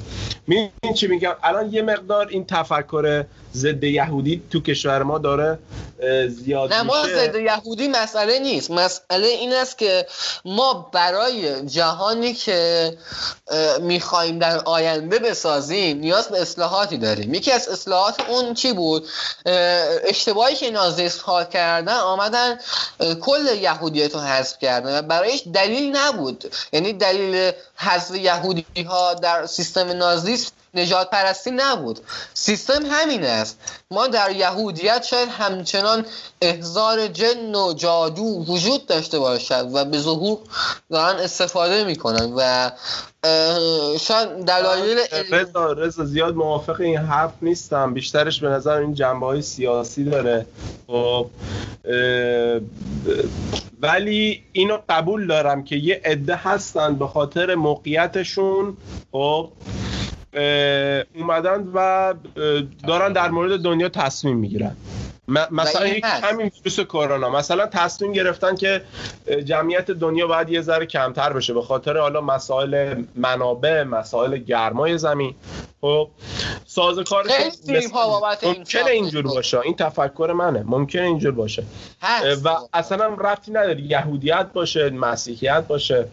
می‌دونی 0.47 0.95
چی 0.95 1.07
میگم؟ 1.07 1.33
الان 1.43 1.73
یه 1.73 1.83
مقدار 1.83 2.29
این 2.29 2.45
تفکر 2.45 3.25
ضد 3.55 3.85
یهودی 3.85 4.43
تو 4.51 4.61
کشور 4.61 5.03
ما 5.03 5.19
داره 5.19 5.59
زیاد 6.29 6.73
نه 6.73 6.83
ما 6.83 7.07
ضد 7.07 7.35
یهودی 7.35 7.89
مسئله 7.89 8.39
نیست. 8.39 8.71
مسئله 8.71 9.27
این 9.27 9.53
است 9.53 9.79
که 9.79 10.07
ما 10.45 10.91
برای 10.93 11.67
جهانی 11.67 12.35
که 12.35 12.93
می‌خوایم 13.81 14.39
در 14.39 14.59
آینده 14.59 15.19
بسازیم 15.19 15.99
نیاز 15.99 16.29
به 16.29 16.41
اصلاحاتی 16.41 16.99
داریم. 16.99 17.35
یکی 17.35 17.53
از 17.53 17.69
اصلاحات 17.69 18.21
اون 18.29 18.55
چی 18.55 18.73
بود؟ 18.73 19.09
اشتباهی 20.05 20.55
که 20.55 20.71
نازیست 20.71 21.21
ها 21.21 21.45
کردن 21.45 21.97
آمدن 21.97 22.59
کل 23.21 23.47
یهودیت 23.61 24.15
رو 24.15 24.21
حذف 24.21 24.59
کردن 24.59 24.99
و 24.99 25.03
برایش 25.03 25.43
دلیل 25.55 25.97
نبود. 25.97 26.55
یعنی 26.73 26.93
دلیل 26.93 27.53
حذف 27.77 28.15
یهودی 28.15 28.67
ها 28.87 29.15
در 29.15 29.47
سیستم 29.47 29.93
نازیست 29.93 30.53
نجات 30.75 31.11
پرستی 31.11 31.51
نبود. 31.51 32.01
سیستم 32.35 32.83
همین 32.91 33.25
است. 33.25 33.59
ما 33.91 34.07
در 34.07 34.31
یهودیت 34.31 35.05
شاید 35.11 35.29
همچنان 35.29 36.07
احزار 36.43 37.09
جن 37.09 37.55
و 37.55 37.73
جادو 37.73 38.45
وجود 38.49 38.87
داشته 38.87 39.19
باشد 39.19 39.71
و 39.73 39.85
به 39.85 39.99
ظهور 39.99 40.39
دارن 40.91 41.21
استفاده 41.21 41.85
می‌کنن 41.85 42.33
و 42.37 42.71
شاید 44.01 44.29
دلایل 44.47 44.99
رضا 45.31 45.73
رضا 45.73 46.05
زیاد 46.05 46.35
موافق 46.35 46.81
این 46.81 46.99
حرف 46.99 47.33
نیستم. 47.43 47.95
بیشترش 47.95 48.41
به 48.41 48.49
نظر 48.49 48.77
این 48.77 48.95
جنبه 48.95 49.27
های 49.27 49.43
سیاسی 49.43 50.05
داره. 50.05 50.47
خب 50.87 51.27
ولی 53.81 54.45
اینو 54.53 54.79
قبول 54.89 55.27
دارم 55.27 55.65
که 55.65 55.77
یه 55.77 56.01
عده 56.05 56.37
هستن 56.37 56.95
به 56.95 57.07
خاطر 57.07 57.55
موقعیتشون. 57.55 58.77
خب 59.13 59.49
اومدن 61.15 61.69
و 61.75 62.15
دارن 62.89 63.13
در 63.13 63.31
مورد 63.31 63.61
دنیا 63.61 63.89
تصمیم 63.89 64.37
می‌گیرن. 64.37 64.77
مثلا 65.51 65.87
یک 65.87 66.05
همین 66.05 66.51
ویروس 66.57 66.81
کرونا. 66.81 67.31
مثلا 67.31 67.67
تصمیم 67.67 68.13
گرفتن 68.13 68.57
که 68.57 68.83
جمعیت 69.45 69.91
دنیا 69.91 70.27
باید 70.27 70.51
یه 70.51 70.61
ذره 70.61 70.87
کمتر 70.87 71.33
بشه 71.33 71.55
به 71.55 71.63
خاطر 71.63 71.99
حالا 71.99 72.21
مسائل 72.21 73.03
منابع 73.17 73.83
مسائل 73.83 74.37
گرمای 74.37 74.99
زمین. 74.99 75.35
خب 75.81 76.09
سازوکار 76.67 77.25
ممکنه 78.43 78.91
اینجور 78.91 79.23
باشه. 79.23 79.61
این 79.61 79.77
تفکر 79.77 80.33
منه. 80.37 80.65
ممکنه 80.67 81.03
اینجور 81.03 81.33
باشه. 81.33 81.65
و 82.45 82.49
اصلا 82.73 83.05
هم 83.05 83.19
رفتی 83.19 83.53
نداری 83.53 83.83
یهودیت 83.83 84.47
باشه 84.53 84.91
مسیحیت 84.91 85.65
باشه. 85.69 86.05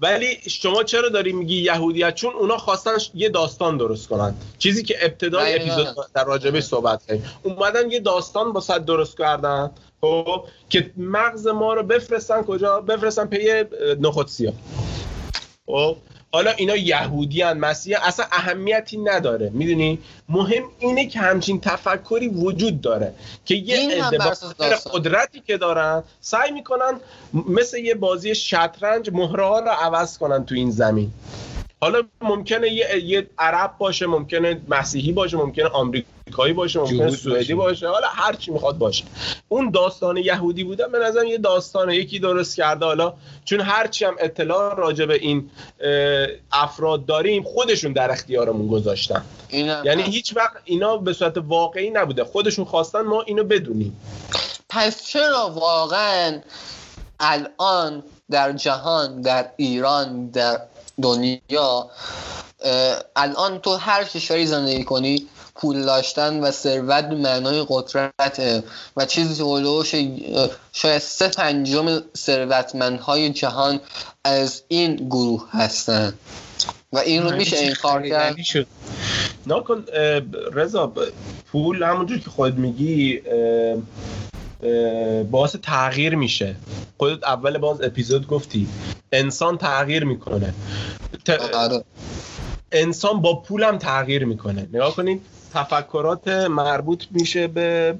ولی 0.00 0.38
شما 0.50 0.82
چرا 0.82 1.08
داری 1.08 1.32
میگی 1.32 1.56
یهودیت؟ 1.56 2.14
چون 2.14 2.34
اونا 2.34 2.56
خواستن 2.56 2.92
یه 3.14 3.28
داستان 3.28 3.76
درست 3.76 4.08
کنن. 4.08 4.34
چیزی 4.58 4.82
که 4.82 4.96
ابتدای 5.02 5.54
اپیزود 5.54 5.86
در 6.14 6.24
راجبه 6.24 6.60
صحبت 6.60 7.06
کردیم 7.06 7.24
اومدن 7.42 7.90
یه 7.90 8.00
داستان 8.00 8.52
با 8.52 8.60
صد 8.60 8.84
درست 8.84 9.18
کردن 9.18 9.70
خب 10.00 10.44
که 10.68 10.90
مغز 10.96 11.46
ما 11.46 11.74
رو 11.74 11.82
بفرستن 11.82 12.42
کجا؟ 12.42 12.80
بفرستن 12.80 13.26
پی 13.26 13.64
نخود 14.00 14.28
سیاه. 14.28 14.54
خب؟ 15.66 15.96
حالا 16.34 16.50
اینا 16.50 16.76
یهودیان 16.76 17.58
مسیح 17.58 18.06
اصلا 18.06 18.26
اهمیتی 18.32 18.96
نداره. 18.98 19.50
می‌دونی؟ 19.54 19.98
مهم 20.28 20.62
اینه 20.78 21.06
که 21.06 21.18
همچین 21.18 21.60
تفکری 21.60 22.28
وجود 22.28 22.80
داره 22.80 23.14
که 23.44 23.54
یه 23.54 24.04
عده 24.04 24.18
قدرتی 24.92 25.40
که 25.46 25.56
دارن 25.56 26.02
سعی 26.20 26.50
می‌کنن 26.50 27.00
مثل 27.48 27.78
یه 27.78 27.94
بازی 27.94 28.34
شطرنج 28.34 29.10
مهره 29.12 29.44
ها 29.44 29.60
رو 29.60 29.70
عوض 29.70 30.18
کنن 30.18 30.44
تو 30.44 30.54
این 30.54 30.70
زمین. 30.70 31.12
حالا 31.82 32.02
ممکنه 32.20 32.72
یه, 32.72 33.04
یه 33.04 33.26
عرب 33.38 33.78
باشه 33.78 34.06
ممکنه 34.06 34.60
مسیحی 34.68 35.12
باشه 35.12 35.36
ممکنه 35.36 35.66
آمریکایی 35.66 36.52
باشه 36.52 36.78
ممکنه 36.78 37.10
سوئدی 37.10 37.54
باشه. 37.54 37.88
حالا 37.88 38.06
هر 38.06 38.32
چی 38.32 38.50
می‌خواد 38.50 38.78
باشه. 38.78 39.04
اون 39.48 39.70
داستان 39.70 40.16
یهودی 40.16 40.64
بودن 40.64 40.92
به 40.92 40.98
نظر 40.98 41.24
یه 41.24 41.38
داستان 41.38 41.90
یکی 41.90 42.18
درست 42.18 42.56
کرده. 42.56 42.84
حالا 42.84 43.14
چون 43.44 43.60
هر 43.60 43.86
چی 43.86 44.04
هم 44.04 44.14
اطلاع 44.18 44.76
راجع 44.76 45.04
به 45.04 45.14
این 45.14 45.50
افراد 46.52 47.06
داریم 47.06 47.42
خودشون 47.42 47.92
در 47.92 48.10
اختیارمون 48.10 48.68
گذاشتن. 48.68 49.24
یعنی 49.52 50.02
هیچ 50.02 50.36
وقت 50.36 50.56
اینا 50.64 50.96
به 50.96 51.12
صورت 51.12 51.38
واقعی 51.38 51.90
نبوده. 51.90 52.24
خودشون 52.24 52.64
خواستن 52.64 53.00
ما 53.00 53.22
اینو 53.22 53.44
بدونیم. 53.44 54.00
پس 54.68 55.06
چرا 55.06 55.50
واقعا 55.54 56.40
الان 57.20 58.02
در 58.30 58.52
جهان 58.52 59.20
در 59.20 59.50
ایران 59.56 60.26
در 60.26 60.60
دنیا 61.02 61.90
الان 63.16 63.58
تو 63.58 63.76
هر 63.76 64.04
کشوری 64.04 64.46
زندگی 64.46 64.84
کنی 64.84 65.26
پول 65.54 65.82
داشتن 65.84 66.40
و 66.40 66.50
ثروت 66.50 67.04
به 67.04 67.14
معنای 67.14 67.66
قدرت 67.68 68.64
و 68.96 69.06
چیزی 69.06 69.42
هلوش 69.42 69.94
شاید 70.72 70.98
سه 70.98 71.28
پنجم 71.28 72.02
ثروتمندهای 72.16 73.30
جهان 73.30 73.80
از 74.24 74.62
این 74.68 74.96
گروه 74.96 75.48
هستن. 75.50 76.14
و 76.92 76.98
این 76.98 77.22
رو 77.22 77.36
میشه 77.36 77.56
این 77.56 77.74
کار 77.74 78.08
کرد. 78.08 78.36
نکن 79.46 79.84
رضا 80.52 80.92
پول 81.52 81.82
همونجور 81.82 82.18
که 82.18 82.30
خود 82.30 82.58
میگی 82.58 83.22
باعث 85.30 85.56
تغییر 85.62 86.14
میشه. 86.14 86.56
خودت 86.98 87.24
اول 87.24 87.58
باز 87.58 87.82
اپیزود 87.82 88.26
گفتی 88.26 88.68
انسان 89.12 89.58
تغییر 89.58 90.04
می‌کنه. 90.04 90.54
آره. 91.54 91.84
انسان 92.72 93.20
با 93.20 93.34
پولم 93.40 93.78
تغییر 93.78 94.24
می‌کنه. 94.24 94.68
نگاه 94.72 94.96
کنید 94.96 95.20
تفکرات 95.54 96.28
مربوط 96.28 97.04
میشه 97.10 97.46
به 97.46 97.94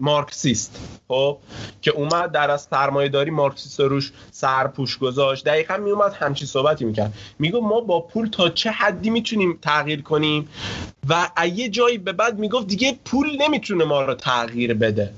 مارکسیست. 0.00 0.78
خب؟ 1.08 1.38
که 1.82 1.90
اومد 1.90 2.32
در 2.32 2.50
از 2.50 2.68
سرمایه 2.70 3.08
داری 3.08 3.30
مارکسیست 3.30 3.80
روش 3.80 4.12
سرپوش 4.30 4.98
گذاشت. 4.98 5.44
دقیقا 5.44 5.76
میومد 5.76 6.12
همچی 6.12 6.46
صحبتی 6.46 6.84
می‌کرد. 6.84 7.14
میگو 7.38 7.60
ما 7.60 7.80
با 7.80 8.00
پول 8.00 8.28
تا 8.28 8.48
چه 8.48 8.70
حدی 8.70 9.10
می‌تونیم 9.10 9.58
تغییر 9.62 10.02
کنیم؟ 10.02 10.48
و 11.08 11.28
یه 11.54 11.68
جایی 11.68 11.98
به 11.98 12.12
بعد 12.12 12.38
می‌گفت 12.38 12.66
دیگه 12.66 12.98
پول 13.04 13.42
نمی‌تونه 13.42 13.84
ما 13.84 14.02
رو 14.02 14.14
تغییر 14.14 14.74
بده. 14.74 15.12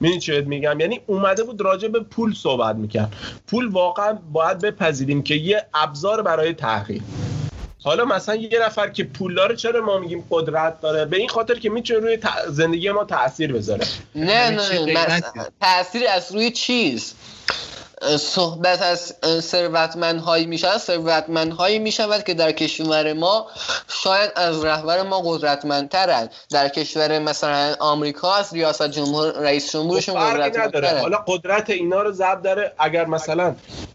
می‌دونی 0.00 0.20
چه 0.20 0.40
میگم؟ 0.40 0.80
یعنی 0.80 1.00
اومده 1.06 1.42
بود 1.42 1.60
راجع 1.60 1.88
به 1.88 2.00
پول 2.00 2.34
صحبت 2.34 2.76
می‌کرد. 2.76 3.12
پول 3.46 3.68
واقعا 3.68 4.18
باید 4.32 4.58
بپذیریم 4.58 5.22
که 5.22 5.34
یه 5.34 5.66
ابزار 5.74 6.22
برای 6.22 6.54
تغییر 6.54 7.02
حالا 7.82 8.04
مثلا 8.04 8.34
یه 8.34 8.58
نفر 8.66 8.88
که 8.88 9.04
پول 9.04 9.34
داره 9.34 9.56
چرا 9.56 9.84
ما 9.84 9.98
میگیم 9.98 10.24
قدرت 10.30 10.80
داره؟ 10.80 11.04
به 11.04 11.16
این 11.16 11.28
خاطر 11.28 11.54
که 11.54 11.70
می‌تونه 11.70 12.00
روی 12.00 12.18
زندگی 12.48 12.90
ما 12.90 13.04
تاثیر 13.04 13.52
بذاره. 13.52 13.86
نه 14.14 14.50
نه, 14.50 14.84
نه. 14.86 15.22
تاثیر 15.60 16.02
از 16.14 16.32
روی 16.32 16.50
چیز؟ 16.50 17.14
صحبت 18.18 18.82
از 18.82 19.14
ثروتمندهایی 19.40 20.46
میشن 20.46 20.78
ثروتمندهایی 20.78 21.78
می‌شود 21.78 22.24
که 22.24 22.34
در 22.34 22.52
کشور 22.52 23.12
ما 23.12 23.46
شاید 23.88 24.32
از 24.36 24.64
رهبر 24.64 25.02
ما 25.02 25.20
قدرتمندترن. 25.20 26.28
در 26.50 26.68
کشور 26.68 27.18
مثلا 27.18 27.74
آمریکا 27.80 28.34
از 28.34 28.54
ریاست 28.54 28.88
جمهور 28.88 29.32
رئیس 29.32 29.72
جمهورشون 29.72 30.14
خب 30.14 30.34
قدرتمندتره. 30.34 31.00
حالا 31.00 31.24
قدرت 31.26 31.70
اینا 31.70 32.02
رو 32.02 32.12
ضبط 32.12 32.42
داره. 32.42 32.72
اگر 32.78 33.06
مثلا 33.06 33.54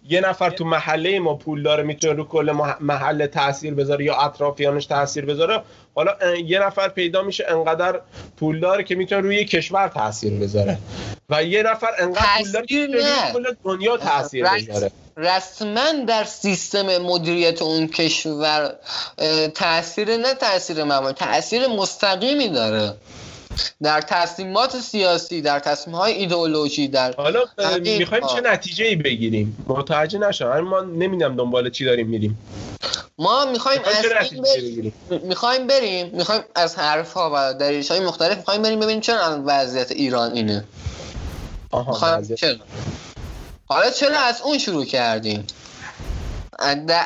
یه 0.09 0.21
نفر 0.21 0.49
تو 0.49 0.65
محله 0.65 1.19
ما 1.19 1.33
پول 1.33 1.63
داره 1.63 1.83
می‌تونه 1.83 2.13
رو 2.13 2.27
کل 2.27 2.51
محله 2.79 3.27
تاثیر 3.27 3.73
بذاره 3.73 4.05
یا 4.05 4.15
اطرافیانش 4.15 4.85
تاثیر 4.85 5.25
بذاره 5.25 5.61
حالا 5.95 6.35
یه 6.35 6.59
نفر 6.59 6.87
پیدا 6.87 7.21
میشه 7.21 7.45
انقدر 7.47 7.99
پولدار 8.39 8.83
که 8.83 8.95
می‌تونه 8.95 9.21
روی 9.21 9.45
کشور 9.45 9.87
تاثیر 9.87 10.39
بذاره. 10.39 10.77
و 11.29 11.43
یه 11.43 11.63
نفر 11.63 11.87
انقدر 11.99 12.25
پولدار 12.37 12.65
که 12.65 12.87
کل 13.33 13.45
دنیا 13.63 13.97
تاثیر 13.97 14.45
بذاره. 14.49 14.91
رسما 15.17 15.91
در 16.07 16.23
سیستم 16.23 16.97
مدیریت 16.97 17.61
اون 17.61 17.87
کشور 17.87 18.75
تاثیر 19.55 20.17
نه 20.17 20.33
تاثیر 20.33 20.83
معمولی 20.83 21.13
تاثیر 21.13 21.67
مستقیمی 21.67 22.49
داره. 22.49 22.93
در 23.83 24.01
تصمیمات 24.01 24.79
سیاسی 24.79 25.41
در 25.41 25.59
تصمیم 25.59 25.95
های 25.95 26.13
ایدئولوژی 26.13 26.87
در 26.87 27.13
حالا 27.17 27.43
می‌خوایم 27.79 28.27
چه 28.27 28.41
نتیجه 28.41 28.85
ای 28.85 28.95
بگیریم؟ 28.95 29.65
متوجه 29.67 30.19
نشم 30.19 30.59
ما 30.59 30.81
نمی‌دونم 30.81 31.35
دنبال 31.35 31.69
چی 31.69 31.85
داریم 31.85 32.07
میریم. 32.07 32.37
ما 33.17 33.45
می‌خوایم 33.45 33.81
از 33.85 34.05
بریم 34.41 34.93
می‌خوایم 35.23 35.67
بریم. 35.67 36.09
می‌خوایم 36.13 36.41
از 36.55 36.75
حرف 36.75 37.13
ها 37.13 37.31
و 37.35 37.53
دلیلش 37.53 37.91
های 37.91 37.99
مختلف 37.99 38.37
می‌خوایم 38.37 38.61
بریم 38.61 38.79
ببینیم 38.79 39.01
چرا 39.01 39.43
وضعیت 39.45 39.91
ایران 39.91 40.31
اینه. 40.31 40.63
آها. 41.71 42.21
چرا؟ 42.21 42.55
حالا 43.65 43.91
چرا 43.91 44.19
از 44.19 44.41
اون 44.41 44.57
شروع 44.57 44.85
کردیم؟ 44.85 45.47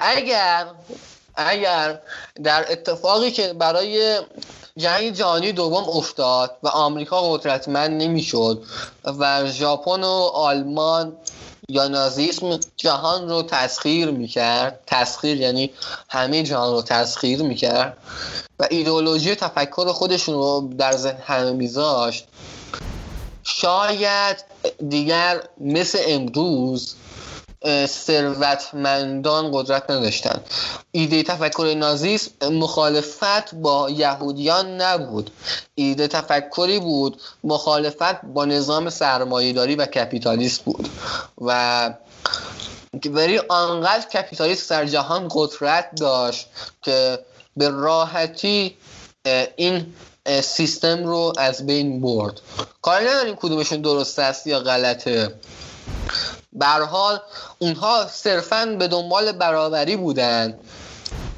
اگر 0.02 0.66
اگر 1.36 2.00
در 2.44 2.66
اتفاقی 2.72 3.32
که 3.32 3.54
برای 3.54 4.20
جنگ 4.80 5.14
جهانی 5.14 5.52
دوم 5.52 5.84
افتاد 5.90 6.58
و 6.64 6.68
آمریکا 6.68 7.22
قدرتمند 7.22 8.02
نمی‌شد 8.02 8.64
و 9.20 9.52
ژاپن 9.52 10.04
و 10.04 10.30
آلمان 10.34 11.14
یا 11.70 11.88
نازیسم 11.88 12.60
جهان 12.78 13.30
رو 13.30 13.44
تسخیر 13.44 14.12
می‌کرد. 14.12 14.80
تسخیر 14.88 15.42
یعنی 15.42 15.72
همه 16.10 16.44
جهان 16.44 16.74
رو 16.74 16.82
تسخیر 16.82 17.42
می‌کرد 17.42 17.98
و 18.60 18.68
ایدئولوژی 18.70 19.36
تفکر 19.36 19.92
خودشون 19.92 20.36
رو 20.36 20.70
در 20.78 20.92
ذهن 20.92 21.22
همه 21.26 21.52
میذاشت. 21.52 22.26
شاید 23.44 24.38
دیگر 24.90 25.42
مثل 25.58 26.00
امروز 26.08 26.96
ثروتمندان 27.86 29.52
قدرت 29.54 29.92
نداشتن. 29.92 30.40
ایده 30.92 31.24
تفکر 31.24 31.74
نازیسم 31.78 32.32
مخالفت 32.54 33.56
با 33.56 33.90
یهودیان 33.90 34.82
نبود. 34.82 35.32
ایده 35.76 36.08
تفکری 36.08 36.80
بود 36.80 37.22
مخالفت 37.44 38.22
با 38.26 38.46
نظام 38.46 38.90
سرمایهداری 38.90 39.76
و 39.76 39.86
کپیتالیست 39.86 40.64
بود. 40.64 40.90
و 41.42 41.94
ولی 43.06 43.40
آنقدر 43.50 44.08
کپیتالیست 44.08 44.70
در 44.70 44.86
جهان 44.86 45.28
قدرت 45.32 45.96
داشت 45.96 46.48
که 46.82 47.20
به 47.58 47.70
راحتی 47.70 48.78
این 49.56 49.94
سیستم 50.42 51.04
رو 51.04 51.34
از 51.38 51.66
بین 51.66 52.02
برد. 52.02 52.42
کاری 52.82 53.06
نداریم 53.06 53.36
کدومشون 53.36 53.82
درست 53.82 54.20
است 54.20 54.48
یا 54.48 54.60
غلطه. 54.60 55.36
به 56.54 56.66
هر 56.66 56.82
حال 56.82 57.20
اونها 57.60 58.08
صرفا 58.08 58.66
به 58.66 58.88
دنبال 58.88 59.32
برابری 59.32 59.96
بودن. 59.96 60.60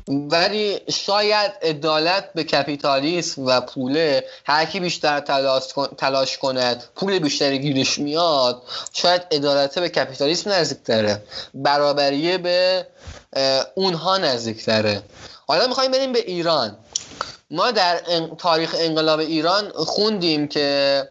ولی 0.08 0.80
شاید 0.90 1.52
عدالت 1.62 2.34
به 2.34 2.44
کپیتالیسم 2.44 3.46
و 3.46 3.62
پوله 3.62 4.26
هر 4.46 4.66
کی 4.66 4.80
بیشتر 4.80 5.20
تلاش, 5.20 5.64
تلاش 5.98 6.38
کند 6.38 6.84
پول 6.96 7.20
بیشتری 7.20 7.60
گیرش 7.60 8.00
میاد 8.00 8.62
شاید 8.94 9.22
عدالت 9.32 9.80
به 9.80 9.90
کپیتالیسم 9.90 10.50
نزدیکتره. 10.50 11.24
برابریه 11.54 12.38
به 12.38 12.88
اونها 13.76 14.18
نزدیکتره. 14.18 15.04
حالا 15.48 15.68
می‌خوایم 15.68 15.92
بریم 15.92 16.14
به 16.14 16.20
ایران. 16.20 16.78
ما 17.52 17.72
در 17.72 18.02
تاریخ 18.38 18.76
انقلاب 18.80 19.20
ایران 19.20 19.72
خوندیم 19.76 20.48
که 20.48 21.10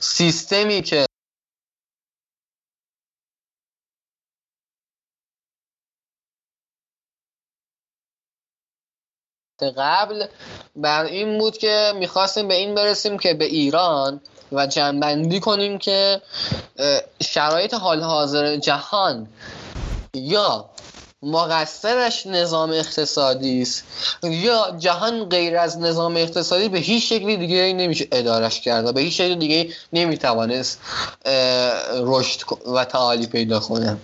سیستمی 0.00 0.82
که 0.82 1.06
قبل 9.64 10.26
بر 10.76 11.04
این 11.04 11.38
بود 11.38 11.58
که 11.58 11.92
می‌خواستیم 11.96 12.48
به 12.48 12.54
این 12.54 12.74
برسیم 12.74 13.18
که 13.18 13.34
به 13.34 13.44
ایران 13.44 14.20
و 14.52 14.66
جنبندی 14.66 15.40
کنیم 15.40 15.78
که 15.78 16.22
شرایط 17.22 17.74
حال 17.74 18.00
حاضر 18.02 18.56
جهان 18.56 19.28
یا 20.14 20.70
مقصرش 21.22 22.26
نظام 22.26 22.70
اقتصادی 22.70 23.62
است 23.62 23.84
یا 24.22 24.76
جهان 24.78 25.24
غیر 25.24 25.56
از 25.56 25.78
نظام 25.78 26.16
اقتصادی 26.16 26.68
به 26.68 26.78
هیچ 26.78 27.08
شکلی 27.08 27.36
دیگه 27.36 27.72
نمیشه 27.72 28.08
ادارش 28.12 28.60
کرد 28.60 28.86
و 28.86 28.92
به 28.92 29.00
هیچ 29.00 29.14
شکلی 29.14 29.36
دیگه 29.36 29.74
نمی‌توانست 29.92 30.80
رشد 31.94 32.40
و 32.74 32.84
تعالی 32.84 33.26
پیدا 33.26 33.60
کنه. 33.60 33.96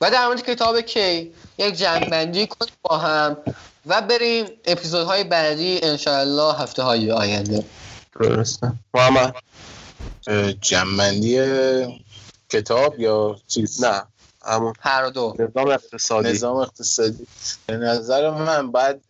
و 0.00 0.10
در 0.10 0.26
مورد 0.26 0.42
کتاب 0.42 0.80
کی 0.80 1.32
یک 1.58 1.74
جنبندی 1.74 2.46
کنیم 2.46 2.72
با 2.82 2.98
هم. 2.98 3.36
و 3.86 4.02
بریم 4.02 4.46
اپیزودهای 4.64 5.24
بعدی 5.24 5.80
انشاءالله 5.82 6.54
هفته 6.54 6.82
های 6.82 7.10
آینده. 7.10 7.64
درسته. 8.20 8.72
محمد. 8.94 9.34
جمعندی 10.60 11.38
کتاب 12.48 13.00
یا 13.00 13.36
چیز؟ 13.46 13.84
نه 13.84 14.02
همون. 14.44 14.72
هر 14.80 15.08
دو. 15.08 15.34
نظام 15.38 15.68
اقتصادی. 15.68 16.28
نظام 16.28 16.56
اقتصادی. 16.56 17.26
به 17.66 17.76
نظر 17.76 18.30
من 18.30 18.70
باید 18.70 19.00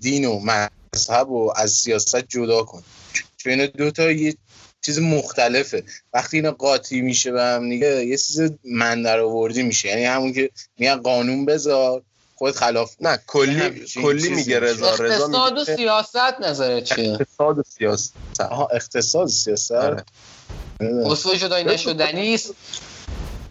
دین 0.00 0.24
و 0.24 0.40
مذهب 0.40 1.30
و 1.30 1.52
از 1.56 1.70
سیاست 1.70 2.28
جدا 2.28 2.62
کن 2.62 2.82
چون 3.36 3.52
اینا 3.52 3.66
دوتا 3.66 4.10
یه 4.10 4.36
چیز 4.80 4.98
مختلفه. 4.98 5.84
وقتی 6.12 6.36
اینا 6.36 6.50
قاطی 6.50 7.00
میشه 7.00 7.32
به 7.32 7.42
هم 7.42 7.68
دیگه 7.68 8.06
یه 8.06 8.16
چیز 8.16 8.52
من 8.64 9.02
در 9.02 9.20
آوردی 9.20 9.62
میشه. 9.62 9.88
یعنی 9.88 10.04
همون 10.04 10.32
که 10.32 10.50
میگن 10.78 10.96
قانون 10.96 11.44
بذار. 11.44 12.02
خود 12.38 12.54
خلاف. 12.56 12.94
نه 13.00 13.18
کلی 13.26 13.84
کلی 14.02 14.28
میگه 14.28 14.60
رضا 14.60 14.94
رضا 14.94 15.04
اقتصاد 15.04 15.58
و 15.58 15.64
سیاست 15.64 16.40
نظرت 16.40 16.84
چیه؟ 16.84 17.12
اقتصاد 17.12 17.58
و 17.58 17.62
سیاست 17.62 18.14
آها 18.40 18.68
اقتصاد 18.72 19.26
سیاست 19.28 19.72
آره. 19.72 20.04
نمی‌دونم. 20.80 21.10
اصول 21.10 21.36
جدایی 21.36 21.64
نشدنی 21.64 22.34
است 22.34 22.54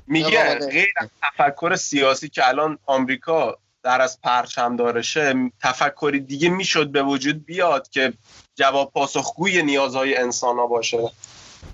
میگه. 0.07 0.55
غیر 0.55 0.87
از 0.97 1.07
تفکر 1.23 1.75
سیاسی 1.75 2.29
که 2.29 2.47
الان 2.47 2.77
آمریکا 2.85 3.57
در 3.83 4.01
از 4.01 4.21
پرچم 4.21 4.75
دارشه 4.75 5.33
تفکری 5.63 6.19
دیگه 6.19 6.49
می‌شد 6.49 6.91
به 6.91 7.03
وجود 7.03 7.45
بیاد 7.45 7.89
که 7.89 8.13
جواب 8.55 8.91
پاسخگوی 8.93 9.63
نیازهای 9.63 10.17
انسان 10.17 10.55
ها 10.55 10.67
باشه 10.67 11.11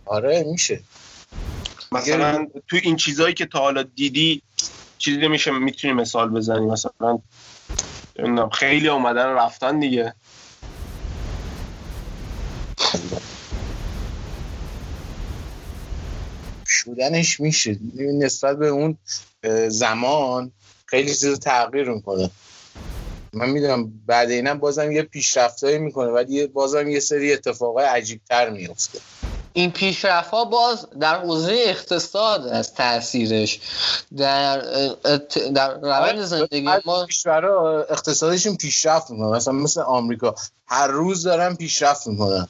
آره 0.06 0.44
میشه 0.44 0.80
مثلا 1.92 2.48
تو 2.68 2.78
این 2.84 2.96
چیزهایی 2.96 3.34
که 3.34 3.46
تا 3.46 3.60
حالا 3.60 3.84
دیدی 3.84 4.42
چیزی 5.04 5.18
نمیشه 5.18 5.52
می‌تونی 5.52 5.94
مثال 5.94 6.30
بزنی 6.30 6.66
مثلا 6.66 7.20
خیلی 8.52 8.88
اومدن 8.88 9.26
رفتن 9.26 9.80
دیگه. 9.80 10.14
شدنش 16.68 17.40
میشه. 17.40 17.80
نسبت 17.96 18.58
به 18.58 18.68
اون 18.68 18.98
زمان 19.68 20.52
خیلی 20.86 21.08
چیز 21.08 21.40
تغییر 21.40 21.90
می‌کنه. 21.90 22.30
من 23.34 23.50
می‌دونم 23.50 23.94
بعد 24.06 24.30
اینم 24.30 24.60
بازم 24.60 24.92
یه 24.92 25.02
پیشرفتایی 25.02 25.78
می‌کنه 25.78 26.10
ولی 26.10 26.48
بازم 26.48 26.90
یه 26.90 27.00
سری 27.00 27.34
اتفاقای 27.34 27.86
عجیبتر 27.86 28.50
میفته 28.50 29.00
این 29.54 29.72
پیشرفت 29.72 30.30
ها 30.30 30.46
باز 30.46 30.88
در 31.00 31.20
حوزه 31.20 31.56
اقتصاد 31.66 32.48
از 32.48 32.74
تاثیرش 32.74 33.60
در 34.18 34.58
در 35.56 35.74
روند 35.74 36.22
زندگی 36.22 36.70
ما 36.86 37.06
کشورها 37.06 37.82
اقتصادشون 37.90 38.56
پیشرفت 38.56 39.12
می‌کنه 39.12 39.28
مثلا 39.28 39.54
مثل 39.54 39.82
آمریکا. 39.82 40.36
هر 40.68 40.88
روز 40.88 41.24
دارن 41.24 41.56
پیشرفت 41.56 42.08
می‌کنن. 42.08 42.48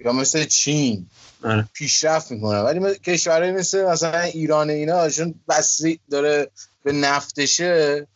یا 0.00 0.12
مثل 0.12 0.44
چین. 0.44 1.06
آره. 1.44 1.68
پیشرفت 1.72 2.30
می‌کنن. 2.30 2.60
ولی 2.60 2.78
مثل- 2.78 2.98
کشورهای 2.98 3.50
مثل 3.50 3.84
مثلا 3.84 4.20
ایران 4.20 4.70
اینا 4.70 5.08
چون 5.10 5.34
بسری 5.48 6.00
داره 6.10 6.50
به 6.82 6.92
نفتشه. 6.92 8.06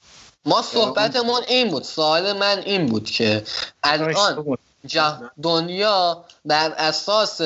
ما 0.45 0.63
صحبتمون 0.63 1.41
این 1.49 1.71
بود. 1.71 1.83
سوال 1.83 2.33
من 2.33 2.59
این 2.59 2.87
بود 2.87 3.05
که 3.11 3.45
الان 3.83 4.15
جه- 4.15 4.57
دنیا 5.43 6.25
بر 6.45 6.73
اساس 6.77 7.41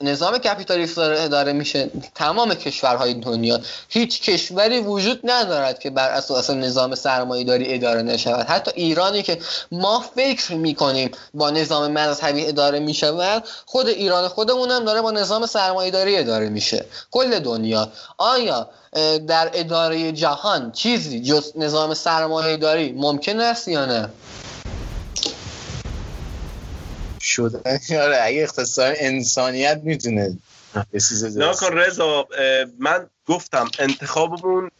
نظام 0.00 0.38
کپیتالیست 0.38 0.96
داره 0.96 1.20
اداره 1.20 1.52
میشه 1.52 1.90
تمام 2.14 2.54
کشورهای 2.54 3.14
دنیا. 3.14 3.60
هیچ 3.88 4.22
کشوری 4.22 4.80
وجود 4.80 5.20
ندارد 5.24 5.78
که 5.78 5.90
بر 5.90 6.08
اساس 6.08 6.50
نظام 6.50 6.94
سرمایه 6.94 7.44
داری 7.44 7.74
اداره 7.74 8.02
نشود. 8.02 8.46
حتی 8.46 8.70
ایرانی 8.74 9.22
که 9.22 9.38
ما 9.72 10.04
فکر 10.14 10.54
می‌کنیم 10.54 11.10
با 11.34 11.50
نظام 11.50 11.92
مذهبی 11.92 12.46
اداره 12.46 12.78
می‌شود 12.78 13.44
خود 13.66 13.86
ایران 13.86 14.28
خودمون 14.28 14.70
هم 14.70 14.84
داره 14.84 15.00
با 15.00 15.10
نظام 15.10 15.46
سرمایه 15.46 15.90
داری 15.90 16.16
اداره 16.16 16.48
میشه. 16.48 16.84
کل 17.10 17.38
دنیا. 17.38 17.88
آیا 18.18 18.68
در 19.26 19.50
اداره 19.54 20.12
جهان 20.12 20.72
چیزی 20.72 21.20
جز 21.20 21.52
نظام 21.56 21.94
سرمایه 21.94 22.56
داری 22.56 22.92
ممکن 22.92 23.40
است 23.40 23.68
یا 23.68 23.86
نه؟ 23.86 24.08
شدن 27.30 27.78
آره 28.04 28.18
اگه 28.22 28.42
اقتصاد 28.42 28.94
انسانیت 28.98 29.80
می‌تونه 29.84 30.38
یه 30.92 31.00
چیز 31.00 31.24
نه 31.24 31.46
درست. 31.46 31.60
کن 31.60 31.76
رضا 31.76 32.28
من 32.78 33.06
گفتم 33.26 33.70
انتخابمون 33.78 34.70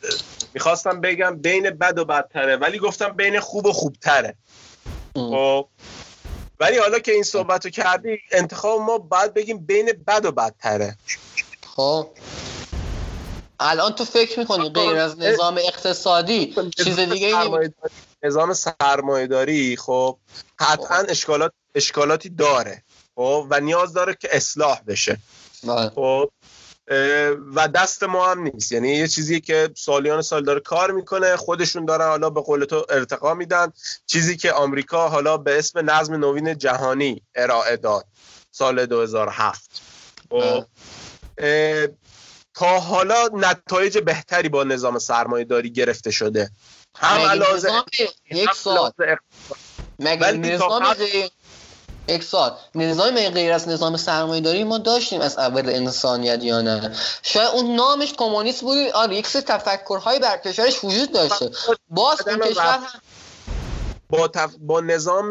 می‌خواستم 0.54 1.00
بگم 1.00 1.36
بین 1.36 1.70
بد 1.70 1.98
و 1.98 2.04
بدتره 2.04 2.56
ولی 2.56 2.78
گفتم 2.78 3.08
بین 3.08 3.40
خوب 3.40 3.66
و 3.66 3.72
خوبتره. 3.72 4.34
خب. 5.14 5.68
ولی 6.60 6.78
حالا 6.78 6.98
که 6.98 7.12
این 7.12 7.22
صحبت 7.22 7.64
رو 7.64 7.70
کردی 7.70 8.18
انتخاب 8.32 8.80
ما 8.80 8.98
باید 8.98 9.34
بگیم 9.34 9.58
بین 9.58 9.92
بد 10.06 10.24
و 10.24 10.32
بدتره. 10.32 10.96
خب. 11.76 12.08
الان 13.60 13.92
تو 13.92 14.04
فکر 14.04 14.38
می‌کنی 14.38 14.68
غیر 14.68 14.96
از 14.96 15.18
نظام 15.18 15.58
اقتصادی 15.58 16.54
چیز 16.84 16.98
دیگه 17.00 17.26
ای 17.26 17.70
سرمایه‌داری- 18.22 18.26
نظام 18.26 18.52
سرمایه 18.52 19.26
داری 19.26 19.76
خب. 19.76 20.18
قطعا 20.58 20.98
اشکالات 21.08 21.52
اشکالاتی 21.74 22.28
داره 22.28 22.82
خب 23.14 23.46
و 23.50 23.60
نیاز 23.60 23.92
داره 23.92 24.14
که 24.14 24.28
اصلاح 24.36 24.80
بشه. 24.86 25.18
بله. 25.64 25.90
خب 25.90 26.30
و 27.54 27.68
دست 27.68 28.02
ما 28.02 28.30
هم 28.30 28.42
نیست. 28.42 28.72
یعنی 28.72 28.88
یه 28.88 29.08
چیزی 29.08 29.40
که 29.40 29.70
سالیان 29.76 30.22
سال 30.22 30.44
داره 30.44 30.60
کار 30.60 30.90
می‌کنه 30.90 31.36
خودشون 31.36 31.84
دارن 31.84 32.08
حالا 32.08 32.30
به 32.30 32.40
قول 32.40 32.64
تو 32.64 32.86
ارتقا 32.90 33.34
میدن. 33.34 33.72
چیزی 34.06 34.36
که 34.36 34.52
آمریکا 34.52 35.08
حالا 35.08 35.36
به 35.36 35.58
اسم 35.58 35.90
نظم 35.90 36.14
نوین 36.14 36.58
جهانی 36.58 37.22
ارائه 37.34 37.76
داد 37.76 38.04
سال 38.50 38.86
2007 38.86 39.82
و 40.30 40.62
تا 42.54 42.80
حالا 42.80 43.28
نتایج 43.34 43.98
بهتری 43.98 44.48
با 44.48 44.64
نظام 44.64 44.98
سرمایه 44.98 45.44
داری 45.44 45.72
گرفته 45.72 46.10
شده. 46.10 46.50
هم 47.00 47.20
علاوه 47.20 47.84
یک 48.30 48.54
سال. 48.54 48.92
مگه 49.98 50.32
نظام 50.32 50.96
یک 52.08 52.24
سال. 52.24 52.52
نظام 52.74 53.28
غیر 53.28 53.52
از 53.52 53.68
نظام 53.68 53.96
سرمایه 53.96 54.40
داری 54.40 54.64
ما 54.64 54.78
داشتیم 54.78 55.20
از 55.20 55.38
اول 55.38 55.68
انسانیت 55.68 56.44
یا 56.44 56.60
نه. 56.60 56.96
شاید 57.22 57.48
اون 57.48 57.74
نامش 57.74 58.12
کمونیست 58.12 58.60
بود. 58.60 58.78
آره 58.78 59.16
یک 59.16 59.26
سری 59.26 59.42
تفکرهای 59.42 60.18
بر 60.18 60.36
کشورش 60.36 60.84
وجود 60.84 61.12
داشته. 61.12 61.50
باز 61.88 62.28
اون 62.28 62.38
کشور 62.38 62.78
با, 64.10 64.28
تف... 64.28 64.54
با 64.58 64.80
نظام 64.80 65.28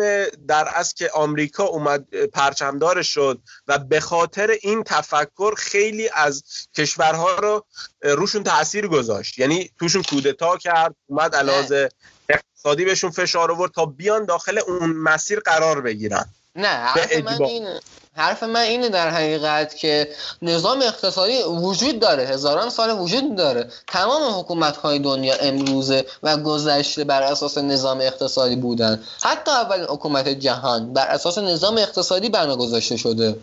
در 0.47 0.69
از 0.75 0.93
که 0.93 1.09
آمریکا 1.13 1.63
اومد 1.63 2.25
پرچمدار 2.25 3.01
شد 3.01 3.39
و 3.67 3.79
به 3.79 3.99
خاطر 3.99 4.57
این 4.61 4.83
تفکر 4.83 5.55
خیلی 5.57 6.09
از 6.13 6.43
کشورها 6.75 7.35
رو 7.35 7.65
روشون 8.01 8.43
تاثیر 8.43 8.87
گذاشت. 8.87 9.39
یعنی 9.39 9.69
توشون 9.79 10.03
کودتا 10.03 10.57
کرد 10.57 10.95
اومد 11.05 11.35
علاوه 11.35 11.87
اقتصادی 12.29 12.85
بهشون 12.85 13.11
فشار 13.11 13.51
آورد 13.51 13.71
تا 13.71 13.85
بیان 13.85 14.25
داخل 14.25 14.59
اون 14.67 14.89
مسیر 14.89 15.39
قرار 15.39 15.81
بگیرن. 15.81 16.25
نه 16.55 17.21
من 17.21 17.41
اینه 17.41 17.79
حرف 18.15 18.43
من 18.43 18.61
اینه 18.61 18.89
در 18.89 19.09
حقیقت 19.09 19.75
که 19.77 20.09
نظام 20.41 20.81
اقتصادی 20.81 21.43
وجود 21.43 21.99
داره 21.99 22.23
هزاران 22.23 22.69
سال 22.69 22.99
وجود 22.99 23.35
داره. 23.35 23.69
تمام 23.87 24.39
حکومت 24.39 24.77
های 24.77 24.99
دنیا 24.99 25.35
امروزه 25.35 26.05
و 26.23 26.37
گذشته 26.37 27.03
بر 27.03 27.21
اساس 27.23 27.57
نظام 27.57 27.97
اقتصادی 28.01 28.55
بودن. 28.55 29.03
حتی 29.23 29.51
اول 29.51 29.83
حکومت 29.83 30.29
جهان 30.29 30.93
بر 30.93 31.07
اساس 31.07 31.37
نظام 31.37 31.77
اقتصادی 31.77 32.29
بنا 32.29 32.55
گذاشته 32.55 32.97
شده. 32.97 33.35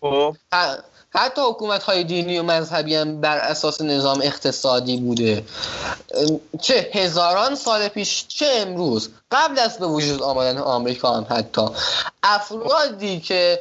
خب. 0.00 0.36
حتی 1.14 1.40
حکومت 1.40 1.82
های 1.82 2.04
دینی 2.04 2.38
و 2.38 2.42
مذهبی 2.42 2.94
هم 2.94 3.20
بر 3.20 3.36
اساس 3.36 3.80
نظام 3.80 4.20
اقتصادی 4.22 4.96
بوده. 4.96 5.44
چه 6.60 6.90
هزاران 6.94 7.54
سال 7.54 7.88
پیش 7.88 8.24
چه 8.28 8.46
امروز 8.52 9.10
قبل 9.30 9.58
از 9.58 9.78
به 9.78 9.86
وجود 9.86 10.22
آمدن 10.22 10.58
آمریکا 10.58 11.12
هم 11.12 11.26
حتی 11.30 11.66
افرادی 12.22 13.20
که 13.20 13.60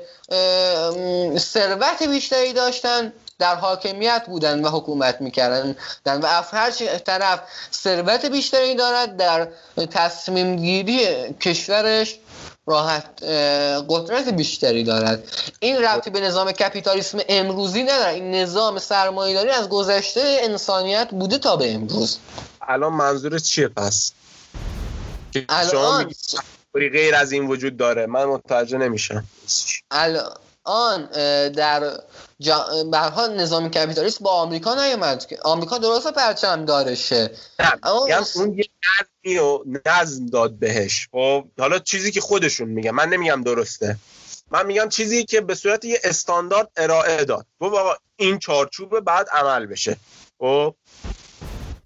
ثروت 1.37 2.03
بیشتری 2.03 2.53
داشتن 2.53 3.13
در 3.39 3.55
حاکمیت 3.55 4.23
بودن 4.27 4.65
و 4.65 4.69
حکومت 4.69 5.21
می‌کردن 5.21 5.75
و 6.05 6.27
هر 6.51 6.71
طرف 7.05 7.39
ثروت 7.73 8.25
بیشتری 8.25 8.75
دارد 8.75 9.17
در 9.17 9.47
تصمیم 9.91 10.55
گیری 10.55 11.33
کشورش 11.33 12.19
راحت 12.71 13.23
قدرت 13.89 14.29
بیشتری 14.29 14.83
دارد. 14.83 15.23
این 15.59 15.83
ربطی 15.83 16.09
به 16.09 16.19
نظام 16.19 16.51
کپیتالیسم 16.51 17.19
امروزی 17.29 17.83
نداره. 17.83 18.13
این 18.13 18.35
نظام 18.35 18.79
سرمایه‌داری 18.79 19.49
از 19.49 19.69
گذشته 19.69 20.37
انسانیت 20.43 21.09
بوده 21.11 21.37
تا 21.37 21.55
به 21.55 21.73
امروز. 21.73 22.19
الان 22.61 22.93
منظور 22.93 23.39
چیه 23.39 23.67
پس؟ 23.67 24.11
الان 25.49 26.11
غیر 26.73 27.15
از 27.15 27.31
این 27.31 27.47
وجود 27.47 27.77
داره. 27.77 28.05
من 28.05 28.25
متوجه 28.25 28.77
نمیشم. 28.77 29.23
الان 29.91 30.33
در 31.55 31.99
جا... 32.39 32.65
به 32.91 33.27
نظام 33.27 33.69
کپیتالیست 33.69 34.21
با 34.21 34.31
آمریکا 34.31 34.85
نیومد 34.85 35.25
که 35.25 35.39
آمریکا 35.43 35.77
درست 35.77 36.07
پرچم 36.07 36.65
دارشه. 36.65 37.31
اما 37.83 38.07
اون 38.35 38.57
یه 38.57 38.65
نظمی 39.25 39.37
و 39.37 39.59
نظم 39.85 40.25
داد 40.25 40.59
بهش. 40.59 41.07
خب 41.11 41.45
حالا 41.59 41.79
چیزی 41.79 42.11
که 42.11 42.21
خودشون 42.21 42.69
میگن 42.69 42.91
من 42.91 43.09
نمیگم 43.09 43.43
درسته. 43.43 43.97
من 44.51 44.65
میگم 44.65 44.89
چیزی 44.89 45.25
که 45.25 45.41
به 45.41 45.55
صورت 45.55 45.85
یه 45.85 45.99
استاندارد 46.03 46.69
ارائه 46.77 47.25
داد. 47.25 47.45
خب 47.59 47.65
آقا 47.65 47.95
این 48.15 48.39
چارچوب 48.39 48.99
بعد 48.99 49.29
عمل 49.29 49.65
بشه. 49.65 49.97
خب 50.39 50.75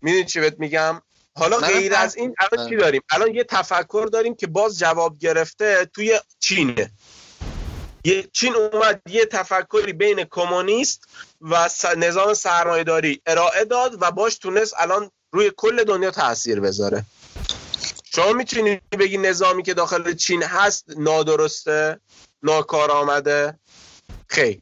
می‌دونی 0.01 0.25
چی 0.25 0.39
بهت 0.39 0.59
میگم؟ 0.59 1.01
حالا 1.37 1.57
غیر 1.57 1.95
از 1.95 2.15
این 2.15 2.35
الان 2.39 2.69
چی 2.69 2.75
داریم؟ 2.75 3.01
الان 3.11 3.35
یه 3.35 3.43
تفکر 3.43 4.09
داریم 4.13 4.35
که 4.35 4.47
باز 4.47 4.79
جواب 4.79 5.17
گرفته 5.17 5.89
توی 5.93 6.19
چینه. 6.39 6.91
چین 8.33 8.55
اومد 8.55 9.01
یه 9.09 9.25
تفکری 9.25 9.93
بین 9.93 10.23
کمونیست 10.23 11.03
و 11.41 11.69
نظام 11.97 12.33
سرمایهداری 12.33 13.21
ارائه 13.25 13.65
داد 13.65 13.97
و 14.01 14.11
باش 14.11 14.35
تونست 14.35 14.73
الان 14.77 15.11
روی 15.31 15.51
کل 15.57 15.83
دنیا 15.83 16.11
تاثیر 16.11 16.59
بذاره. 16.59 17.05
شما 18.15 18.33
می‌تونی 18.33 18.81
بگی 18.99 19.17
نظامی 19.17 19.63
که 19.63 19.73
داخل 19.73 20.13
چین 20.13 20.43
هست 20.43 20.85
نادرسته 20.97 21.99
ناکار 22.43 22.91
آمده؟ 22.91 23.59
خیلی 24.27 24.61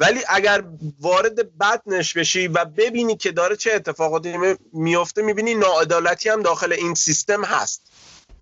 ولی 0.00 0.20
اگر 0.28 0.64
وارد 1.00 1.58
بدنش 1.58 2.16
بشی 2.16 2.48
و 2.48 2.64
ببینی 2.64 3.16
که 3.16 3.32
داره 3.32 3.56
چه 3.56 3.72
اتفاقاتی 3.72 4.56
میفته 4.72 5.22
می‌بینی 5.22 5.54
ناعدالتی 5.54 6.28
هم 6.28 6.42
داخل 6.42 6.72
این 6.72 6.94
سیستم 6.94 7.44
هست. 7.44 7.82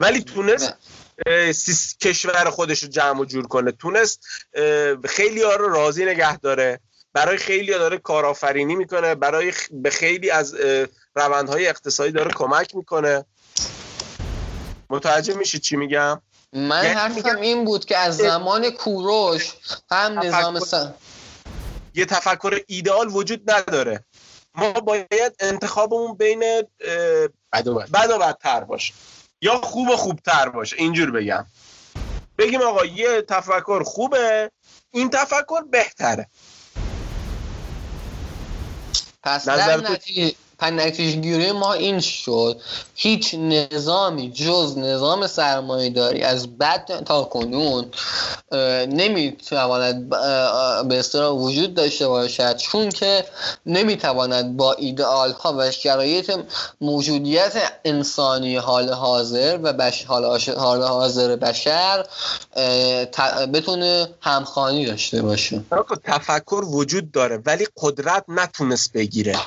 ولی 0.00 0.22
تونست 0.22 0.74
کشور 2.00 2.50
خودش 2.50 2.82
رو 2.82 2.88
جمع 2.88 3.20
و 3.20 3.24
جور 3.24 3.46
کنه. 3.46 3.72
تونست 3.72 4.26
خیلی 5.04 5.42
ها 5.42 5.54
رو 5.54 5.68
راضی 5.68 6.04
نگه 6.04 6.36
داره. 6.36 6.80
برای 7.12 7.36
خیلی 7.36 7.72
ها 7.72 7.78
داره 7.78 7.98
کارآفرینی 7.98 8.74
می‌کنه. 8.74 9.14
برای 9.14 9.52
به 9.70 9.90
خیلی 9.90 10.30
از 10.30 10.54
روندهای 11.14 11.68
اقتصادی 11.68 12.12
داره 12.12 12.30
کمک 12.34 12.76
می‌کنه. 12.76 13.24
متوجه 14.90 15.34
میشید 15.34 15.60
چی 15.60 15.76
میگم؟ 15.76 16.22
من 16.52 16.84
یعنی 16.84 16.94
حرفم 16.94 17.36
این 17.36 17.64
بود 17.64 17.84
که 17.84 17.96
از 17.96 18.16
زمان 18.16 18.70
کوروش 18.70 19.52
هم 19.90 20.18
نظام 20.18 20.60
یه 21.94 22.04
تفکر 22.04 22.60
ایدئال 22.66 23.08
وجود 23.08 23.50
نداره. 23.50 24.04
ما 24.54 24.72
باید 24.72 25.36
انتخابمون 25.40 26.16
بین 26.16 26.62
بد 27.52 28.10
و 28.10 28.18
بدتر 28.18 28.60
باشه. 28.64 28.94
یا 29.42 29.60
خوب 29.60 29.88
و 29.88 29.96
خوبتر 29.96 30.48
باشه. 30.48 30.76
اینجور 30.78 31.10
بگم. 31.10 31.46
بگیم 32.38 32.62
آقا 32.62 32.84
یه 32.84 33.22
تفکر 33.22 33.82
خوبه 33.82 34.50
این 34.90 35.10
تفکر 35.10 35.60
بهتره. 35.70 36.28
پس 39.22 39.48
در 39.48 39.90
نتیجه 39.90 40.36
نتیجه 40.70 41.20
گیری 41.20 41.52
ما 41.52 41.72
این 41.72 42.00
شد. 42.00 42.60
هیچ 42.94 43.34
نظامی 43.34 44.32
جز 44.32 44.78
نظام 44.78 45.26
سرمایه 45.26 45.90
داری 45.90 46.22
از 46.22 46.58
بد 46.58 47.04
تا 47.04 47.24
کنون 47.24 47.84
نمی‌تواند 48.88 50.08
به 50.88 50.98
اصطلاح 50.98 51.32
وجود 51.32 51.74
داشته 51.74 52.08
باشد. 52.08 52.56
چون 52.56 52.88
که 52.88 53.24
نمی‌تواند 53.66 54.56
با 54.56 54.72
ایدئال 54.72 55.32
ها 55.32 55.54
و 55.58 55.70
شرایط 55.70 56.32
موجودیت 56.80 57.72
انسانی 57.84 58.56
حال 58.56 58.92
حاضر 58.92 59.58
و 59.62 59.72
بش 59.72 60.04
حال 60.04 60.82
حاضر 60.82 61.36
بشر 61.36 62.06
بتونه 63.54 64.08
همخانی 64.20 64.86
داشته 64.86 65.22
باشه. 65.22 65.60
تفکر 66.04 66.64
وجود 66.66 67.12
داره 67.12 67.42
ولی 67.46 67.66
قدرت 67.82 68.24
نتونست 68.28 68.92
بگیره. 68.92 69.38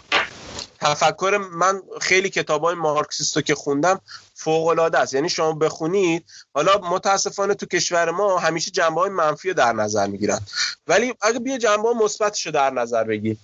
تفکر 0.85 1.37
من 1.51 1.81
خیلی 2.01 2.29
کتاب 2.29 2.63
های 2.63 2.75
مارکسیست 2.75 3.35
رو 3.35 3.41
که 3.41 3.55
خوندم 3.55 4.01
فوق 4.33 4.67
العاده 4.67 4.99
است. 4.99 5.13
یعنی 5.13 5.29
شما 5.29 5.53
بخونید 5.53 6.25
حالا 6.53 6.77
متاسفانه 6.77 7.53
تو 7.53 7.65
کشور 7.65 8.11
ما 8.11 8.37
همیشه 8.37 8.71
جنبه 8.71 9.01
های 9.01 9.09
منفی 9.09 9.53
در 9.53 9.73
نظر 9.73 10.07
می‌گیرن. 10.07 10.39
ولی 10.87 11.13
اگه 11.21 11.39
بیا 11.39 11.57
جنبه 11.57 11.93
مثبتش 11.93 12.45
رو 12.45 12.51
در 12.51 12.69
نظر 12.69 13.03
بگیر 13.03 13.37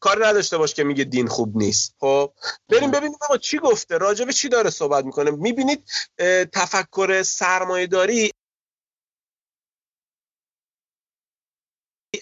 کاری 0.00 0.22
نداشته 0.22 0.58
باش 0.58 0.74
که 0.74 0.84
میگه 0.84 1.04
دین 1.04 1.28
خوب 1.28 1.56
نیست. 1.56 1.94
خب 2.00 2.32
بریم 2.68 2.90
ببینیم 2.90 3.18
آقا 3.20 3.36
چی 3.36 3.58
گفته. 3.58 3.98
راجع 3.98 4.24
به 4.24 4.32
چی 4.32 4.48
داره 4.48 4.70
صحبت 4.70 5.04
می‌کنه؟ 5.04 5.30
می‌بینید 5.30 5.84
تفکر 6.52 7.22
سرمایه 7.22 7.86
داری 7.86 8.30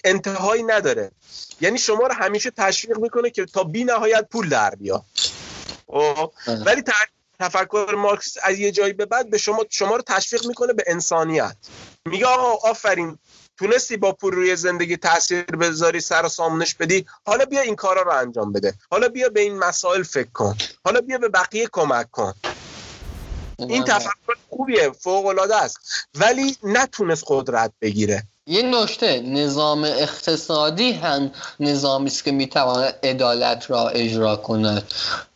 انتهایی 0.03 0.63
نداره. 0.63 1.11
یعنی 1.63 1.77
شما 1.77 2.07
رو 2.07 2.13
همیشه 2.13 2.51
تشویق 2.51 2.97
می‌کنه 2.97 3.29
که 3.29 3.45
تا 3.45 3.63
بی 3.63 3.83
نهایت 3.83 4.27
پول 4.31 4.49
در 4.49 4.75
بیا 4.75 5.05
خب؟ 5.87 6.31
ولی 6.65 6.83
تفکر 7.39 7.95
مارکس 7.97 8.37
از 8.43 8.59
یه 8.59 8.71
جایی 8.71 8.93
به 8.93 9.05
بعد 9.05 9.29
به 9.29 9.37
شما 9.37 9.65
شما 9.69 9.95
رو 9.95 10.01
تشویق 10.01 10.45
می‌کنه 10.45 10.73
به 10.73 10.83
انسانیت. 10.87 11.55
میگه 12.05 12.25
آقا 12.25 12.69
آفرین 12.69 13.17
تونستی 13.57 13.97
با 13.97 14.11
پول 14.11 14.33
روی 14.33 14.55
زندگی 14.55 14.97
تاثیر 14.97 15.43
بذاری 15.43 16.01
سر 16.01 16.25
و 16.25 16.29
سامونش 16.29 16.75
بدی. 16.75 17.05
حالا 17.25 17.45
بیا 17.45 17.61
این 17.61 17.75
کارا 17.75 18.01
رو 18.01 18.11
انجام 18.11 18.51
بده. 18.51 18.73
حالا 18.91 19.07
بیا 19.07 19.29
به 19.29 19.39
این 19.39 19.57
مسائل 19.57 20.03
فکر 20.03 20.31
کن. 20.33 20.57
حالا 20.85 21.01
بیا 21.01 21.17
به 21.17 21.29
بقیه 21.29 21.67
کمک 21.71 22.11
کن. 22.11 22.33
این 23.59 23.83
تفکر 23.83 24.35
خوبیه 24.49 24.89
فوق 24.89 25.25
العاده 25.25 25.55
است. 25.55 25.77
ولی 26.15 26.57
نتونست 26.63 27.23
قدرت 27.27 27.71
بگیره. 27.81 28.23
یه 28.47 28.61
نکته 28.61 29.19
نظام 29.19 29.83
اقتصادی 29.83 30.91
هم 30.91 31.31
نظامی 31.59 32.07
است 32.07 32.23
که 32.23 32.31
می‌تواند 32.31 32.95
عدالت 33.03 33.71
را 33.71 33.89
اجرا 33.89 34.35
کند. 34.35 34.83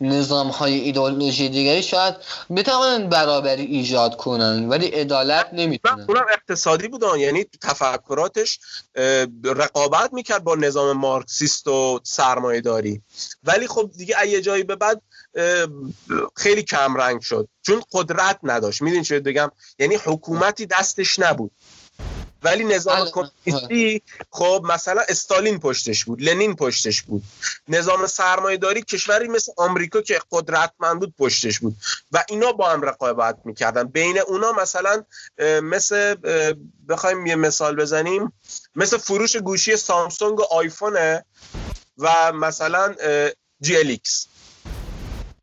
نظام 0.00 0.48
های 0.48 0.74
ایدئولوژی 0.74 1.48
دیگری 1.48 1.82
شاید 1.82 2.14
بتوانند 2.56 3.08
برابری 3.08 3.64
ایجاد 3.64 4.16
کنند 4.16 4.70
ولی 4.70 4.86
عدالت 4.86 5.48
نمی‌تونن 5.52 6.04
اونم 6.08 6.24
اقتصادی 6.32 6.88
بودن 6.88 7.18
یعنی 7.18 7.44
تفکراتش 7.62 8.58
رقابت 9.44 10.12
می‌کرد 10.12 10.44
با 10.44 10.54
نظام 10.54 10.96
مارکسیست 10.96 11.68
و 11.68 12.00
سرمایه 12.02 12.60
داری 12.60 13.02
ولی 13.44 13.66
خب 13.66 13.90
دیگه 13.96 14.26
یه 14.28 14.40
جایی 14.40 14.62
به 14.62 14.76
بعد 14.76 15.02
خیلی 16.36 16.62
کم 16.62 16.96
رنگ 16.96 17.20
شد. 17.20 17.48
چون 17.62 17.82
قدرت 17.92 18.38
نداشت. 18.42 18.82
می‌دونی 18.82 19.04
چه 19.04 19.20
بگم؟ 19.20 19.50
یعنی 19.78 19.94
حکومتی 19.94 20.66
دستش 20.66 21.18
نبود. 21.18 21.50
ولی 22.42 22.64
نظام. 22.64 23.10
کمونیستی 23.10 24.02
خب 24.30 24.64
مثلا 24.68 25.02
استالین 25.08 25.58
پشتش 25.60 26.04
بود 26.04 26.22
لنین 26.22 26.56
پشتش 26.56 27.02
بود. 27.02 27.22
نظام 27.68 28.06
سرمایه‌داری 28.06 28.82
کشوری 28.82 29.28
مثل 29.28 29.52
آمریکا 29.56 30.00
که 30.00 30.20
قدرتمند 30.30 31.00
بود 31.00 31.14
پشتش 31.18 31.58
بود. 31.58 31.76
و 32.12 32.24
اینا 32.28 32.52
با 32.52 32.70
هم 32.70 32.82
رقابت 32.82 33.38
می‌کردن. 33.44 33.84
بین 33.84 34.18
اونا 34.18 34.52
مثلا 34.52 35.04
مثل 35.62 36.14
بخوایم 36.88 37.26
یه 37.26 37.36
مثال 37.36 37.76
بزنیم. 37.76 38.32
مثل 38.76 38.98
فروش 38.98 39.36
گوشی 39.36 39.76
سامسونگ 39.76 40.40
و 40.40 40.42
آیفونه 40.50 41.24
و 41.98 42.32
مثلا 42.32 42.94
GLX. 43.60 44.26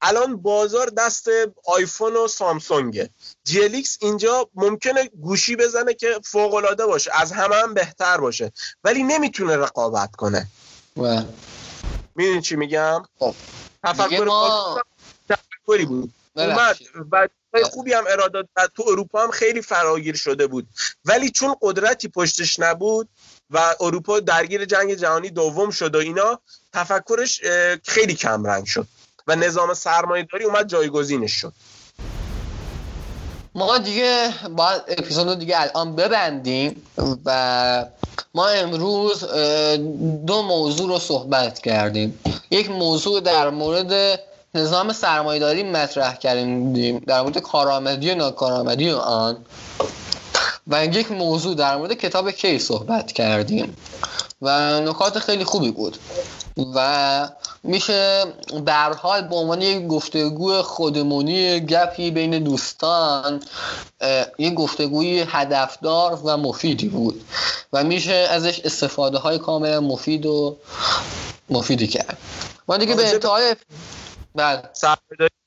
الان 0.08 0.38
بازار 0.38 0.90
دست 0.98 1.28
آیفون 1.66 2.16
و 2.16 2.28
سامسونگه. 2.28 3.10
ایکس 3.48 3.98
اینجا 4.02 4.50
ممکنه 4.56 5.10
گوشی 5.22 5.56
بزنه 5.56 5.94
که 5.94 6.20
فوق 6.24 6.54
العاده 6.54 6.86
باشه. 6.86 7.12
از 7.14 7.32
همه 7.32 7.56
هم 7.56 7.74
بهتر 7.74 8.18
باشه. 8.18 8.52
ولی 8.84 9.04
نمی‌تونه 9.04 9.58
رقابت 9.58 10.16
کنه. 10.16 10.48
و 10.98 11.24
می‌دونی 12.16 12.42
چی 12.42 12.56
میگم؟ 12.56 13.04
خب. 13.20 13.36
تفکر 13.84 14.24
ما 14.24 14.84
تفکری 15.30 15.86
بود. 15.86 16.14
اومد. 16.36 16.78
و 17.12 17.28
خوبی 17.64 17.94
هم 17.94 18.04
ارائه 18.10 18.44
داد. 18.56 18.72
تو 18.76 18.84
اروپا 18.88 19.24
هم 19.24 19.32
خیلی 19.32 19.62
فراگیر 19.62 20.16
شده 20.16 20.48
بود. 20.48 20.68
ولی 21.06 21.30
چون 21.32 21.56
قدرتی 21.62 22.08
پشتش 22.08 22.60
نبود 22.60 23.10
و 23.50 23.76
اروپا 23.80 24.20
درگیر 24.20 24.66
جنگ 24.66 24.94
جهانی 24.94 25.30
دوم 25.30 25.72
شد 25.72 25.96
و 25.96 25.98
اینا 25.98 26.40
تفکرش 26.74 27.42
خیلی 27.84 28.14
کم 28.14 28.44
رنگ 28.44 28.66
شد. 28.66 28.88
و 29.28 29.36
نظام 29.36 29.74
سرمایه 29.74 30.28
داری 30.32 30.46
اومد 30.46 30.68
جایگزینش 30.68 31.32
شد. 31.32 31.54
ما 33.56 33.78
دیگه 33.78 34.30
باید 34.58 34.82
اپیزود 34.88 35.40
دیگه 35.40 35.62
الان 35.62 35.96
ببندیم 35.96 36.82
و 37.26 37.86
ما 38.34 38.48
امروز 38.48 39.24
دو 40.26 40.42
موضوع 40.42 40.88
رو 40.88 41.00
صحبت 41.00 41.60
کردیم. 41.60 42.20
یک 42.52 42.70
موضوع 42.70 43.22
در 43.22 43.50
مورد 43.50 44.20
نظام 44.56 44.94
سرمایه‌داری 44.94 45.64
مطرح 45.64 46.16
کردیم 46.16 47.00
در 47.00 47.22
مورد 47.22 47.38
کارآمدی 47.38 48.12
و 48.12 48.16
ناکارآمدی 48.16 48.92
آن. 48.92 49.38
و 50.68 50.86
یک 50.86 51.12
موضوع 51.12 51.56
در 51.56 51.78
مورد 51.78 51.94
کتاب 51.94 52.32
کی 52.32 52.60
صحبت 52.60 53.12
کردیم. 53.12 53.78
و 54.42 54.80
نکات 54.80 55.20
خیلی 55.20 55.44
خوبی 55.44 55.72
بود. 55.72 55.98
و 56.76 57.30
میشه 57.66 58.24
حال 58.98 59.28
به 59.28 59.36
عنوان 59.36 59.62
یک 59.62 59.88
گفتگوی 59.88 60.62
خودمونی 60.62 61.60
گپی 61.60 62.12
بین 62.12 62.44
دوستان 62.44 63.44
یک 64.40 64.54
گفتگوی 64.54 65.26
هدفدار 65.28 66.20
و 66.24 66.38
مفیدی 66.38 66.88
بود 66.88 67.26
و 67.74 67.84
میشه 67.84 68.14
ازش 68.14 68.60
استفاده 68.60 69.18
های 69.18 69.40
کاملا 69.40 69.82
مفید 69.82 70.26
و 70.26 70.58
مفیدی 71.50 71.88
کرد. 71.88 72.18
ما 72.68 72.78
دیگه 72.78 72.96
به 72.96 73.10
انتهای 73.10 73.56
بله. 74.36 74.62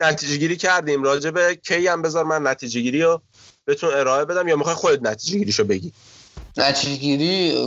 نتیجه 0.00 0.36
گیری 0.36 0.56
کردیم. 0.56 1.02
راجع 1.02 1.30
به 1.30 1.56
کی 1.56 1.86
هم 1.86 2.02
بذار 2.02 2.24
من 2.24 2.46
نتیجه 2.46 2.80
گیری 2.80 3.02
رو 3.02 3.20
بهتون 3.64 3.94
ارائه 3.94 4.24
بدم 4.24 4.48
یا 4.48 4.56
می‌خوای 4.56 4.74
خودت 4.74 5.02
نتیجه 5.02 5.38
گیریشو 5.38 5.64
بگی؟ 5.64 5.92
نتیجه 6.58 6.96
گیری 6.96 7.66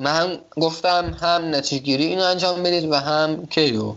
من 0.00 0.16
هم 0.16 0.38
گفتم 0.50 1.16
هم 1.20 1.54
نتیجه 1.54 1.82
گیری 1.82 2.04
اینو 2.04 2.22
انجام 2.22 2.62
بدید 2.62 2.90
و 2.90 2.94
هم 2.94 3.46
کیو. 3.46 3.94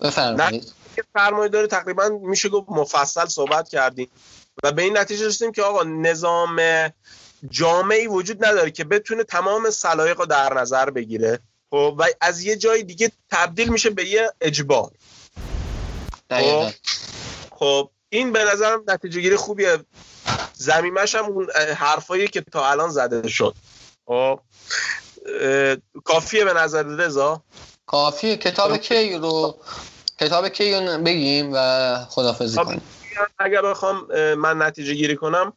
بفرمایید. 0.00 0.72
که 0.96 1.04
سرمایه 1.14 1.48
داری 1.48 1.66
تقریبا 1.66 2.08
میشه 2.08 2.48
گفت 2.48 2.66
مفصل 2.68 3.26
صحبت 3.26 3.68
کردیم. 3.68 4.08
و 4.62 4.72
به 4.72 4.82
این 4.82 4.98
نتیجه 4.98 5.26
رسیدیم 5.26 5.52
که 5.52 5.62
آقا 5.62 5.82
نظام 5.82 6.60
جامعی 7.50 8.06
وجود 8.06 8.44
نداره 8.44 8.70
که 8.70 8.84
بتونه 8.84 9.24
تمام 9.24 9.70
سلایق 9.70 10.18
رو 10.18 10.26
در 10.26 10.54
نظر 10.54 10.90
بگیره. 10.90 11.38
خب 11.70 11.96
و 11.98 12.04
از 12.20 12.44
یه 12.44 12.56
جای 12.56 12.82
دیگه 12.82 13.12
تبدیل 13.30 13.68
میشه 13.68 13.90
به 13.90 14.06
یه 14.06 14.32
اجبار. 14.40 14.90
دقیقاً. 16.30 16.70
خب 17.50 17.90
این 18.08 18.32
به 18.32 18.44
نظرم 18.52 18.84
نتیجه 18.88 19.20
گیری 19.20 19.36
خوبیه. 19.36 19.78
زمیمش 20.62 21.14
هم 21.14 21.24
اون 21.24 21.46
حرفایی 21.76 22.28
که 22.28 22.40
تا 22.40 22.70
الان 22.70 22.90
زده 22.90 23.28
شد. 23.28 23.56
خب 24.06 24.40
کافیه 26.04 26.44
به 26.44 26.52
نظر 26.52 26.82
رضا؟ 26.82 27.42
کافیه. 27.86 28.36
کتاب 28.36 28.76
کی 28.76 29.18
رو 29.18 29.54
کتاب 30.20 30.48
کی 30.48 30.74
رو 30.74 30.98
بگیم 30.98 31.50
و 31.54 31.96
خدافزی 32.08 32.58
خب. 32.58 32.64
کنیم. 32.64 32.82
اگر 33.38 33.62
بخوام 33.62 34.06
من 34.34 34.62
نتیجه 34.62 34.94
گیری 34.94 35.16
کنم 35.16 35.52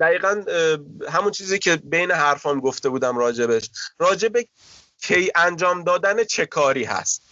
دقیقا 0.00 0.44
همون 1.08 1.30
چیزی 1.30 1.58
که 1.58 1.76
بین 1.76 2.10
حرفام 2.10 2.60
گفته 2.60 2.88
بودم 2.88 3.18
راجبش. 3.18 3.70
راجب 3.98 4.32
کی 5.02 5.30
انجام 5.34 5.84
دادن 5.84 6.24
چه 6.24 6.46
کاری 6.46 6.84
هست. 6.84 7.29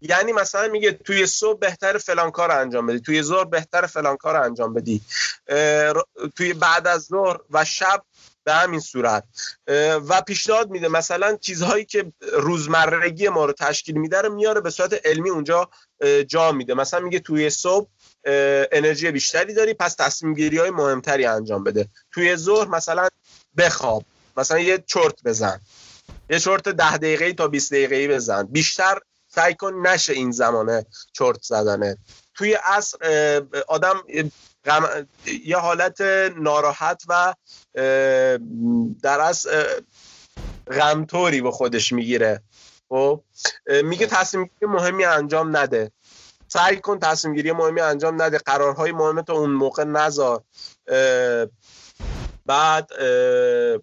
یعنی 0.00 0.32
مثلا 0.32 0.68
میگه 0.68 0.92
توی 0.92 1.26
صبح 1.26 1.58
بهتر 1.58 1.98
فلان 1.98 2.30
کار 2.30 2.50
انجام 2.50 2.86
بدی 2.86 3.00
توی 3.00 3.22
ظهر 3.22 3.44
بهتر 3.44 3.86
فلان 3.86 4.16
کار 4.16 4.36
انجام 4.36 4.74
بدی. 4.74 5.02
توی 6.36 6.52
بعد 6.52 6.86
از 6.86 7.02
ظهر 7.02 7.38
و 7.50 7.64
شب 7.64 8.02
به 8.44 8.52
همین 8.52 8.80
صورت. 8.80 9.24
و 10.08 10.22
پیشنهاد 10.26 10.70
میده 10.70 10.88
مثلا 10.88 11.36
چیزهایی 11.36 11.84
که 11.84 12.12
روزمرگی 12.32 13.28
ما 13.28 13.44
رو 13.44 13.52
تشکیل 13.52 13.96
میده 13.96 14.20
رو 14.20 14.34
میاره 14.34 14.60
به 14.60 14.70
صورت 14.70 15.06
علمی 15.06 15.30
اونجا 15.30 15.70
جا 16.26 16.52
میده. 16.52 16.74
مثلا 16.74 17.00
میگه 17.00 17.18
توی 17.18 17.50
صبح 17.50 17.88
انرژی 18.72 19.10
بیشتری 19.10 19.54
داری 19.54 19.74
پس 19.74 19.94
تصمیم 19.94 20.34
گیری 20.34 20.58
های 20.58 20.70
مهمتری 20.70 21.24
انجام 21.26 21.64
بده. 21.64 21.88
توی 22.12 22.36
ظهر 22.36 22.68
مثلا 22.68 23.08
بخواب 23.56 24.04
مثلا 24.36 24.58
یه 24.58 24.84
چرت 24.86 25.22
بزن. 25.24 25.60
یه 26.30 26.38
چرت 26.38 26.68
ده 26.68 26.96
دقیقه 26.96 27.32
تا 27.32 27.48
20 27.48 27.72
دقیقه 27.72 28.08
بزن. 28.08 28.42
بیشتر 28.42 28.98
سعی 29.34 29.54
کن 29.54 29.86
نشه 29.86 30.12
این 30.12 30.30
زمانه 30.30 30.86
چرت 31.12 31.42
زدنه. 31.42 31.98
توی 32.34 32.52
عصر 32.52 32.96
آدم 33.68 34.02
غم- 34.64 35.08
یه 35.44 35.56
حالت 35.56 36.00
ناراحت 36.36 37.02
و 37.08 37.34
در 39.02 39.20
از 39.20 39.46
غمطوری 40.72 41.40
به 41.40 41.50
خودش 41.50 41.92
می‌گیره. 41.92 42.42
خب؟ 42.88 43.24
میگه 43.84 44.06
تصمیم 44.06 44.44
گیری 44.44 44.72
مهمی 44.72 45.04
انجام 45.04 45.56
نده. 45.56 45.92
سعی 46.48 46.76
کن 46.80 46.98
تصمیم 46.98 47.34
گیری 47.34 47.52
مهمی 47.52 47.80
انجام 47.80 48.22
نده. 48.22 48.38
قرارهای 48.38 48.92
مهم 48.92 49.22
تو 49.22 49.32
اون 49.32 49.50
موقع 49.50 49.84
نذار. 49.84 50.42
بعد 52.46 52.92
اه، 52.98 53.78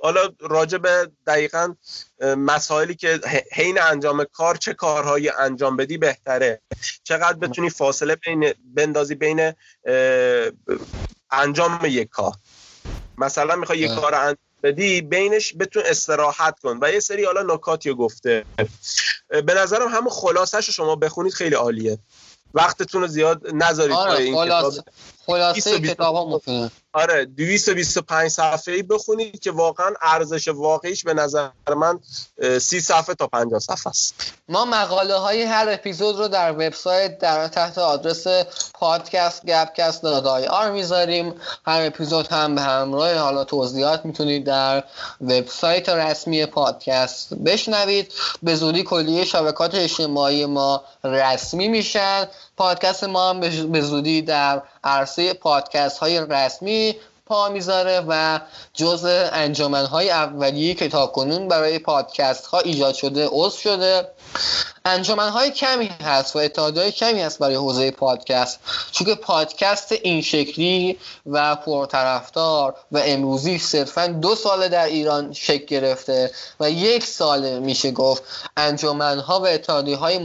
حالا 0.00 0.28
راجع 0.40 0.78
به 0.78 1.10
دقیقا 1.26 1.74
مسائلی 2.20 2.94
که 2.94 3.20
حین 3.52 3.80
انجام 3.80 4.24
کار 4.32 4.56
چه 4.56 4.74
کارهایی 4.74 5.28
انجام 5.28 5.76
بدی 5.76 5.98
بهتره. 5.98 6.60
چقدر 7.04 7.38
بتونی 7.38 7.70
فاصله 7.70 8.16
بین 8.16 8.54
بندازی 8.74 9.14
بین 9.14 9.52
انجام 11.30 11.80
یک 11.84 12.08
کار. 12.08 12.32
مثلا 13.18 13.56
می‌خوای 13.56 13.78
یک. 13.78 13.90
کار 13.90 14.14
انجام 14.14 14.36
بدی 14.62 15.00
بینش 15.00 15.54
بتون 15.60 15.82
استراحت 15.86 16.60
کن. 16.60 16.78
و 16.82 16.92
یه 16.92 17.00
سری 17.00 17.24
حالا 17.24 17.54
نکاتی 17.54 17.94
گفته. 17.94 18.44
به 19.28 19.54
نظرم 19.54 19.88
همون 19.88 20.10
خلاصش 20.10 20.66
رو 20.66 20.72
شما 20.72 20.96
بخونید 20.96 21.32
خیلی 21.32 21.54
عالیه. 21.54 21.98
وقتتون 22.54 23.00
رو 23.00 23.06
زیاد 23.06 23.54
نذارید 23.54 23.96
آره 23.96 24.22
این 24.22 24.34
خلاص 24.34 24.74
کتاب. 24.74 24.84
خلاصه 25.26 25.70
220 25.70 25.94
کتاب 25.94 26.14
ها 26.14 26.24
مفیده 26.24 26.70
آره 26.92 27.24
225 27.24 28.30
صفحه 28.30 28.74
ای 28.74 28.82
بخونید 28.82 29.40
که 29.40 29.50
واقعا 29.50 29.90
ارزش 30.02 30.48
واقعیش 30.48 31.04
به 31.04 31.14
نظر 31.14 31.48
من 31.76 31.98
اه، 32.38 32.58
30 32.58 32.80
صفحه 32.80 33.14
تا 33.14 33.26
50 33.26 33.60
صفحه 33.60 33.88
است. 33.88 34.32
ما 34.48 34.64
مقاله 34.64 35.14
های 35.14 35.42
هر 35.42 35.68
اپیزود 35.68 36.16
رو 36.16 36.28
در 36.28 36.52
وبسایت 36.52 37.18
در 37.18 37.48
تحت 37.48 37.78
آدرس 37.78 38.26
پادکست 38.74 39.46
گپکست 39.46 40.02
دادای 40.02 40.46
آر 40.46 40.70
می‌ذاریم. 40.70 41.34
هر 41.66 41.86
اپیزود 41.86 42.26
هم 42.26 42.54
به 42.54 42.60
همراه 42.60 43.14
حالا 43.14 43.44
توضیحات 43.44 44.04
می‌تونید 44.04 44.44
در 44.44 44.84
وبسایت 45.20 45.88
رسمی 45.88 46.46
پادکست 46.46 47.34
بشنوید. 47.34 48.12
به 48.42 48.54
زودی 48.54 48.82
کلیه 48.82 49.24
شبکات 49.24 49.74
اجتماعی 49.74 50.46
ما 50.46 50.84
رسمی 51.04 51.68
میشن. 51.68 52.28
پادکست 52.56 53.04
ما 53.04 53.30
هم 53.30 53.40
به 53.72 53.80
زودی 53.80 54.22
در 54.22 54.62
عرصه 54.84 55.34
پادکست 55.34 55.98
های 55.98 56.20
رسمی 56.20 56.87
پا 57.26 57.48
می‌ذاره 57.48 58.04
و 58.08 58.40
جز 58.74 59.04
انجامنهای 59.32 60.10
اولیه 60.10 60.74
که 60.74 60.88
تاکنون 60.88 61.48
برای 61.48 61.78
پادکست 61.78 62.46
ها 62.46 62.58
ایجاد 62.58 62.94
شده 62.94 63.28
عضو 63.32 63.58
شده. 63.58 64.08
های 65.18 65.50
کمی 65.50 65.90
هست 66.02 66.36
و 66.36 66.38
های 66.58 66.92
کمی 66.92 67.20
هست 67.20 67.38
برای 67.38 67.54
حوزه 67.54 67.90
پادکست. 67.90 68.60
چون 68.92 69.06
که 69.06 69.14
پادکست 69.14 69.92
این 70.02 70.22
شکلی 70.22 70.98
و 71.26 71.56
پرطرفدار 71.56 72.74
و 72.92 73.02
امروزی 73.04 73.58
صرفا 73.58 74.06
دو 74.06 74.34
ساله 74.34 74.68
در 74.68 74.86
ایران 74.86 75.32
شکل 75.32 75.66
گرفته 75.66 76.30
و 76.60 76.70
یک 76.70 77.04
سال 77.04 77.58
میشه 77.58 77.90
گفت 77.90 78.22
ها 79.26 79.40
و 79.40 79.46
اتحادیه 79.46 79.96
های 79.96 80.18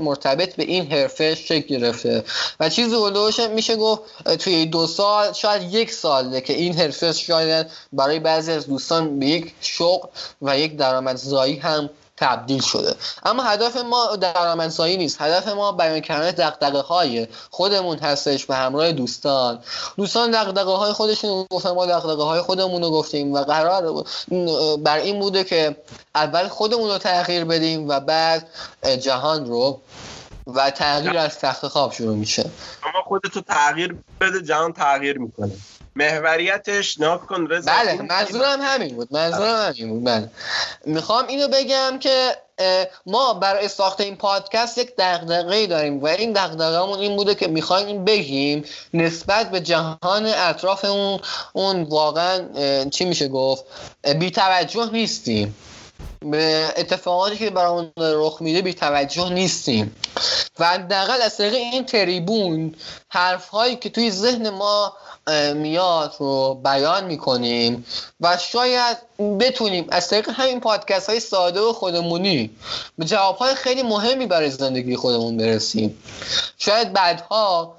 مرتبط 0.00 0.56
به 0.56 0.62
این 0.62 0.92
حرفه 0.92 1.34
شکل 1.34 1.78
گرفته. 1.78 2.24
و 2.60 2.68
چیزی 2.68 2.96
حدوش 2.96 3.40
میشه 3.40 3.76
گفت 3.76 4.02
توی 4.38 4.66
دو 4.66 4.86
سال 4.86 5.32
شاید 5.32 5.74
یک 5.74 5.92
ساله 5.92 6.40
که 6.40 6.52
این 6.52 6.74
حرفه 6.74 7.12
شاید 7.12 7.66
برای 7.92 8.18
بعضی 8.18 8.52
از 8.52 8.66
دوستان 8.66 9.18
به 9.18 9.26
یک 9.26 9.54
شغل 9.60 10.08
و 10.42 10.58
یک 10.58 10.76
درآمدزایی 10.76 11.56
هم 11.56 11.90
تبدیل 12.20 12.62
شده. 12.62 12.94
اما 13.24 13.42
هدف 13.42 13.76
ما 13.76 14.16
درآمدزایی 14.16 14.96
نیست. 14.96 15.20
هدف 15.20 15.48
ما 15.48 15.72
بیان 15.72 16.00
کردن 16.00 16.30
دغدغه 16.30 16.80
های 16.80 17.28
خودمون 17.50 17.98
هستش 17.98 18.46
به 18.46 18.54
همراه 18.54 18.92
دوستان. 18.92 19.58
دوستان 19.96 20.30
دغدغه 20.30 20.72
های 20.72 20.92
خودشون 20.92 21.46
گفتن 21.50 21.70
ما 21.70 21.86
دغدغه 21.86 22.22
های 22.22 22.40
خودمون 22.40 22.82
رو 22.82 22.90
گفتیم 22.90 23.32
و 23.32 23.44
قرار 23.44 24.04
بر 24.78 24.96
این 24.96 25.20
بوده 25.20 25.44
که 25.44 25.76
اول 26.14 26.48
خودمون 26.48 26.90
رو 26.90 26.98
تغییر 26.98 27.44
بدیم 27.44 27.88
و 27.88 28.00
بعد 28.00 28.48
جهان 29.00 29.46
رو 29.46 29.80
و 30.46 30.70
تغییر 30.70 31.18
از 31.18 31.38
تخت 31.38 31.68
خواب 31.68 31.92
شروع 31.92 32.16
میشه. 32.16 32.50
اما 32.82 33.02
خودتو 33.04 33.40
تغییر 33.40 33.96
بده 34.20 34.42
جهان 34.42 34.72
تغییر 34.72 35.18
می‌کنه. 35.18 35.52
محوریتش 35.96 37.00
ناکن 37.00 37.46
رضا. 37.46 37.70
بله 37.72 38.02
منظورم 38.02 38.60
همین 38.62 38.94
بود 38.94 39.08
منظورم 39.10 39.66
همین 39.68 39.88
بود 39.88 40.04
بله. 40.04 40.30
می‌خوام 40.84 41.26
اینو 41.26 41.48
بگم 41.48 41.98
که 41.98 42.36
ما 43.06 43.34
برای 43.34 43.68
ساخت 43.68 44.00
این 44.00 44.16
پادکست 44.16 44.78
یک 44.78 44.92
دغدغه 44.98 45.66
داریم 45.66 46.02
و 46.02 46.06
این 46.06 46.32
دغدغه‌مون 46.32 46.98
این 46.98 47.16
بوده 47.16 47.34
که 47.34 47.48
می‌خوایم 47.48 48.04
بگیم 48.04 48.64
نسبت 48.94 49.50
به 49.50 49.60
جهان 49.60 50.26
اطراف 50.26 50.84
اون 50.84 51.20
اون 51.52 51.82
واقعا 51.82 52.44
چی 52.90 53.04
میشه 53.04 53.28
گفت 53.28 53.64
بی 54.18 54.30
توجه 54.30 54.90
نیستیم. 54.92 55.56
به 56.20 56.72
اتفاقاتی 56.76 57.36
که 57.36 57.50
برامون 57.50 57.92
رخ 57.96 58.42
میده 58.42 58.62
بی 58.62 58.74
توجه 58.74 59.28
نیستیم. 59.28 59.96
و 60.58 60.66
حداقل 60.66 61.22
از 61.22 61.36
طریق 61.36 61.54
این 61.54 61.84
تریبون 61.84 62.74
حرف 63.08 63.48
هایی 63.48 63.76
که 63.76 63.90
توی 63.90 64.10
ذهن 64.10 64.50
ما 64.50 64.96
میاد 65.54 66.14
رو 66.18 66.60
بیان 66.64 67.04
می‌کنیم 67.04 67.86
و 68.20 68.36
شاید 68.36 68.96
بتونیم 69.40 69.86
از 69.90 70.08
طریق 70.08 70.28
همین 70.28 70.60
پادکست 70.60 71.10
های 71.10 71.20
ساده 71.20 71.60
و 71.60 71.72
خودمونی 71.72 72.50
به 72.98 73.04
جواب 73.04 73.36
های 73.36 73.54
خیلی 73.54 73.82
مهمی 73.82 74.26
برای 74.26 74.50
زندگی 74.50 74.96
خودمون 74.96 75.36
برسیم. 75.36 76.02
شاید 76.58 76.92
بعدها 76.92 77.76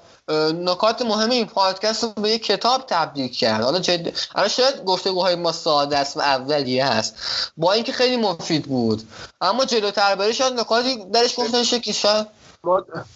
نکات 0.54 1.02
مهم 1.02 1.30
این 1.30 1.46
پادکست 1.46 2.04
رو 2.04 2.08
به 2.08 2.30
یک 2.30 2.44
کتاب 2.44 2.84
تبدیل 2.86 3.28
کرد. 3.28 3.62
حالا 3.62 3.78
جد... 3.78 4.16
شاید 4.48 4.84
گفتگوهای 4.84 5.34
ما 5.34 5.52
ساده 5.52 5.98
است 5.98 6.16
و 6.16 6.20
اولیه 6.20 6.86
هست 6.86 7.14
با 7.56 7.72
اینکه 7.72 7.92
خیلی 7.92 8.16
مفید 8.16 8.66
بود. 8.66 9.02
اما 9.40 9.64
جلوتر 9.64 10.14
بره 10.14 10.32
شاید 10.32 10.60
نکاتی 10.60 11.04
درش 11.04 11.34
گفتن 11.38 11.62
که 11.62 11.92
شاید 11.92 12.26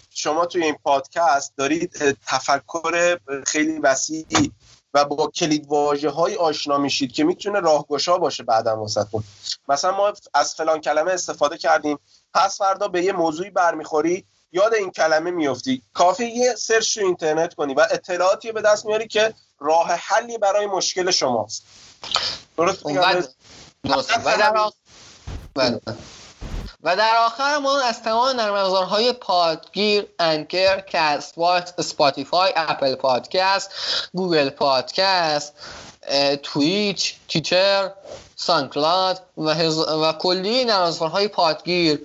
شما 0.09 0.45
توی 0.45 0.63
این 0.63 0.77
پادکست 0.83 1.53
دارید 1.57 2.17
تفکر 2.27 3.19
خیلی 3.45 3.79
وسیعی 3.79 4.51
و 4.93 5.05
با 5.05 5.27
کلید 5.27 5.67
واژه 5.67 6.09
های 6.09 6.35
آشنا 6.35 6.77
میشید 6.77 7.11
که 7.11 7.23
می‌تونه 7.23 7.59
راهگشا 7.59 8.17
باشه 8.17 8.43
بعدا 8.43 8.77
واسهتون. 8.77 9.23
مثلا 9.67 9.97
ما 9.97 10.13
از 10.33 10.55
فلان 10.55 10.81
کلمه 10.81 11.11
استفاده 11.11 11.57
کردیم. 11.57 11.99
پس 12.33 12.57
فردا 12.57 12.87
به 12.87 13.03
یه 13.03 13.11
موضوعی 13.11 13.49
برمیخوری 13.49 14.25
یاد 14.51 14.73
این 14.73 14.91
کلمه 14.91 15.31
میفتی 15.31 15.81
کافی 15.93 16.25
یه 16.25 16.55
سرچ 16.55 16.93
تو 16.93 17.05
اینترنت 17.05 17.53
کنی 17.53 17.73
و 17.73 17.87
اطلاعاتی 17.91 18.51
به 18.51 18.61
دست 18.61 18.85
میاری 18.85 19.07
که 19.07 19.33
راه 19.59 19.87
حلی 19.87 20.37
برای 20.37 20.65
مشکل 20.65 21.11
شماست. 21.11 21.63
درست 22.57 22.83
و 26.87 26.95
در 26.95 27.15
آخر 27.25 27.57
ما 27.57 27.79
از 27.81 28.03
تمام 28.03 28.39
نرم 28.39 28.55
های 28.83 29.13
پادگیر 29.13 30.05
Anchor 30.19 30.79
Castbox 30.79 31.73
Spotify 31.77 32.53
Apple 32.55 32.95
Podcast 32.95 33.71
Google 34.13 34.49
Podcast 34.49 35.40
و 35.40 35.53
Stitcher 36.43 37.91
سانکلاد 38.35 39.21
و, 39.37 39.49
هز... 39.49 39.77
و 39.77 40.13
کلی 40.13 40.65
نرازوارهای 40.65 41.27
پادگیر. 41.27 41.99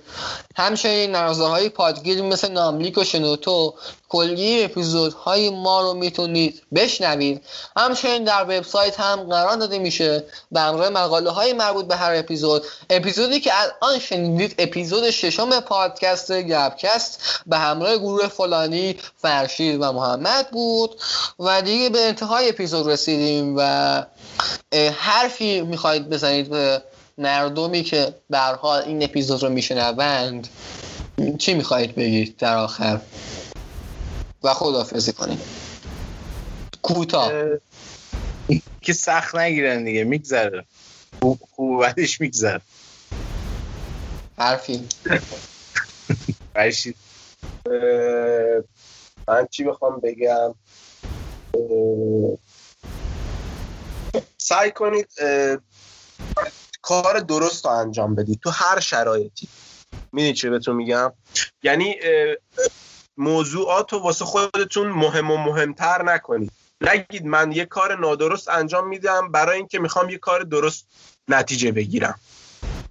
همچنین 0.55 1.11
نرازوارهای 1.11 1.69
پادگیر 1.69 2.21
مثل 2.21 2.51
ناملیک 2.51 2.97
و 2.97 3.03
شنوتو 3.03 3.73
کلی 4.13 4.63
اپیزودهای 4.63 5.49
ما 5.49 5.81
رو 5.81 5.93
می‌تونید 5.93 6.61
بشنوید. 6.75 7.41
همچنین 7.77 8.23
در 8.23 8.43
وبسایت 8.43 8.99
هم 8.99 9.23
قرار 9.23 9.57
داده 9.57 9.79
میشه 9.79 10.23
همراه 10.55 10.89
مقاله 10.89 11.29
های 11.29 11.53
مربوط 11.53 11.85
به 11.85 11.95
هر 11.95 12.15
اپیزود 12.15 12.65
اپیزودی 12.89 13.39
که 13.39 13.51
الان 13.53 13.99
شنیدید 13.99 14.55
اپیزود 14.57 15.09
ششم 15.09 15.59
پادکست 15.59 16.31
گپکست 16.31 17.21
به 17.45 17.57
همراه 17.57 17.97
گروه 17.97 18.27
فلانی 18.27 18.95
فرشید 19.17 19.81
و 19.81 19.91
محمد 19.91 20.51
بود 20.51 21.01
و 21.39 21.61
دیگه 21.61 21.89
به 21.89 21.99
انتهای 21.99 22.49
اپیزود 22.49 22.87
رسیدیم 22.87 23.55
و 23.57 24.03
حرفی 24.97 25.61
می‌خواید 25.61 26.09
بزنید 26.09 26.49
به 26.49 26.81
مردمی 27.17 27.83
که 27.83 28.15
به 28.29 28.39
حال 28.39 28.81
این 28.81 29.03
اپیزود 29.03 29.43
رو 29.43 29.49
میشنوند. 29.49 30.47
چی 31.37 31.53
می‌خواهید 31.53 31.95
بگید 31.95 32.37
در 32.37 32.57
آخر؟ 32.57 32.99
و 34.43 34.53
خدافزی 34.53 35.13
کنید 35.13 35.39
کوتاه 36.81 37.31
که 38.81 38.93
سخت 38.93 39.35
نگیرن 39.35 39.83
دیگه 39.83 40.03
میگذره. 40.03 40.65
خوب 41.51 41.81
بعدش 41.81 42.21
میگذره. 42.21 42.61
حرفی. 44.37 44.87
من 49.27 49.47
چی 49.51 49.63
بخوام 49.63 49.99
بگم؟ 50.03 50.55
سعی 54.37 54.71
کنید 54.71 55.07
کار 56.81 57.19
درست 57.19 57.65
رو 57.65 57.71
انجام 57.71 58.15
بدید 58.15 58.39
تو 58.39 58.49
هر 58.49 58.79
شرایطی. 58.79 59.47
می‌دونی 60.11 60.33
چه 60.33 60.49
بهتون 60.49 60.75
میگم؟ 60.75 61.13
یعنی 61.63 61.95
موضوعات 63.17 63.93
رو 63.93 63.99
واسه 63.99 64.25
خودتون 64.25 64.87
مهم 64.87 65.31
و 65.31 65.37
مهمتر 65.37 66.03
نکنید. 66.03 66.51
نگید 66.81 67.25
من 67.25 67.51
یه 67.51 67.65
کار 67.65 67.99
نادرست 67.99 68.49
انجام 68.49 68.87
میدم 68.87 69.31
برای 69.31 69.57
اینکه 69.57 69.79
می‌خوام 69.79 70.09
یه 70.09 70.17
کار 70.17 70.43
درست 70.43 70.87
نتیجه 71.27 71.71
بگیرم. 71.71 72.19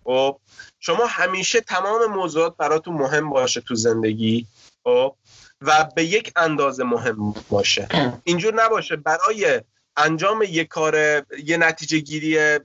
خب 0.04 0.38
شما 0.80 1.06
همیشه 1.06 1.60
تمام 1.60 2.06
موضوعات 2.06 2.56
براتون 2.56 2.94
مهم 2.94 3.30
باشه 3.30 3.60
تو 3.60 3.74
زندگی. 3.74 4.46
خب 4.84 5.14
و 5.60 5.88
به 5.96 6.04
یک 6.04 6.32
اندازه 6.36 6.84
مهم 6.84 7.34
باشه. 7.48 7.88
اینجور 8.24 8.54
نباشه. 8.54 8.96
برای 8.96 9.60
انجام 9.96 10.42
یه 10.42 10.64
کار 10.64 10.96
یه 11.44 11.56
نتیجه 11.56 11.98
گیری 11.98 12.58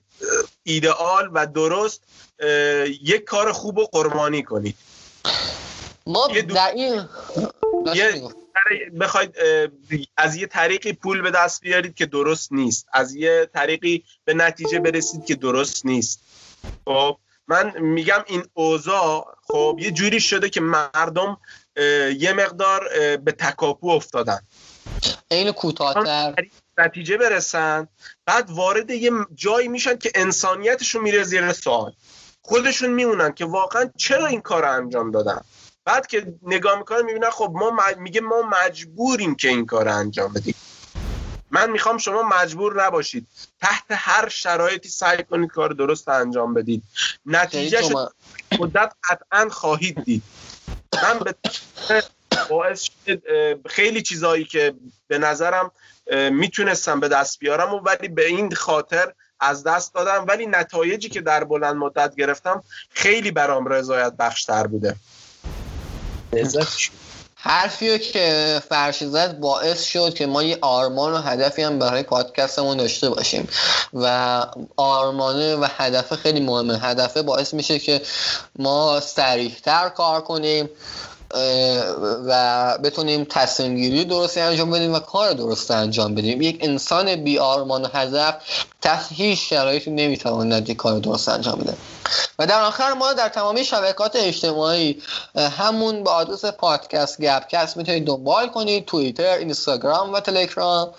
ایدئال 0.64 1.30
و 1.34 1.48
درست 1.48 2.04
یک 3.04 3.24
کار 3.24 3.52
خوب 3.52 3.78
و 3.78 3.86
قربانی 3.86 4.44
کنید. 4.44 4.76
ما 6.08 6.28
در 6.56 6.72
این 6.76 7.02
بخواید 9.00 9.36
از 10.18 10.36
یه 10.36 10.48
طریقی 10.48 10.94
پول 10.94 11.22
به 11.22 11.32
دست 11.32 11.62
بیارید 11.62 11.96
که 11.96 12.06
درست 12.06 12.52
نیست. 12.52 12.88
از 12.94 13.16
یه 13.16 13.50
طریقی 13.54 14.04
به 14.26 14.34
نتیجه 14.34 14.80
برسید 14.80 15.26
که 15.26 15.36
درست 15.36 15.86
نیست. 15.86 16.20
خب 16.86 17.18
من 17.48 17.80
میگم 17.80 18.24
این 18.28 18.44
اوضاع 18.54 19.36
خب 19.48 19.78
یه 19.82 19.92
جوری 19.92 20.20
شده 20.20 20.50
که 20.50 20.62
مردم 20.62 21.38
یه 22.18 22.34
مقدار 22.34 22.90
به 23.18 23.32
تکاپو 23.32 23.90
افتادن. 23.90 24.40
این 25.32 25.52
کوتاهتر. 25.52 26.36
نتیجه 26.78 27.18
برسن 27.18 27.88
بعد 28.26 28.50
وارد 28.50 28.92
یه 28.92 29.12
جایی 29.36 29.68
میشن 29.68 29.98
که 29.98 30.12
انسانیتشون 30.16 31.02
میره 31.02 31.24
زیر 31.24 31.54
سوال. 31.54 31.94
خودشون 32.42 32.90
میمونن 32.90 33.34
که 33.34 33.46
واقعا 33.46 33.90
چرا 33.98 34.28
این 34.28 34.42
کار 34.42 34.62
رو 34.62 34.72
انجام 34.72 35.12
دادن؟ 35.12 35.42
بعد 35.88 36.08
که 36.08 36.34
نگاه 36.44 36.80
می‌کنن 36.80 37.02
می‌بینن 37.02 37.30
خب 37.30 37.52
ما 37.56 37.80
میگه 37.98 38.22
ما 38.22 38.42
مجبوریم 38.42 39.36
که 39.36 39.48
این 39.50 39.66
کار 39.66 39.88
انجام 39.88 40.34
بدیم. 40.34 40.56
من 41.52 41.72
می‌خوام 41.72 41.98
شما 41.98 42.24
مجبور 42.24 42.86
نباشید. 42.86 43.28
تحت 43.62 43.86
هر 43.90 44.30
شرایطی 44.30 44.90
سعی 44.90 45.24
کنید 45.24 45.50
کار 45.50 45.70
درست 45.70 46.10
انجام 46.10 46.54
بدید. 46.54 46.84
نتیجه 47.26 47.82
مدت 48.60 48.94
قطعا 49.10 49.50
خواهید 49.50 50.04
دید. 50.04 50.24
من 51.04 51.20
به 51.20 51.36
باعث 52.50 52.82
شد 52.82 53.22
خیلی 53.68 54.02
چیزایی 54.02 54.46
که 54.46 54.74
به 55.08 55.18
نظرم 55.18 55.72
می‌تونستم 56.32 57.00
به 57.00 57.08
دست 57.08 57.40
بیارم 57.40 57.74
و 57.74 57.80
ولی 57.80 58.08
به 58.08 58.26
این 58.26 58.56
خاطر 58.56 59.14
از 59.40 59.64
دست 59.64 59.94
دادم. 59.94 60.26
ولی 60.28 60.48
نتایجی 60.48 61.10
که 61.10 61.22
در 61.22 61.44
بلند 61.44 61.76
مدت 61.76 62.16
گرفتم 62.16 62.64
خیلی 62.90 63.32
برام 63.32 63.68
رضایت 63.68 64.14
بخشتر 64.20 64.68
بوده. 64.68 64.96
حرفی 67.40 68.00
که 68.00 68.62
فرشی 68.70 69.06
زد 69.06 69.40
باعث 69.40 69.84
شد 69.84 70.14
که 70.14 70.26
ما 70.26 70.44
یه 70.44 70.58
آرمان 70.62 71.14
و 71.14 71.18
هدفی 71.18 71.62
هم 71.62 71.80
برای 71.80 72.04
پادکستمون 72.04 72.78
داشته 72.78 73.10
باشیم. 73.10 73.48
و 73.94 74.46
آرمانه 74.78 75.56
و 75.56 75.68
هدف 75.78 76.14
خیلی 76.14 76.40
مهمه. 76.40 76.80
هدفه 76.80 77.22
باعث 77.22 77.54
میشه 77.54 77.80
که 77.80 78.02
ما 78.60 79.00
سریعتر 79.00 79.90
کار 79.90 80.22
کنیم 80.22 80.70
و 82.28 82.78
بتونیم 82.84 83.24
تصمیم 83.30 83.76
گیری 83.76 84.06
درستی 84.06 84.40
انجام 84.40 84.72
بدیم 84.72 84.94
و 84.94 85.00
کار 85.00 85.34
درست 85.34 85.72
انجام 85.72 86.16
بدیم. 86.16 86.42
یک 86.42 86.58
انسان 86.62 87.16
بی 87.16 87.40
آرمان 87.40 87.82
و 87.82 87.88
هدف 87.94 88.36
تحت 88.82 89.08
هیچ 89.12 89.50
شرایطی 89.50 89.92
نمی‌تواند 89.92 90.70
یک 90.70 90.78
کار 90.78 91.00
درست 91.00 91.30
انجام 91.30 91.60
بده. 91.60 91.74
و 92.40 92.48
در 92.48 92.62
آخر 92.62 92.94
ما 92.94 93.14
در 93.14 93.30
تمامی 93.30 93.64
شبکات 93.64 94.16
اجتماعی 94.16 95.02
همون 95.58 96.04
با 96.04 96.12
آدرس 96.12 96.46
پادکست 96.46 97.22
گپکست 97.22 97.78
می‌تونید 97.78 98.08
دنبال 98.08 98.48
کنید. 98.50 98.86
توییتر 98.86 99.38
اینستاگرام 99.38 100.14
و 100.14 100.20
تلگرام. 100.20 100.90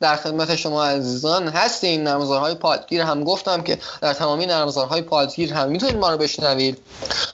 در 0.00 0.16
خدمت 0.16 0.56
شما 0.56 0.84
عزیزان 0.84 1.48
هستیم. 1.48 2.02
نرمزارهای 2.02 2.54
پادگیر 2.54 3.02
هم 3.02 3.24
گفتم 3.24 3.62
که 3.62 3.78
در 4.00 4.12
تمامی 4.12 4.46
نرمزارهای 4.46 5.02
پادگیر 5.02 5.54
هم 5.54 5.68
می‌تونید 5.68 5.96
ما 5.96 6.10
رو 6.10 6.16
بشنوید. 6.16 6.78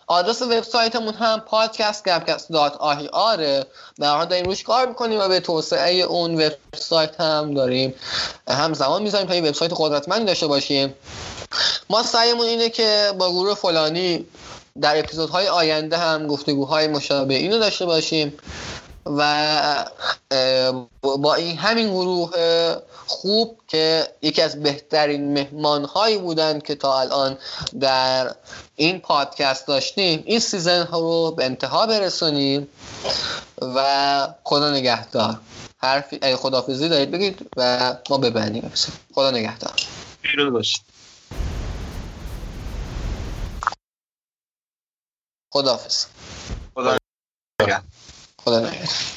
آدرس 0.07 0.43
وبسایتمون 0.43 1.15
هم 1.15 1.41
پادکست 1.41 2.05
گپکست 2.09 2.53
دات 2.53 2.77
آهی 2.77 3.09
آره. 3.09 3.67
در 4.01 4.25
داریم 4.25 4.45
روش 4.45 4.63
کار 4.63 4.87
می‌کنیم 4.87 5.21
و 5.21 5.29
به 5.29 5.41
توسعه 5.41 5.95
اون 5.95 6.35
وبسایت 6.35 7.21
هم 7.21 7.55
داریم. 7.55 7.95
هم 8.49 8.75
زمان 8.75 9.03
می‌ذاریم 9.03 9.27
تا 9.27 9.35
این 9.35 9.49
وبسایت 9.49 9.73
قدرتمندی 9.77 10.25
داشته 10.25 10.47
باشیم. 10.47 10.95
ما 11.91 12.03
سعیمون 12.03 12.47
اینه 12.47 12.69
که 12.69 13.13
با 13.19 13.31
گروه 13.31 13.55
فلانی 13.55 14.27
در 14.81 14.99
اپیزودهای 14.99 15.49
آینده 15.49 15.97
هم 15.97 16.27
گفتگوهای 16.27 16.89
مشابه 16.89 17.35
اینو 17.35 17.59
داشته 17.59 17.87
باشیم 17.87 18.33
و 19.07 19.85
با 21.03 21.35
این 21.35 21.59
همین 21.59 21.89
گروه 21.89 22.31
خوب 23.07 23.59
که 23.69 24.09
یکی 24.23 24.43
از 24.43 24.63
بهترین 24.63 25.33
مهمانهایی 25.33 26.19
بودند 26.19 26.63
که 26.63 26.75
تا 26.75 27.01
الان 27.01 27.39
در 27.81 28.35
این 28.77 29.01
پادکست 29.01 29.67
داشتیم 29.67 30.23
این 30.27 30.39
سیزن 30.39 30.83
ها 30.83 31.01
رو 31.01 31.31
به 31.31 31.45
انتها 31.45 31.87
برسونیم 31.87 32.69
و 33.63 34.29
خدا 34.45 34.71
نگهدار. 34.71 35.41
حرفی 35.79 36.37
خدافزی 36.37 36.89
دارید 36.89 37.11
بگید 37.11 37.51
و 37.57 37.95
ما 38.11 38.19
ببندیم. 38.19 38.73
خدا 39.15 39.31
نگهدار. 39.31 39.73
پیروز 40.23 40.53
باشید. 40.53 40.94
خداحافظ. 45.55 46.07
خدا 46.75 46.99
خدا 48.45 48.61
نگهدار. 48.61 49.14